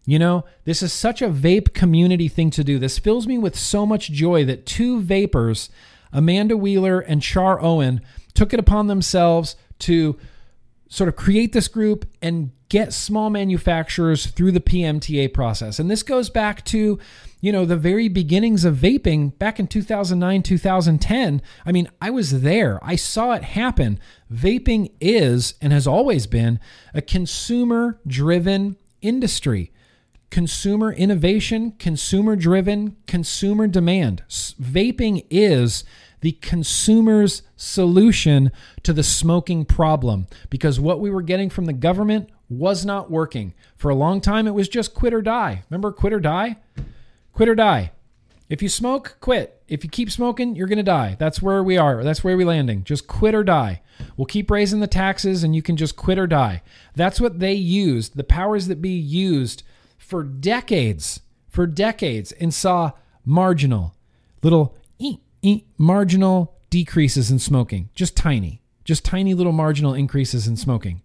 You 0.05 0.19
know, 0.19 0.43
this 0.65 0.83
is 0.83 0.91
such 0.91 1.21
a 1.21 1.29
vape 1.29 1.73
community 1.73 2.27
thing 2.27 2.49
to 2.51 2.63
do. 2.63 2.77
This 2.77 2.99
fills 2.99 3.25
me 3.25 3.37
with 3.37 3.57
so 3.57 3.85
much 3.85 4.11
joy 4.11 4.43
that 4.45 4.65
two 4.65 5.01
vapors, 5.01 5.69
Amanda 6.11 6.57
Wheeler 6.57 6.99
and 6.99 7.21
Char 7.21 7.61
Owen, 7.61 8.01
took 8.33 8.53
it 8.53 8.59
upon 8.59 8.87
themselves 8.87 9.55
to 9.79 10.17
sort 10.89 11.07
of 11.07 11.15
create 11.15 11.53
this 11.53 11.67
group 11.67 12.05
and 12.21 12.51
get 12.69 12.91
small 12.91 13.29
manufacturers 13.29 14.27
through 14.27 14.51
the 14.51 14.59
PMTA 14.59 15.33
process. 15.33 15.79
And 15.79 15.89
this 15.89 16.03
goes 16.03 16.29
back 16.29 16.65
to, 16.65 16.99
you 17.39 17.51
know, 17.51 17.65
the 17.65 17.77
very 17.77 18.09
beginnings 18.09 18.65
of 18.65 18.75
vaping 18.75 19.37
back 19.39 19.59
in 19.59 19.67
2009, 19.67 20.43
2010. 20.43 21.41
I 21.65 21.71
mean, 21.71 21.89
I 22.01 22.09
was 22.09 22.41
there. 22.41 22.79
I 22.83 22.95
saw 22.95 23.33
it 23.33 23.43
happen. 23.43 23.99
Vaping 24.31 24.91
is 24.99 25.53
and 25.61 25.71
has 25.71 25.87
always 25.87 26.27
been 26.27 26.59
a 26.93 27.01
consumer 27.01 27.99
driven 28.05 28.75
industry 29.01 29.71
consumer 30.33 30.91
innovation, 30.91 31.73
consumer 31.77 32.35
driven, 32.35 32.97
consumer 33.05 33.67
demand. 33.67 34.23
Vaping 34.27 35.23
is 35.29 35.83
the 36.21 36.31
consumer's 36.31 37.43
solution 37.55 38.51
to 38.81 38.93
the 38.93 39.03
smoking 39.03 39.63
problem 39.63 40.25
because 40.49 40.79
what 40.79 40.99
we 40.99 41.11
were 41.11 41.21
getting 41.21 41.51
from 41.51 41.65
the 41.65 41.71
government 41.71 42.31
was 42.49 42.83
not 42.83 43.11
working. 43.11 43.53
For 43.75 43.91
a 43.91 43.95
long 43.95 44.21
time, 44.21 44.47
it 44.47 44.55
was 44.55 44.67
just 44.67 44.95
quit 44.95 45.13
or 45.13 45.21
die. 45.21 45.61
Remember 45.69 45.91
quit 45.91 46.13
or 46.13 46.19
die? 46.19 46.57
Quit 47.33 47.47
or 47.47 47.53
die. 47.53 47.91
If 48.49 48.63
you 48.63 48.69
smoke, 48.69 49.17
quit. 49.21 49.61
If 49.67 49.83
you 49.83 49.89
keep 49.91 50.09
smoking, 50.09 50.55
you're 50.55 50.67
going 50.67 50.77
to 50.77 50.83
die. 50.83 51.15
That's 51.19 51.43
where 51.43 51.63
we 51.63 51.77
are. 51.77 52.03
That's 52.03 52.23
where 52.23 52.35
we're 52.35 52.47
landing. 52.47 52.85
Just 52.85 53.05
quit 53.05 53.35
or 53.35 53.43
die. 53.43 53.83
We'll 54.17 54.25
keep 54.25 54.49
raising 54.49 54.79
the 54.79 54.87
taxes 54.87 55.43
and 55.43 55.55
you 55.55 55.61
can 55.61 55.77
just 55.77 55.95
quit 55.95 56.17
or 56.17 56.25
die. 56.25 56.63
That's 56.95 57.21
what 57.21 57.37
they 57.37 57.53
used. 57.53 58.17
The 58.17 58.23
powers 58.23 58.65
that 58.65 58.81
be 58.81 58.89
used 58.89 59.61
for 60.03 60.23
decades, 60.23 61.21
for 61.49 61.65
decades, 61.65 62.31
and 62.33 62.53
saw 62.53 62.91
marginal, 63.25 63.95
little 64.41 64.75
ee, 64.99 65.17
ee, 65.41 65.63
marginal 65.77 66.55
decreases 66.69 67.31
in 67.31 67.39
smoking, 67.39 67.89
just 67.95 68.15
tiny, 68.15 68.61
just 68.83 69.05
tiny 69.05 69.33
little 69.33 69.51
marginal 69.51 69.93
increases 69.93 70.47
in 70.47 70.57
smoking. 70.57 71.01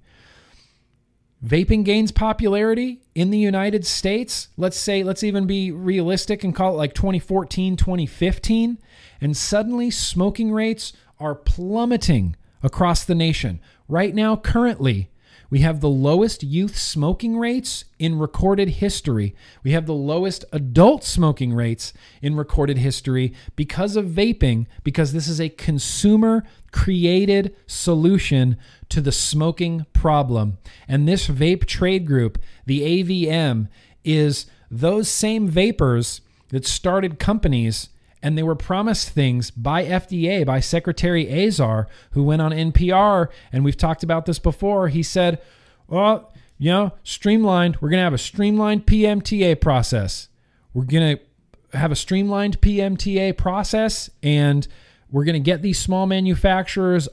Vaping 1.45 1.85
gains 1.85 2.11
popularity 2.11 3.01
in 3.15 3.31
the 3.31 3.39
United 3.39 3.87
States. 3.87 4.49
Let's 4.57 4.77
say, 4.77 5.05
let's 5.05 5.23
even 5.23 5.47
be 5.47 5.71
realistic 5.71 6.43
and 6.43 6.55
call 6.55 6.75
it 6.75 6.77
like 6.77 6.95
2014, 6.95 7.77
2015. 7.77 8.79
And 9.21 9.37
suddenly 9.37 9.91
smoking 9.91 10.51
rates 10.51 10.93
are 11.21 11.37
plummeting 11.37 12.35
across 12.61 13.05
the 13.05 13.15
nation. 13.15 13.61
Right 13.87 14.15
now, 14.15 14.35
currently, 14.35 15.11
we 15.51 15.61
have 15.61 15.81
the 15.81 15.89
lowest 15.89 16.43
youth 16.43 16.77
smoking 16.77 17.39
rates 17.39 17.85
in 17.99 18.19
recorded 18.19 18.69
history. 18.69 19.35
We 19.63 19.73
have 19.73 19.87
the 19.87 19.95
lowest 19.95 20.45
adult 20.53 21.05
smoking 21.05 21.55
rates 21.55 21.93
in 22.21 22.37
recorded 22.37 22.79
history 22.79 23.33
because 23.57 23.97
of 23.97 24.07
vaping, 24.07 24.67
because 24.85 25.13
this 25.13 25.27
is 25.29 25.41
a 25.41 25.49
consumer 25.49 26.45
created 26.71 27.57
solution 27.67 28.59
to 28.91 29.01
the 29.01 29.13
smoking 29.13 29.87
problem. 29.93 30.59
And 30.87 31.09
this 31.09 31.29
vape 31.29 31.65
trade 31.65 32.07
group, 32.07 32.39
the 32.67 33.03
AVM, 33.03 33.69
is 34.05 34.47
those 34.71 35.09
same 35.09 35.49
vapors 35.49 36.21
that 36.51 36.67
started 36.67 37.19
companies 37.19 37.89
and 38.23 38.37
they 38.37 38.43
were 38.43 38.55
promised 38.55 39.11
things 39.11 39.51
by 39.51 39.85
FDA, 39.85 40.45
by 40.45 40.61
Secretary 40.61 41.47
Azar, 41.47 41.89
who 42.13 42.23
went 42.23 42.43
on 42.43 42.53
NPR, 42.53 43.29
and 43.53 43.65
we've 43.65 43.77
talked 43.77 44.03
about 44.03 44.27
this 44.27 44.39
before. 44.39 44.89
He 44.89 45.03
said, 45.03 45.41
Well, 45.87 46.33
you 46.59 46.71
know, 46.71 46.93
streamlined, 47.05 47.77
we're 47.81 47.91
going 47.91 48.01
to 48.01 48.05
have 48.05 48.15
a 48.15 48.19
streamlined 48.19 48.87
PMTA 48.87 49.61
process. 49.61 50.29
We're 50.75 50.85
going 50.85 51.17
to 51.17 51.79
have 51.79 51.93
a 51.93 51.97
streamlined 51.97 52.61
PMTA 52.61 53.37
process, 53.37 54.11
and 54.23 54.67
we're 55.11 55.25
going 55.25 55.35
to 55.35 55.41
get 55.41 55.63
these 55.63 55.79
small 55.79 56.07
manufacturers 56.07 57.09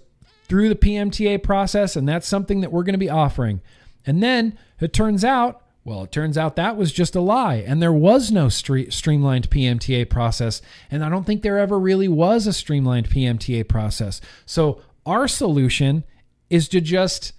through 0.48 0.69
the 0.69 0.76
PMTA 0.76 1.44
process, 1.44 1.95
and 1.95 2.07
that's 2.07 2.27
something 2.27 2.61
that 2.61 2.72
we're 2.72 2.84
going 2.84 2.94
to 2.94 2.99
be 2.99 3.10
offering. 3.10 3.61
And 4.06 4.22
then 4.22 4.57
it 4.80 4.94
turns 4.94 5.23
out 5.23 5.61
well, 5.85 6.03
it 6.03 6.11
turns 6.11 6.35
out 6.35 6.55
that 6.55 6.77
was 6.77 6.91
just 6.91 7.15
a 7.15 7.21
lie, 7.21 7.57
and 7.57 7.79
there 7.79 7.93
was 7.93 8.31
no 8.31 8.47
stre- 8.47 8.91
streamlined 8.91 9.51
PMTA 9.51 10.09
process, 10.09 10.59
and 10.89 11.05
I 11.05 11.09
don't 11.09 11.25
think 11.25 11.43
there 11.43 11.59
ever 11.59 11.79
really 11.79 12.07
was 12.07 12.47
a 12.47 12.53
streamlined 12.53 13.07
PMTA 13.07 13.67
process. 13.69 14.19
So, 14.47 14.81
our 15.05 15.27
solution 15.27 16.03
is 16.49 16.67
to 16.69 16.81
just, 16.81 17.33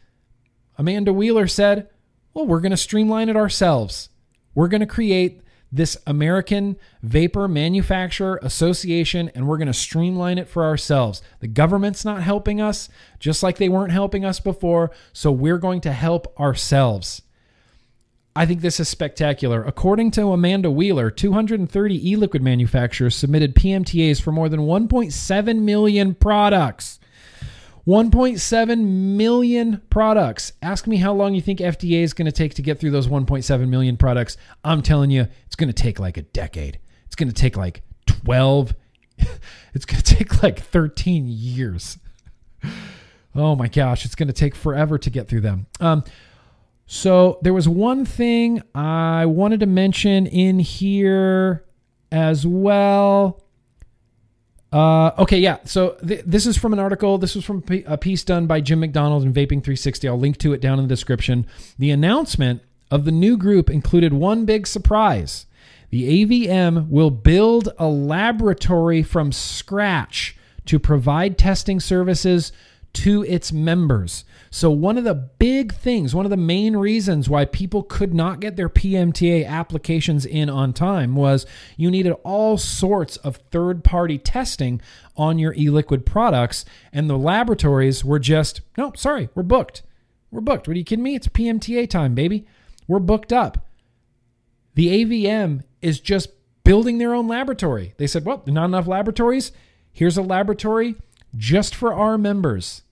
Amanda 0.79 1.13
Wheeler 1.13 1.49
said, 1.49 1.89
well, 2.35 2.47
we're 2.47 2.61
going 2.61 2.71
to 2.71 2.77
streamline 2.77 3.29
it 3.29 3.37
ourselves. 3.37 4.11
We're 4.55 4.69
going 4.69 4.81
to 4.81 4.87
create 4.87 5.41
this 5.73 5.97
American 6.07 6.77
Vapor 7.03 7.49
Manufacturer 7.49 8.39
Association, 8.45 9.29
and 9.35 9.49
we're 9.49 9.59
going 9.59 9.67
to 9.67 9.75
streamline 9.75 10.39
it 10.39 10.49
for 10.49 10.65
ourselves. 10.65 11.21
The 11.41 11.49
government's 11.49 12.05
not 12.05 12.23
helping 12.23 12.61
us, 12.61 12.89
just 13.19 13.43
like 13.43 13.59
they 13.59 13.69
weren't 13.69 13.91
helping 13.91 14.25
us 14.25 14.39
before, 14.39 14.93
so 15.13 15.33
we're 15.33 15.59
going 15.59 15.81
to 15.81 15.93
help 15.93 16.39
ourselves. 16.39 17.23
I 18.37 18.45
think 18.45 18.61
this 18.61 18.79
is 18.79 18.89
spectacular. 18.89 19.65
According 19.65 20.11
to 20.13 20.31
Amanda 20.31 20.71
Wheeler, 20.71 21.11
230 21.11 22.11
e 22.11 22.17
liquid 22.17 22.43
manufacturers 22.43 23.17
submitted 23.17 23.55
PMTAs 23.55 24.21
for 24.21 24.31
more 24.31 24.51
than 24.51 24.61
1.7 24.61 25.61
million 25.63 26.15
products. 26.15 27.01
1.7 27.87 28.85
million 28.85 29.81
products. 29.89 30.53
Ask 30.61 30.87
me 30.87 30.99
how 30.99 31.15
long 31.15 31.35
you 31.35 31.41
think 31.41 31.61
FDA 31.61 32.03
is 32.03 32.13
going 32.13 32.27
to 32.27 32.33
take 32.33 32.53
to 32.55 32.63
get 32.63 32.79
through 32.79 32.91
those 32.91 33.07
1.7 33.07 33.69
million 33.69 33.97
products. 33.97 34.37
I'm 34.63 34.83
telling 34.83 35.11
you, 35.11 35.29
it's 35.47 35.57
going 35.57 35.69
to 35.69 35.83
take 35.83 35.99
like 35.99 36.19
a 36.19 36.23
decade. 36.23 36.79
It's 37.07 37.17
going 37.17 37.29
to 37.29 37.35
take 37.35 37.57
like 37.57 37.83
12. 38.05 38.75
it's 39.73 39.87
going 39.87 40.03
to 40.03 40.15
take 40.15 40.43
like 40.43 40.61
13 40.61 41.27
years. 41.27 41.97
Oh 43.35 43.55
my 43.55 43.69
gosh, 43.69 44.05
it's 44.05 44.15
going 44.15 44.29
to 44.29 44.35
take 44.35 44.55
forever 44.55 44.99
to 44.99 45.09
get 45.09 45.29
through 45.29 45.43
them. 45.43 45.67
Um, 45.81 46.05
so 46.87 47.39
there 47.43 47.53
was 47.53 47.69
one 47.69 48.05
thing 48.05 48.63
I 48.75 49.27
wanted 49.27 49.61
to 49.61 49.67
mention 49.67 50.27
in 50.27 50.59
here 50.61 51.65
as 52.13 52.47
well. 52.47 53.43
Uh, 54.73 55.11
okay, 55.19 55.39
yeah. 55.39 55.59
So 55.65 55.97
th- 56.07 56.23
this 56.25 56.47
is 56.47 56.57
from 56.57 56.73
an 56.73 56.79
article. 56.79 57.19
This 57.19 57.35
was 57.35 57.45
from 57.45 57.65
a 57.87 57.97
piece 57.97 58.23
done 58.25 58.47
by 58.47 58.61
Jim 58.61 58.81
McDonald 58.81 59.25
and 59.25 59.35
Vaping 59.35 59.63
360. 59.63 60.09
I'll 60.09 60.19
link 60.19 60.39
to 60.39 60.53
it 60.53 60.61
down 60.61 60.79
in 60.79 60.85
the 60.85 60.89
description. 60.89 61.47
The 61.79 61.91
announcement 61.91 62.63
of 62.91 63.05
the 63.05 63.13
new 63.13 63.37
group 63.37 63.69
included 63.69 64.13
one 64.13 64.45
big 64.45 64.67
surprise. 64.67 65.47
The 65.91 66.25
AVM 66.25 66.89
will 66.89 67.11
build 67.11 67.69
a 67.79 67.87
laboratory 67.87 69.03
from 69.03 69.33
scratch 69.33 70.37
to 70.67 70.79
provide 70.79 71.39
testing 71.39 71.81
services 71.81 72.53
to 72.93 73.25
its 73.25 73.53
members. 73.53 74.25
So, 74.51 74.71
one 74.71 74.97
of 74.97 75.05
the 75.05 75.15
big 75.15 75.75
things, 75.75 76.15
one 76.15 76.25
of 76.25 76.31
the 76.31 76.37
main 76.37 76.77
reasons 76.77 77.29
why 77.29 77.45
people 77.45 77.83
could 77.83 78.15
not 78.15 78.41
get 78.41 78.57
their 78.57 78.69
PMTA 78.69 79.47
applications 79.47 80.25
in 80.25 80.49
on 80.49 80.73
time 80.73 81.17
was 81.17 81.47
you 81.77 81.91
needed 81.91 82.13
all 82.23 82.57
sorts 82.57 83.17
of 83.19 83.37
third 83.51 83.85
party 83.85 84.19
testing 84.19 84.81
on 85.17 85.39
your 85.39 85.55
e 85.55 85.69
liquid 85.69 86.07
products. 86.07 86.65
And 86.93 87.11
the 87.11 87.19
laboratories 87.19 88.05
were 88.05 88.19
just, 88.19 88.61
no, 88.79 88.93
sorry, 88.97 89.29
we're 89.35 89.43
booked. 89.43 89.83
We're 90.31 90.41
booked. 90.41 90.69
What 90.69 90.75
are 90.75 90.79
you 90.79 90.85
kidding 90.85 91.03
me? 91.03 91.15
It's 91.15 91.29
PMTA 91.29 91.89
time, 91.91 92.15
baby. 92.15 92.47
We're 92.87 92.99
booked 92.99 93.33
up. 93.33 93.67
The 94.75 95.05
AVM 95.05 95.65
is 95.81 96.01
just 96.01 96.29
building 96.65 96.99
their 96.99 97.15
own 97.15 97.29
laboratory. 97.29 97.95
They 97.97 98.07
said, 98.07 98.25
well, 98.25 98.43
not 98.47 98.67
enough 98.67 98.87
laboratories. 98.87 99.53
Here's 99.93 100.19
a 100.19 100.23
laboratory 100.23 100.97
just 101.37 101.75
for 101.75 101.95
our 101.95 102.19
members 102.19 102.83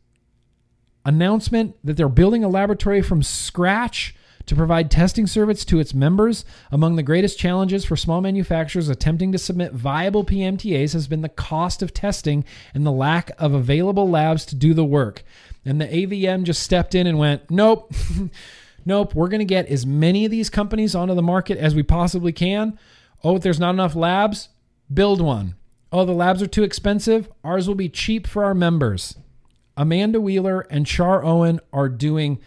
announcement 1.05 1.77
that 1.85 1.97
they're 1.97 2.09
building 2.09 2.45
a 2.45 2.49
laboratory 2.49 3.03
from 3.03 3.23
scratch 3.23 4.15
to 4.47 4.55
provide 4.55 4.91
testing 4.91 5.27
service 5.27 5.65
to 5.65 5.79
its 5.79 5.95
members. 5.95 6.45
Among 6.71 6.97
the 6.97 7.03
greatest 7.03 7.39
challenges 7.39 7.85
for 7.85 7.97
small 7.97 8.21
manufacturers 8.21 8.89
attempting 8.89 9.33
to 9.33 9.39
submit 9.39 9.73
viable 9.73 10.25
PMTAs 10.25 10.93
has 10.93 11.09
been 11.09 11.23
the 11.23 11.29
cost 11.29 11.83
of 11.83 11.95
testing 11.95 12.45
and 12.75 12.85
the 12.85 12.93
lack 12.93 13.31
of 13.39 13.55
available 13.55 14.09
labs 14.09 14.45
to 14.47 14.55
do 14.55 14.75
the 14.75 14.85
work. 14.85 15.25
And 15.65 15.81
the 15.81 15.87
AVM 15.87 16.45
just 16.45 16.63
stepped 16.63 16.95
in 16.95 17.07
and 17.07 17.19
went, 17.19 17.51
nope, 17.51 17.93
nope, 18.85 19.15
we're 19.15 19.29
going 19.29 19.39
to 19.39 19.47
get 19.47 19.67
as 19.69 19.87
many 19.87 20.25
of 20.25 20.31
these 20.31 20.51
companies 20.51 20.95
onto 20.95 21.15
the 21.15 21.23
market 21.23 21.59
as 21.59 21.75
we 21.75 21.83
possibly 21.83 22.33
can. 22.33 22.79
Oh, 23.23 23.37
if 23.37 23.43
there's 23.43 23.61
not 23.61 23.71
enough 23.71 23.97
labs, 23.97 24.51
build 24.93 25.23
one. 25.23 25.55
Oh, 25.91 26.05
the 26.05 26.13
labs 26.13 26.43
are 26.43 26.47
too 26.47 26.65
expensive. 26.65 27.31
Ours 27.43 27.67
will 27.67 27.75
be 27.75 27.89
cheap 27.89 28.27
for 28.27 28.45
our 28.45 28.55
members. 28.55 29.17
Amanda 29.77 30.21
Wheeler 30.21 30.61
and 30.71 30.87
Char 30.87 31.25
Owen 31.25 31.61
are 31.73 31.89
doing 31.89 32.39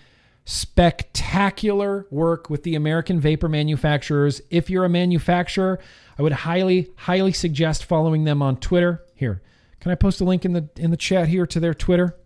spectacular 0.45 2.07
work 2.09 2.49
with 2.49 2.63
the 2.63 2.75
American 2.75 3.19
vapor 3.19 3.49
manufacturers. 3.49 4.41
If 4.49 4.69
you're 4.69 4.85
a 4.85 4.89
manufacturer, 4.89 5.79
I 6.17 6.21
would 6.21 6.31
highly, 6.31 6.89
highly 6.95 7.33
suggest 7.33 7.83
following 7.83 8.23
them 8.23 8.41
on 8.41 8.57
Twitter. 8.57 9.03
Here, 9.13 9.41
can 9.81 9.91
I 9.91 9.95
post 9.95 10.21
a 10.21 10.23
link 10.23 10.45
in 10.45 10.53
the 10.53 10.69
in 10.77 10.91
the 10.91 10.97
chat 10.97 11.27
here 11.27 11.45
to 11.47 11.59
their 11.59 11.73
Twitter? 11.73 12.17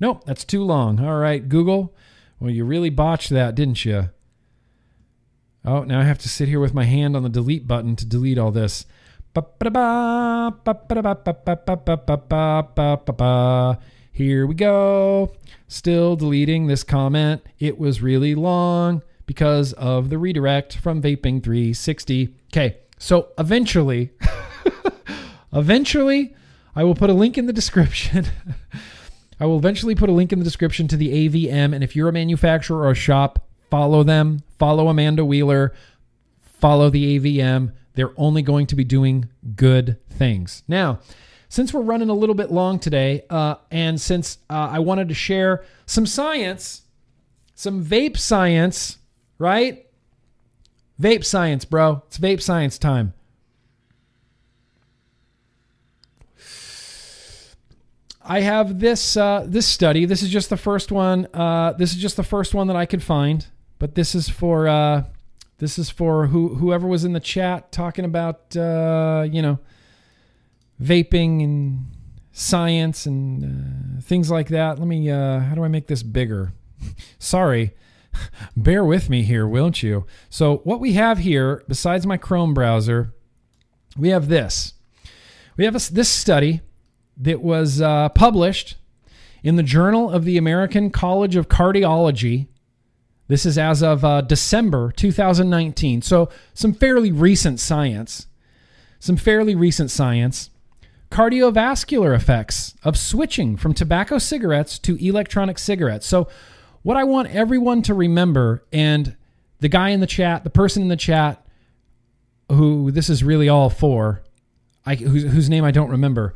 Nope, 0.00 0.24
that's 0.24 0.44
too 0.44 0.64
long. 0.64 1.04
All 1.04 1.18
right, 1.18 1.46
Google. 1.46 1.94
Well, 2.40 2.50
you 2.50 2.64
really 2.64 2.90
botched 2.90 3.30
that, 3.30 3.54
didn't 3.54 3.84
you? 3.84 4.10
Oh, 5.64 5.82
now 5.84 6.00
I 6.00 6.04
have 6.04 6.18
to 6.18 6.28
sit 6.28 6.48
here 6.48 6.60
with 6.60 6.74
my 6.74 6.84
hand 6.84 7.16
on 7.16 7.22
the 7.22 7.28
delete 7.28 7.66
button 7.66 7.96
to 7.96 8.06
delete 8.06 8.38
all 8.38 8.50
this. 8.50 8.86
Here 14.14 14.46
we 14.46 14.54
go. 14.54 15.32
Still 15.66 16.14
deleting 16.14 16.68
this 16.68 16.84
comment. 16.84 17.42
It 17.58 17.80
was 17.80 18.00
really 18.00 18.36
long 18.36 19.02
because 19.26 19.72
of 19.72 20.08
the 20.08 20.18
redirect 20.18 20.76
from 20.76 21.02
Vaping 21.02 21.42
360. 21.42 22.32
Okay, 22.52 22.76
so 22.96 23.30
eventually, 23.38 24.12
eventually, 25.52 26.36
I 26.76 26.84
will 26.84 26.94
put 26.94 27.10
a 27.10 27.12
link 27.12 27.36
in 27.36 27.46
the 27.46 27.52
description. 27.52 28.26
I 29.40 29.46
will 29.46 29.58
eventually 29.58 29.96
put 29.96 30.08
a 30.08 30.12
link 30.12 30.32
in 30.32 30.38
the 30.38 30.44
description 30.44 30.86
to 30.88 30.96
the 30.96 31.28
AVM. 31.28 31.74
And 31.74 31.82
if 31.82 31.96
you're 31.96 32.08
a 32.08 32.12
manufacturer 32.12 32.82
or 32.82 32.92
a 32.92 32.94
shop, 32.94 33.48
follow 33.68 34.04
them. 34.04 34.44
Follow 34.60 34.86
Amanda 34.86 35.24
Wheeler. 35.24 35.74
Follow 36.60 36.88
the 36.88 37.18
AVM. 37.18 37.72
They're 37.94 38.12
only 38.16 38.42
going 38.42 38.68
to 38.68 38.76
be 38.76 38.84
doing 38.84 39.28
good 39.56 39.98
things. 40.08 40.62
Now, 40.68 41.00
since 41.54 41.72
we're 41.72 41.82
running 41.82 42.08
a 42.08 42.14
little 42.14 42.34
bit 42.34 42.50
long 42.50 42.80
today, 42.80 43.22
uh, 43.30 43.54
and 43.70 44.00
since 44.00 44.38
uh, 44.50 44.70
I 44.72 44.80
wanted 44.80 45.08
to 45.10 45.14
share 45.14 45.64
some 45.86 46.04
science, 46.04 46.82
some 47.54 47.84
vape 47.84 48.16
science, 48.16 48.98
right? 49.38 49.86
Vape 51.00 51.24
science, 51.24 51.64
bro. 51.64 52.02
It's 52.08 52.18
vape 52.18 52.42
science 52.42 52.76
time. 52.76 53.14
I 58.20 58.40
have 58.40 58.80
this 58.80 59.16
uh, 59.16 59.44
this 59.46 59.68
study. 59.68 60.06
This 60.06 60.24
is 60.24 60.30
just 60.30 60.50
the 60.50 60.56
first 60.56 60.90
one. 60.90 61.28
Uh, 61.32 61.74
this 61.74 61.92
is 61.92 62.02
just 62.02 62.16
the 62.16 62.24
first 62.24 62.52
one 62.52 62.66
that 62.66 62.76
I 62.76 62.84
could 62.84 63.02
find. 63.02 63.46
But 63.78 63.94
this 63.94 64.16
is 64.16 64.28
for 64.28 64.66
uh, 64.66 65.04
this 65.58 65.78
is 65.78 65.88
for 65.88 66.26
who 66.26 66.56
whoever 66.56 66.88
was 66.88 67.04
in 67.04 67.12
the 67.12 67.20
chat 67.20 67.70
talking 67.70 68.04
about 68.04 68.56
uh, 68.56 69.24
you 69.30 69.40
know 69.40 69.60
vaping 70.84 71.42
and 71.42 71.86
science 72.32 73.06
and 73.06 73.44
uh, 73.44 74.00
things 74.02 74.30
like 74.30 74.48
that. 74.48 74.78
Let 74.78 74.86
me. 74.88 75.10
Uh, 75.10 75.40
how 75.40 75.54
do 75.54 75.64
I 75.64 75.68
make 75.68 75.86
this 75.86 76.02
bigger? 76.02 76.52
Sorry. 77.18 77.74
Bear 78.56 78.84
with 78.84 79.10
me 79.10 79.22
here, 79.22 79.46
won't 79.46 79.82
you? 79.82 80.06
So, 80.28 80.58
what 80.58 80.80
we 80.80 80.92
have 80.94 81.18
here, 81.18 81.64
besides 81.68 82.06
my 82.06 82.16
Chrome 82.16 82.54
browser, 82.54 83.12
we 83.96 84.10
have 84.10 84.28
this. 84.28 84.74
We 85.56 85.64
have 85.64 85.76
a, 85.76 85.92
this 85.92 86.08
study 86.08 86.60
that 87.16 87.40
was 87.40 87.80
uh, 87.80 88.08
published 88.10 88.76
in 89.42 89.56
the 89.56 89.62
Journal 89.62 90.10
of 90.10 90.24
the 90.24 90.36
American 90.36 90.90
College 90.90 91.36
of 91.36 91.48
Cardiology. 91.48 92.48
This 93.28 93.46
is 93.46 93.56
as 93.56 93.82
of 93.82 94.04
uh, 94.04 94.20
December 94.20 94.92
2019. 94.92 96.02
So, 96.02 96.28
some 96.52 96.74
fairly 96.74 97.12
recent 97.12 97.60
science. 97.60 98.26
Some 98.98 99.16
fairly 99.16 99.54
recent 99.54 99.90
science. 99.90 100.50
Cardiovascular 101.14 102.12
effects 102.12 102.74
of 102.82 102.98
switching 102.98 103.56
from 103.56 103.72
tobacco 103.72 104.18
cigarettes 104.18 104.80
to 104.80 104.96
electronic 104.96 105.60
cigarettes. 105.60 106.08
So, 106.08 106.26
what 106.82 106.96
I 106.96 107.04
want 107.04 107.28
everyone 107.28 107.82
to 107.82 107.94
remember, 107.94 108.64
and 108.72 109.16
the 109.60 109.68
guy 109.68 109.90
in 109.90 110.00
the 110.00 110.08
chat, 110.08 110.42
the 110.42 110.50
person 110.50 110.82
in 110.82 110.88
the 110.88 110.96
chat 110.96 111.46
who 112.50 112.90
this 112.90 113.08
is 113.08 113.22
really 113.22 113.48
all 113.48 113.70
for, 113.70 114.24
I, 114.84 114.96
whose, 114.96 115.22
whose 115.22 115.48
name 115.48 115.62
I 115.62 115.70
don't 115.70 115.90
remember, 115.90 116.34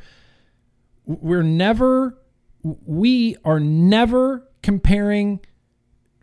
we're 1.05 1.43
never 1.43 2.17
we 2.63 3.35
are 3.45 3.59
never 3.59 4.49
comparing 4.63 5.41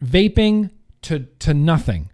vaping 0.01 0.71
to 1.01 1.27
to 1.39 1.53
nothing. 1.53 2.09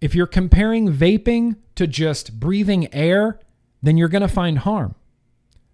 If 0.00 0.14
you're 0.14 0.28
comparing 0.28 0.92
vaping 0.92 1.56
to 1.74 1.88
just 1.88 2.38
breathing 2.38 2.94
air, 2.94 3.40
then 3.82 3.96
you're 3.96 4.08
going 4.08 4.22
to 4.22 4.28
find 4.28 4.58
harm. 4.58 4.94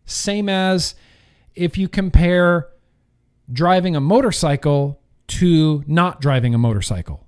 Same 0.06 0.48
as 0.48 0.94
if 1.54 1.76
you 1.76 1.88
compare 1.88 2.68
driving 3.52 3.94
a 3.96 4.00
motorcycle 4.00 5.00
to 5.28 5.84
not 5.86 6.20
driving 6.20 6.54
a 6.54 6.58
motorcycle. 6.58 7.26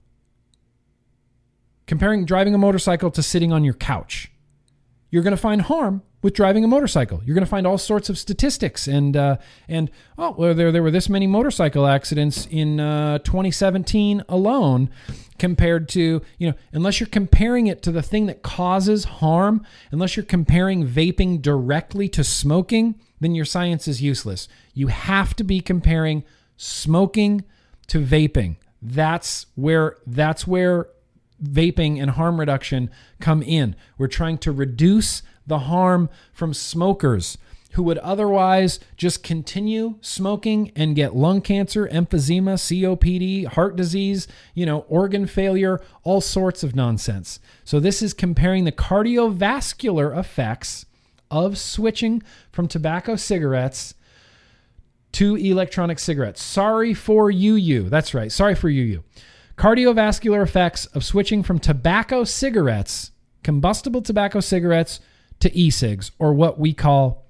Comparing 1.86 2.24
driving 2.24 2.54
a 2.54 2.58
motorcycle 2.58 3.10
to 3.10 3.22
sitting 3.22 3.52
on 3.52 3.64
your 3.64 3.74
couch. 3.74 4.30
You're 5.10 5.22
going 5.22 5.36
to 5.36 5.40
find 5.40 5.62
harm 5.62 6.02
with 6.22 6.34
driving 6.34 6.64
a 6.64 6.68
motorcycle. 6.68 7.22
You're 7.24 7.34
going 7.34 7.44
to 7.44 7.50
find 7.50 7.66
all 7.66 7.78
sorts 7.78 8.08
of 8.08 8.18
statistics 8.18 8.86
and 8.86 9.16
uh, 9.16 9.36
and 9.68 9.90
oh, 10.18 10.34
well, 10.36 10.54
there 10.54 10.70
there 10.72 10.82
were 10.82 10.90
this 10.90 11.08
many 11.08 11.26
motorcycle 11.26 11.86
accidents 11.86 12.46
in 12.46 12.80
uh, 12.80 13.18
2017 13.18 14.22
alone, 14.28 14.90
compared 15.38 15.88
to 15.90 16.22
you 16.38 16.48
know 16.48 16.54
unless 16.72 17.00
you're 17.00 17.08
comparing 17.08 17.66
it 17.66 17.82
to 17.82 17.92
the 17.92 18.02
thing 18.02 18.26
that 18.26 18.42
causes 18.42 19.04
harm, 19.04 19.64
unless 19.90 20.16
you're 20.16 20.24
comparing 20.24 20.86
vaping 20.86 21.40
directly 21.40 22.08
to 22.08 22.24
smoking, 22.24 22.94
then 23.20 23.34
your 23.34 23.44
science 23.44 23.88
is 23.88 24.02
useless. 24.02 24.48
You 24.74 24.88
have 24.88 25.34
to 25.36 25.44
be 25.44 25.60
comparing 25.60 26.24
smoking 26.56 27.44
to 27.88 28.04
vaping. 28.04 28.56
That's 28.80 29.46
where 29.54 29.96
that's 30.06 30.46
where 30.46 30.88
vaping 31.42 32.00
and 32.00 32.10
harm 32.10 32.40
reduction 32.40 32.90
come 33.20 33.42
in. 33.42 33.76
We're 33.96 34.08
trying 34.08 34.38
to 34.38 34.52
reduce 34.52 35.22
the 35.46 35.60
harm 35.60 36.10
from 36.32 36.52
smokers 36.52 37.38
who 37.72 37.82
would 37.82 37.98
otherwise 37.98 38.80
just 38.96 39.22
continue 39.22 39.96
smoking 40.00 40.72
and 40.74 40.96
get 40.96 41.14
lung 41.14 41.40
cancer, 41.40 41.86
emphysema, 41.88 42.54
COPD, 42.54 43.46
heart 43.46 43.76
disease, 43.76 44.26
you 44.54 44.64
know, 44.64 44.80
organ 44.88 45.26
failure, 45.26 45.80
all 46.02 46.20
sorts 46.20 46.62
of 46.62 46.74
nonsense. 46.74 47.38
So 47.64 47.78
this 47.78 48.02
is 48.02 48.14
comparing 48.14 48.64
the 48.64 48.72
cardiovascular 48.72 50.18
effects 50.18 50.86
of 51.30 51.58
switching 51.58 52.22
from 52.50 52.68
tobacco 52.68 53.16
cigarettes 53.16 53.94
to 55.12 55.36
electronic 55.36 55.98
cigarettes. 55.98 56.42
Sorry 56.42 56.94
for 56.94 57.30
you, 57.30 57.54
you. 57.54 57.88
That's 57.88 58.14
right. 58.14 58.32
Sorry 58.32 58.54
for 58.54 58.68
you, 58.68 58.82
you. 58.82 59.04
Cardiovascular 59.56 60.42
effects 60.42 60.86
of 60.86 61.04
switching 61.04 61.42
from 61.42 61.58
tobacco 61.58 62.24
cigarettes, 62.24 63.10
combustible 63.42 64.00
tobacco 64.00 64.40
cigarettes, 64.40 65.00
to 65.40 65.56
e 65.56 65.70
cigs, 65.70 66.10
or 66.18 66.32
what 66.32 66.58
we 66.58 66.72
call 66.72 67.27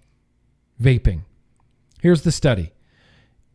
vaping. 0.80 1.22
Here's 2.00 2.22
the 2.22 2.32
study. 2.32 2.72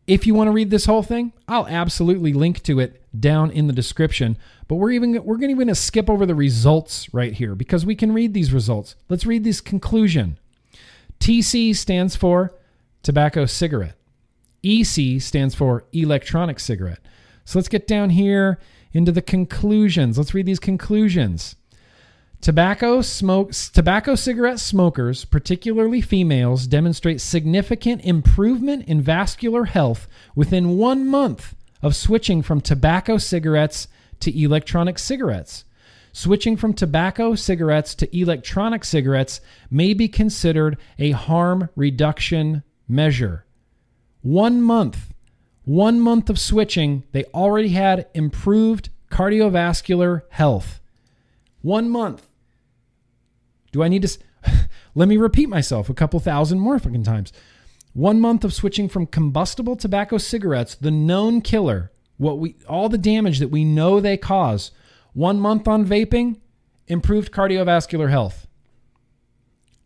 If 0.06 0.26
you 0.26 0.34
want 0.34 0.48
to 0.48 0.52
read 0.52 0.70
this 0.70 0.84
whole 0.84 1.02
thing, 1.02 1.32
I'll 1.48 1.66
absolutely 1.66 2.34
link 2.34 2.62
to 2.64 2.78
it 2.78 3.02
down 3.18 3.50
in 3.50 3.66
the 3.68 3.72
description. 3.72 4.36
But 4.68 4.76
we're 4.76 4.90
even 4.90 5.24
we're 5.24 5.38
going 5.38 5.66
to 5.66 5.74
skip 5.74 6.10
over 6.10 6.26
the 6.26 6.34
results 6.34 7.12
right 7.14 7.32
here 7.32 7.54
because 7.54 7.86
we 7.86 7.94
can 7.94 8.12
read 8.12 8.34
these 8.34 8.52
results. 8.52 8.96
Let's 9.08 9.24
read 9.24 9.44
this 9.44 9.62
conclusion. 9.62 10.38
TC 11.20 11.74
stands 11.74 12.16
for 12.16 12.54
tobacco 13.02 13.46
cigarette. 13.46 13.96
EC 14.62 15.20
stands 15.20 15.54
for 15.54 15.84
electronic 15.92 16.60
cigarette. 16.60 17.00
So 17.44 17.58
let's 17.58 17.68
get 17.68 17.86
down 17.86 18.10
here 18.10 18.58
into 18.92 19.12
the 19.12 19.22
conclusions. 19.22 20.18
Let's 20.18 20.34
read 20.34 20.46
these 20.46 20.60
conclusions. 20.60 21.56
Tobacco 22.44 23.00
smokes 23.00 23.70
tobacco 23.70 24.14
cigarette 24.14 24.60
smokers, 24.60 25.24
particularly 25.24 26.02
females, 26.02 26.66
demonstrate 26.66 27.22
significant 27.22 28.04
improvement 28.04 28.86
in 28.86 29.00
vascular 29.00 29.64
health 29.64 30.06
within 30.34 30.76
1 30.76 31.08
month 31.08 31.54
of 31.80 31.96
switching 31.96 32.42
from 32.42 32.60
tobacco 32.60 33.16
cigarettes 33.16 33.88
to 34.20 34.38
electronic 34.38 34.98
cigarettes. 34.98 35.64
Switching 36.12 36.54
from 36.54 36.74
tobacco 36.74 37.34
cigarettes 37.34 37.94
to 37.94 38.14
electronic 38.14 38.84
cigarettes 38.84 39.40
may 39.70 39.94
be 39.94 40.06
considered 40.06 40.76
a 40.98 41.12
harm 41.12 41.70
reduction 41.74 42.62
measure. 42.86 43.46
1 44.20 44.60
month. 44.60 45.14
1 45.64 45.98
month 45.98 46.28
of 46.28 46.38
switching, 46.38 47.04
they 47.12 47.24
already 47.32 47.70
had 47.70 48.06
improved 48.12 48.90
cardiovascular 49.10 50.20
health. 50.28 50.82
1 51.62 51.88
month 51.88 52.28
do 53.74 53.82
I 53.82 53.88
need 53.88 54.02
to? 54.02 54.18
Let 54.94 55.08
me 55.08 55.16
repeat 55.16 55.48
myself 55.48 55.90
a 55.90 55.94
couple 55.94 56.20
thousand 56.20 56.60
more 56.60 56.78
fucking 56.78 57.02
times. 57.02 57.32
One 57.92 58.20
month 58.20 58.44
of 58.44 58.54
switching 58.54 58.88
from 58.88 59.08
combustible 59.08 59.74
tobacco 59.74 60.16
cigarettes, 60.16 60.76
the 60.76 60.92
known 60.92 61.40
killer, 61.40 61.90
what 62.16 62.38
we 62.38 62.54
all 62.68 62.88
the 62.88 62.96
damage 62.96 63.40
that 63.40 63.50
we 63.50 63.64
know 63.64 63.98
they 63.98 64.16
cause. 64.16 64.70
One 65.12 65.40
month 65.40 65.66
on 65.66 65.84
vaping, 65.84 66.36
improved 66.86 67.32
cardiovascular 67.32 68.10
health. 68.10 68.46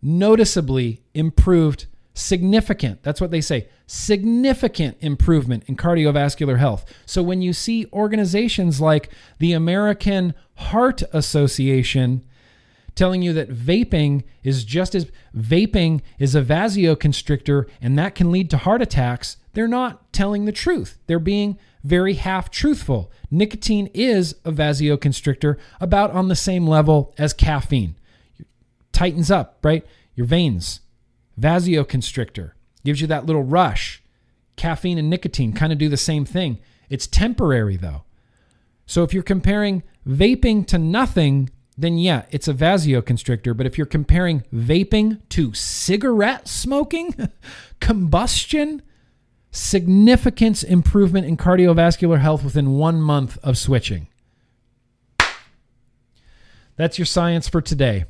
Noticeably 0.03 1.03
improved, 1.15 1.87
significant, 2.13 3.03
that's 3.03 3.23
what 3.23 3.31
they 3.31 3.41
say, 3.41 3.71
significant 3.87 4.99
improvement 5.01 5.65
in 5.67 5.77
cardiovascular 5.77 6.59
health. 6.59 6.85
So 7.07 7.23
when 7.23 7.41
you 7.41 7.55
see 7.55 7.87
organizations 7.91 8.83
like 8.83 9.09
the 9.39 9.55
American 9.55 10.35
Heart 10.57 11.05
Association 11.15 12.23
telling 12.99 13.23
you 13.23 13.33
that 13.33 13.49
vaping 13.49 14.25
is 14.43 14.65
just 14.65 14.95
as 14.95 15.11
vaping 15.35 16.01
is 16.19 16.35
a 16.35 16.43
vasoconstrictor 16.43 17.69
and 17.81 17.97
that 17.97 18.17
can 18.17 18.33
lead 18.33 18.51
to 18.51 18.59
heart 18.59 18.83
attacks, 18.83 19.37
they're 19.53 19.69
not 19.69 20.13
telling 20.13 20.45
the 20.45 20.53
truth. 20.53 20.99
They're 21.07 21.21
being 21.21 21.59
very 21.85 22.15
half 22.15 22.51
truthful. 22.51 23.11
Nicotine 23.31 23.89
is 23.95 24.35
a 24.45 24.51
vasoconstrictor 24.51 25.57
about 25.81 26.11
on 26.11 26.29
the 26.29 26.37
same 26.37 26.67
level 26.67 27.15
as 27.17 27.33
caffeine. 27.33 27.95
tightens 28.93 29.31
up, 29.31 29.59
right? 29.63 29.87
Your 30.17 30.27
veins. 30.27 30.81
Vasoconstrictor 31.41 32.53
gives 32.85 33.01
you 33.01 33.07
that 33.07 33.27
little 33.27 33.45
rush. 33.45 34.03
Caffeine 34.57 34.99
and 34.99 35.09
nicotine 35.09 35.53
kind 35.53 35.73
of 35.73 35.79
do 35.79 35.89
the 35.89 35.97
same 35.97 36.25
thing. 36.25 36.59
It's 36.91 37.07
temporary 37.07 37.77
though. 37.77 38.03
So 38.87 39.05
if 39.05 39.15
you're 39.15 39.23
comparing 39.23 39.85
vaping 40.05 40.67
to 40.67 40.79
nothing, 40.79 41.51
then 41.79 41.97
yeah, 41.97 42.25
it's 42.31 42.49
a 42.49 42.53
vasoconstrictor. 42.53 43.57
But 43.57 43.67
if 43.67 43.79
you're 43.79 43.87
comparing 43.87 44.43
vaping 44.53 45.21
to 45.31 45.55
cigarette 45.55 46.49
smoking, 46.49 47.15
combustion, 47.81 48.83
significant 49.53 50.65
improvement 50.65 51.27
in 51.27 51.37
cardiovascular 51.37 52.19
health 52.19 52.43
within 52.43 52.73
one 52.73 53.01
month 53.01 53.39
of 53.45 53.57
switching. 53.57 54.09
That's 56.77 56.99
your 56.99 57.07
science 57.07 57.49
for 57.49 57.61
today. 57.61 58.05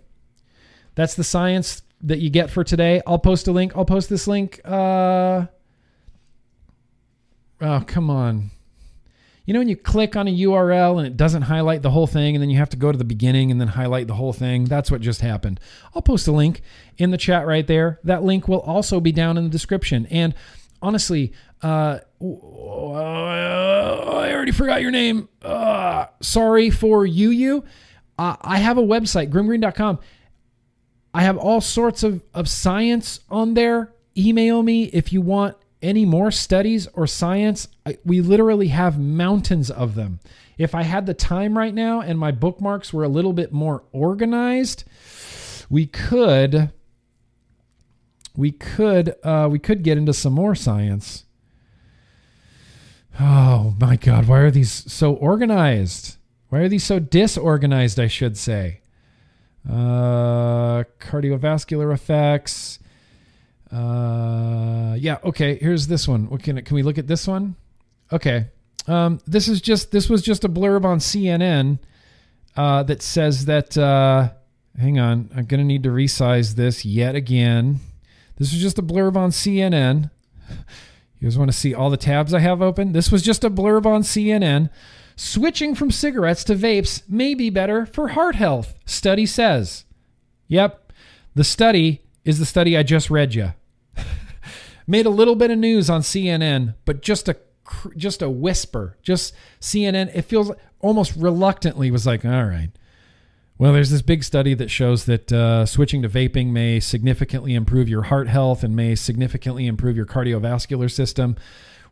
That's 0.95 1.15
the 1.15 1.25
science 1.25 1.83
that 2.01 2.21
you 2.21 2.31
get 2.31 2.51
for 2.51 2.65
today. 2.65 3.03
I'll 3.07 3.19
post 3.19 3.49
a 3.49 3.53
link. 3.53 3.77
I'll 3.77 3.85
post 3.85 4.09
this 4.09 4.27
link. 4.27 4.61
Uh, 4.65 5.47
oh, 7.61 7.85
come 7.87 8.11
on. 8.11 8.51
You 9.49 9.55
know, 9.55 9.61
when 9.61 9.69
you 9.71 9.77
click 9.77 10.15
on 10.15 10.29
a 10.29 10.41
URL 10.41 10.99
and 10.99 11.07
it 11.07 11.17
doesn't 11.17 11.41
highlight 11.41 11.81
the 11.81 11.89
whole 11.89 12.07
thing, 12.07 12.37
and 12.37 12.43
then 12.43 12.51
you 12.51 12.59
have 12.59 12.69
to 12.69 12.77
go 12.77 12.93
to 12.93 12.99
the 12.99 13.03
beginning 13.03 13.51
and 13.51 13.59
then 13.59 13.69
highlight 13.69 14.07
the 14.07 14.13
whole 14.13 14.35
thing? 14.35 14.67
That's 14.67 14.91
what 14.91 15.01
just 15.01 15.23
happened. 15.23 15.59
I'll 15.95 16.03
post 16.03 16.29
a 16.29 16.33
link 16.33 16.61
in 16.99 17.13
the 17.13 17.17
chat 17.17 17.47
right 17.47 17.67
there. 17.67 17.99
That 18.05 18.23
link 18.23 18.47
will 18.47 18.61
also 18.61 19.01
be 19.01 19.11
down 19.11 19.39
in 19.39 19.45
the 19.45 19.49
description. 19.51 20.07
And 20.11 20.35
honestly, 20.83 21.33
uh, 21.63 22.01
I 22.21 22.27
already 24.35 24.53
forgot 24.53 24.83
your 24.83 24.91
name. 24.91 25.31
Uh, 25.41 26.09
sorry 26.21 26.69
for 26.69 27.07
you, 27.07 27.31
you. 27.31 27.65
Uh, 28.19 28.37
I 28.43 28.59
have 28.59 28.77
a 28.77 28.83
website, 28.83 29.31
grimmgreen.com. 29.31 29.99
I 31.15 31.23
have 31.23 31.39
all 31.39 31.63
sorts 31.63 32.03
of, 32.03 32.23
of 32.35 32.51
science 32.51 33.21
on 33.31 33.55
there. 33.55 33.95
Email 34.15 34.63
me 34.63 34.85
if 34.93 35.11
you 35.11 35.23
want 35.23 35.57
any 35.83 36.05
more 36.05 36.31
studies 36.31 36.87
or 36.95 37.07
science. 37.07 37.69
I, 37.87 37.99
we 38.05 38.21
literally 38.21 38.69
have 38.69 38.99
mountains 38.99 39.71
of 39.71 39.95
them. 39.95 40.21
If 40.57 40.75
I 40.75 40.83
had 40.83 41.07
the 41.07 41.15
time 41.15 41.57
right 41.57 41.75
now 41.75 42.01
and 42.01 42.19
my 42.19 42.33
bookmarks 42.33 42.93
were 42.93 43.05
a 43.05 43.09
little 43.09 43.33
bit 43.33 43.53
more 43.53 43.85
organized, 43.93 44.85
we 45.71 45.87
could 45.87 46.73
we 48.37 48.53
could 48.53 49.15
uh, 49.23 49.49
we 49.51 49.59
could 49.59 49.83
get 49.83 49.99
into 49.99 50.13
some 50.13 50.33
more 50.33 50.55
science. 50.55 51.25
Oh 53.21 53.75
my 53.81 53.97
God! 53.97 54.29
Why 54.29 54.39
are 54.39 54.51
these 54.51 54.71
so 54.71 55.15
organized? 55.15 56.17
Why 56.49 56.61
are 56.61 56.69
these 56.69 56.85
so 56.85 56.99
disorganized? 57.01 57.99
I 57.99 58.07
should 58.07 58.37
say. 58.37 58.81
Uh, 59.69 60.85
cardiovascular 61.01 61.93
effects. 61.93 62.79
Uh, 63.73 64.95
yeah. 64.99 65.19
Okay. 65.25 65.59
Here's 65.59 65.87
this 65.87 66.09
one. 66.09 66.29
What 66.31 66.43
can 66.43 66.63
can 66.63 66.75
we 66.75 66.83
look 66.83 66.99
at 66.99 67.07
this 67.07 67.27
one? 67.27 67.57
Okay. 68.13 68.47
Um, 68.87 69.21
this 69.27 69.49
is 69.49 69.61
just 69.61 69.91
this 69.93 70.09
was 70.09 70.23
just 70.23 70.45
a 70.45 70.49
blurb 70.49 70.85
on 70.85 70.99
CNN 70.99 71.79
uh, 72.57 72.83
that 72.85 73.03
says 73.03 73.45
that. 73.47 73.77
Uh, 73.77 74.31
hang 74.79 74.99
on, 74.99 75.31
I'm 75.37 75.45
gonna 75.45 75.65
need 75.65 75.83
to 75.83 75.91
resize 75.91 76.55
this 76.55 76.85
yet 76.85 77.15
again. 77.15 77.81
This 78.37 78.53
was 78.53 78.61
just 78.61 78.79
a 78.79 78.83
blurb 78.83 79.17
on 79.17 79.31
CNN. 79.31 80.11
You 81.19 81.27
guys 81.27 81.37
want 81.37 81.51
to 81.51 81.57
see 81.57 81.75
all 81.75 81.91
the 81.91 81.97
tabs 81.97 82.33
I 82.33 82.39
have 82.39 82.63
open? 82.63 82.93
This 82.93 83.11
was 83.11 83.23
just 83.23 83.43
a 83.43 83.51
blurb 83.51 83.85
on 83.87 84.03
CNN. 84.03 84.71
Switching 85.17 85.75
from 85.75 85.91
cigarettes 85.91 86.45
to 86.45 86.55
vapes 86.55 87.03
may 87.09 87.35
be 87.35 87.51
better 87.51 87.85
for 87.85 88.09
heart 88.09 88.37
health, 88.37 88.77
study 88.87 89.27
says. 89.27 89.85
Yep, 90.47 90.93
the 91.35 91.43
study 91.43 92.03
is 92.25 92.39
the 92.39 92.47
study 92.47 92.77
I 92.77 92.83
just 92.83 93.11
read 93.11 93.35
you. 93.35 93.53
Made 94.87 95.07
a 95.07 95.11
little 95.11 95.37
bit 95.37 95.51
of 95.51 95.59
news 95.59 95.91
on 95.91 96.01
CNN, 96.03 96.75
but 96.85 97.03
just 97.03 97.29
a 97.29 97.37
just 97.97 98.23
a 98.23 98.31
whisper. 98.31 98.97
Just 99.03 99.35
CNN. 99.61 100.11
It 100.15 100.23
feels 100.23 100.51
almost 100.81 101.15
reluctantly 101.17 101.91
was 101.91 102.07
like, 102.07 102.25
all 102.25 102.45
right. 102.45 102.71
Well, 103.59 103.73
there's 103.73 103.91
this 103.91 104.03
big 104.03 104.23
study 104.23 104.55
that 104.55 104.71
shows 104.71 105.07
that 105.07 105.33
uh, 105.33 105.67
switching 105.67 106.03
to 106.03 106.09
vaping 106.09 106.49
may 106.49 106.79
significantly 106.79 107.55
improve 107.55 107.89
your 107.89 108.03
heart 108.03 108.29
health 108.29 108.63
and 108.63 108.77
may 108.77 108.95
significantly 108.95 109.67
improve 109.67 109.97
your 109.97 110.07
cardiovascular 110.07 110.89
system. 110.89 111.35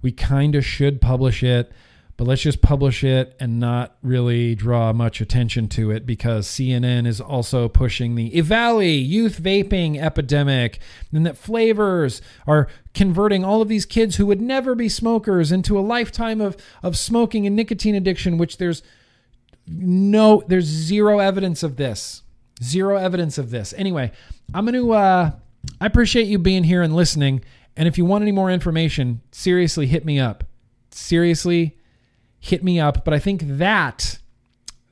We 0.00 0.12
kind 0.12 0.54
of 0.54 0.64
should 0.64 1.00
publish 1.00 1.42
it, 1.42 1.72
but 2.16 2.26
let's 2.26 2.42
just 2.42 2.62
publish 2.62 3.04
it 3.04 3.36
and 3.38 3.60
not 3.60 3.96
really 4.02 4.54
draw 4.54 4.92
much 4.92 5.20
attention 5.20 5.68
to 5.68 5.90
it 5.90 6.06
because 6.06 6.46
CNN 6.46 7.06
is 7.06 7.20
also 7.20 7.68
pushing 7.68 8.14
the 8.14 8.30
EVALI 8.30 9.06
youth 9.06 9.40
vaping 9.40 10.00
epidemic 10.00 10.78
and 11.12 11.26
that 11.26 11.36
flavors 11.36 12.22
are 12.46 12.68
converting 12.94 13.44
all 13.44 13.60
of 13.60 13.68
these 13.68 13.84
kids 13.84 14.16
who 14.16 14.24
would 14.26 14.40
never 14.40 14.74
be 14.74 14.88
smokers 14.88 15.52
into 15.52 15.78
a 15.78 15.80
lifetime 15.80 16.40
of, 16.40 16.56
of 16.82 16.96
smoking 16.96 17.46
and 17.46 17.54
nicotine 17.54 17.94
addiction, 17.94 18.38
which 18.38 18.56
there's 18.56 18.82
no, 19.66 20.42
there's 20.46 20.64
zero 20.64 21.18
evidence 21.18 21.62
of 21.62 21.76
this. 21.76 22.22
Zero 22.62 22.96
evidence 22.96 23.36
of 23.36 23.50
this. 23.50 23.74
Anyway, 23.76 24.10
I'm 24.54 24.64
going 24.64 24.74
to, 24.74 24.92
uh, 24.92 25.30
I 25.82 25.86
appreciate 25.86 26.28
you 26.28 26.38
being 26.38 26.64
here 26.64 26.80
and 26.80 26.96
listening. 26.96 27.44
And 27.76 27.86
if 27.86 27.98
you 27.98 28.06
want 28.06 28.22
any 28.22 28.32
more 28.32 28.50
information, 28.50 29.20
seriously, 29.32 29.86
hit 29.86 30.06
me 30.06 30.18
up. 30.18 30.44
Seriously, 30.90 31.76
hit 32.40 32.62
me 32.62 32.78
up. 32.78 33.04
But 33.04 33.14
I 33.14 33.18
think 33.18 33.42
that, 33.44 34.18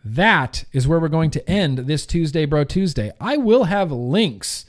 that 0.04 0.64
is 0.72 0.88
where 0.88 1.00
we're 1.00 1.08
going 1.08 1.30
to 1.32 1.50
end 1.50 1.78
this 1.78 2.06
Tuesday, 2.06 2.44
Bro 2.44 2.64
Tuesday. 2.64 3.12
I 3.20 3.36
will 3.36 3.64
have 3.64 3.90
links 3.92 4.66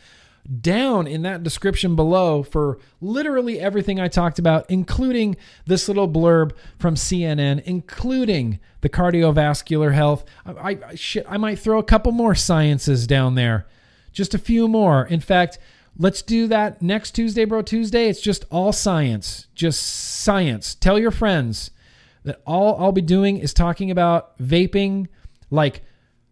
down 0.61 1.07
in 1.07 1.23
that 1.23 1.43
description 1.43 1.95
below 1.95 2.43
for 2.43 2.77
literally 3.01 3.59
everything 3.59 3.99
I 3.99 4.07
talked 4.07 4.37
about, 4.37 4.69
including 4.69 5.35
this 5.65 5.87
little 5.87 6.07
blurb 6.07 6.51
from 6.77 6.95
CNN, 6.95 7.63
including 7.63 8.59
the 8.81 8.89
cardiovascular 8.89 9.93
health. 9.93 10.25
I, 10.45 10.77
I 10.87 10.95
shit, 10.95 11.25
I 11.27 11.37
might 11.37 11.59
throw 11.59 11.79
a 11.79 11.83
couple 11.83 12.11
more 12.11 12.35
sciences 12.35 13.07
down 13.07 13.35
there, 13.35 13.65
just 14.13 14.33
a 14.33 14.39
few 14.39 14.67
more. 14.67 15.05
In 15.05 15.19
fact, 15.19 15.57
let's 15.97 16.21
do 16.21 16.47
that 16.47 16.81
next 16.81 17.11
Tuesday, 17.11 17.45
Bro 17.45 17.63
Tuesday. 17.63 18.07
It's 18.07 18.21
just 18.21 18.45
all 18.51 18.71
science, 18.71 19.47
just 19.55 19.81
science. 19.81 20.75
Tell 20.75 20.99
your 20.99 21.11
friends 21.11 21.71
that 22.25 22.41
all 22.45 22.75
I'll 22.79 22.91
be 22.91 23.01
doing 23.01 23.37
is 23.37 23.53
talking 23.53 23.89
about 23.89 24.37
vaping, 24.39 25.07
like 25.49 25.83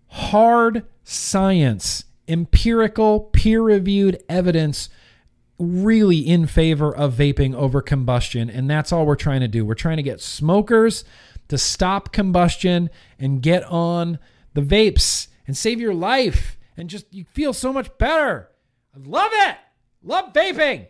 hard 0.07 0.85
science 1.03 2.03
empirical, 2.27 3.19
peer 3.19 3.61
reviewed 3.61 4.21
evidence 4.29 4.89
really 5.59 6.19
in 6.19 6.47
favor 6.47 6.93
of 6.93 7.13
vaping 7.13 7.53
over 7.55 7.81
combustion. 7.81 8.49
And 8.49 8.69
that's 8.69 8.91
all 8.91 9.05
we're 9.05 9.15
trying 9.15 9.41
to 9.41 9.47
do. 9.47 9.65
We're 9.65 9.75
trying 9.75 9.97
to 9.97 10.03
get 10.03 10.21
smokers 10.21 11.03
to 11.49 11.57
stop 11.57 12.11
combustion 12.11 12.89
and 13.19 13.41
get 13.41 13.63
on 13.65 14.19
the 14.53 14.61
vapes 14.61 15.27
and 15.47 15.55
save 15.55 15.79
your 15.79 15.93
life 15.93 16.57
and 16.77 16.89
just 16.89 17.05
you 17.13 17.25
feel 17.25 17.53
so 17.53 17.71
much 17.71 17.95
better. 17.97 18.49
I 18.95 18.99
love 19.07 19.31
it. 19.31 19.57
Love 20.01 20.33
vaping. 20.33 20.87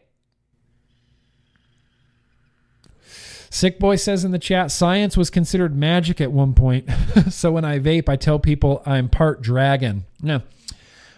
Sick 3.53 3.77
Boy 3.77 3.97
says 3.97 4.25
in 4.25 4.31
the 4.31 4.39
chat, 4.39 4.71
science 4.71 5.15
was 5.15 5.30
considered 5.30 5.75
magic 5.75 6.19
at 6.19 6.31
one 6.31 6.55
point. 6.55 6.89
so 7.30 7.51
when 7.51 7.63
I 7.63 7.77
vape, 7.77 8.09
I 8.09 8.15
tell 8.15 8.39
people 8.39 8.81
I'm 8.84 9.09
part 9.09 9.43
dragon. 9.43 10.05
No. 10.23 10.41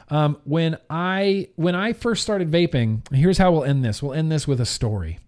Um, 0.10 0.38
when 0.44 0.78
I 0.90 1.48
when 1.56 1.76
I 1.76 1.94
first 1.94 2.22
started 2.22 2.52
vaping, 2.52 3.10
here's 3.14 3.38
how 3.38 3.54
we'll 3.54 3.64
end 3.64 3.86
this. 3.86 4.04
We'll 4.04 4.14
end 4.14 4.34
this 4.34 4.50
with 4.50 4.60
a 4.60 4.66
story. 4.66 5.20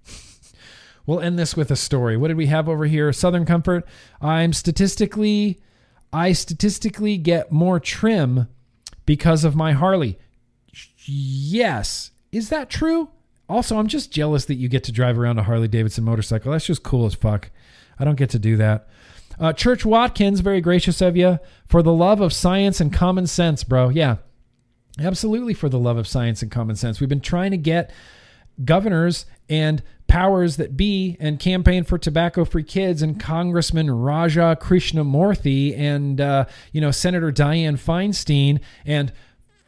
we'll 1.06 1.22
end 1.22 1.40
this 1.40 1.56
with 1.56 1.72
a 1.72 1.78
story. 1.78 2.18
What 2.18 2.28
did 2.28 2.36
we 2.36 2.48
have 2.48 2.68
over 2.68 2.86
here? 2.86 3.14
Southern 3.14 3.46
Comfort. 3.46 3.88
I'm 4.22 4.52
statistically 4.52 5.62
I 6.12 6.34
statistically 6.34 7.18
get 7.18 7.54
more 7.54 7.80
trim 7.80 8.50
because 9.06 9.46
of 9.46 9.56
my 9.56 9.72
Harley. 9.72 10.20
Yes. 11.06 12.12
Is 12.34 12.50
that 12.50 12.70
true? 12.70 13.12
Also, 13.50 13.78
I'm 13.78 13.88
just 13.88 14.12
jealous 14.12 14.46
that 14.46 14.56
you 14.56 14.68
get 14.68 14.84
to 14.86 14.92
drive 14.92 15.18
around 15.18 15.40
a 15.40 15.44
Harley 15.44 15.68
Davidson 15.68 16.04
motorcycle. 16.04 16.52
That's 16.52 16.66
just 16.66 16.84
cool 16.84 17.06
as 17.06 17.14
fuck. 17.14 17.50
I 17.98 18.06
don't 18.06 18.18
get 18.18 18.30
to 18.32 18.40
do 18.40 18.58
that. 18.58 18.88
Uh, 19.40 19.54
Church 19.54 19.86
Watkins, 19.86 20.40
very 20.42 20.62
gracious 20.62 21.02
of 21.02 21.16
you 21.16 21.40
for 21.66 21.82
the 21.82 21.94
love 21.94 22.22
of 22.22 22.34
science 22.34 22.82
and 22.82 22.92
common 22.92 23.28
sense, 23.28 23.64
bro. 23.64 23.90
Yeah, 23.90 24.18
Absolutely, 25.00 25.54
for 25.54 25.70
the 25.70 25.80
love 25.80 25.98
of 25.98 26.08
science 26.08 26.42
and 26.42 26.52
common 26.52 26.76
sense. 26.76 27.00
We've 27.00 27.10
been 27.10 27.22
trying 27.22 27.52
to 27.52 27.58
get 27.58 27.92
governors 28.64 29.26
and 29.48 29.84
powers 30.08 30.58
that 30.58 30.76
be 30.76 31.16
and 31.20 31.40
campaign 31.40 31.84
for 31.84 31.98
tobacco 31.98 32.46
free 32.46 32.64
kids 32.64 33.02
and 33.02 33.20
congressman 33.20 33.92
raja 33.92 34.58
krishnamoorthi 34.60 35.78
and 35.78 36.20
uh, 36.22 36.46
you 36.72 36.80
know 36.80 36.90
senator 36.90 37.30
dianne 37.30 37.78
feinstein 37.78 38.60
and 38.86 39.12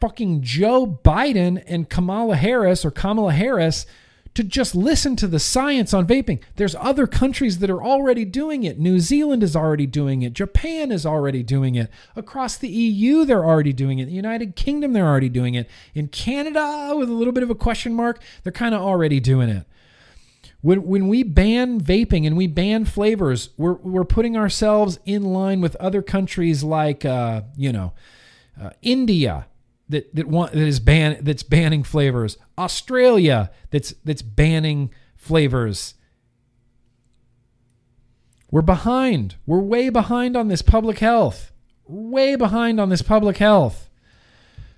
fucking 0.00 0.42
joe 0.42 0.86
biden 0.86 1.62
and 1.66 1.88
kamala 1.88 2.36
harris 2.36 2.84
or 2.84 2.90
kamala 2.90 3.32
harris 3.32 3.86
to 4.34 4.44
just 4.44 4.74
listen 4.74 5.16
to 5.16 5.26
the 5.26 5.40
science 5.40 5.92
on 5.92 6.06
vaping. 6.06 6.40
There's 6.56 6.76
other 6.76 7.06
countries 7.06 7.58
that 7.58 7.70
are 7.70 7.82
already 7.82 8.24
doing 8.24 8.62
it. 8.62 8.78
New 8.78 9.00
Zealand 9.00 9.42
is 9.42 9.56
already 9.56 9.86
doing 9.86 10.22
it. 10.22 10.34
Japan 10.34 10.92
is 10.92 11.04
already 11.04 11.42
doing 11.42 11.74
it. 11.74 11.90
Across 12.14 12.58
the 12.58 12.68
EU, 12.68 13.24
they're 13.24 13.44
already 13.44 13.72
doing 13.72 13.98
it. 13.98 14.06
The 14.06 14.12
United 14.12 14.54
Kingdom, 14.54 14.92
they're 14.92 15.06
already 15.06 15.28
doing 15.28 15.54
it. 15.54 15.68
In 15.94 16.08
Canada, 16.08 16.94
with 16.96 17.08
a 17.08 17.12
little 17.12 17.32
bit 17.32 17.42
of 17.42 17.50
a 17.50 17.54
question 17.54 17.92
mark, 17.92 18.22
they're 18.42 18.52
kind 18.52 18.74
of 18.74 18.80
already 18.80 19.18
doing 19.18 19.48
it. 19.48 19.66
When, 20.60 20.84
when 20.84 21.08
we 21.08 21.22
ban 21.22 21.80
vaping 21.80 22.26
and 22.26 22.36
we 22.36 22.46
ban 22.46 22.84
flavors, 22.84 23.50
we're, 23.56 23.74
we're 23.74 24.04
putting 24.04 24.36
ourselves 24.36 25.00
in 25.06 25.24
line 25.24 25.60
with 25.60 25.74
other 25.76 26.02
countries 26.02 26.62
like, 26.62 27.04
uh, 27.04 27.42
you 27.56 27.72
know, 27.72 27.94
uh, 28.60 28.70
India, 28.82 29.46
that 29.90 30.14
that 30.14 30.26
want 30.26 30.52
that 30.52 30.66
is 30.66 30.80
ban 30.80 31.18
that's 31.22 31.42
banning 31.42 31.82
flavors. 31.82 32.38
Australia 32.58 33.50
that's 33.70 33.94
that's 34.04 34.22
banning 34.22 34.90
flavors. 35.16 35.94
We're 38.50 38.62
behind. 38.62 39.36
We're 39.46 39.60
way 39.60 39.90
behind 39.90 40.36
on 40.36 40.48
this 40.48 40.62
public 40.62 40.98
health. 40.98 41.52
Way 41.86 42.36
behind 42.36 42.80
on 42.80 42.88
this 42.88 43.02
public 43.02 43.36
health. 43.36 43.88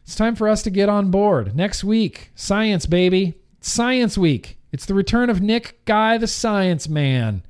It's 0.05 0.17
time 0.17 0.35
for 0.35 0.49
us 0.49 0.63
to 0.65 0.71
get 0.71 0.89
on 0.89 1.11
board. 1.11 1.55
Next 1.55 1.85
week, 1.85 2.33
science 2.35 2.87
baby. 2.87 3.35
Science 3.61 4.19
week. 4.19 4.59
It's 4.73 4.87
the 4.87 4.95
return 4.95 5.31
of 5.31 5.41
Nick 5.41 5.85
Guy 5.85 6.19
the 6.19 6.27
Science 6.27 6.89
Man. 6.89 7.43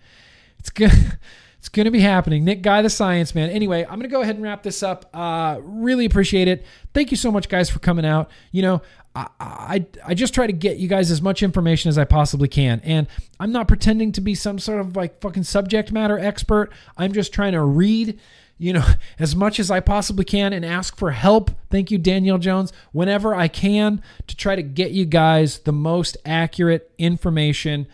It's 0.58 0.70
good. 0.70 0.92
It's 1.62 1.68
going 1.68 1.84
to 1.84 1.92
be 1.92 2.00
happening. 2.00 2.44
Nick 2.44 2.60
Guy, 2.60 2.82
the 2.82 2.90
science 2.90 3.36
man. 3.36 3.48
Anyway, 3.48 3.84
I'm 3.84 3.90
going 3.90 4.00
to 4.00 4.08
go 4.08 4.20
ahead 4.20 4.34
and 4.34 4.42
wrap 4.42 4.64
this 4.64 4.82
up. 4.82 5.08
Uh, 5.14 5.60
really 5.62 6.04
appreciate 6.04 6.48
it. 6.48 6.66
Thank 6.92 7.12
you 7.12 7.16
so 7.16 7.30
much, 7.30 7.48
guys, 7.48 7.70
for 7.70 7.78
coming 7.78 8.04
out. 8.04 8.32
You 8.50 8.62
know, 8.62 8.82
I, 9.14 9.28
I, 9.38 9.86
I 10.04 10.14
just 10.14 10.34
try 10.34 10.48
to 10.48 10.52
get 10.52 10.78
you 10.78 10.88
guys 10.88 11.12
as 11.12 11.22
much 11.22 11.40
information 11.40 11.88
as 11.88 11.98
I 11.98 12.04
possibly 12.04 12.48
can. 12.48 12.80
And 12.82 13.06
I'm 13.38 13.52
not 13.52 13.68
pretending 13.68 14.10
to 14.10 14.20
be 14.20 14.34
some 14.34 14.58
sort 14.58 14.80
of 14.80 14.96
like 14.96 15.20
fucking 15.20 15.44
subject 15.44 15.92
matter 15.92 16.18
expert. 16.18 16.72
I'm 16.96 17.12
just 17.12 17.32
trying 17.32 17.52
to 17.52 17.62
read 17.62 18.18
you 18.58 18.72
know, 18.72 18.84
as 19.20 19.36
much 19.36 19.60
as 19.60 19.70
I 19.70 19.78
possibly 19.78 20.24
can 20.24 20.52
and 20.52 20.64
ask 20.64 20.96
for 20.96 21.12
help. 21.12 21.52
Thank 21.70 21.92
you, 21.92 21.98
Danielle 21.98 22.38
Jones, 22.38 22.72
whenever 22.90 23.36
I 23.36 23.46
can 23.46 24.02
to 24.26 24.34
try 24.34 24.56
to 24.56 24.62
get 24.62 24.90
you 24.90 25.04
guys 25.04 25.60
the 25.60 25.72
most 25.72 26.16
accurate 26.24 26.90
information 26.98 27.86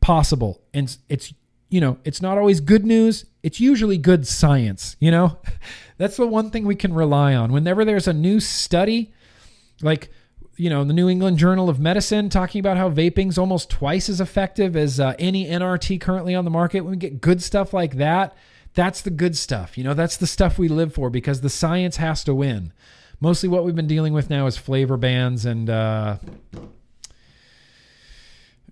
possible. 0.00 0.60
And 0.72 0.96
it's 1.08 1.34
you 1.70 1.80
know, 1.80 1.98
it's 2.04 2.20
not 2.20 2.36
always 2.36 2.60
good 2.60 2.84
news. 2.84 3.24
It's 3.42 3.60
usually 3.60 3.96
good 3.96 4.26
science, 4.26 4.96
you 5.00 5.10
know? 5.10 5.38
That's 5.98 6.16
the 6.16 6.26
one 6.26 6.50
thing 6.50 6.64
we 6.64 6.74
can 6.74 6.92
rely 6.92 7.34
on. 7.34 7.52
Whenever 7.52 7.84
there's 7.84 8.08
a 8.08 8.12
new 8.12 8.40
study, 8.40 9.12
like, 9.80 10.10
you 10.56 10.68
know, 10.68 10.82
the 10.84 10.92
New 10.92 11.08
England 11.08 11.38
Journal 11.38 11.68
of 11.68 11.78
Medicine 11.78 12.28
talking 12.28 12.58
about 12.58 12.76
how 12.76 12.90
vaping's 12.90 13.38
almost 13.38 13.70
twice 13.70 14.08
as 14.08 14.20
effective 14.20 14.76
as 14.76 14.98
uh, 14.98 15.14
any 15.18 15.46
NRT 15.46 16.00
currently 16.00 16.34
on 16.34 16.44
the 16.44 16.50
market, 16.50 16.80
when 16.80 16.92
we 16.92 16.96
get 16.96 17.20
good 17.20 17.42
stuff 17.42 17.72
like 17.72 17.96
that, 17.96 18.34
that's 18.74 19.00
the 19.00 19.10
good 19.10 19.36
stuff. 19.36 19.78
You 19.78 19.84
know, 19.84 19.94
that's 19.94 20.16
the 20.16 20.26
stuff 20.26 20.58
we 20.58 20.68
live 20.68 20.92
for 20.92 21.08
because 21.08 21.40
the 21.40 21.50
science 21.50 21.96
has 21.96 22.24
to 22.24 22.34
win. 22.34 22.72
Mostly 23.20 23.48
what 23.48 23.64
we've 23.64 23.76
been 23.76 23.86
dealing 23.86 24.12
with 24.12 24.28
now 24.28 24.46
is 24.46 24.56
flavor 24.56 24.96
bans 24.96 25.44
and, 25.44 25.70
uh, 25.70 26.16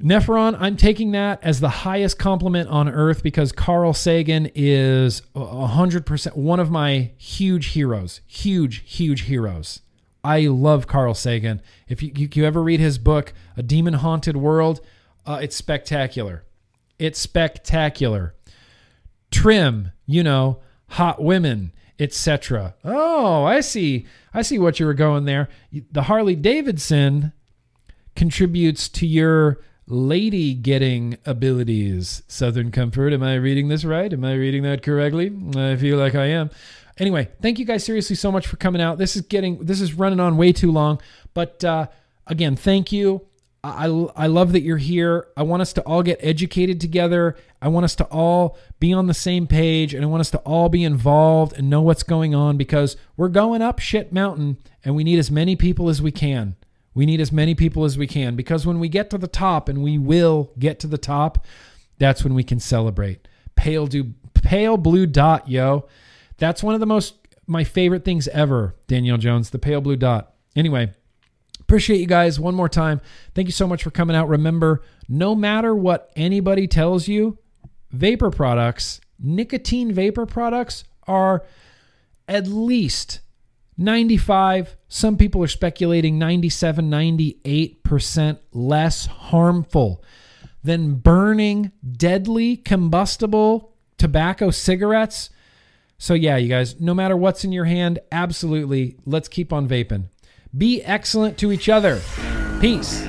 Nephron, 0.03 0.57
I'm 0.61 0.77
taking 0.77 1.11
that 1.13 1.41
as 1.43 1.59
the 1.59 1.69
highest 1.69 2.19
compliment 2.19 2.69
on 2.69 2.89
earth 2.89 3.23
because 3.23 3.51
Carl 3.51 3.93
Sagan 3.93 4.49
is 4.55 5.23
100% 5.35 6.37
one 6.37 6.61
of 6.61 6.71
my 6.71 7.11
huge 7.17 7.69
heroes. 7.69 8.21
Huge, 8.27 8.83
huge 8.87 9.23
heroes. 9.23 9.81
I 10.23 10.43
love 10.43 10.87
Carl 10.87 11.15
Sagan. 11.15 11.61
If 11.89 12.03
you, 12.03 12.13
you, 12.15 12.29
you 12.33 12.45
ever 12.45 12.63
read 12.63 12.81
his 12.81 12.99
book, 12.99 13.33
A 13.57 13.63
Demon 13.63 13.95
Haunted 13.95 14.37
World, 14.37 14.81
uh, 15.27 15.41
it's 15.43 15.57
spectacular. 15.57 16.45
It's 16.99 17.19
spectacular. 17.19 18.35
Trim, 19.31 19.91
you 20.07 20.23
know, 20.23 20.61
hot 20.91 21.23
women, 21.23 21.73
etc. 21.99 22.77
Oh, 22.85 23.45
I 23.45 23.61
see. 23.61 24.07
I 24.33 24.43
see 24.43 24.59
what 24.59 24.79
you 24.79 24.87
were 24.87 24.95
going 24.95 25.25
there. 25.25 25.49
The 25.73 26.03
Harley 26.03 26.37
Davidson 26.37 27.33
contributes 28.15 28.89
to 28.91 29.07
your 29.07 29.61
lady 29.89 30.55
getting 30.55 31.17
abilities. 31.25 32.23
Southern 32.29 32.71
Comfort. 32.71 33.13
Am 33.13 33.23
I 33.23 33.35
reading 33.35 33.69
this 33.69 33.85
right? 33.85 34.13
Am 34.13 34.25
I 34.25 34.35
reading 34.35 34.63
that 34.63 34.83
correctly? 34.83 35.33
I 35.57 35.77
feel 35.77 35.97
like 35.97 36.15
I 36.15 36.27
am. 36.27 36.51
Anyway, 36.99 37.29
thank 37.41 37.59
you 37.59 37.65
guys 37.65 37.85
seriously 37.85 38.17
so 38.17 38.31
much 38.31 38.47
for 38.47 38.57
coming 38.57 38.83
out. 38.83 38.99
This 38.99 39.17
is 39.17 39.23
getting 39.23 39.65
this 39.65 39.81
is 39.81 39.95
running 39.95 40.21
on 40.21 40.37
way 40.37 40.53
too 40.53 40.73
long, 40.73 41.01
but 41.33 41.65
uh, 41.65 41.87
again, 42.27 42.57
thank 42.57 42.93
you. 42.93 43.23
I, 43.65 43.87
I 44.17 44.29
love 44.29 44.53
that 44.53 44.63
you're 44.63 44.77
here. 44.77 45.27
I 45.37 45.43
want 45.43 45.63
us 45.63 45.73
to 45.75 45.83
all 45.83 46.03
get 46.03 46.21
educated 46.23 46.81
together. 46.81 47.37
I 47.61 47.69
want 47.69 47.85
us 47.85 47.97
to 47.97 48.05
all 48.05 48.57
be 48.79 48.93
on 48.93 49.09
the 49.09 49.15
same 49.15 49.49
page 49.49 49.95
and 49.95 50.05
I 50.05 50.07
want 50.07 50.21
us 50.21 50.31
to 50.31 50.39
all 50.39 50.69
be 50.69 50.85
involved 50.85 51.55
and 51.55 51.69
know 51.69 51.83
what's 51.83 52.05
going 52.05 52.37
on 52.37 52.57
because 52.57 52.97
we're 53.17 53.29
going 53.29 53.61
up 53.61 53.81
shit 53.81 54.13
mountain 54.13 54.59
and 54.85 54.95
we 54.95 55.03
need 55.03 55.19
as 55.19 55.31
many 55.31 55.57
people 55.57 55.89
as 55.89 56.01
we 56.01 56.13
can. 56.13 56.55
We 56.99 57.07
need 57.07 57.21
as 57.21 57.31
many 57.31 57.55
people 57.55 57.85
as 57.85 57.97
we 57.97 58.09
can 58.09 58.35
because 58.35 58.67
when 58.67 58.81
we 58.81 58.89
get 58.89 59.09
to 59.11 59.19
the 59.19 59.29
top, 59.29 59.69
and 59.69 59.85
we 59.85 59.99
will 59.99 60.51
get 60.59 60.81
to 60.81 60.89
the 60.89 60.99
top, 60.99 61.47
that's 61.97 62.25
when 62.25 62.35
we 62.35 62.43
can 62.43 62.59
celebrate. 62.59 63.29
Pale, 63.55 63.87
do, 63.87 64.15
pale 64.35 64.77
blue 64.77 65.07
dot, 65.07 65.49
yo. 65.49 65.87
That's 66.39 66.61
one 66.61 66.75
of 66.75 66.81
the 66.81 66.87
most, 66.87 67.15
my 67.47 67.63
favorite 67.63 68.05
things 68.05 68.27
ever, 68.27 68.75
Danielle 68.89 69.17
Jones, 69.17 69.51
the 69.51 69.61
pale 69.61 69.81
blue 69.81 69.95
dot. 69.95 70.35
Anyway, 70.57 70.93
appreciate 71.61 72.01
you 72.01 72.09
guys 72.09 72.41
one 72.41 72.57
more 72.57 72.69
time. 72.69 73.01
Thank 73.33 73.47
you 73.47 73.53
so 73.53 73.69
much 73.69 73.85
for 73.85 73.93
coming 73.93 74.17
out. 74.17 74.29
Remember, 74.29 74.83
no 75.09 75.37
matter 75.37 75.77
what 75.77 76.11
anybody 76.17 76.67
tells 76.67 77.07
you, 77.07 77.39
vapor 77.93 78.31
products, 78.31 79.01
nicotine 79.21 79.93
vapor 79.93 80.27
products 80.27 80.83
are 81.07 81.45
at 82.27 82.49
least 82.49 83.21
95, 83.79 84.77
some 84.89 85.17
people 85.17 85.43
are 85.43 85.49
speculating 85.49 86.19
97, 86.19 86.91
98% 86.91 88.39
less 88.53 89.07
harmful 89.07 90.05
than 90.65 90.97
burning 90.97 91.71
deadly 91.91 92.57
combustible 92.57 93.73
tobacco 93.97 94.51
cigarettes. 94.51 95.31
So, 95.97 96.15
yeah, 96.15 96.37
you 96.37 96.49
guys, 96.49 96.81
no 96.81 96.93
matter 96.93 97.17
what's 97.17 97.45
in 97.45 97.53
your 97.53 97.67
hand, 97.67 98.01
absolutely, 98.11 98.97
let's 99.07 99.29
keep 99.29 99.53
on 99.53 99.69
vaping. 99.69 100.09
Be 100.57 100.83
excellent 100.83 101.39
to 101.39 101.53
each 101.53 101.69
other. 101.69 102.01
Peace. 102.61 103.07